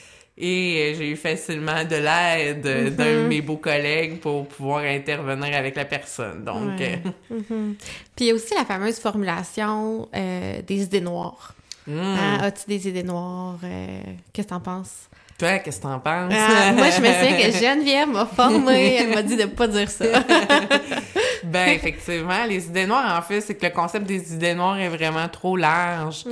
et 0.41 0.93
euh, 0.93 0.97
j'ai 0.97 1.09
eu 1.11 1.15
facilement 1.15 1.83
de 1.85 1.95
l'aide 1.95 2.65
Mm-hmm. 2.65 2.95
d'un 2.95 3.23
de 3.23 3.27
mes 3.27 3.41
beaux 3.41 3.57
collègues 3.57 4.19
pour 4.19 4.47
pouvoir 4.47 4.83
intervenir 4.83 5.55
avec 5.55 5.75
la 5.75 5.85
personne. 5.85 6.43
Donc, 6.43 6.79
Ouais. 6.79 6.99
euh, 7.31 7.71
Puis 8.15 8.25
il 8.25 8.27
y 8.27 8.31
a 8.31 8.33
aussi 8.33 8.53
la 8.55 8.65
fameuse 8.65 8.99
formulation 8.99 10.09
euh, 10.15 10.61
des 10.67 10.81
idées 10.83 11.01
noires. 11.01 11.53
hmm. 11.87 11.99
Hein, 11.99 12.37
As-tu 12.41 12.63
des 12.67 12.87
idées 12.89 13.03
noires? 13.03 13.57
Euh, 13.63 14.01
Qu'est-ce 14.33 14.47
que 14.47 14.53
t'en 14.53 14.59
penses? 14.59 15.07
toi, 15.37 15.57
qu'est-ce 15.57 15.77
que 15.77 15.83
t'en 15.83 15.99
penses? 15.99 16.31
Ah, 16.37 16.71
moi, 16.73 16.91
je 16.91 17.01
me 17.01 17.07
souviens 17.07 17.35
que 17.37 17.51
Geneviève 17.59 18.09
m'a 18.09 18.27
formée. 18.27 18.97
Elle 18.97 19.09
m'a 19.15 19.23
dit 19.23 19.35
de 19.37 19.45
pas 19.45 19.67
dire 19.67 19.89
ça. 19.89 20.05
Ben, 21.51 21.69
effectivement, 21.69 22.45
les 22.47 22.67
idées 22.67 22.85
noires, 22.85 23.17
en 23.17 23.21
fait, 23.21 23.41
c'est 23.41 23.55
que 23.55 23.65
le 23.65 23.71
concept 23.71 24.05
des 24.05 24.33
idées 24.33 24.53
noires 24.53 24.77
est 24.77 24.89
vraiment 24.89 25.27
trop 25.27 25.57
large. 25.57 26.25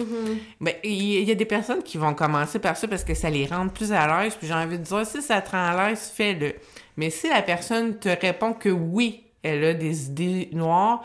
Ben, 0.59 0.73
il 0.83 1.19
il 1.19 1.27
y 1.27 1.31
a 1.31 1.35
des 1.35 1.45
personnes 1.45 1.83
qui 1.83 1.97
vont 1.97 2.13
commencer 2.13 2.59
par 2.59 2.77
ça 2.77 2.87
parce 2.87 3.03
que 3.03 3.13
ça 3.13 3.29
les 3.29 3.45
rend 3.45 3.67
plus 3.67 3.91
à 3.91 4.21
l'aise. 4.21 4.35
Puis 4.35 4.47
j'ai 4.47 4.53
envie 4.53 4.77
de 4.77 4.83
dire, 4.83 5.05
si 5.05 5.21
ça 5.21 5.41
te 5.41 5.51
rend 5.51 5.67
à 5.67 5.89
l'aise, 5.89 6.11
fais-le. 6.13 6.55
Mais 6.97 7.09
si 7.09 7.29
la 7.29 7.41
personne 7.41 7.97
te 7.97 8.09
répond 8.09 8.53
que 8.53 8.69
oui, 8.69 9.23
elle 9.41 9.63
a 9.63 9.73
des 9.73 10.07
idées 10.07 10.49
noires, 10.51 11.03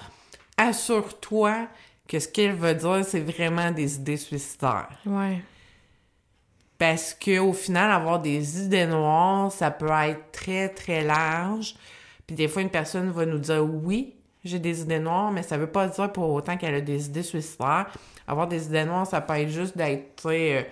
assure-toi 0.56 1.68
que 2.08 2.18
ce 2.18 2.28
qu'elle 2.28 2.54
va 2.54 2.74
dire, 2.74 3.04
c'est 3.04 3.20
vraiment 3.20 3.70
des 3.70 3.96
idées 3.96 4.16
suicidaires. 4.16 4.98
Ouais. 5.06 5.40
Parce 6.78 7.14
que 7.14 7.38
au 7.38 7.52
final, 7.52 7.90
avoir 7.90 8.20
des 8.20 8.62
idées 8.62 8.86
noires, 8.86 9.50
ça 9.52 9.70
peut 9.70 9.90
être 9.90 10.32
très, 10.32 10.68
très 10.68 11.02
large. 11.02 11.76
Puis 12.26 12.36
des 12.36 12.48
fois, 12.48 12.62
une 12.62 12.70
personne 12.70 13.10
va 13.10 13.26
nous 13.26 13.38
dire 13.38 13.64
oui, 13.64 14.14
j'ai 14.44 14.58
des 14.58 14.82
idées 14.82 14.98
noires, 14.98 15.30
mais 15.30 15.42
ça 15.42 15.56
veut 15.56 15.66
pas 15.66 15.88
dire 15.88 16.12
pour 16.12 16.30
autant 16.30 16.56
qu'elle 16.56 16.74
a 16.74 16.80
des 16.80 17.06
idées 17.06 17.22
suicidaires. 17.22 17.86
Avoir 18.26 18.46
des 18.48 18.66
idées 18.66 18.84
noires, 18.84 19.06
ça 19.06 19.20
peut 19.20 19.34
être 19.34 19.48
juste 19.50 19.76
d'être, 19.76 20.26
euh, 20.26 20.62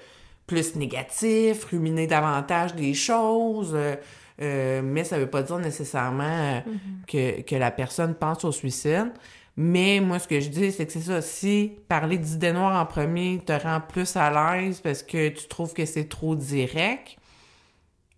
plus 0.47 0.75
négatif, 0.77 1.65
ruminer 1.67 2.07
davantage 2.07 2.75
des 2.75 2.95
choses. 2.95 3.73
euh, 3.75 3.97
euh, 4.41 4.83
mais 4.83 5.05
ça 5.05 5.19
veut 5.19 5.29
pas 5.31 5.43
dire 5.43 5.59
nécessairement 5.59 6.25
euh, 6.25 6.61
que, 7.07 7.43
que 7.43 7.55
la 7.55 7.71
personne 7.71 8.15
pense 8.15 8.45
au 8.45 8.53
suicide. 8.53 9.13
Mais 9.57 10.01
moi, 10.01 10.19
ce 10.19 10.27
que 10.27 10.41
je 10.41 10.49
dis, 10.49 10.73
c'est 10.73 10.87
que 10.87 10.93
c'est 10.93 11.01
ça. 11.01 11.21
Si 11.21 11.73
parler 11.89 12.17
d'idées 12.19 12.53
noires 12.53 12.81
en 12.81 12.87
premier 12.87 13.39
te 13.45 13.53
rend 13.53 13.81
plus 13.81 14.17
à 14.17 14.31
l'aise 14.31 14.81
parce 14.81 15.03
que 15.03 15.29
tu 15.29 15.47
trouves 15.49 15.75
que 15.75 15.85
c'est 15.85 16.09
trop 16.09 16.35
direct, 16.35 17.17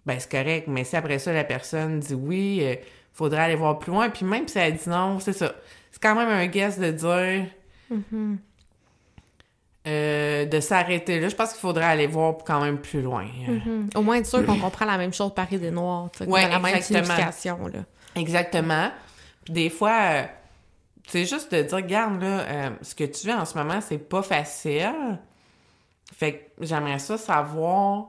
ben 0.06 0.18
c'est 0.18 0.30
correct. 0.30 0.68
Mais 0.68 0.84
si 0.84 0.96
après 0.96 1.18
ça, 1.18 1.32
la 1.32 1.44
personne 1.44 1.98
dit 2.00 2.14
oui, 2.14 2.60
euh, 2.62 2.76
faudrait 3.14 3.40
aller 3.42 3.54
voir 3.54 3.78
plus 3.78 3.92
loin. 3.92 4.10
Puis 4.10 4.26
même 4.26 4.46
si 4.46 4.58
elle 4.58 4.74
dit 4.74 4.88
non, 4.88 5.18
c'est 5.20 5.32
ça. 5.32 5.54
C'est 5.90 6.02
quand 6.02 6.14
même 6.14 6.28
un 6.28 6.46
guess 6.46 6.78
de 6.78 6.90
dire... 6.90 7.46
euh, 9.86 10.46
de 10.46 10.60
s'arrêter 10.60 11.20
là. 11.20 11.28
Je 11.28 11.36
pense 11.36 11.52
qu'il 11.52 11.60
faudrait 11.60 11.84
aller 11.84 12.06
voir 12.06 12.36
quand 12.44 12.60
même 12.60 12.78
plus 12.78 13.02
loin. 13.02 13.26
Mhm. 13.46 13.90
Au 13.94 14.02
moins 14.02 14.16
être 14.16 14.26
sûr 14.26 14.44
qu'on 14.44 14.58
comprend 14.58 14.86
la 14.86 14.98
même 14.98 15.12
chose 15.12 15.34
par 15.34 15.46
Ouais, 16.30 16.42
qu'on 16.42 16.46
a 16.48 16.48
la 16.48 16.58
même 16.58 16.80
signification, 16.80 17.66
là. 17.66 17.80
Exactement. 18.16 18.90
Puis 19.44 19.52
des 19.52 19.70
fois, 19.70 19.98
euh, 20.02 20.22
c'est 21.06 21.26
juste 21.26 21.52
de 21.54 21.62
dire, 21.62 21.76
regarde, 21.76 22.22
là, 22.22 22.40
euh, 22.40 22.70
ce 22.80 22.94
que 22.94 23.04
tu 23.04 23.26
vis 23.26 23.34
en 23.34 23.44
ce 23.44 23.58
moment, 23.58 23.80
c'est 23.80 23.98
pas 23.98 24.22
facile. 24.22 25.18
Fait 26.16 26.32
que 26.58 26.64
j'aimerais 26.64 26.98
ça 26.98 27.18
savoir, 27.18 28.06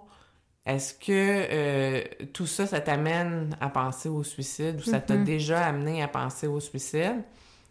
est-ce 0.65 0.93
que 0.93 1.05
euh, 1.11 2.01
tout 2.33 2.47
ça, 2.47 2.65
ça 2.65 2.79
t'amène 2.79 3.55
à 3.61 3.69
penser 3.69 4.09
au 4.09 4.23
suicide 4.23 4.79
ou 4.79 4.83
ça 4.83 4.99
t'a 4.99 5.15
déjà 5.17 5.65
amené 5.65 6.01
à 6.01 6.07
penser 6.07 6.47
au 6.47 6.59
suicide? 6.59 7.21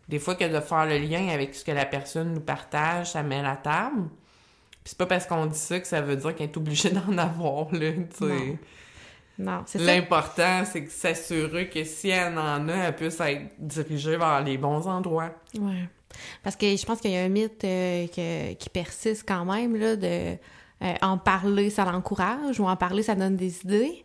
Des 0.09 0.19
fois 0.19 0.35
que 0.35 0.45
de 0.45 0.61
faire 0.61 0.87
le 0.87 0.99
lien 0.99 1.29
avec 1.29 1.55
ce 1.55 1.65
que 1.65 1.73
la 1.73 1.87
personne 1.87 2.35
nous 2.35 2.41
partage, 2.41 3.13
ça 3.13 3.23
met 3.23 3.43
la 3.43 3.57
table. 3.57 4.03
Puis 4.85 4.91
c'est 4.91 4.99
pas 4.99 5.07
parce 5.07 5.25
qu'on 5.27 5.47
dit 5.47 5.59
ça 5.59 5.81
que 5.81 5.87
ça 5.87 6.03
veut 6.03 6.17
dire 6.17 6.35
qu'elle 6.37 6.51
est 6.51 6.57
obligée 6.57 6.91
d'en 7.09 7.17
avoir, 7.19 7.73
là, 7.75 7.93
tu 7.93 8.05
sais. 8.19 8.25
Non. 8.27 8.59
Non, 9.37 9.63
c'est 9.67 9.79
ça. 9.81 9.85
L'important, 9.87 10.65
c'est 10.65 10.85
que 10.85 10.91
s'assurer 10.93 11.69
que 11.69 11.83
si 11.83 12.11
elle 12.11 12.39
en 12.39 12.69
a, 12.69 12.73
elle 12.75 12.95
puisse 12.95 13.19
être 13.19 13.51
dirigée 13.59 14.17
vers 14.17 14.41
les 14.45 14.57
bons 14.59 14.87
endroits. 14.87 15.31
Ouais. 15.59 15.89
Parce 16.45 16.55
que 16.55 16.77
je 16.77 16.87
pense 16.87 17.01
qu'il 17.01 17.11
y 17.11 17.17
a 17.17 17.23
un 17.25 17.29
mythe 17.29 17.65
euh, 17.65 18.07
que- 18.07 18.53
qui 18.53 18.71
persiste 18.71 19.25
quand 19.27 19.45
même, 19.45 19.75
là, 19.75 19.97
de 19.97 20.37
euh, 20.85 20.95
en 21.03 21.18
parler, 21.18 21.70
ça 21.70 21.85
l'encourage, 21.85 22.61
ou 22.61 22.66
en 22.66 22.76
parler, 22.76 23.03
ça 23.03 23.14
donne 23.14 23.37
des 23.37 23.61
idées? 23.62 24.05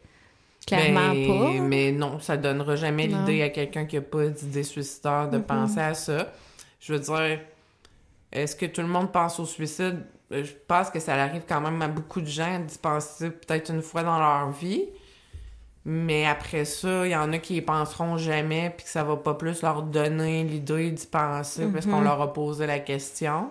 Clairement 0.65 1.13
mais, 1.13 1.27
pas. 1.27 1.61
Mais 1.61 1.91
non, 1.91 2.19
ça 2.19 2.37
donnera 2.37 2.75
jamais 2.75 3.07
l'idée 3.07 3.41
à 3.41 3.49
quelqu'un 3.49 3.85
qui 3.85 3.97
a 3.97 4.01
pas 4.01 4.27
d'idée 4.27 4.63
suicidaire 4.63 5.29
de 5.29 5.39
penser 5.39 5.79
à 5.79 5.93
ça. 5.93 6.31
Je 6.79 6.93
veux 6.93 6.99
dire, 6.99 7.39
est-ce 8.31 8.55
que 8.55 8.65
tout 8.65 8.81
le 8.81 8.87
monde 8.87 9.11
pense 9.11 9.39
au 9.39 9.45
suicide? 9.45 10.05
Euh, 10.31 10.43
Je 10.43 10.53
pense 10.67 10.89
que 10.89 10.99
ça 10.99 11.15
arrive 11.15 11.43
quand 11.47 11.61
même 11.61 11.81
à 11.81 11.87
beaucoup 11.87 12.21
de 12.21 12.27
gens 12.27 12.59
d'y 12.59 12.77
penser 12.77 13.31
peut-être 13.31 13.71
une 13.71 13.81
fois 13.81 14.03
dans 14.03 14.19
leur 14.19 14.51
vie. 14.51 14.85
Mais 15.85 16.25
après 16.25 16.65
ça, 16.65 17.07
il 17.07 17.11
y 17.11 17.15
en 17.15 17.31
a 17.33 17.39
qui 17.39 17.55
y 17.55 17.61
penseront 17.61 18.17
jamais, 18.17 18.71
puis 18.75 18.85
que 18.85 18.91
ça 18.91 19.03
va 19.03 19.15
pas 19.15 19.33
plus 19.33 19.61
leur 19.61 19.81
donner 19.81 20.43
l'idée 20.43 20.91
d'y 20.91 21.07
penser 21.07 21.65
parce 21.73 21.85
qu'on 21.85 22.01
leur 22.01 22.21
a 22.21 22.31
posé 22.31 22.67
la 22.67 22.79
question. 22.79 23.49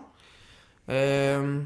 Euh, 0.91 1.61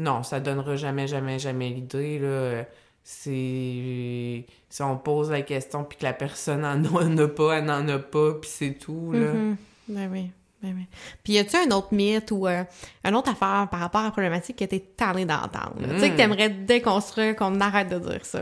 non, 0.00 0.22
ça 0.22 0.40
donnera 0.40 0.76
jamais, 0.76 1.06
jamais, 1.06 1.38
jamais 1.38 1.68
l'idée. 1.68 2.18
Là. 2.18 2.64
C'est... 3.04 4.46
Si 4.68 4.82
on 4.82 4.96
pose 4.96 5.30
la 5.30 5.42
question 5.42 5.84
puis 5.84 5.98
que 5.98 6.04
la 6.04 6.12
personne 6.12 6.64
en 6.64 7.18
a, 7.18 7.28
pas, 7.28 7.58
elle 7.58 7.64
n'en 7.64 7.86
a 7.88 7.98
pas, 7.98 8.34
puis 8.40 8.50
c'est 8.50 8.72
tout. 8.72 9.12
Là. 9.12 9.32
Mhm. 9.32 9.56
Ben 9.88 10.08
oui. 10.10 10.30
Ben 10.62 10.74
oui. 10.76 10.86
Puis 11.22 11.34
y 11.34 11.38
a-tu 11.38 11.56
un 11.56 11.70
autre 11.74 11.92
mythe 11.92 12.30
ou 12.32 12.46
euh, 12.46 12.64
une 13.04 13.14
autre 13.14 13.30
affaire 13.30 13.68
par 13.70 13.80
rapport 13.80 14.02
à 14.02 14.04
la 14.04 14.10
problématique 14.10 14.56
que 14.56 14.64
t'es 14.64 14.80
tanné 14.80 15.24
d'entendre? 15.24 15.76
Tu 15.82 16.00
sais, 16.00 16.10
que 16.10 16.16
t'aimerais 16.16 16.50
déconstruire, 16.50 17.34
qu'on 17.34 17.60
arrête 17.60 17.88
de 17.88 17.98
dire 17.98 18.24
ça. 18.24 18.40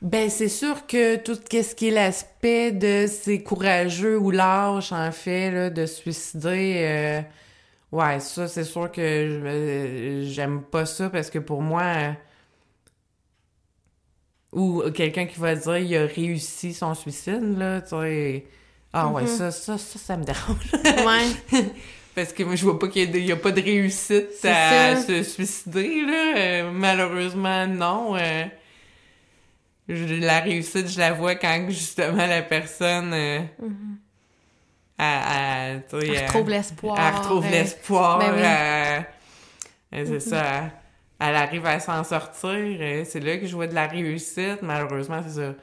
Ben, 0.00 0.30
c'est 0.30 0.48
sûr 0.48 0.86
que 0.86 1.16
tout 1.16 1.34
ce 1.34 1.74
qui 1.74 1.88
est 1.88 1.90
l'aspect 1.90 2.72
de 2.72 3.06
c'est 3.08 3.42
courageux 3.42 4.18
ou 4.18 4.30
lâche, 4.30 4.92
en 4.92 5.10
fait, 5.10 5.50
là, 5.50 5.70
de 5.70 5.86
suicider, 5.86 6.82
euh, 6.84 7.20
ouais, 7.94 8.20
ça, 8.20 8.48
c'est 8.48 8.64
sûr 8.64 8.90
que 8.92 10.22
j'aime 10.28 10.62
pas 10.62 10.86
ça 10.86 11.10
parce 11.10 11.30
que 11.30 11.38
pour 11.38 11.62
moi, 11.62 11.82
euh, 11.82 12.12
ou 14.52 14.82
quelqu'un 14.92 15.26
qui 15.26 15.38
va 15.40 15.54
dire 15.54 15.78
il 15.78 15.96
a 15.96 16.06
réussi 16.06 16.74
son 16.74 16.94
suicide, 16.94 17.58
là, 17.58 17.80
tu 17.82 17.88
sais, 17.90 18.46
ah 18.92 19.08
ouais, 19.08 19.26
ça, 19.26 19.50
ça, 19.50 19.76
ça, 19.76 19.98
ça 19.98 20.16
me 20.16 20.24
dérange. 20.24 20.70
Ouais. 21.52 21.62
Parce 22.14 22.32
que 22.32 22.44
moi, 22.44 22.54
je 22.54 22.62
vois 22.64 22.78
pas 22.78 22.86
qu'il 22.86 23.10
y, 23.16 23.32
a 23.32 23.34
y 23.34 23.38
pas 23.40 23.50
de 23.50 23.60
réussite 23.60 24.28
à 24.44 24.94
ça. 24.94 25.02
se 25.02 25.24
suicider, 25.24 26.02
là. 26.02 26.36
Euh, 26.36 26.70
malheureusement, 26.70 27.66
non. 27.66 28.14
Euh, 28.16 28.44
je- 29.88 30.20
la 30.20 30.38
réussite, 30.40 30.86
je 30.88 31.00
la 31.00 31.12
vois 31.12 31.34
quand, 31.34 31.66
justement, 31.70 32.24
la 32.26 32.42
personne... 32.42 33.12
elle- 33.12 33.48
elle, 34.98 35.82
elle- 35.92 36.24
retrouve 36.26 36.50
l'espoir. 36.50 36.98
Elle 36.98 37.14
retrouve 37.14 37.46
euh, 37.46 37.50
l'espoir. 37.50 38.18
ben 38.18 39.04
oui. 39.92 40.06
c'est 40.06 40.20
ça. 40.20 40.70
Elle, 41.20 41.36
arrive 41.36 41.64
à 41.66 41.80
s'en 41.80 42.02
sortir. 42.04 42.50
euh, 42.50 43.04
C'est 43.04 43.20
là 43.20 43.36
que 43.38 43.46
je 43.46 43.54
vois 43.54 43.66
de 43.66 43.74
la 43.74 43.86
réussite. 43.86 44.62
Malheureusement, 44.62 45.20
c'est 45.26 45.40
ça. 45.40 45.54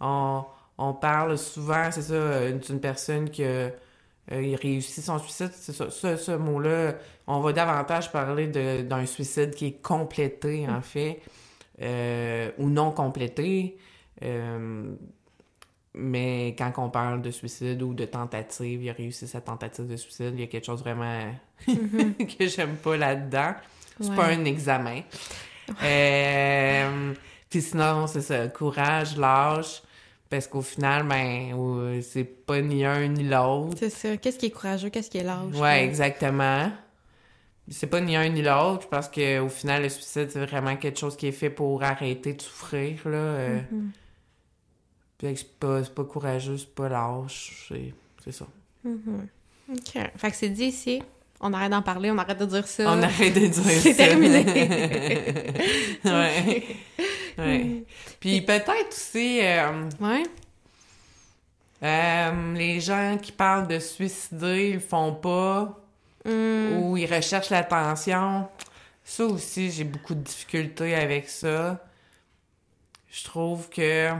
On, 0.00 0.44
on 0.78 0.94
parle 0.94 1.36
souvent, 1.36 1.90
c'est 1.90 2.02
ça, 2.02 2.14
euh, 2.14 2.52
d'une 2.52 2.80
personne 2.80 3.28
qui 3.28 3.42
euh, 3.44 3.68
réussit 4.30 5.04
son 5.04 5.18
suicide. 5.18 5.50
C'est 5.54 5.72
ça, 5.72 5.90
ça, 5.90 6.16
ce 6.16 6.32
mot-là, 6.32 6.94
on 7.26 7.40
va 7.40 7.52
davantage 7.52 8.10
parler 8.12 8.46
d'un 8.46 9.06
suicide 9.06 9.54
qui 9.54 9.66
est 9.66 9.82
complété, 9.82 10.66
en 10.68 10.80
fait, 10.80 11.20
euh, 11.82 12.50
ou 12.58 12.68
non 12.70 12.92
complété. 12.92 13.76
Euh, 14.22 14.92
mais 15.94 16.54
quand 16.56 16.72
on 16.78 16.88
parle 16.88 17.20
de 17.22 17.30
suicide 17.30 17.82
ou 17.82 17.94
de 17.94 18.04
tentative, 18.04 18.82
il 18.82 18.90
a 18.90 18.92
réussi 18.92 19.26
sa 19.26 19.40
tentative 19.40 19.86
de 19.88 19.96
suicide, 19.96 20.32
il 20.34 20.40
y 20.40 20.44
a 20.44 20.46
quelque 20.46 20.66
chose 20.66 20.80
vraiment 20.80 21.32
que 21.66 22.46
j'aime 22.46 22.76
pas 22.76 22.96
là-dedans. 22.96 23.54
C'est 24.00 24.14
pas 24.14 24.26
un 24.28 24.44
examen. 24.44 25.02
Euh, 25.82 27.12
Puis 27.48 27.62
sinon, 27.62 28.06
c'est 28.06 28.22
ça, 28.22 28.48
courage, 28.48 29.16
lâche, 29.16 29.82
parce 30.28 30.46
qu'au 30.46 30.62
final, 30.62 31.06
ben, 31.06 32.00
c'est 32.02 32.24
pas 32.24 32.60
ni 32.60 32.84
un 32.84 33.08
ni 33.08 33.24
l'autre. 33.24 33.76
C'est 33.78 33.90
ça. 33.90 34.16
Qu'est-ce 34.16 34.38
qui 34.38 34.46
est 34.46 34.50
courageux, 34.50 34.88
qu'est-ce 34.90 35.10
qui 35.10 35.18
est 35.18 35.24
lâche? 35.24 35.54
Ouais, 35.56 35.84
exactement. 35.84 36.70
C'est 37.68 37.88
pas 37.88 38.00
ni 38.00 38.16
un 38.16 38.28
ni 38.28 38.42
l'autre, 38.42 38.88
parce 38.88 39.08
que 39.08 39.40
au 39.40 39.48
final, 39.48 39.82
le 39.82 39.88
suicide, 39.88 40.30
c'est 40.30 40.44
vraiment 40.44 40.76
quelque 40.76 40.98
chose 40.98 41.16
qui 41.16 41.26
est 41.26 41.32
fait 41.32 41.50
pour 41.50 41.82
arrêter 41.82 42.34
de 42.34 42.40
souffrir, 42.42 43.00
là. 43.04 43.16
euh. 43.16 43.58
Mm-hmm. 43.60 43.90
Puis 45.20 45.36
c'est 45.36 45.58
pas, 45.58 45.82
pas 45.82 46.04
courageux, 46.04 46.56
c'est 46.56 46.74
pas 46.74 46.88
lâche, 46.88 47.70
c'est, 48.24 48.32
ça. 48.32 48.46
OK. 48.86 49.92
Fait 50.16 50.30
que 50.30 50.36
c'est 50.36 50.48
dit 50.48 50.64
ici. 50.64 51.02
On 51.42 51.52
arrête 51.52 51.70
d'en 51.70 51.82
parler, 51.82 52.10
on 52.10 52.16
arrête 52.16 52.38
de 52.38 52.46
dire 52.46 52.66
ça. 52.66 52.84
On 52.90 53.02
arrête 53.02 53.34
de 53.34 53.46
dire 53.46 53.52
ça. 53.64 53.70
C'est 53.70 53.94
terminé. 53.94 54.44
ouais. 56.06 56.64
ouais. 57.38 57.84
Puis 58.18 58.40
peut-être 58.40 58.88
aussi, 58.90 59.40
euh, 59.42 59.88
Ouais. 60.00 60.22
euh, 61.82 62.54
les 62.54 62.80
gens 62.80 63.18
qui 63.20 63.32
parlent 63.32 63.68
de 63.68 63.78
suicider, 63.78 64.68
ils 64.70 64.74
le 64.74 64.80
font 64.80 65.12
pas. 65.14 65.76
Hum, 66.26 66.78
ou 66.82 66.96
ils 66.96 67.12
recherchent 67.12 67.50
l'attention. 67.50 68.48
Ça 69.04 69.24
aussi, 69.26 69.70
j'ai 69.70 69.84
beaucoup 69.84 70.14
de 70.14 70.20
difficultés 70.22 70.94
avec 70.94 71.28
ça. 71.28 71.82
Je 73.10 73.24
trouve 73.24 73.68
que 73.68 74.10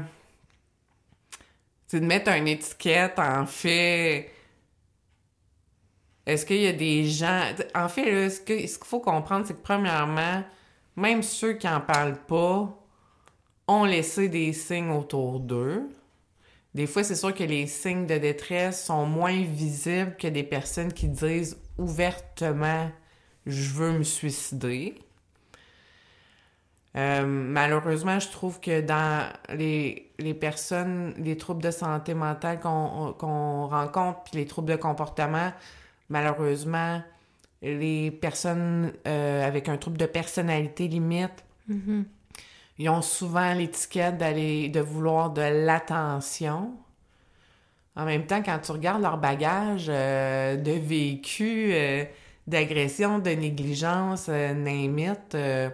c'est 1.91 1.99
de 1.99 2.07
mettre 2.07 2.31
une 2.31 2.47
étiquette, 2.47 3.19
en 3.19 3.45
fait. 3.47 4.31
Est-ce 6.25 6.47
qu'il 6.47 6.61
y 6.61 6.69
a 6.69 6.73
des 6.73 7.05
gens. 7.05 7.43
En 7.75 7.89
fait, 7.89 8.31
ce 8.31 8.41
que- 8.41 8.65
ce 8.65 8.79
qu'il 8.79 8.87
faut 8.87 9.01
comprendre, 9.01 9.45
c'est 9.45 9.55
que 9.55 9.63
premièrement, 9.63 10.45
même 10.95 11.25
ceux 11.25 11.55
qui 11.55 11.67
en 11.67 11.81
parlent 11.81 12.25
pas 12.29 12.73
ont 13.67 13.85
laissé 13.85 14.29
des 14.29 14.53
signes 14.53 14.91
autour 14.91 15.41
d'eux. 15.41 15.89
Des 16.75 16.87
fois, 16.87 17.03
c'est 17.03 17.17
sûr 17.17 17.35
que 17.35 17.43
les 17.43 17.67
signes 17.67 18.07
de 18.07 18.19
détresse 18.19 18.85
sont 18.85 19.05
moins 19.05 19.43
visibles 19.43 20.15
que 20.17 20.29
des 20.29 20.45
personnes 20.45 20.93
qui 20.93 21.09
disent 21.09 21.59
ouvertement 21.77 22.89
je 23.47 23.71
veux 23.71 23.93
me 23.99 24.05
suicider. 24.05 24.95
Euh, 26.97 27.25
malheureusement, 27.25 28.19
je 28.19 28.29
trouve 28.29 28.61
que 28.61 28.81
dans 28.81 29.29
les, 29.51 30.11
les 30.19 30.35
personnes, 30.35 31.15
les 31.19 31.37
troubles 31.37 31.63
de 31.63 31.71
santé 31.71 32.15
mentale 32.15 32.59
qu'on 32.61 33.67
rencontre, 33.69 34.23
puis 34.25 34.39
les 34.39 34.47
troubles 34.47 34.73
de 34.73 34.77
comportement, 34.77 35.53
malheureusement, 36.09 37.01
les 37.63 38.11
personnes 38.11 38.93
euh, 39.07 39.47
avec 39.47 39.69
un 39.69 39.77
trouble 39.77 39.99
de 39.99 40.07
personnalité 40.07 40.89
limite, 40.89 41.45
ils 42.79 42.89
ont 42.89 43.03
souvent 43.03 43.55
l'étiquette 43.55 44.19
d'aller 44.19 44.69
de 44.69 44.81
vouloir 44.81 45.31
de 45.31 45.43
l'attention. 45.43 46.73
En 47.95 48.05
même 48.05 48.27
temps, 48.27 48.43
quand 48.43 48.59
tu 48.59 48.73
regardes 48.73 49.03
leur 49.03 49.19
bagage 49.19 49.87
euh, 49.89 50.57
de 50.57 50.73
vécu, 50.73 51.73
d'agression, 52.47 53.19
de 53.19 53.31
négligence, 53.31 54.27
euh, 54.29 55.71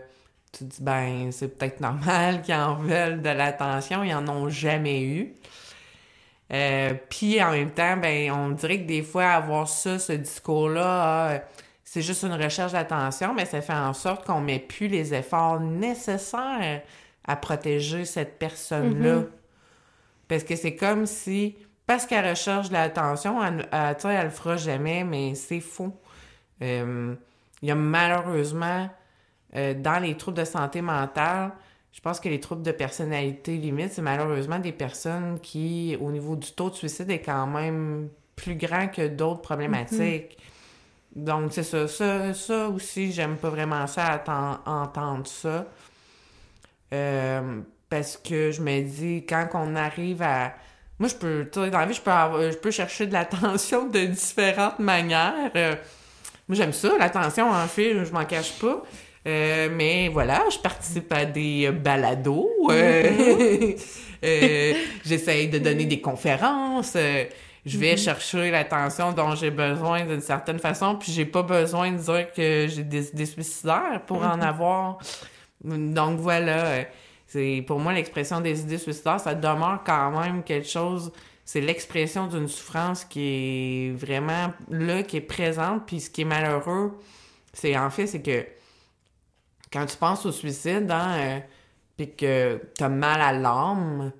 tu 0.56 0.64
te 0.64 0.70
dis, 0.76 0.82
ben, 0.82 1.30
c'est 1.32 1.48
peut-être 1.56 1.80
normal 1.80 2.42
qu'ils 2.44 2.54
en 2.54 2.76
veulent 2.76 3.22
de 3.22 3.30
l'attention, 3.30 4.02
ils 4.04 4.14
en 4.14 4.28
ont 4.28 4.48
jamais 4.48 5.02
eu. 5.02 5.34
Euh, 6.52 6.94
Puis 7.10 7.42
en 7.42 7.50
même 7.52 7.70
temps, 7.72 7.96
ben, 7.96 8.30
on 8.32 8.50
dirait 8.50 8.80
que 8.80 8.86
des 8.86 9.02
fois, 9.02 9.26
avoir 9.30 9.68
ça, 9.68 9.98
ce 9.98 10.12
discours-là, 10.12 11.32
ah, 11.36 11.40
c'est 11.84 12.02
juste 12.02 12.22
une 12.24 12.34
recherche 12.34 12.72
d'attention, 12.72 13.34
mais 13.34 13.44
ça 13.46 13.60
fait 13.62 13.72
en 13.72 13.92
sorte 13.92 14.26
qu'on 14.26 14.40
met 14.40 14.58
plus 14.58 14.88
les 14.88 15.14
efforts 15.14 15.60
nécessaires 15.60 16.82
à 17.26 17.36
protéger 17.36 18.04
cette 18.04 18.38
personne-là. 18.38 19.22
Parce 20.28 20.44
que 20.44 20.56
c'est 20.56 20.76
comme 20.76 21.06
si, 21.06 21.56
parce 21.86 22.06
qu'elle 22.06 22.28
recherche 22.28 22.68
de 22.68 22.74
l'attention, 22.74 23.42
elle, 23.44 23.68
elle, 23.72 23.96
tu 23.96 24.02
sais, 24.02 24.14
elle 24.14 24.24
le 24.26 24.30
fera 24.30 24.56
jamais, 24.56 25.04
mais 25.04 25.34
c'est 25.34 25.60
faux. 25.60 25.94
Euh, 26.62 27.14
Il 27.62 27.68
y 27.68 27.72
a 27.72 27.74
malheureusement, 27.74 28.88
euh, 29.54 29.74
dans 29.74 29.98
les 29.98 30.16
troubles 30.16 30.38
de 30.38 30.44
santé 30.44 30.80
mentale, 30.82 31.52
je 31.92 32.00
pense 32.00 32.20
que 32.20 32.28
les 32.28 32.40
troubles 32.40 32.62
de 32.62 32.72
personnalité 32.72 33.56
limite, 33.56 33.92
c'est 33.92 34.02
malheureusement 34.02 34.58
des 34.58 34.72
personnes 34.72 35.38
qui, 35.40 35.96
au 36.00 36.10
niveau 36.10 36.36
du 36.36 36.52
taux 36.52 36.68
de 36.68 36.74
suicide, 36.74 37.10
est 37.10 37.22
quand 37.22 37.46
même 37.46 38.08
plus 38.34 38.54
grand 38.56 38.88
que 38.88 39.06
d'autres 39.08 39.40
problématiques. 39.40 40.36
Donc, 41.14 41.52
c'est 41.54 41.62
ça. 41.62 41.88
Ça, 41.88 42.34
ça 42.34 42.68
aussi, 42.68 43.12
j'aime 43.12 43.36
pas 43.36 43.48
vraiment 43.48 43.86
ça, 43.86 44.22
entendre 44.66 45.26
ça. 45.26 45.64
Euh, 46.92 47.60
parce 47.88 48.18
que 48.18 48.50
je 48.50 48.60
me 48.60 48.82
dis, 48.82 49.24
quand 49.26 49.48
on 49.54 49.74
arrive 49.74 50.20
à... 50.20 50.52
Moi, 50.98 51.08
je 51.08 51.14
peux, 51.14 51.44
dans 51.70 51.78
la 51.78 51.86
vie, 51.86 51.94
je 51.94 52.00
peux, 52.02 52.10
avoir- 52.10 52.42
je 52.50 52.56
peux 52.58 52.70
chercher 52.70 53.06
de 53.06 53.12
l'attention 53.14 53.86
de 53.86 54.04
différentes 54.04 54.78
manières. 54.78 55.50
Euh, 55.56 55.74
moi, 56.48 56.56
j'aime 56.56 56.72
ça, 56.72 56.90
l'attention, 56.98 57.50
en 57.50 57.66
fait, 57.66 58.04
je 58.04 58.12
m'en 58.12 58.24
cache 58.26 58.58
pas. 58.58 58.82
Euh, 59.26 59.68
mais 59.72 60.08
voilà, 60.08 60.44
je 60.52 60.58
participe 60.58 61.12
à 61.12 61.24
des 61.24 61.66
euh, 61.66 61.72
balados. 61.72 62.48
euh, 62.70 63.72
euh, 64.24 64.74
J'essaye 65.04 65.48
de 65.48 65.58
donner 65.58 65.84
des 65.84 66.00
conférences. 66.00 66.96
je 67.66 67.78
vais 67.78 67.96
chercher 67.96 68.50
l'attention 68.52 69.12
dont 69.12 69.34
j'ai 69.34 69.50
besoin 69.50 70.04
d'une 70.04 70.20
certaine 70.20 70.60
façon, 70.60 70.94
puis 70.96 71.10
j'ai 71.10 71.24
pas 71.24 71.42
besoin 71.42 71.90
de 71.90 71.96
dire 71.98 72.32
que 72.32 72.66
j'ai 72.68 72.84
des 72.84 73.08
idées 73.08 73.26
suicidaires 73.26 74.02
pour 74.06 74.18
en 74.22 74.40
avoir. 74.40 74.98
Donc 75.64 76.20
voilà, 76.20 76.84
c'est 77.26 77.64
pour 77.66 77.80
moi 77.80 77.92
l'expression 77.92 78.40
des 78.40 78.60
idées 78.60 78.78
suicidaires, 78.78 79.18
ça 79.18 79.34
demeure 79.34 79.82
quand 79.84 80.12
même 80.20 80.44
quelque 80.44 80.68
chose. 80.68 81.10
C'est 81.44 81.60
l'expression 81.60 82.26
d'une 82.26 82.48
souffrance 82.48 83.04
qui 83.04 83.20
est 83.22 83.92
vraiment 83.96 84.52
là, 84.70 85.02
qui 85.02 85.16
est 85.16 85.20
présente. 85.20 85.86
Puis 85.86 86.00
ce 86.00 86.10
qui 86.10 86.22
est 86.22 86.24
malheureux, 86.24 86.98
c'est 87.52 87.76
en 87.76 87.88
fait, 87.90 88.06
c'est 88.06 88.22
que 88.22 88.44
quand 89.72 89.86
tu 89.86 89.96
penses 89.96 90.24
au 90.26 90.32
suicide, 90.32 90.90
hein, 90.90 91.16
euh, 91.18 91.38
puis 91.96 92.14
que 92.14 92.60
t'as 92.76 92.88
mal 92.88 93.20
à 93.20 93.32
l'âme, 93.32 94.12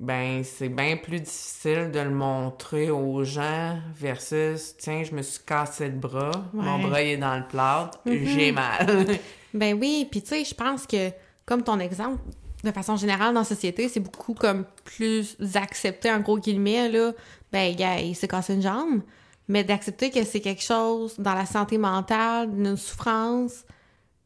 ben 0.00 0.42
c'est 0.42 0.68
bien 0.68 0.96
plus 0.96 1.20
difficile 1.20 1.90
de 1.92 2.00
le 2.00 2.10
montrer 2.10 2.90
aux 2.90 3.22
gens 3.24 3.78
versus 3.94 4.74
tiens, 4.76 5.02
je 5.04 5.14
me 5.14 5.22
suis 5.22 5.42
cassé 5.44 5.86
le 5.88 5.94
bras, 5.96 6.32
mon 6.52 6.80
bras 6.80 7.00
il 7.02 7.10
est 7.10 7.16
dans 7.16 7.36
le 7.36 7.46
plâtre, 7.46 7.98
Mhm. 8.04 8.24
j'ai 8.26 8.52
mal. 8.52 9.06
Ben 9.54 9.78
oui, 9.80 10.08
puis 10.10 10.20
tu 10.20 10.30
sais, 10.30 10.44
je 10.44 10.52
pense 10.52 10.84
que, 10.84 11.10
comme 11.46 11.62
ton 11.62 11.78
exemple, 11.78 12.20
de 12.64 12.72
façon 12.72 12.96
générale 12.96 13.32
dans 13.34 13.40
la 13.40 13.44
société, 13.46 13.88
c'est 13.88 14.00
beaucoup 14.00 14.34
comme 14.34 14.64
plus 14.82 15.36
accepté, 15.54 16.10
en 16.10 16.18
gros 16.18 16.38
guillemets, 16.40 16.88
là, 16.88 17.12
ben, 17.52 17.72
gars, 17.76 18.00
il 18.00 18.16
s'est 18.16 18.26
cassé 18.26 18.54
une 18.54 18.62
jambe, 18.62 19.02
mais 19.46 19.62
d'accepter 19.62 20.10
que 20.10 20.24
c'est 20.24 20.40
quelque 20.40 20.62
chose 20.64 21.14
dans 21.20 21.34
la 21.34 21.46
santé 21.46 21.78
mentale, 21.78 22.48
une 22.52 22.76
souffrance, 22.76 23.64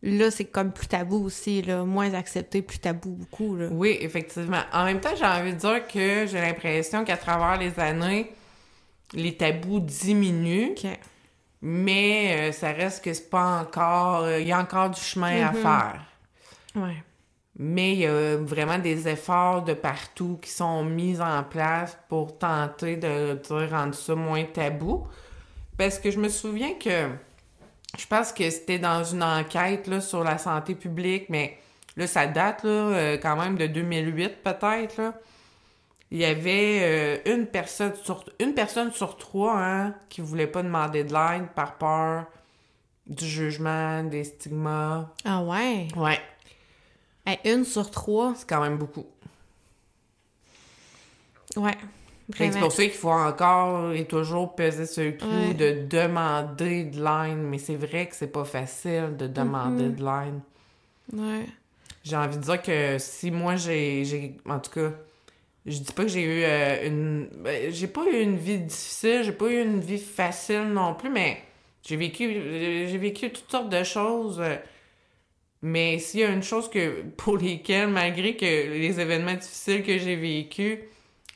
là, 0.02 0.30
c'est 0.30 0.44
comme 0.44 0.72
plus 0.72 0.86
tabou 0.88 1.24
aussi, 1.24 1.62
là, 1.62 1.84
moins 1.84 2.12
accepté, 2.14 2.62
plus 2.62 2.78
tabou 2.78 3.10
beaucoup, 3.10 3.56
là. 3.56 3.66
Oui, 3.70 3.96
effectivement. 4.00 4.62
En 4.72 4.84
même 4.84 5.00
temps, 5.00 5.14
j'ai 5.16 5.24
envie 5.24 5.52
de 5.54 5.58
dire 5.58 5.86
que 5.88 6.26
j'ai 6.26 6.40
l'impression 6.40 7.04
qu'à 7.04 7.16
travers 7.16 7.58
les 7.58 7.78
années, 7.80 8.32
les 9.14 9.36
tabous 9.36 9.80
diminuent, 9.80 10.74
mais 11.60 12.50
euh, 12.50 12.52
ça 12.52 12.72
reste 12.72 13.04
que 13.04 13.12
c'est 13.12 13.30
pas 13.30 13.60
encore. 13.60 14.24
euh, 14.24 14.40
Il 14.40 14.46
y 14.46 14.52
a 14.52 14.60
encore 14.60 14.90
du 14.90 15.00
chemin 15.00 15.46
à 15.46 15.52
Mhm. 15.52 15.56
faire. 15.62 16.00
Ouais. 16.76 17.02
Mais 17.60 17.94
il 17.94 17.98
y 18.00 18.06
a 18.06 18.36
vraiment 18.36 18.78
des 18.78 19.08
efforts 19.08 19.64
de 19.64 19.74
partout 19.74 20.38
qui 20.40 20.50
sont 20.50 20.84
mis 20.84 21.20
en 21.20 21.42
place 21.42 21.98
pour 22.08 22.38
tenter 22.38 22.94
de, 22.96 23.34
de 23.34 23.68
rendre 23.70 23.94
ça 23.96 24.14
moins 24.14 24.44
tabou. 24.44 25.08
Parce 25.76 25.98
que 25.98 26.10
je 26.12 26.20
me 26.20 26.28
souviens 26.28 26.74
que 26.74 27.08
je 27.96 28.06
pense 28.06 28.32
que 28.32 28.48
c'était 28.50 28.78
dans 28.78 29.02
une 29.04 29.22
enquête 29.22 29.86
là, 29.86 30.00
sur 30.00 30.24
la 30.24 30.38
santé 30.38 30.74
publique, 30.74 31.26
mais 31.28 31.58
là, 31.96 32.06
ça 32.06 32.26
date 32.26 32.64
là, 32.64 32.70
euh, 32.70 33.18
quand 33.18 33.36
même 33.36 33.56
de 33.56 33.66
2008 33.66 34.42
peut-être. 34.42 35.14
Il 36.10 36.18
y 36.18 36.24
avait 36.24 36.80
euh, 37.26 37.34
une, 37.34 37.46
personne 37.46 37.94
sur, 38.02 38.24
une 38.40 38.54
personne 38.54 38.92
sur 38.92 39.16
trois 39.18 39.58
hein, 39.58 39.94
qui 40.08 40.20
voulait 40.22 40.46
pas 40.46 40.62
demander 40.62 41.04
de 41.04 41.12
l'aide 41.12 41.48
par 41.54 41.76
peur 41.76 42.24
du 43.06 43.26
jugement, 43.26 44.02
des 44.04 44.24
stigmas. 44.24 45.06
Ah 45.24 45.42
ouais? 45.42 45.88
Ouais, 45.96 46.20
Hey, 47.28 47.38
une 47.44 47.66
sur 47.66 47.90
trois, 47.90 48.32
c'est 48.34 48.48
quand 48.48 48.62
même 48.62 48.78
beaucoup. 48.78 49.04
ouais. 51.56 51.76
C'est 52.36 52.58
pour 52.60 52.72
ça 52.72 52.82
qu'il 52.82 52.92
faut 52.92 53.08
encore 53.10 53.92
et 53.92 54.04
toujours 54.04 54.54
peser 54.54 54.84
sur 54.86 55.02
le 55.02 55.12
clou 55.12 55.28
Ouais. 55.28 55.54
de 55.54 55.86
demander 55.88 56.84
de 56.84 56.96
l'aide, 57.02 57.38
mais 57.38 57.58
c'est 57.58 57.76
vrai 57.76 58.06
que 58.06 58.14
c'est 58.14 58.30
pas 58.32 58.44
facile 58.44 59.16
de 59.18 59.26
demander 59.26 59.88
de 59.88 60.04
l'aide. 60.04 60.40
Ouais. 61.14 61.46
J'ai 62.04 62.16
envie 62.16 62.36
de 62.36 62.42
dire 62.42 62.60
que 62.62 62.96
si 62.98 63.30
moi 63.30 63.56
j'ai. 63.56 64.36
en 64.46 64.58
tout 64.58 64.70
cas, 64.70 64.90
je 65.66 65.78
dis 65.78 65.92
pas 65.92 66.02
que 66.02 66.08
j'ai 66.08 66.22
eu 66.22 66.42
euh, 66.44 66.86
une. 66.86 67.28
ben, 67.42 67.72
j'ai 67.72 67.86
pas 67.88 68.04
eu 68.06 68.20
une 68.20 68.36
vie 68.36 68.58
difficile, 68.58 69.22
j'ai 69.24 69.32
pas 69.32 69.46
eu 69.48 69.62
une 69.62 69.80
vie 69.80 69.98
facile 69.98 70.64
non 70.72 70.94
plus, 70.94 71.10
mais 71.10 71.38
j'ai 71.82 71.96
vécu. 71.96 72.24
J'ai 72.88 72.98
vécu 72.98 73.30
toutes 73.30 73.50
sortes 73.50 73.70
de 73.70 73.82
choses. 73.84 74.38
euh, 74.40 74.56
mais 75.62 75.98
s'il 75.98 76.20
y 76.20 76.24
a 76.24 76.30
une 76.30 76.42
chose 76.42 76.68
que 76.70 77.02
pour 77.16 77.38
lesquelles, 77.38 77.88
malgré 77.88 78.36
que 78.36 78.44
les 78.44 79.00
événements 79.00 79.34
difficiles 79.34 79.82
que 79.82 79.98
j'ai 79.98 80.16
vécus, 80.16 80.78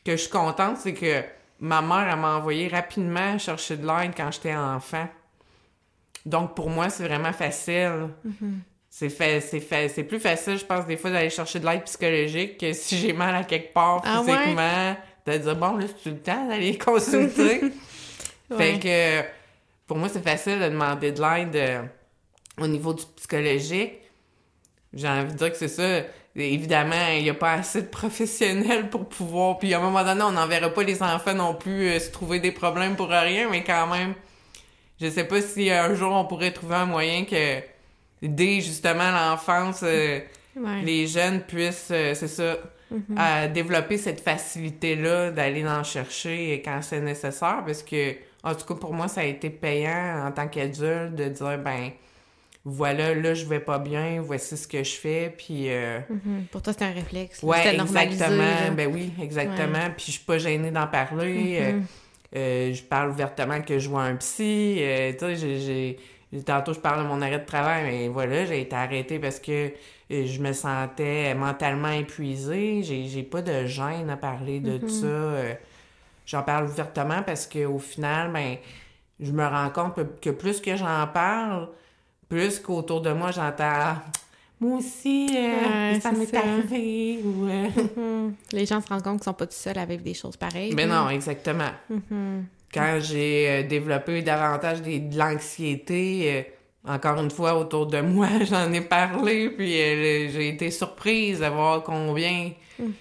que 0.05 0.12
je 0.12 0.16
suis 0.22 0.30
contente, 0.30 0.78
c'est 0.78 0.94
que 0.94 1.22
ma 1.61 1.80
mère, 1.82 2.09
elle 2.12 2.18
m'a 2.18 2.36
envoyé 2.36 2.68
rapidement 2.68 3.38
chercher 3.38 3.76
de 3.76 3.86
l'aide 3.86 4.12
quand 4.16 4.30
j'étais 4.30 4.55
enfant. 4.55 5.09
Donc 6.26 6.55
pour 6.55 6.70
moi, 6.70 6.88
c'est 6.90 7.07
vraiment 7.07 7.32
facile. 7.32 8.09
C'est 8.90 9.09
fait, 9.09 9.40
c'est 9.40 10.05
plus 10.05 10.20
facile, 10.20 10.59
je 10.59 10.64
pense, 10.66 10.86
des 10.86 10.96
fois, 10.98 11.11
d'aller 11.11 11.30
chercher 11.30 11.59
de 11.61 11.66
l'aide 11.66 11.84
psychologique 11.84 12.59
que 12.59 12.72
si 12.74 12.98
j'ai 12.98 13.12
mal 13.14 13.34
à 13.34 13.42
quelque 13.44 13.72
part 13.72 14.03
Ah 14.05 14.20
ouais? 14.20 14.32
physiquement, 14.36 14.96
de 15.26 15.36
dire 15.38 15.57
bon, 15.57 15.76
là, 15.76 15.86
c'est 16.03 16.11
le 16.11 16.18
temps 16.18 16.46
d'aller 16.48 16.76
consulter? 16.90 17.62
Ouais. 18.50 18.74
Fait 18.74 18.78
que 18.78 19.28
pour 19.86 19.96
moi, 19.96 20.11
c'est 20.11 20.22
facile 20.22 20.59
de 20.59 20.68
demander 20.68 21.11
de 21.12 21.22
l'aide 21.22 21.57
euh, 21.57 21.82
au 22.59 22.66
niveau 22.66 22.92
du 22.92 23.03
psychologique. 23.16 23.94
J'ai 24.92 25.09
envie 25.09 25.32
de 25.32 25.38
dire 25.38 25.50
que 25.53 25.57
c'est 25.57 25.68
ça. 25.68 26.03
Évidemment, 26.35 27.09
il 27.14 27.24
n'y 27.24 27.30
a 27.30 27.35
pas 27.35 27.53
assez 27.55 27.83
de 27.83 27.89
professionnels 27.89 28.89
pour 28.89 29.07
pouvoir. 29.09 29.59
Puis 29.59 29.74
à 29.74 29.78
un 29.78 29.83
moment 29.83 30.03
donné, 30.03 30.22
on 30.22 30.33
n'enverra 30.33 30.70
pas 30.70 30.83
les 30.83 31.03
enfants 31.03 31.35
non 31.35 31.55
plus 31.55 31.89
euh, 31.89 31.99
se 31.99 32.11
trouver 32.11 32.41
des 32.41 32.53
problèmes 32.53 32.97
pour 32.97 33.09
rien, 33.09 33.49
mais 33.51 33.62
quand 33.62 33.87
même, 33.87 34.14
je 35.01 35.11
sais 35.11 35.24
pas 35.24 35.43
si 35.43 35.70
un 35.70 35.95
jour 35.95 36.12
on 36.12 36.24
pourrait 36.24 36.53
trouver 36.53 36.76
un 36.76 36.87
moyen 36.87 37.24
que 37.26 37.61
dès 38.22 38.61
justement 38.61 39.11
l'enfance, 39.11 39.80
euh, 39.83 40.20
Ouais. 40.55 40.83
les 40.83 41.07
jeunes 41.07 41.41
puissent, 41.41 41.89
euh, 41.91 42.12
c'est 42.14 42.28
ça, 42.28 42.57
à 43.16 43.49
développer 43.49 43.97
cette 43.97 44.20
facilité-là 44.20 45.30
d'aller 45.30 45.66
en 45.66 45.83
chercher 45.83 46.61
quand 46.62 46.80
c'est 46.83 47.01
nécessaire, 47.01 47.62
parce 47.64 47.83
que, 47.83 48.14
en 48.45 48.54
tout 48.54 48.67
cas, 48.67 48.75
pour 48.75 48.92
moi, 48.92 49.09
ça 49.09 49.22
a 49.22 49.25
été 49.25 49.49
payant 49.49 50.26
en 50.26 50.30
tant 50.30 50.46
qu'adulte 50.49 51.14
de 51.14 51.29
dire, 51.29 51.57
ben, 51.59 51.91
voilà, 52.64 53.14
là, 53.14 53.34
je 53.34 53.45
vais 53.47 53.59
pas 53.61 53.79
bien, 53.79 54.21
voici 54.22 54.57
ce 54.57 54.68
que 54.68 54.84
je 54.84 54.93
fais, 54.95 55.34
puis... 55.37 55.71
euh, 55.71 55.99
Mhm. 56.09 56.47
Pour 56.51 56.63
toi, 56.63 56.72
c'est 56.72 56.84
un 56.84 56.93
réflexe. 56.93 57.43
normalisé, 57.72 58.14
exactement. 58.14 58.72
Ben 58.76 58.93
oui, 58.93 59.13
exactement. 59.21 59.91
Puis 59.97 60.07
je 60.07 60.11
suis 60.13 60.25
pas 60.25 60.39
gênée 60.39 60.71
d'en 60.71 60.87
parler. 60.87 61.59
euh, 61.61 61.72
Mhm. 61.72 61.87
euh, 62.37 62.72
je 62.72 62.83
parle 62.83 63.11
ouvertement 63.11 63.61
que 63.63 63.79
je 63.79 63.89
vois 63.89 64.03
un 64.05 64.17
psy. 64.17 64.76
euh, 64.80 65.13
tu 65.18 65.37
sais. 65.37 65.97
Tantôt, 66.47 66.72
je 66.72 66.80
parle 66.80 67.03
de 67.03 67.09
mon 67.09 67.21
arrêt 67.21 67.41
de 67.41 67.45
travail, 67.45 67.84
mais 67.84 68.09
voilà, 68.09 68.47
j'ai 68.47 68.63
été 68.63 68.75
arrêtée 68.75 69.18
parce 69.18 69.39
que 69.39 69.67
euh, 70.11 70.26
je 70.26 70.41
me 70.41 70.53
sentais 70.55 71.34
mentalement 71.34 71.91
épuisée. 71.91 72.83
J'ai, 72.83 73.07
j'ai 73.07 73.22
pas 73.22 73.43
de 73.43 73.67
gêne 73.67 74.09
à 74.09 74.17
parler 74.17 74.61
de 74.61 74.79
Mhm. 74.83 74.89
ça. 74.89 75.07
euh, 75.07 75.53
j'en 76.25 76.43
parle 76.43 76.64
ouvertement 76.67 77.22
parce 77.22 77.47
qu'au 77.47 77.79
final, 77.79 78.33
ben, 78.33 78.57
je 79.21 79.30
me 79.33 79.45
rends 79.47 79.68
compte 79.71 79.99
que 80.21 80.30
plus 80.30 80.61
que 80.63 80.75
j'en 80.76 81.07
parle, 81.09 81.68
plus 82.33 82.59
qu'autour 82.61 83.03
de 83.03 83.13
moi, 83.13 83.30
j'entends 83.30 83.53
Ah, 83.64 84.03
Moi 84.59 84.79
aussi, 84.79 85.29
euh, 85.37 85.92
Ouais, 85.92 86.00
ça 86.00 86.13
m'est 86.13 86.34
arrivé. 86.34 87.18
Ou, 87.22 87.46
euh. 87.46 88.30
Les 88.53 88.64
gens 88.64 88.80
se 88.80 88.88
rendent 88.88 89.03
compte 89.03 89.17
qu'ils 89.18 89.25
sont 89.25 89.34
pas 89.34 89.46
tout 89.46 89.53
seuls 89.53 89.76
à 89.79 89.84
vivre 89.84 90.03
des 90.03 90.14
choses 90.14 90.37
pareilles. 90.38 90.75
Là. 90.75 90.87
non, 90.87 91.11
exactement. 91.11 91.71
Mhm. 91.91 92.46
Quand 92.72 92.99
j'ai 93.00 93.46
euh, 93.50 93.63
développé 93.64 94.22
davantage 94.22 94.80
des- 94.80 95.00
de 95.00 95.18
l'anxiété, 95.18 96.46
euh, 96.87 96.91
encore 96.95 97.21
une 97.21 97.30
fois, 97.30 97.54
autour 97.59 97.87
de 97.87 98.00
moi, 98.00 98.29
j'en 98.49 98.72
ai 98.72 98.80
parlé, 98.80 99.50
puis 99.50 99.71
j'ai 99.71 100.49
été 100.49 100.71
surprise 100.71 101.41
de 101.41 101.46
voir 101.46 101.83
combien 101.83 102.50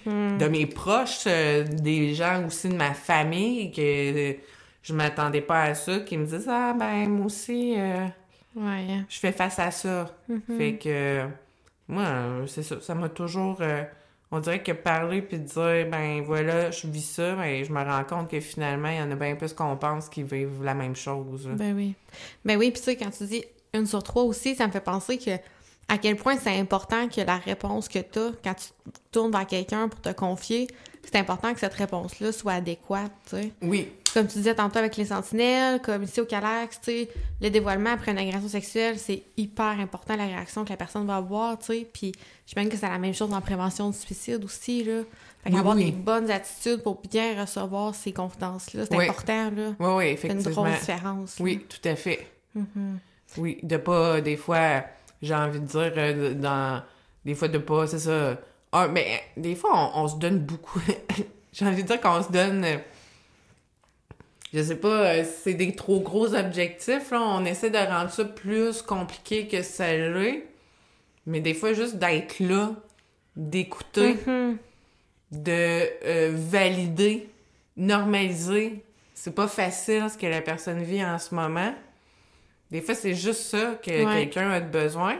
de 0.06 0.46
mes 0.48 0.66
proches, 0.66 1.24
des 1.24 2.12
gens 2.14 2.44
aussi 2.46 2.68
de 2.68 2.74
ma 2.76 2.92
famille, 2.92 3.72
que 3.72 4.36
je 4.82 4.92
m'attendais 4.92 5.40
pas 5.40 5.62
à 5.62 5.74
ça, 5.74 6.00
qui 6.00 6.18
me 6.18 6.26
disent 6.26 6.48
Ah, 6.50 6.74
ben, 6.78 7.08
moi 7.08 7.26
aussi, 7.26 7.74
Ouais. 8.54 8.86
je 9.08 9.18
fais 9.18 9.32
face 9.32 9.58
à 9.58 9.70
ça. 9.70 10.10
Fait 10.56 10.74
que, 10.76 11.26
moi, 11.88 12.06
c'est 12.46 12.62
ça, 12.62 12.80
ça 12.80 12.94
m'a 12.94 13.08
toujours. 13.08 13.58
euh, 13.60 13.82
on 14.30 14.40
dirait 14.40 14.62
que 14.62 14.72
parler 14.72 15.20
puis 15.20 15.38
dire, 15.38 15.86
ben 15.90 16.22
voilà, 16.24 16.70
je 16.70 16.86
vis 16.86 17.02
ça, 17.02 17.34
ben 17.34 17.62
je 17.64 17.70
me 17.70 17.82
rends 17.82 18.04
compte 18.04 18.30
que 18.30 18.40
finalement, 18.40 18.88
il 18.88 18.96
y 18.96 19.00
en 19.02 19.10
a 19.10 19.14
bien 19.14 19.34
plus 19.36 19.52
qu'on 19.52 19.76
pense 19.76 20.08
qui 20.08 20.22
vivent 20.22 20.62
la 20.64 20.72
même 20.74 20.96
chose. 20.96 21.46
là. 21.46 21.54
Ben 21.54 21.74
oui. 21.76 21.94
Ben 22.44 22.56
oui, 22.56 22.70
puis 22.70 22.80
tu 22.80 22.84
sais, 22.86 22.96
quand 22.96 23.10
tu 23.10 23.24
dis 23.24 23.44
une 23.74 23.86
sur 23.86 24.02
trois 24.02 24.22
aussi, 24.22 24.54
ça 24.54 24.66
me 24.66 24.72
fait 24.72 24.80
penser 24.80 25.18
que 25.18 25.32
à 25.88 25.98
quel 25.98 26.16
point 26.16 26.36
c'est 26.38 26.58
important 26.58 27.08
que 27.08 27.20
la 27.20 27.36
réponse 27.36 27.88
que 27.88 27.98
tu 27.98 28.18
as 28.18 28.30
quand 28.42 28.54
tu 28.54 28.92
tournes 29.10 29.32
vers 29.32 29.46
quelqu'un 29.46 29.88
pour 29.88 30.00
te 30.00 30.10
confier, 30.12 30.66
c'est 31.02 31.16
important 31.16 31.52
que 31.52 31.60
cette 31.60 31.74
réponse-là 31.74 32.32
soit 32.32 32.52
adéquate, 32.54 33.12
tu 33.28 33.36
sais. 33.36 33.52
Oui, 33.60 33.92
Comme 34.14 34.26
tu 34.26 34.38
disais 34.38 34.54
tantôt 34.54 34.78
avec 34.78 34.96
les 34.96 35.06
sentinelles, 35.06 35.80
comme 35.80 36.02
ici 36.02 36.20
au 36.20 36.26
Calax, 36.26 36.80
tu 36.80 36.90
sais, 36.92 37.08
le 37.40 37.48
dévoilement 37.50 37.90
après 37.92 38.12
une 38.12 38.18
agression 38.18 38.48
sexuelle, 38.48 38.98
c'est 38.98 39.22
hyper 39.36 39.78
important 39.80 40.16
la 40.16 40.26
réaction 40.26 40.64
que 40.64 40.70
la 40.70 40.76
personne 40.76 41.06
va 41.06 41.16
avoir, 41.16 41.58
tu 41.58 41.66
sais. 41.66 41.88
Puis 41.92 42.12
j'imagine 42.46 42.70
que 42.70 42.76
c'est 42.76 42.88
la 42.88 42.98
même 42.98 43.14
chose 43.14 43.30
dans 43.30 43.36
la 43.36 43.40
prévention 43.40 43.88
du 43.90 43.96
suicide 43.96 44.44
aussi, 44.44 44.84
là. 44.84 45.02
Fait 45.44 45.50
Oui, 45.52 45.60
oui. 45.64 45.84
des 45.86 45.90
bonnes 45.92 46.30
attitudes 46.30 46.82
pour 46.82 47.00
bien 47.10 47.40
recevoir 47.40 47.94
ces 47.94 48.12
confidences-là, 48.12 48.84
c'est 48.88 48.96
Oui. 48.96 49.08
important, 49.08 49.50
là. 49.50 49.74
oui, 49.78 49.86
oui, 49.96 50.16
C'est 50.20 50.28
une 50.28 50.38
effectivement. 50.38 50.62
grosse 50.64 50.78
différence. 50.80 51.38
là. 51.38 51.44
Oui, 51.44 51.66
tout 51.68 51.88
à 51.88 51.96
fait. 51.96 52.26
Oui, 53.38 53.58
de 53.62 53.76
pas, 53.78 54.20
des 54.20 54.36
fois, 54.36 54.84
j'ai 55.22 55.34
envie 55.34 55.60
de 55.60 55.66
dire, 55.66 55.92
euh, 55.96 56.34
dans, 56.34 56.82
des 57.24 57.34
fois 57.34 57.48
de 57.48 57.58
pas, 57.58 57.86
c'est 57.86 57.98
ça. 57.98 58.38
Ah, 58.72 58.88
mais 58.88 59.22
des 59.36 59.54
fois, 59.54 59.70
on, 59.96 60.02
on 60.04 60.08
se 60.08 60.16
donne 60.16 60.38
beaucoup. 60.40 60.80
j'ai 61.52 61.66
envie 61.66 61.82
de 61.82 61.88
dire 61.88 62.00
qu'on 62.00 62.22
se 62.22 62.30
donne. 62.30 62.64
euh, 62.64 62.76
Je 64.52 64.62
sais 64.62 64.76
pas, 64.76 64.88
euh, 65.14 65.24
c'est 65.42 65.54
des 65.54 65.74
trop 65.74 66.00
gros 66.00 66.34
objectifs, 66.34 67.10
là. 67.10 67.20
On 67.22 67.44
essaie 67.44 67.70
de 67.70 67.78
rendre 67.78 68.10
ça 68.10 68.24
plus 68.24 68.82
compliqué 68.82 69.46
que 69.48 69.62
ça 69.62 69.92
l'est. 69.96 70.44
Mais 71.26 71.40
des 71.40 71.54
fois, 71.54 71.72
juste 71.72 71.96
d'être 71.96 72.38
là, 72.40 72.72
d'écouter, 73.36 74.16
de 75.30 75.86
euh, 76.04 76.32
valider, 76.34 77.28
normaliser. 77.76 78.84
C'est 79.14 79.34
pas 79.34 79.48
facile 79.48 80.06
ce 80.10 80.18
que 80.18 80.26
la 80.26 80.40
personne 80.40 80.82
vit 80.82 81.04
en 81.04 81.18
ce 81.18 81.34
moment. 81.34 81.72
Des 82.70 82.80
fois, 82.80 82.94
c'est 82.94 83.14
juste 83.14 83.42
ça 83.42 83.78
que 83.82 83.90
Ouais. 84.04 84.20
quelqu'un 84.24 84.50
a 84.50 84.60
de 84.60 84.68
besoin. 84.68 85.16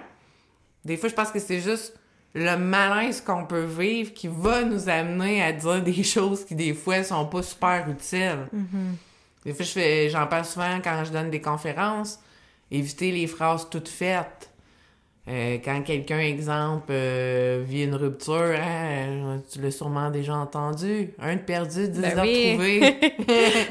Des 0.85 0.97
fois, 0.97 1.09
je 1.09 1.15
pense 1.15 1.31
que 1.31 1.39
c'est 1.39 1.61
juste 1.61 1.95
le 2.35 2.57
malaise 2.57 3.21
qu'on 3.21 3.45
peut 3.47 3.65
vivre 3.65 4.13
qui 4.13 4.27
va 4.29 4.63
nous 4.65 4.89
amener 4.89 5.43
à 5.43 5.53
dire 5.53 5.83
des 5.83 6.03
choses 6.03 6.45
qui, 6.45 6.55
des 6.55 6.75
fois, 6.75 7.03
sont 7.05 7.27
pas 7.27 7.43
super 7.43 7.89
utiles. 7.89 8.49
Des 9.45 9.53
fois, 9.55 9.65
je 9.65 9.71
fais, 9.71 10.09
j'en 10.11 10.27
parle 10.27 10.45
souvent 10.45 10.79
quand 10.83 11.05
je 11.05 11.11
donne 11.11 11.31
des 11.31 11.41
conférences. 11.41 12.19
Éviter 12.71 13.11
les 13.11 13.27
phrases 13.27 13.69
toutes 13.71 13.89
faites. 13.89 14.49
Euh, 15.29 15.59
quand 15.65 15.83
quelqu'un, 15.83 16.19
exemple, 16.19 16.87
euh, 16.91 17.63
vit 17.65 17.85
une 17.85 17.95
rupture, 17.95 18.35
hein, 18.57 19.07
euh, 19.07 19.37
tu 19.53 19.61
l'as 19.61 19.71
sûrement 19.71 20.11
déjà 20.11 20.35
entendu. 20.35 21.11
Un 21.21 21.37
de 21.37 21.41
perdu, 21.41 21.89
dix 21.89 22.01
Ben 22.01 22.17
de 22.17 22.21
oui. 22.23 22.51
retrouvé. 22.53 22.97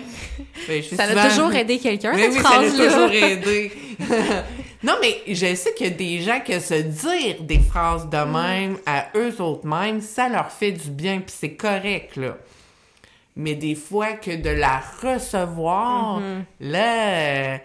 Ben, 0.68 0.84
Ça 0.84 1.04
a 1.04 1.30
toujours 1.30 1.54
aidé 1.54 1.78
quelqu'un, 1.80 2.14
oui, 2.14 2.22
cette 2.22 2.32
oui, 2.34 2.38
ça 2.38 2.62
l'a 2.62 2.70
phrase-là. 2.70 2.86
toujours 2.86 3.12
aidé. 3.12 3.72
non, 4.84 4.94
mais 5.02 5.18
je 5.28 5.56
sais 5.56 5.74
qu'il 5.74 5.88
y 5.88 5.90
a 5.90 5.94
des 5.94 6.20
gens 6.22 6.40
que 6.40 6.60
se 6.60 6.76
dire 6.76 7.42
des 7.42 7.60
phrases 7.60 8.10
de 8.10 8.18
même 8.18 8.78
à 8.86 9.08
eux 9.16 9.42
autres 9.42 9.66
mêmes, 9.66 10.00
ça 10.00 10.30
leur 10.30 10.52
fait 10.52 10.72
du 10.72 10.90
bien, 10.90 11.20
puis 11.20 11.36
c'est 11.38 11.56
correct, 11.56 12.16
là. 12.16 12.38
Mais 13.36 13.56
des 13.56 13.76
fois 13.76 14.14
que 14.14 14.36
de 14.36 14.50
la 14.50 14.82
recevoir, 15.02 16.22
là... 16.60 17.54
euh, 17.56 17.58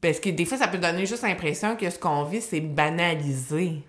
parce 0.00 0.20
que 0.20 0.28
des 0.30 0.44
fois, 0.44 0.58
ça 0.58 0.68
peut 0.68 0.78
donner 0.78 1.06
juste 1.06 1.22
l'impression 1.22 1.74
que 1.76 1.88
ce 1.88 1.98
qu'on 1.98 2.24
vit, 2.24 2.40
c'est 2.40 2.60
banalisé. 2.60 3.82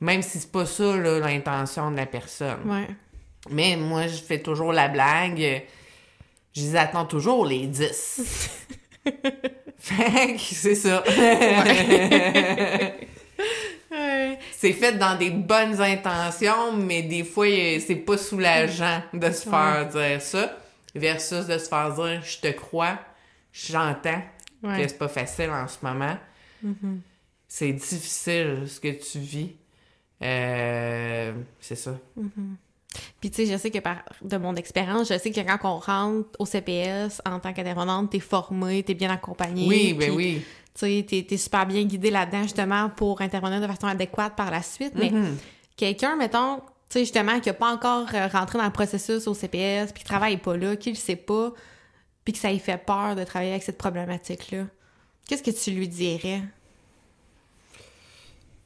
Même 0.00 0.22
si 0.22 0.38
c'est 0.38 0.52
pas 0.52 0.66
ça, 0.66 0.96
là, 0.96 1.18
l'intention 1.18 1.90
de 1.90 1.96
la 1.96 2.06
personne. 2.06 2.60
Ouais. 2.64 2.86
Mais 3.50 3.76
moi, 3.76 4.06
je 4.06 4.16
fais 4.16 4.40
toujours 4.40 4.72
la 4.72 4.88
blague. 4.88 5.64
Je 6.54 6.60
les 6.60 6.76
attends 6.76 7.06
toujours, 7.06 7.44
les 7.44 7.66
10. 7.66 8.50
fait 9.78 10.34
que 10.34 10.40
c'est 10.40 10.74
ça. 10.74 11.02
c'est 14.52 14.72
fait 14.72 14.92
dans 14.98 15.16
des 15.18 15.30
bonnes 15.30 15.80
intentions, 15.80 16.72
mais 16.76 17.02
des 17.02 17.24
fois, 17.24 17.46
c'est 17.80 17.96
pas 17.96 18.16
soulageant 18.18 19.02
de 19.12 19.30
se 19.30 19.48
faire 19.48 19.88
dire 19.88 20.20
ça, 20.22 20.56
versus 20.94 21.46
de 21.46 21.58
se 21.58 21.68
faire 21.68 21.92
dire 21.94 22.22
«je 22.24 22.38
te 22.40 22.52
crois, 22.52 22.98
j'entends 23.52 24.22
Ouais. 24.62 24.82
que 24.82 24.88
c'est 24.88 24.98
pas 24.98 25.08
facile 25.08 25.50
en 25.50 25.68
ce 25.68 25.76
moment. 25.82 26.16
C'est 27.46 27.72
difficile 27.72 28.64
ce 28.66 28.80
que 28.80 28.88
tu 28.88 29.18
vis. 29.18 29.52
Euh, 30.22 31.32
c'est 31.60 31.76
ça. 31.76 31.96
Puis 33.20 33.30
tu 33.30 33.44
sais, 33.44 33.52
je 33.52 33.58
sais 33.58 33.70
que 33.70 33.78
par 33.78 33.98
de 34.22 34.36
mon 34.38 34.54
expérience, 34.56 35.12
je 35.12 35.18
sais 35.18 35.30
que 35.30 35.40
quand 35.40 35.58
on 35.64 35.78
rentre 35.78 36.28
au 36.38 36.46
CPS 36.46 37.20
en 37.26 37.38
tant 37.38 37.52
qu'intervenante, 37.52 38.10
t'es 38.10 38.18
formé, 38.20 38.82
t'es 38.82 38.94
bien 38.94 39.10
accompagné. 39.10 39.68
Oui, 39.68 39.92
ben 39.92 40.10
oui. 40.12 40.42
Tu 40.78 40.80
sais, 40.86 41.06
t'es, 41.08 41.22
t'es 41.26 41.36
super 41.38 41.64
bien 41.66 41.84
guidé 41.84 42.10
là-dedans 42.10 42.42
justement 42.42 42.90
pour 42.90 43.20
intervenir 43.22 43.60
de 43.60 43.66
façon 43.66 43.86
adéquate 43.86 44.36
par 44.36 44.50
la 44.50 44.62
suite. 44.62 44.92
Mais 44.94 45.10
Mhm. 45.10 45.36
quelqu'un, 45.76 46.16
mettons, 46.16 46.56
tu 46.58 46.62
sais, 46.90 47.00
justement, 47.00 47.40
qui 47.40 47.48
a 47.48 47.54
pas 47.54 47.72
encore 47.72 48.06
euh, 48.14 48.26
rentré 48.28 48.58
dans 48.58 48.64
le 48.64 48.70
processus 48.72 49.26
au 49.26 49.34
CPS, 49.34 49.92
puis 49.92 50.02
qui 50.02 50.08
travaille 50.08 50.36
pas 50.36 50.56
là, 50.56 50.76
qui 50.76 50.90
le 50.90 50.96
sait 50.96 51.16
pas, 51.16 51.52
puis 52.24 52.32
que 52.34 52.38
ça 52.38 52.50
lui 52.50 52.58
fait 52.58 52.76
peur 52.76 53.16
de 53.16 53.24
travailler 53.24 53.52
avec 53.52 53.62
cette 53.62 53.78
problématique-là, 53.78 54.64
qu'est-ce 55.28 55.42
que 55.42 55.50
tu 55.50 55.70
lui 55.70 55.88
dirais? 55.88 56.42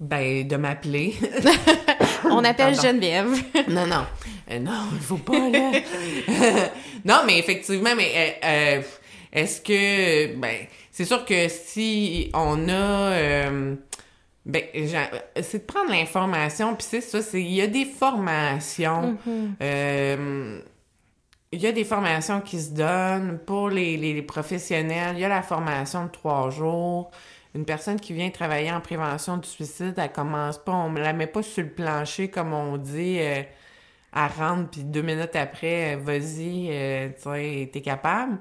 Ben, 0.01 0.49
de 0.49 0.57
m'appeler. 0.57 1.15
On 2.25 2.43
appelle 2.45 2.75
Pardon. 2.75 2.83
Geneviève. 2.83 3.43
non, 3.69 3.87
non. 3.87 4.07
Euh, 4.51 4.59
non, 4.59 4.89
il 4.95 4.99
faut 5.01 5.17
pas, 5.19 5.39
là. 5.51 5.73
non, 7.05 7.21
mais 7.27 7.39
effectivement, 7.39 7.95
mais 7.95 8.39
euh, 8.43 8.79
euh, 8.79 8.83
est-ce 9.33 9.61
que... 9.61 10.35
Ben, 10.37 10.67
c'est 11.05 11.07
sûr 11.15 11.25
que 11.25 11.49
si 11.49 12.31
on 12.35 12.69
a... 12.69 12.73
euh, 12.73 13.75
ben, 14.45 14.63
c'est 15.43 15.59
de 15.59 15.65
prendre 15.65 15.91
l'information, 15.91 16.75
puis 16.75 16.87
c'est 16.91 17.01
ça, 17.01 17.23
c'est 17.23 17.41
il 17.43 17.53
y 17.53 17.63
a 17.63 17.67
des 17.67 17.87
formations. 17.87 19.17
euh, 19.63 20.61
il 21.53 21.61
y 21.61 21.67
a 21.67 21.73
des 21.73 21.85
formations 21.85 22.41
qui 22.43 22.61
se 22.61 22.71
donnent 22.73 23.39
pour 23.47 23.71
les, 23.71 23.97
les- 23.97 24.13
les 24.15 24.23
professionnels. 24.23 25.17
Il 25.17 25.21
y 25.21 25.25
a 25.25 25.29
la 25.29 25.43
formation 25.43 26.05
de 26.05 26.11
trois 26.11 26.51
jours. 26.51 27.11
Une 27.55 27.65
personne 27.65 27.99
qui 27.99 28.13
vient 28.13 28.29
travailler 28.31 28.71
en 28.71 28.81
prévention 28.81 29.37
du 29.39 29.49
suicide, 29.49 29.95
elle 29.97 30.13
commence 30.13 30.59
pas, 30.59 30.73
on 30.73 30.93
la 30.93 31.13
met 31.13 31.27
pas 31.27 31.43
sur 31.43 31.65
le 31.65 31.71
plancher 31.71 32.29
comme 32.29 32.53
on 32.53 32.77
dit. 32.77 33.17
euh, 33.21 33.43
elle 34.15 34.31
rentre, 34.39 34.71
puis 34.71 34.83
deux 34.85 35.03
minutes 35.03 35.35
après, 35.37 35.95
euh, 35.95 35.99
vas-y, 35.99 36.69
euh, 36.71 37.09
tu 37.17 37.23
sais, 37.23 37.71
t'es 37.73 37.81
capable. 37.81 38.39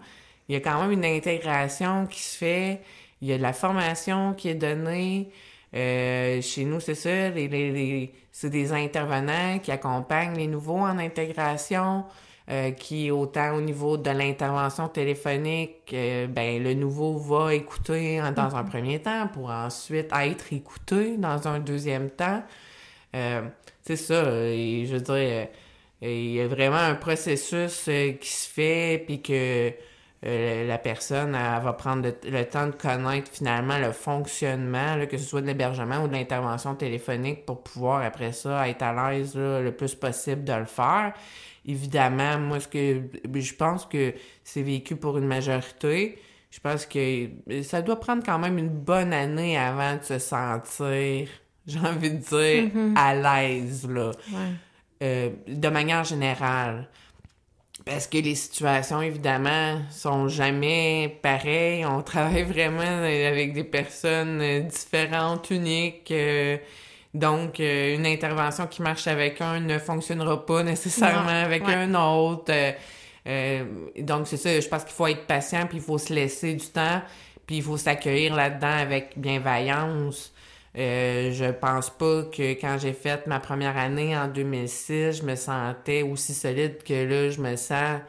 Il 0.49 0.53
y 0.53 0.55
a 0.57 0.61
quand 0.61 0.81
même 0.81 0.91
une 0.91 1.05
intégration 1.05 2.07
qui 2.07 2.21
se 2.21 2.35
fait. 2.37 2.81
Il 3.21 3.27
y 3.29 3.33
a 3.33 3.37
de 3.37 3.41
la 3.43 3.53
formation 3.53 4.33
qui 4.33 4.49
est 4.49 4.55
donnée. 4.55 5.29
Euh, 5.75 6.41
chez 6.41 6.65
nous, 6.65 6.79
c'est 6.79 6.95
ça, 6.95 7.29
les, 7.29 7.47
les- 7.47 7.71
les- 7.71 8.13
c'est 8.31 8.49
des 8.49 8.73
intervenants 8.73 9.59
qui 9.59 9.71
accompagnent 9.71 10.35
les 10.35 10.47
nouveaux 10.47 10.79
en 10.79 10.97
intégration, 10.97 12.05
euh, 12.49 12.71
qui, 12.71 13.11
autant 13.11 13.53
au 13.55 13.61
niveau 13.61 13.97
de 13.97 14.09
l'intervention 14.09 14.87
téléphonique, 14.87 15.93
euh, 15.93 16.25
ben, 16.25 16.63
le 16.63 16.73
nouveau 16.73 17.17
va 17.19 17.53
écouter 17.53 18.19
en- 18.19 18.31
dans 18.31 18.55
un 18.55 18.63
premier 18.63 18.99
temps 18.99 19.27
pour 19.31 19.51
ensuite 19.51 20.09
être 20.19 20.51
écouté 20.51 21.17
dans 21.17 21.47
un 21.47 21.59
deuxième 21.59 22.09
temps. 22.09 22.41
Euh, 23.15 23.41
c'est 23.83 23.95
ça, 23.97 24.23
et 24.33 24.85
je 24.87 24.93
veux 24.95 25.01
dire, 25.01 25.15
euh, 25.15 25.45
il 26.01 26.31
y 26.33 26.41
a 26.41 26.47
vraiment 26.47 26.77
un 26.77 26.95
processus 26.95 27.83
qui 28.19 28.29
se 28.29 28.49
fait, 28.49 29.03
puis 29.05 29.21
que 29.21 29.71
euh, 30.25 30.67
la 30.67 30.77
personne 30.77 31.33
elle 31.33 31.63
va 31.63 31.73
prendre 31.73 32.03
le, 32.03 32.29
le 32.29 32.43
temps 32.43 32.67
de 32.67 32.71
connaître 32.71 33.31
finalement 33.31 33.77
le 33.77 33.91
fonctionnement, 33.91 34.95
là, 34.95 35.05
que 35.05 35.17
ce 35.17 35.23
soit 35.23 35.41
de 35.41 35.47
l'hébergement 35.47 36.03
ou 36.03 36.07
de 36.07 36.13
l'intervention 36.13 36.75
téléphonique, 36.75 37.45
pour 37.45 37.63
pouvoir 37.63 38.03
après 38.03 38.33
ça 38.33 38.67
être 38.67 38.81
à 38.81 39.11
l'aise 39.11 39.35
le 39.35 39.71
plus 39.71 39.95
possible 39.95 40.43
de 40.43 40.53
le 40.53 40.65
faire. 40.65 41.13
Évidemment, 41.65 42.37
moi, 42.39 42.59
ce 42.59 42.67
que 42.67 43.01
je 43.33 43.53
pense 43.53 43.85
que 43.85 44.13
c'est 44.43 44.63
vécu 44.63 44.95
pour 44.95 45.17
une 45.17 45.27
majorité. 45.27 46.17
Je 46.51 46.59
pense 46.59 46.85
que 46.85 47.29
ça 47.61 47.81
doit 47.81 47.99
prendre 47.99 48.23
quand 48.25 48.39
même 48.39 48.57
une 48.57 48.69
bonne 48.69 49.13
année 49.13 49.57
avant 49.57 49.97
de 49.97 50.03
se 50.03 50.17
sentir, 50.17 51.29
j'ai 51.67 51.79
envie 51.79 52.11
de 52.11 52.17
dire, 52.17 52.71
à 52.95 53.13
l'aise, 53.13 53.87
là. 53.87 54.11
Ouais. 54.31 54.37
Euh, 55.01 55.29
de 55.47 55.69
manière 55.69 56.03
générale. 56.03 56.89
Parce 57.89 58.05
que 58.05 58.19
les 58.19 58.35
situations, 58.35 59.01
évidemment, 59.01 59.81
sont 59.89 60.27
jamais 60.27 61.17
pareilles. 61.23 61.85
On 61.85 62.01
travaille 62.03 62.43
vraiment 62.43 62.81
avec 62.81 63.53
des 63.53 63.63
personnes 63.63 64.39
euh, 64.41 64.59
différentes, 64.61 65.49
uniques. 65.49 66.11
euh, 66.11 66.57
donc, 67.15 67.59
euh, 67.59 67.95
une 67.95 68.05
intervention 68.05 68.67
qui 68.67 68.83
marche 68.83 69.07
avec 69.07 69.41
un 69.41 69.59
ne 69.59 69.79
fonctionnera 69.79 70.45
pas 70.45 70.61
nécessairement 70.61 71.23
Non, 71.23 71.45
avec 71.45 71.65
ouais. 71.65 71.73
un 71.73 71.95
autre. 71.95 72.53
Euh, 73.27 73.63
donc, 73.97 74.27
c'est 74.27 74.37
ça, 74.37 74.59
je 74.59 74.67
pense 74.67 74.83
qu'il 74.83 74.93
faut 74.93 75.07
être 75.07 75.25
patient, 75.25 75.65
puis 75.67 75.77
il 75.79 75.83
faut 75.83 75.97
se 75.97 76.13
laisser 76.13 76.53
du 76.53 76.67
temps, 76.67 77.01
puis 77.47 77.57
il 77.57 77.63
faut 77.63 77.77
s'accueillir 77.77 78.35
là-dedans 78.35 78.77
avec 78.77 79.13
bienveillance. 79.17 80.31
Euh, 80.77 81.31
je 81.31 81.45
pense 81.51 81.89
pas 81.89 82.23
que 82.23 82.51
quand 82.53 82.77
j'ai 82.79 82.93
fait 82.93 83.25
ma 83.27 83.39
première 83.39 83.75
année 83.77 84.15
en 84.15 84.27
2006, 84.27 85.13
je 85.19 85.23
me 85.23 85.35
sentais 85.35 86.03
aussi 86.03 86.33
solide 86.33 86.83
que 86.83 86.93
là, 86.93 87.29
je 87.31 87.41
me 87.41 87.55
sens, 87.55 87.99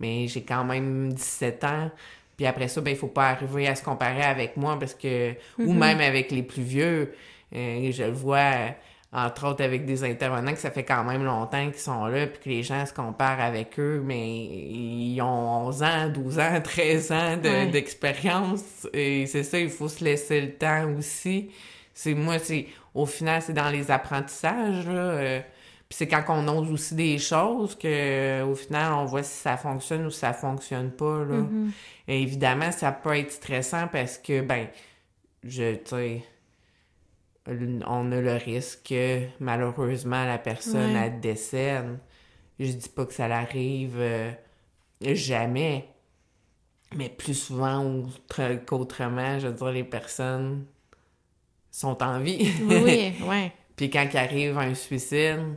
mais 0.00 0.26
j'ai 0.26 0.42
quand 0.42 0.64
même 0.64 1.12
17 1.12 1.64
ans. 1.64 1.90
Puis 2.36 2.46
après 2.46 2.68
ça, 2.68 2.80
ben, 2.80 2.90
il 2.90 2.96
faut 2.96 3.06
pas 3.08 3.28
arriver 3.30 3.68
à 3.68 3.74
se 3.74 3.82
comparer 3.84 4.22
avec 4.22 4.56
moi 4.56 4.78
parce 4.78 4.94
que, 4.94 5.32
ou 5.58 5.72
même 5.72 6.00
avec 6.00 6.30
les 6.30 6.42
plus 6.42 6.62
vieux. 6.62 7.14
Euh, 7.54 7.90
je 7.92 8.02
le 8.04 8.12
vois, 8.12 8.74
entre 9.12 9.48
autres, 9.48 9.64
avec 9.64 9.86
des 9.86 10.04
intervenants 10.04 10.52
que 10.52 10.58
ça 10.58 10.70
fait 10.70 10.84
quand 10.84 11.02
même 11.04 11.24
longtemps 11.24 11.64
qu'ils 11.70 11.80
sont 11.80 12.06
là, 12.06 12.26
puis 12.26 12.38
que 12.44 12.48
les 12.48 12.62
gens 12.62 12.84
se 12.84 12.92
comparent 12.92 13.40
avec 13.40 13.78
eux, 13.78 14.02
mais 14.04 14.28
ils 14.44 15.20
ont 15.22 15.66
11 15.68 15.82
ans, 15.82 16.08
12 16.12 16.38
ans, 16.38 16.60
13 16.62 17.10
ans 17.12 17.36
de- 17.36 17.48
Ouais. 17.48 17.66
d'expérience. 17.66 18.86
Et 18.92 19.26
c'est 19.26 19.44
ça, 19.44 19.58
il 19.58 19.70
faut 19.70 19.88
se 19.88 20.04
laisser 20.04 20.40
le 20.40 20.52
temps 20.54 20.92
aussi. 20.98 21.50
C'est 22.00 22.14
moi, 22.14 22.38
c'est 22.38 22.68
au 22.94 23.06
final, 23.06 23.42
c'est 23.42 23.52
dans 23.52 23.70
les 23.70 23.90
apprentissages, 23.90 24.86
là. 24.86 24.92
euh, 24.92 25.40
puis 25.88 25.96
c'est 25.96 26.06
quand 26.06 26.22
on 26.28 26.46
ose 26.46 26.70
aussi 26.70 26.94
des 26.94 27.18
choses 27.18 27.74
que 27.76 27.88
euh, 27.88 28.46
au 28.46 28.54
final, 28.54 28.92
on 28.92 29.04
voit 29.04 29.24
si 29.24 29.36
ça 29.36 29.56
fonctionne 29.56 30.06
ou 30.06 30.10
si 30.10 30.20
ça 30.20 30.32
fonctionne 30.32 30.92
pas, 30.92 31.24
là. 31.24 31.42
Et 32.06 32.22
évidemment, 32.22 32.70
ça 32.70 32.92
peut 32.92 33.16
être 33.16 33.32
stressant 33.32 33.88
parce 33.88 34.16
que, 34.16 34.42
ben, 34.42 34.68
je, 35.42 35.74
tu 35.74 35.80
sais, 35.86 36.22
on 37.86 38.12
a 38.12 38.20
le 38.20 38.34
risque 38.34 38.86
que, 38.90 39.22
malheureusement, 39.40 40.24
la 40.24 40.38
personne, 40.38 40.92
Ouais. 40.94 41.06
elle 41.06 41.20
décède. 41.20 41.98
Je 42.60 42.70
dis 42.72 42.88
pas 42.90 43.06
que 43.06 43.12
ça 43.14 43.26
l'arrive 43.26 43.96
euh, 43.98 44.30
jamais, 45.00 45.88
mais 46.94 47.08
plus 47.08 47.34
souvent 47.34 47.84
autre- 47.84 48.64
qu'autrement, 48.66 49.38
je 49.40 49.48
veux 49.48 49.54
dire, 49.54 49.72
les 49.72 49.84
personnes 49.84 50.64
sont 51.70 52.02
en 52.02 52.20
vie. 52.20 52.50
Oui, 52.62 53.14
oui. 53.22 53.50
Puis 53.76 53.90
quand 53.90 54.06
il 54.12 54.16
arrive 54.16 54.58
un 54.58 54.74
suicide, 54.74 55.56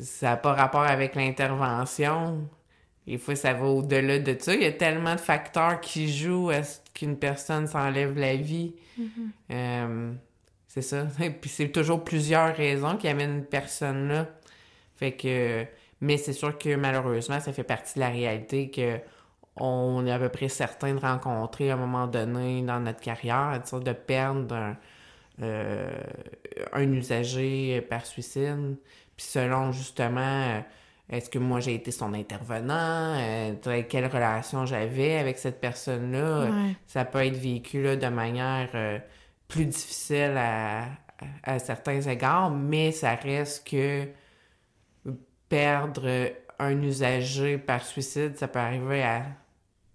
ça 0.00 0.30
n'a 0.30 0.36
pas 0.36 0.54
rapport 0.54 0.82
avec 0.82 1.14
l'intervention. 1.16 2.48
Des 3.06 3.18
fois, 3.18 3.34
ça 3.34 3.52
va 3.52 3.66
au-delà 3.66 4.20
de 4.20 4.36
ça. 4.38 4.54
Il 4.54 4.62
y 4.62 4.66
a 4.66 4.72
tellement 4.72 5.16
de 5.16 5.20
facteurs 5.20 5.80
qui 5.80 6.12
jouent 6.12 6.50
à 6.50 6.62
ce 6.62 6.78
qu'une 6.94 7.16
personne 7.16 7.66
s'enlève 7.66 8.16
la 8.16 8.36
vie. 8.36 8.74
Euh, 9.50 10.12
c'est 10.68 10.82
ça. 10.82 11.06
Puis 11.40 11.50
c'est 11.50 11.70
toujours 11.70 12.04
plusieurs 12.04 12.54
raisons 12.54 12.96
qui 12.96 13.08
amènent 13.08 13.38
une 13.38 13.44
personne 13.44 14.08
là. 14.08 14.28
Fait 14.96 15.12
que... 15.12 15.64
Mais 16.02 16.16
c'est 16.16 16.32
sûr 16.32 16.56
que 16.56 16.76
malheureusement, 16.76 17.40
ça 17.40 17.52
fait 17.52 17.64
partie 17.64 17.94
de 17.96 18.00
la 18.00 18.08
réalité 18.08 18.70
que 18.70 18.98
on 19.60 20.06
est 20.06 20.12
à 20.12 20.18
peu 20.18 20.28
près 20.30 20.48
certain 20.48 20.94
de 20.94 21.00
rencontrer 21.00 21.70
à 21.70 21.74
un 21.74 21.76
moment 21.76 22.06
donné 22.06 22.62
dans 22.62 22.80
notre 22.80 23.00
carrière, 23.00 23.60
de 23.72 23.92
perdre 23.92 24.54
un, 24.56 24.76
euh, 25.42 25.90
un 26.72 26.92
usager 26.92 27.80
par 27.82 28.06
suicide. 28.06 28.76
Puis 29.16 29.26
selon 29.26 29.72
justement, 29.72 30.20
euh, 30.20 30.60
est-ce 31.10 31.28
que 31.30 31.38
moi 31.38 31.60
j'ai 31.60 31.74
été 31.74 31.90
son 31.90 32.14
intervenant, 32.14 33.14
euh, 33.18 33.82
quelle 33.88 34.06
relation 34.06 34.66
j'avais 34.66 35.16
avec 35.18 35.38
cette 35.38 35.60
personne-là, 35.60 36.50
Ouais. 36.50 36.74
ça 36.86 37.04
peut 37.04 37.24
être 37.26 37.36
vécu 37.36 37.82
là, 37.82 37.96
de 37.96 38.06
manière 38.08 38.70
euh, 38.74 38.98
plus 39.48 39.66
difficile 39.66 40.34
à, 40.36 40.84
à 41.42 41.58
certains 41.58 42.00
égards, 42.00 42.50
mais 42.50 42.92
ça 42.92 43.14
reste 43.14 43.68
que 43.68 44.06
perdre 45.48 46.30
un 46.58 46.82
usager 46.82 47.58
par 47.58 47.84
suicide, 47.84 48.36
ça 48.36 48.48
peut 48.48 48.58
arriver 48.58 49.02
à 49.02 49.22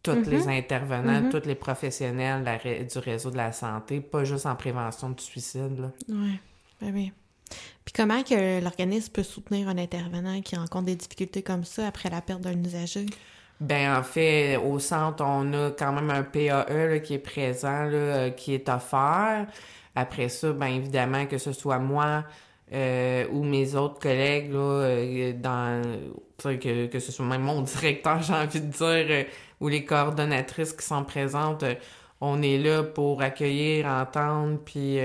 tous 0.06 0.30
les 0.30 0.48
intervenants, 0.48 1.22
Mhm. 1.22 1.30
tous 1.30 1.46
les 1.48 1.56
professionnels 1.56 2.42
de 2.42 2.46
la 2.46 2.84
du 2.84 2.98
réseau 3.00 3.32
de 3.32 3.38
la 3.38 3.52
santé, 3.52 4.00
pas 4.02 4.24
juste 4.24 4.46
en 4.46 4.56
prévention 4.56 5.10
du 5.10 5.24
suicide. 5.24 5.80
Là. 5.80 5.92
Ouais, 6.10 6.40
ben 6.82 6.94
oui. 6.94 7.12
Puis 7.84 7.94
comment 7.96 8.24
que 8.24 8.62
l'organisme 8.64 9.12
peut 9.12 9.24
soutenir 9.24 9.70
un 9.70 9.78
intervenant 9.78 10.42
qui 10.42 10.56
rencontre 10.56 10.86
des 10.86 10.96
difficultés 10.96 11.44
comme 11.44 11.64
ça 11.64 11.88
après 11.88 12.10
la 12.10 12.22
perte 12.22 12.42
d'un 12.42 12.58
usager? 12.64 13.06
Ben 13.60 13.96
en 13.98 14.04
fait, 14.04 14.58
au 14.58 14.80
centre, 14.80 15.24
on 15.26 15.54
a 15.54 15.72
quand 15.72 15.94
même 15.94 16.10
un 16.10 16.24
PAE 16.24 16.66
là, 16.70 17.00
qui 17.00 17.14
est 17.14 17.20
présent, 17.20 17.84
là, 17.86 17.92
euh, 17.98 18.30
qui 18.32 18.54
est 18.54 18.68
offert. 18.68 19.48
Après 19.96 20.28
ça, 20.28 20.52
ben 20.52 20.68
évidemment 20.68 21.26
que 21.26 21.38
ce 21.38 21.54
soit 21.54 21.80
moi 21.80 22.26
euh, 22.76 23.28
ou 23.32 23.44
mes 23.44 23.76
autres 23.76 24.00
collègues 24.00 24.52
là, 24.52 24.60
euh, 24.60 25.34
dans 25.34 25.82
que, 26.38 26.88
que 26.88 27.00
ce 27.00 27.12
soit 27.12 27.26
même 27.26 27.42
mon 27.44 27.62
directeur, 27.62 28.22
j'ai 28.24 28.34
envie 28.34 28.62
de 28.62 28.68
dire, 28.72 29.08
euh, 29.10 29.24
ou 29.62 29.68
les 29.70 29.86
coordonnatrices 29.86 30.74
qui 30.74 30.86
sont 30.86 31.04
présentes, 31.06 31.64
on 32.22 32.42
est 32.42 32.58
là 32.58 32.84
pour 32.84 33.22
accueillir, 33.22 33.86
entendre, 33.88 34.60
puis 34.66 35.00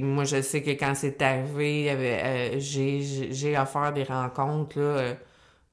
moi 0.00 0.24
je 0.24 0.42
sais 0.42 0.62
que 0.62 0.70
quand 0.70 0.94
c'est 0.94 1.20
arrivé, 1.22 1.90
euh, 1.90 2.56
j'ai 2.58 3.58
offert 3.58 3.92
des 3.92 4.04
rencontres 4.04 4.78
là. 4.78 4.84
euh, 4.84 5.14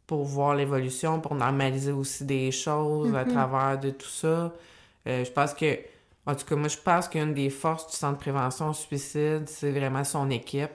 pour 0.08 0.26
voir 0.26 0.56
l'évolution, 0.56 1.22
pour 1.22 1.36
normaliser 1.36 1.91
aussi 1.91 2.26
des 2.26 2.52
choses 2.52 3.16
à 3.16 3.26
travers 3.26 3.80
de 3.80 3.91
tout 3.91 4.08
ça. 4.10 4.54
Euh, 5.08 5.24
je 5.26 5.32
pense 5.32 5.54
que, 5.54 5.78
en 6.26 6.36
tout 6.36 6.46
cas, 6.46 6.56
moi, 6.56 6.68
je 6.68 6.78
pense 6.78 7.08
qu'une 7.08 7.34
des 7.34 7.50
forces 7.50 7.88
du 7.91 7.96
Centre 7.98 8.14
de 8.16 8.20
prévention 8.20 8.70
au 8.70 8.74
suicide, 8.74 9.44
c'est 9.48 9.72
vraiment 9.72 10.04
son 10.04 10.30
équipe. 10.30 10.72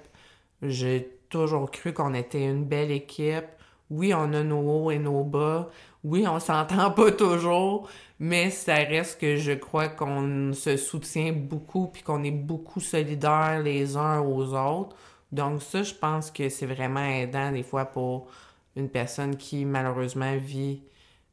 J'ai 0.62 1.18
toujours 1.28 1.70
cru 1.70 1.92
qu'on 1.92 2.14
était 2.14 2.44
une 2.46 2.64
belle 2.64 2.90
équipe. 2.90 3.44
Oui, 3.90 4.12
on 4.14 4.32
a 4.32 4.42
nos 4.42 4.60
hauts 4.86 4.90
et 4.90 4.98
nos 4.98 5.22
bas. 5.24 5.68
Oui, 6.02 6.26
on 6.26 6.40
s'entend 6.40 6.90
pas 6.90 7.12
toujours, 7.12 7.88
mais 8.18 8.50
ça 8.50 8.74
reste 8.74 9.20
que 9.20 9.36
je 9.36 9.52
crois 9.52 9.88
qu'on 9.88 10.52
se 10.52 10.76
soutient 10.76 11.32
beaucoup 11.32 11.88
puis 11.88 12.02
qu'on 12.02 12.22
est 12.24 12.30
beaucoup 12.30 12.80
solidaires 12.80 13.60
les 13.62 13.96
uns 13.96 14.20
aux 14.20 14.54
autres. 14.54 14.96
Donc 15.32 15.62
ça, 15.62 15.82
je 15.82 15.94
pense 15.94 16.30
que 16.30 16.48
c'est 16.48 16.66
vraiment 16.66 17.04
aidant 17.04 17.52
des 17.52 17.62
fois 17.62 17.84
pour 17.86 18.28
une 18.76 18.88
personne 18.88 19.36
qui 19.36 19.64
malheureusement 19.64 20.36
vit 20.36 20.82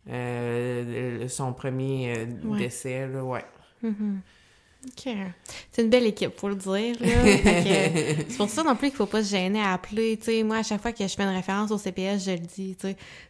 euh, 0.10 1.28
son 1.28 1.54
premier 1.54 2.14
euh, 2.18 2.26
Ouais. 2.46 2.58
décès. 2.60 3.08
Là, 3.08 3.24
ouais. 3.24 3.46
OK. 3.84 5.14
C'est 5.72 5.84
une 5.84 5.90
belle 5.90 6.08
équipe, 6.08 6.32
faut 6.40 6.50
le 6.50 6.56
dire. 6.56 6.96
c'est 7.02 8.38
pour 8.38 8.50
ça 8.50 8.64
non 8.64 8.76
plus 8.76 8.88
qu'il 8.88 8.98
faut 8.98 9.06
pas 9.06 9.24
se 9.24 9.30
gêner 9.30 9.62
à 9.62 9.74
appeler. 9.74 10.18
Tu 10.18 10.26
sais, 10.26 10.44
moi, 10.44 10.58
à 10.58 10.64
chaque 10.64 10.82
fois 10.82 10.92
que 10.92 11.08
je 11.08 11.14
fais 11.14 11.24
une 11.24 11.36
référence 11.36 11.70
au 11.70 11.78
CPS, 11.78 12.26
je 12.26 12.32
le 12.32 12.40
dis. 12.40 12.76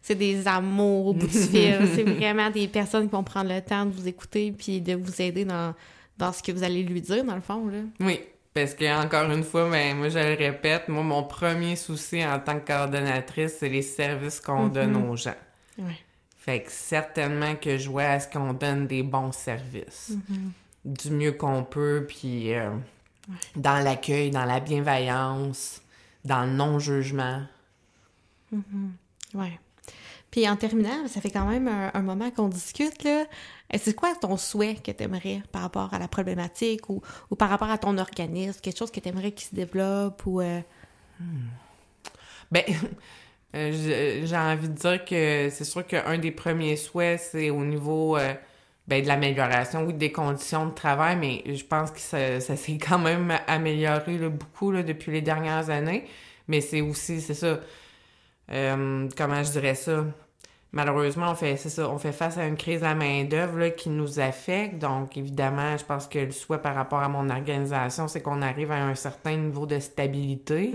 C'est 0.02 0.16
des 0.16 0.48
amours 0.48 1.08
au 1.08 1.14
bout 1.14 1.28
du 1.28 1.38
fil. 1.38 1.78
C'est 1.94 2.04
vraiment 2.04 2.50
des 2.50 2.68
personnes 2.68 3.08
qui 3.08 3.12
vont 3.12 3.24
prendre 3.24 3.54
le 3.54 3.62
temps 3.62 3.86
de 3.86 3.92
vous 3.92 4.08
écouter 4.08 4.54
puis 4.58 4.80
de 4.80 4.96
vous 4.96 5.22
aider 5.22 5.44
dans, 5.44 5.76
dans 6.18 6.32
ce 6.32 6.42
que 6.42 6.54
vous 6.54 6.64
allez 6.64 6.84
lui 6.84 7.02
dire, 7.02 7.24
dans 7.26 7.36
le 7.36 7.42
fond. 7.42 7.68
Là. 7.68 7.80
Oui, 8.00 8.22
parce 8.54 8.74
que 8.74 8.86
encore 9.04 9.30
une 9.30 9.44
fois, 9.44 9.70
ben, 9.70 9.98
moi 9.98 10.08
je 10.10 10.20
le 10.20 10.36
répète, 10.36 10.88
moi 10.88 11.04
mon 11.04 11.24
premier 11.24 11.76
souci 11.76 12.26
en 12.26 12.40
tant 12.40 12.60
que 12.60 12.68
coordonnatrice, 12.68 13.58
c'est 13.60 13.70
les 13.70 13.82
services 13.82 14.40
qu'on 14.40 14.68
donne 14.68 14.96
aux 14.96 15.18
gens. 15.18 15.36
Ouais. 15.78 15.98
Fait 16.44 16.64
que 16.64 16.72
certainement 16.72 17.56
que 17.56 17.78
je 17.78 17.88
vois 17.88 18.04
à 18.06 18.20
ce 18.20 18.28
qu'on 18.28 18.54
donne 18.54 18.88
des 18.88 19.04
bons 19.04 19.32
services. 19.32 20.14
Du 20.84 21.12
mieux 21.12 21.34
qu'on 21.34 21.64
peut, 21.64 22.06
puis 22.08 22.56
euh, 22.56 22.72
dans 23.56 23.78
l'accueil, 23.84 24.32
dans 24.32 24.46
la 24.46 24.60
bienveillance, 24.60 25.84
dans 26.26 26.46
le 26.46 26.52
non-jugement. 26.52 27.44
Ouais. 29.36 29.60
Puis 30.32 30.50
en 30.50 30.56
terminant, 30.56 31.08
ça 31.08 31.22
fait 31.22 31.30
quand 31.30 31.46
même 31.46 31.68
un, 31.68 31.92
un 31.94 32.02
moment 32.02 32.32
qu'on 32.32 32.48
discute, 32.48 33.04
là. 33.04 33.26
C'est 33.78 33.94
quoi 33.94 34.16
ton 34.16 34.36
souhait 34.36 34.76
que 34.76 34.92
tu 34.92 35.04
aimerais 35.04 35.44
par 35.52 35.62
rapport 35.62 35.94
à 35.94 36.00
la 36.00 36.08
problématique 36.08 36.90
ou, 36.90 37.04
ou 37.30 37.36
par 37.36 37.50
rapport 37.50 37.70
à 37.70 37.78
ton 37.78 37.98
organisme? 38.00 38.60
Quelque 38.62 38.80
chose 38.80 38.90
que 38.92 39.00
tu 39.00 39.10
aimerais 39.10 39.32
qui 39.32 39.46
se 39.46 39.54
développe 39.54 40.26
ou... 40.26 40.42
euh, 40.42 40.60
Ben, 42.52 42.64
euh, 43.56 43.72
j'ai 43.74 44.26
j'ai 44.26 44.38
envie 44.38 44.70
de 44.70 44.74
dire 44.74 45.04
que 45.04 45.50
c'est 45.50 45.66
sûr 45.66 45.86
qu'un 45.86 46.18
des 46.18 46.32
premiers 46.32 46.78
souhaits, 46.78 47.20
c'est 47.20 47.50
au 47.50 47.66
niveau 47.66 48.18
euh, 48.18 48.34
ben, 48.88 49.02
de 49.04 49.08
l'amélioration, 49.08 49.86
oui, 49.86 49.94
des 49.94 50.12
conditions 50.12 50.68
de 50.68 50.74
travail, 50.74 51.18
mais 51.18 51.44
je 51.54 51.64
pense 51.64 51.92
que 51.92 52.00
ça, 52.00 52.40
s'est 52.40 52.78
quand 52.88 53.00
même 53.00 53.34
amélioré 53.48 54.18
beaucoup 54.30 54.72
depuis 54.74 55.12
les 55.12 55.22
dernières 55.22 55.70
années. 55.70 56.06
Mais 56.48 56.62
c'est 56.62 56.82
aussi, 56.82 57.22
c'est 57.22 57.34
ça, 57.34 57.60
euh, 58.52 59.08
comment 59.18 59.44
je 59.44 59.52
dirais 59.52 59.76
ça? 59.76 60.06
Malheureusement, 60.74 61.32
on 61.32 61.36
fait, 61.36 61.58
ça, 61.58 61.90
on 61.90 61.98
fait 61.98 62.14
face 62.14 62.38
à 62.38 62.46
une 62.46 62.56
crise 62.56 62.84
à 62.84 62.96
main-d'œuvre 62.96 63.58
là, 63.60 63.70
qui 63.72 63.90
nous 63.90 64.22
affecte. 64.22 64.80
Donc, 64.80 65.18
évidemment, 65.18 65.78
je 65.78 65.84
pense 65.84 66.08
que 66.08 66.20
le 66.20 66.32
souhait 66.32 66.60
par 66.60 66.76
rapport 66.76 67.00
à 67.00 67.10
mon 67.10 67.30
organisation, 67.30 68.08
c'est 68.08 68.22
qu'on 68.22 68.42
arrive 68.42 68.72
à 68.72 68.82
un 68.82 68.96
certain 68.96 69.36
niveau 69.36 69.66
de 69.66 69.80
stabilité. 69.80 70.74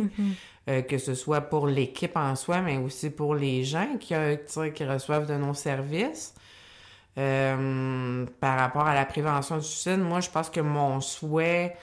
Euh, 0.69 0.83
que 0.83 0.99
ce 0.99 1.15
soit 1.15 1.43
pour 1.43 1.69
l'équipe 1.69 2.17
en 2.17 2.35
soi, 2.35 2.61
mais 2.61 2.77
aussi 2.77 3.11
pour 3.11 3.37
les 3.37 3.63
gens 3.63 3.99
qui, 4.01 4.17
euh, 4.17 4.37
reçoivent 4.57 5.27
de 5.27 5.35
nos 5.37 5.55
services. 5.55 6.35
Euh, 7.19 8.27
par 8.41 8.59
rapport 8.59 8.85
à 8.87 8.95
la 8.95 9.05
prévention 9.07 9.59
du 9.59 9.65
suicide, 9.65 10.01
moi, 10.01 10.19
je 10.21 10.29
pense 10.29 10.51
que 10.51 10.59
mon 10.61 11.01
souhait, 11.01 11.77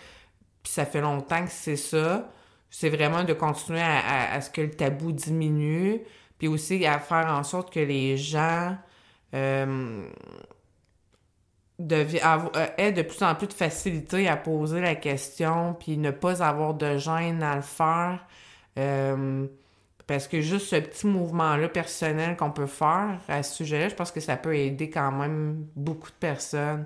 puis 0.61 0.73
ça 0.73 0.85
fait 0.85 0.99
longtemps 0.99 1.45
que 1.45 1.51
c'est 1.51 1.77
ça, 1.77 2.29
c'est 2.69 2.89
vraiment 2.89 3.23
de 3.23 3.31
continuer 3.31 3.81
à, 3.81 4.41
ce 4.41 4.49
que 4.49 4.61
le 4.61 4.71
tabou 4.71 5.13
diminue, 5.13 6.01
puis 6.37 6.49
aussi 6.49 6.85
à 6.85 6.99
faire 6.99 7.27
en 7.27 7.43
sorte 7.43 7.71
que 7.71 7.79
les 7.79 8.17
gens 8.17 8.75
aient 9.31 9.65
de 11.79 13.01
plus 13.01 13.23
en 13.23 13.35
plus 13.35 13.47
de 13.47 13.53
facilité 13.53 14.27
à 14.27 14.35
poser 14.35 14.81
la 14.81 14.95
question, 14.95 15.73
puis 15.79 15.97
ne 15.97 16.11
pas 16.11 16.43
avoir 16.43 16.73
de 16.73 16.97
gêne 16.97 17.41
à 17.43 17.55
le 17.55 17.61
faire. 17.61 18.27
Euh, 18.79 19.47
parce 20.07 20.27
que 20.27 20.41
juste 20.41 20.67
ce 20.67 20.75
petit 20.75 21.07
mouvement-là 21.07 21.69
personnel 21.69 22.35
qu'on 22.35 22.51
peut 22.51 22.67
faire 22.67 23.19
à 23.27 23.41
ce 23.41 23.55
sujet-là, 23.55 23.89
je 23.89 23.95
pense 23.95 24.11
que 24.11 24.19
ça 24.19 24.35
peut 24.35 24.55
aider 24.55 24.89
quand 24.89 25.11
même 25.11 25.65
beaucoup 25.75 26.09
de 26.09 26.15
personnes. 26.15 26.85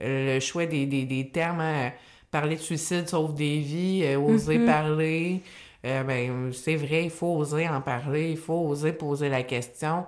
Euh, 0.00 0.34
le 0.34 0.40
choix 0.40 0.66
des, 0.66 0.86
des, 0.86 1.04
des 1.04 1.28
termes, 1.30 1.60
hein, 1.60 1.92
parler 2.30 2.56
de 2.56 2.60
suicide 2.60 3.08
sauve 3.08 3.34
des 3.34 3.58
vies, 3.58 4.02
euh, 4.04 4.18
oser 4.18 4.58
parler, 4.66 5.42
euh, 5.86 6.02
ben, 6.02 6.52
c'est 6.52 6.76
vrai, 6.76 7.04
il 7.04 7.10
faut 7.10 7.34
oser 7.36 7.68
en 7.68 7.80
parler, 7.80 8.30
il 8.32 8.36
faut 8.36 8.68
oser 8.68 8.92
poser 8.92 9.28
la 9.28 9.42
question. 9.42 10.06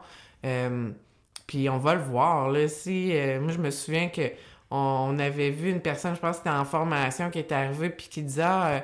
Puis 1.46 1.68
on 1.68 1.78
va 1.78 1.94
le 1.94 2.02
voir, 2.02 2.50
là, 2.50 2.68
si... 2.68 3.14
moi, 3.40 3.52
je 3.52 3.58
me 3.58 3.70
souviens 3.70 4.08
que 4.08 4.30
on 4.70 5.18
avait 5.18 5.50
vu 5.50 5.70
une 5.70 5.80
personne, 5.80 6.14
je 6.14 6.20
pense 6.20 6.36
que 6.38 6.44
c'était 6.44 6.56
en 6.56 6.64
formation, 6.64 7.30
qui 7.30 7.38
est 7.38 7.52
arrivée 7.52 7.90
puis 7.90 8.08
qui 8.08 8.22
disait 8.22 8.42
ah, 8.42 8.82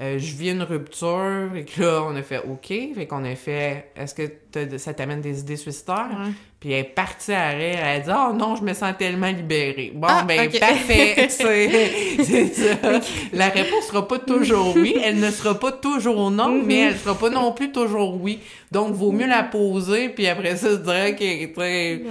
euh, 0.00 0.18
je 0.18 0.34
vis 0.36 0.50
une 0.50 0.62
rupture, 0.62 1.50
et 1.56 1.64
que 1.64 1.80
là, 1.82 2.02
on 2.06 2.14
a 2.14 2.22
fait 2.22 2.38
OK, 2.38 2.68
fait 2.94 3.06
qu'on 3.08 3.24
a 3.24 3.34
fait 3.34 3.90
est-ce 3.96 4.14
que 4.14 4.78
ça 4.78 4.94
t'amène 4.94 5.20
des 5.20 5.40
idées 5.40 5.56
suicidaires? 5.56 6.08
Ouais. 6.10 6.30
Puis 6.60 6.72
elle 6.72 6.80
est 6.80 6.84
partie 6.84 7.32
à 7.32 7.48
rire, 7.50 7.78
elle 7.80 8.00
a 8.00 8.00
dit 8.00 8.10
Oh 8.12 8.32
non, 8.32 8.56
je 8.56 8.62
me 8.62 8.72
sens 8.74 8.92
tellement 8.98 9.28
libérée. 9.28 9.92
Bon, 9.94 10.06
Ah, 10.10 10.24
ben 10.26 10.50
parfait, 10.50 11.28
c'est 11.28 12.46
ça. 12.54 13.00
La 13.32 13.48
réponse 13.48 13.86
sera 13.86 14.06
pas 14.06 14.18
toujours 14.18 14.74
oui, 14.76 14.96
elle 15.04 15.18
ne 15.20 15.30
sera 15.30 15.58
pas 15.58 15.72
toujours 15.72 16.30
non, 16.30 16.62
mais 16.64 16.80
elle 16.80 16.96
sera 16.96 17.16
pas 17.16 17.30
non 17.30 17.52
plus 17.52 17.70
toujours 17.72 18.20
oui. 18.20 18.40
Donc, 18.72 18.92
vaut 18.94 19.12
mieux 19.12 19.26
la 19.28 19.42
poser, 19.44 20.08
puis 20.10 20.26
après 20.26 20.56
ça, 20.56 20.70
se 20.70 20.76
dire 20.76 21.16
que 21.16 21.58
Ouais. 21.58 22.02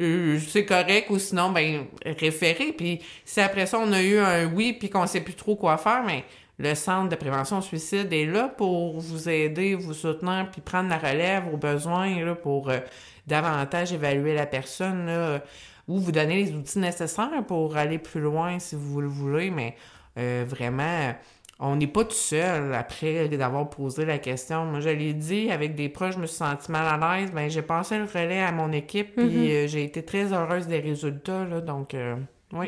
euh, 0.00 0.38
c'est 0.48 0.64
correct 0.64 1.08
ou 1.10 1.18
sinon 1.18 1.50
ben 1.50 1.84
référer 2.04 2.72
puis 2.76 3.00
si 3.24 3.40
après 3.40 3.66
ça 3.66 3.78
on 3.80 3.92
a 3.92 4.02
eu 4.02 4.18
un 4.18 4.46
oui 4.46 4.72
puis 4.72 4.90
qu'on 4.90 5.06
sait 5.06 5.20
plus 5.20 5.34
trop 5.34 5.54
quoi 5.54 5.76
faire 5.76 6.02
mais 6.04 6.24
le 6.58 6.74
centre 6.74 7.08
de 7.08 7.16
prévention 7.16 7.58
au 7.58 7.62
suicide 7.62 8.12
est 8.12 8.26
là 8.26 8.48
pour 8.48 9.00
vous 9.00 9.28
aider, 9.28 9.74
vous 9.74 9.94
soutenir 9.94 10.48
puis 10.52 10.60
prendre 10.60 10.88
la 10.88 10.98
relève 10.98 11.52
aux 11.52 11.56
besoins 11.56 12.24
là, 12.24 12.34
pour 12.34 12.70
euh, 12.70 12.78
davantage 13.26 13.92
évaluer 13.92 14.34
la 14.34 14.46
personne 14.46 15.06
là, 15.06 15.42
ou 15.88 15.98
vous 15.98 16.12
donner 16.12 16.44
les 16.44 16.52
outils 16.52 16.78
nécessaires 16.78 17.44
pour 17.46 17.76
aller 17.76 17.98
plus 17.98 18.20
loin 18.20 18.58
si 18.58 18.76
vous 18.76 19.00
le 19.00 19.08
voulez 19.08 19.50
mais 19.50 19.76
euh, 20.16 20.44
vraiment 20.46 21.14
on 21.60 21.76
n'est 21.76 21.86
pas 21.86 22.04
tout 22.04 22.12
seul 22.12 22.74
après 22.74 23.28
d'avoir 23.28 23.70
posé 23.70 24.04
la 24.04 24.18
question. 24.18 24.64
Moi, 24.64 24.80
je 24.80 24.88
l'ai 24.88 25.14
dit, 25.14 25.50
avec 25.50 25.74
des 25.74 25.88
proches, 25.88 26.14
je 26.14 26.18
me 26.18 26.26
suis 26.26 26.36
sentie 26.36 26.70
mal 26.70 26.86
à 26.86 27.18
l'aise. 27.18 27.30
Ben, 27.32 27.48
j'ai 27.48 27.62
passé 27.62 27.98
le 27.98 28.04
relais 28.04 28.42
à 28.42 28.52
mon 28.52 28.72
équipe, 28.72 29.14
puis 29.16 29.52
euh, 29.52 29.66
j'ai 29.66 29.84
été 29.84 30.04
très 30.04 30.32
heureuse 30.32 30.66
des 30.66 30.80
résultats, 30.80 31.44
là. 31.44 31.60
Donc, 31.60 31.94
euh, 31.94 32.16
oui. 32.52 32.66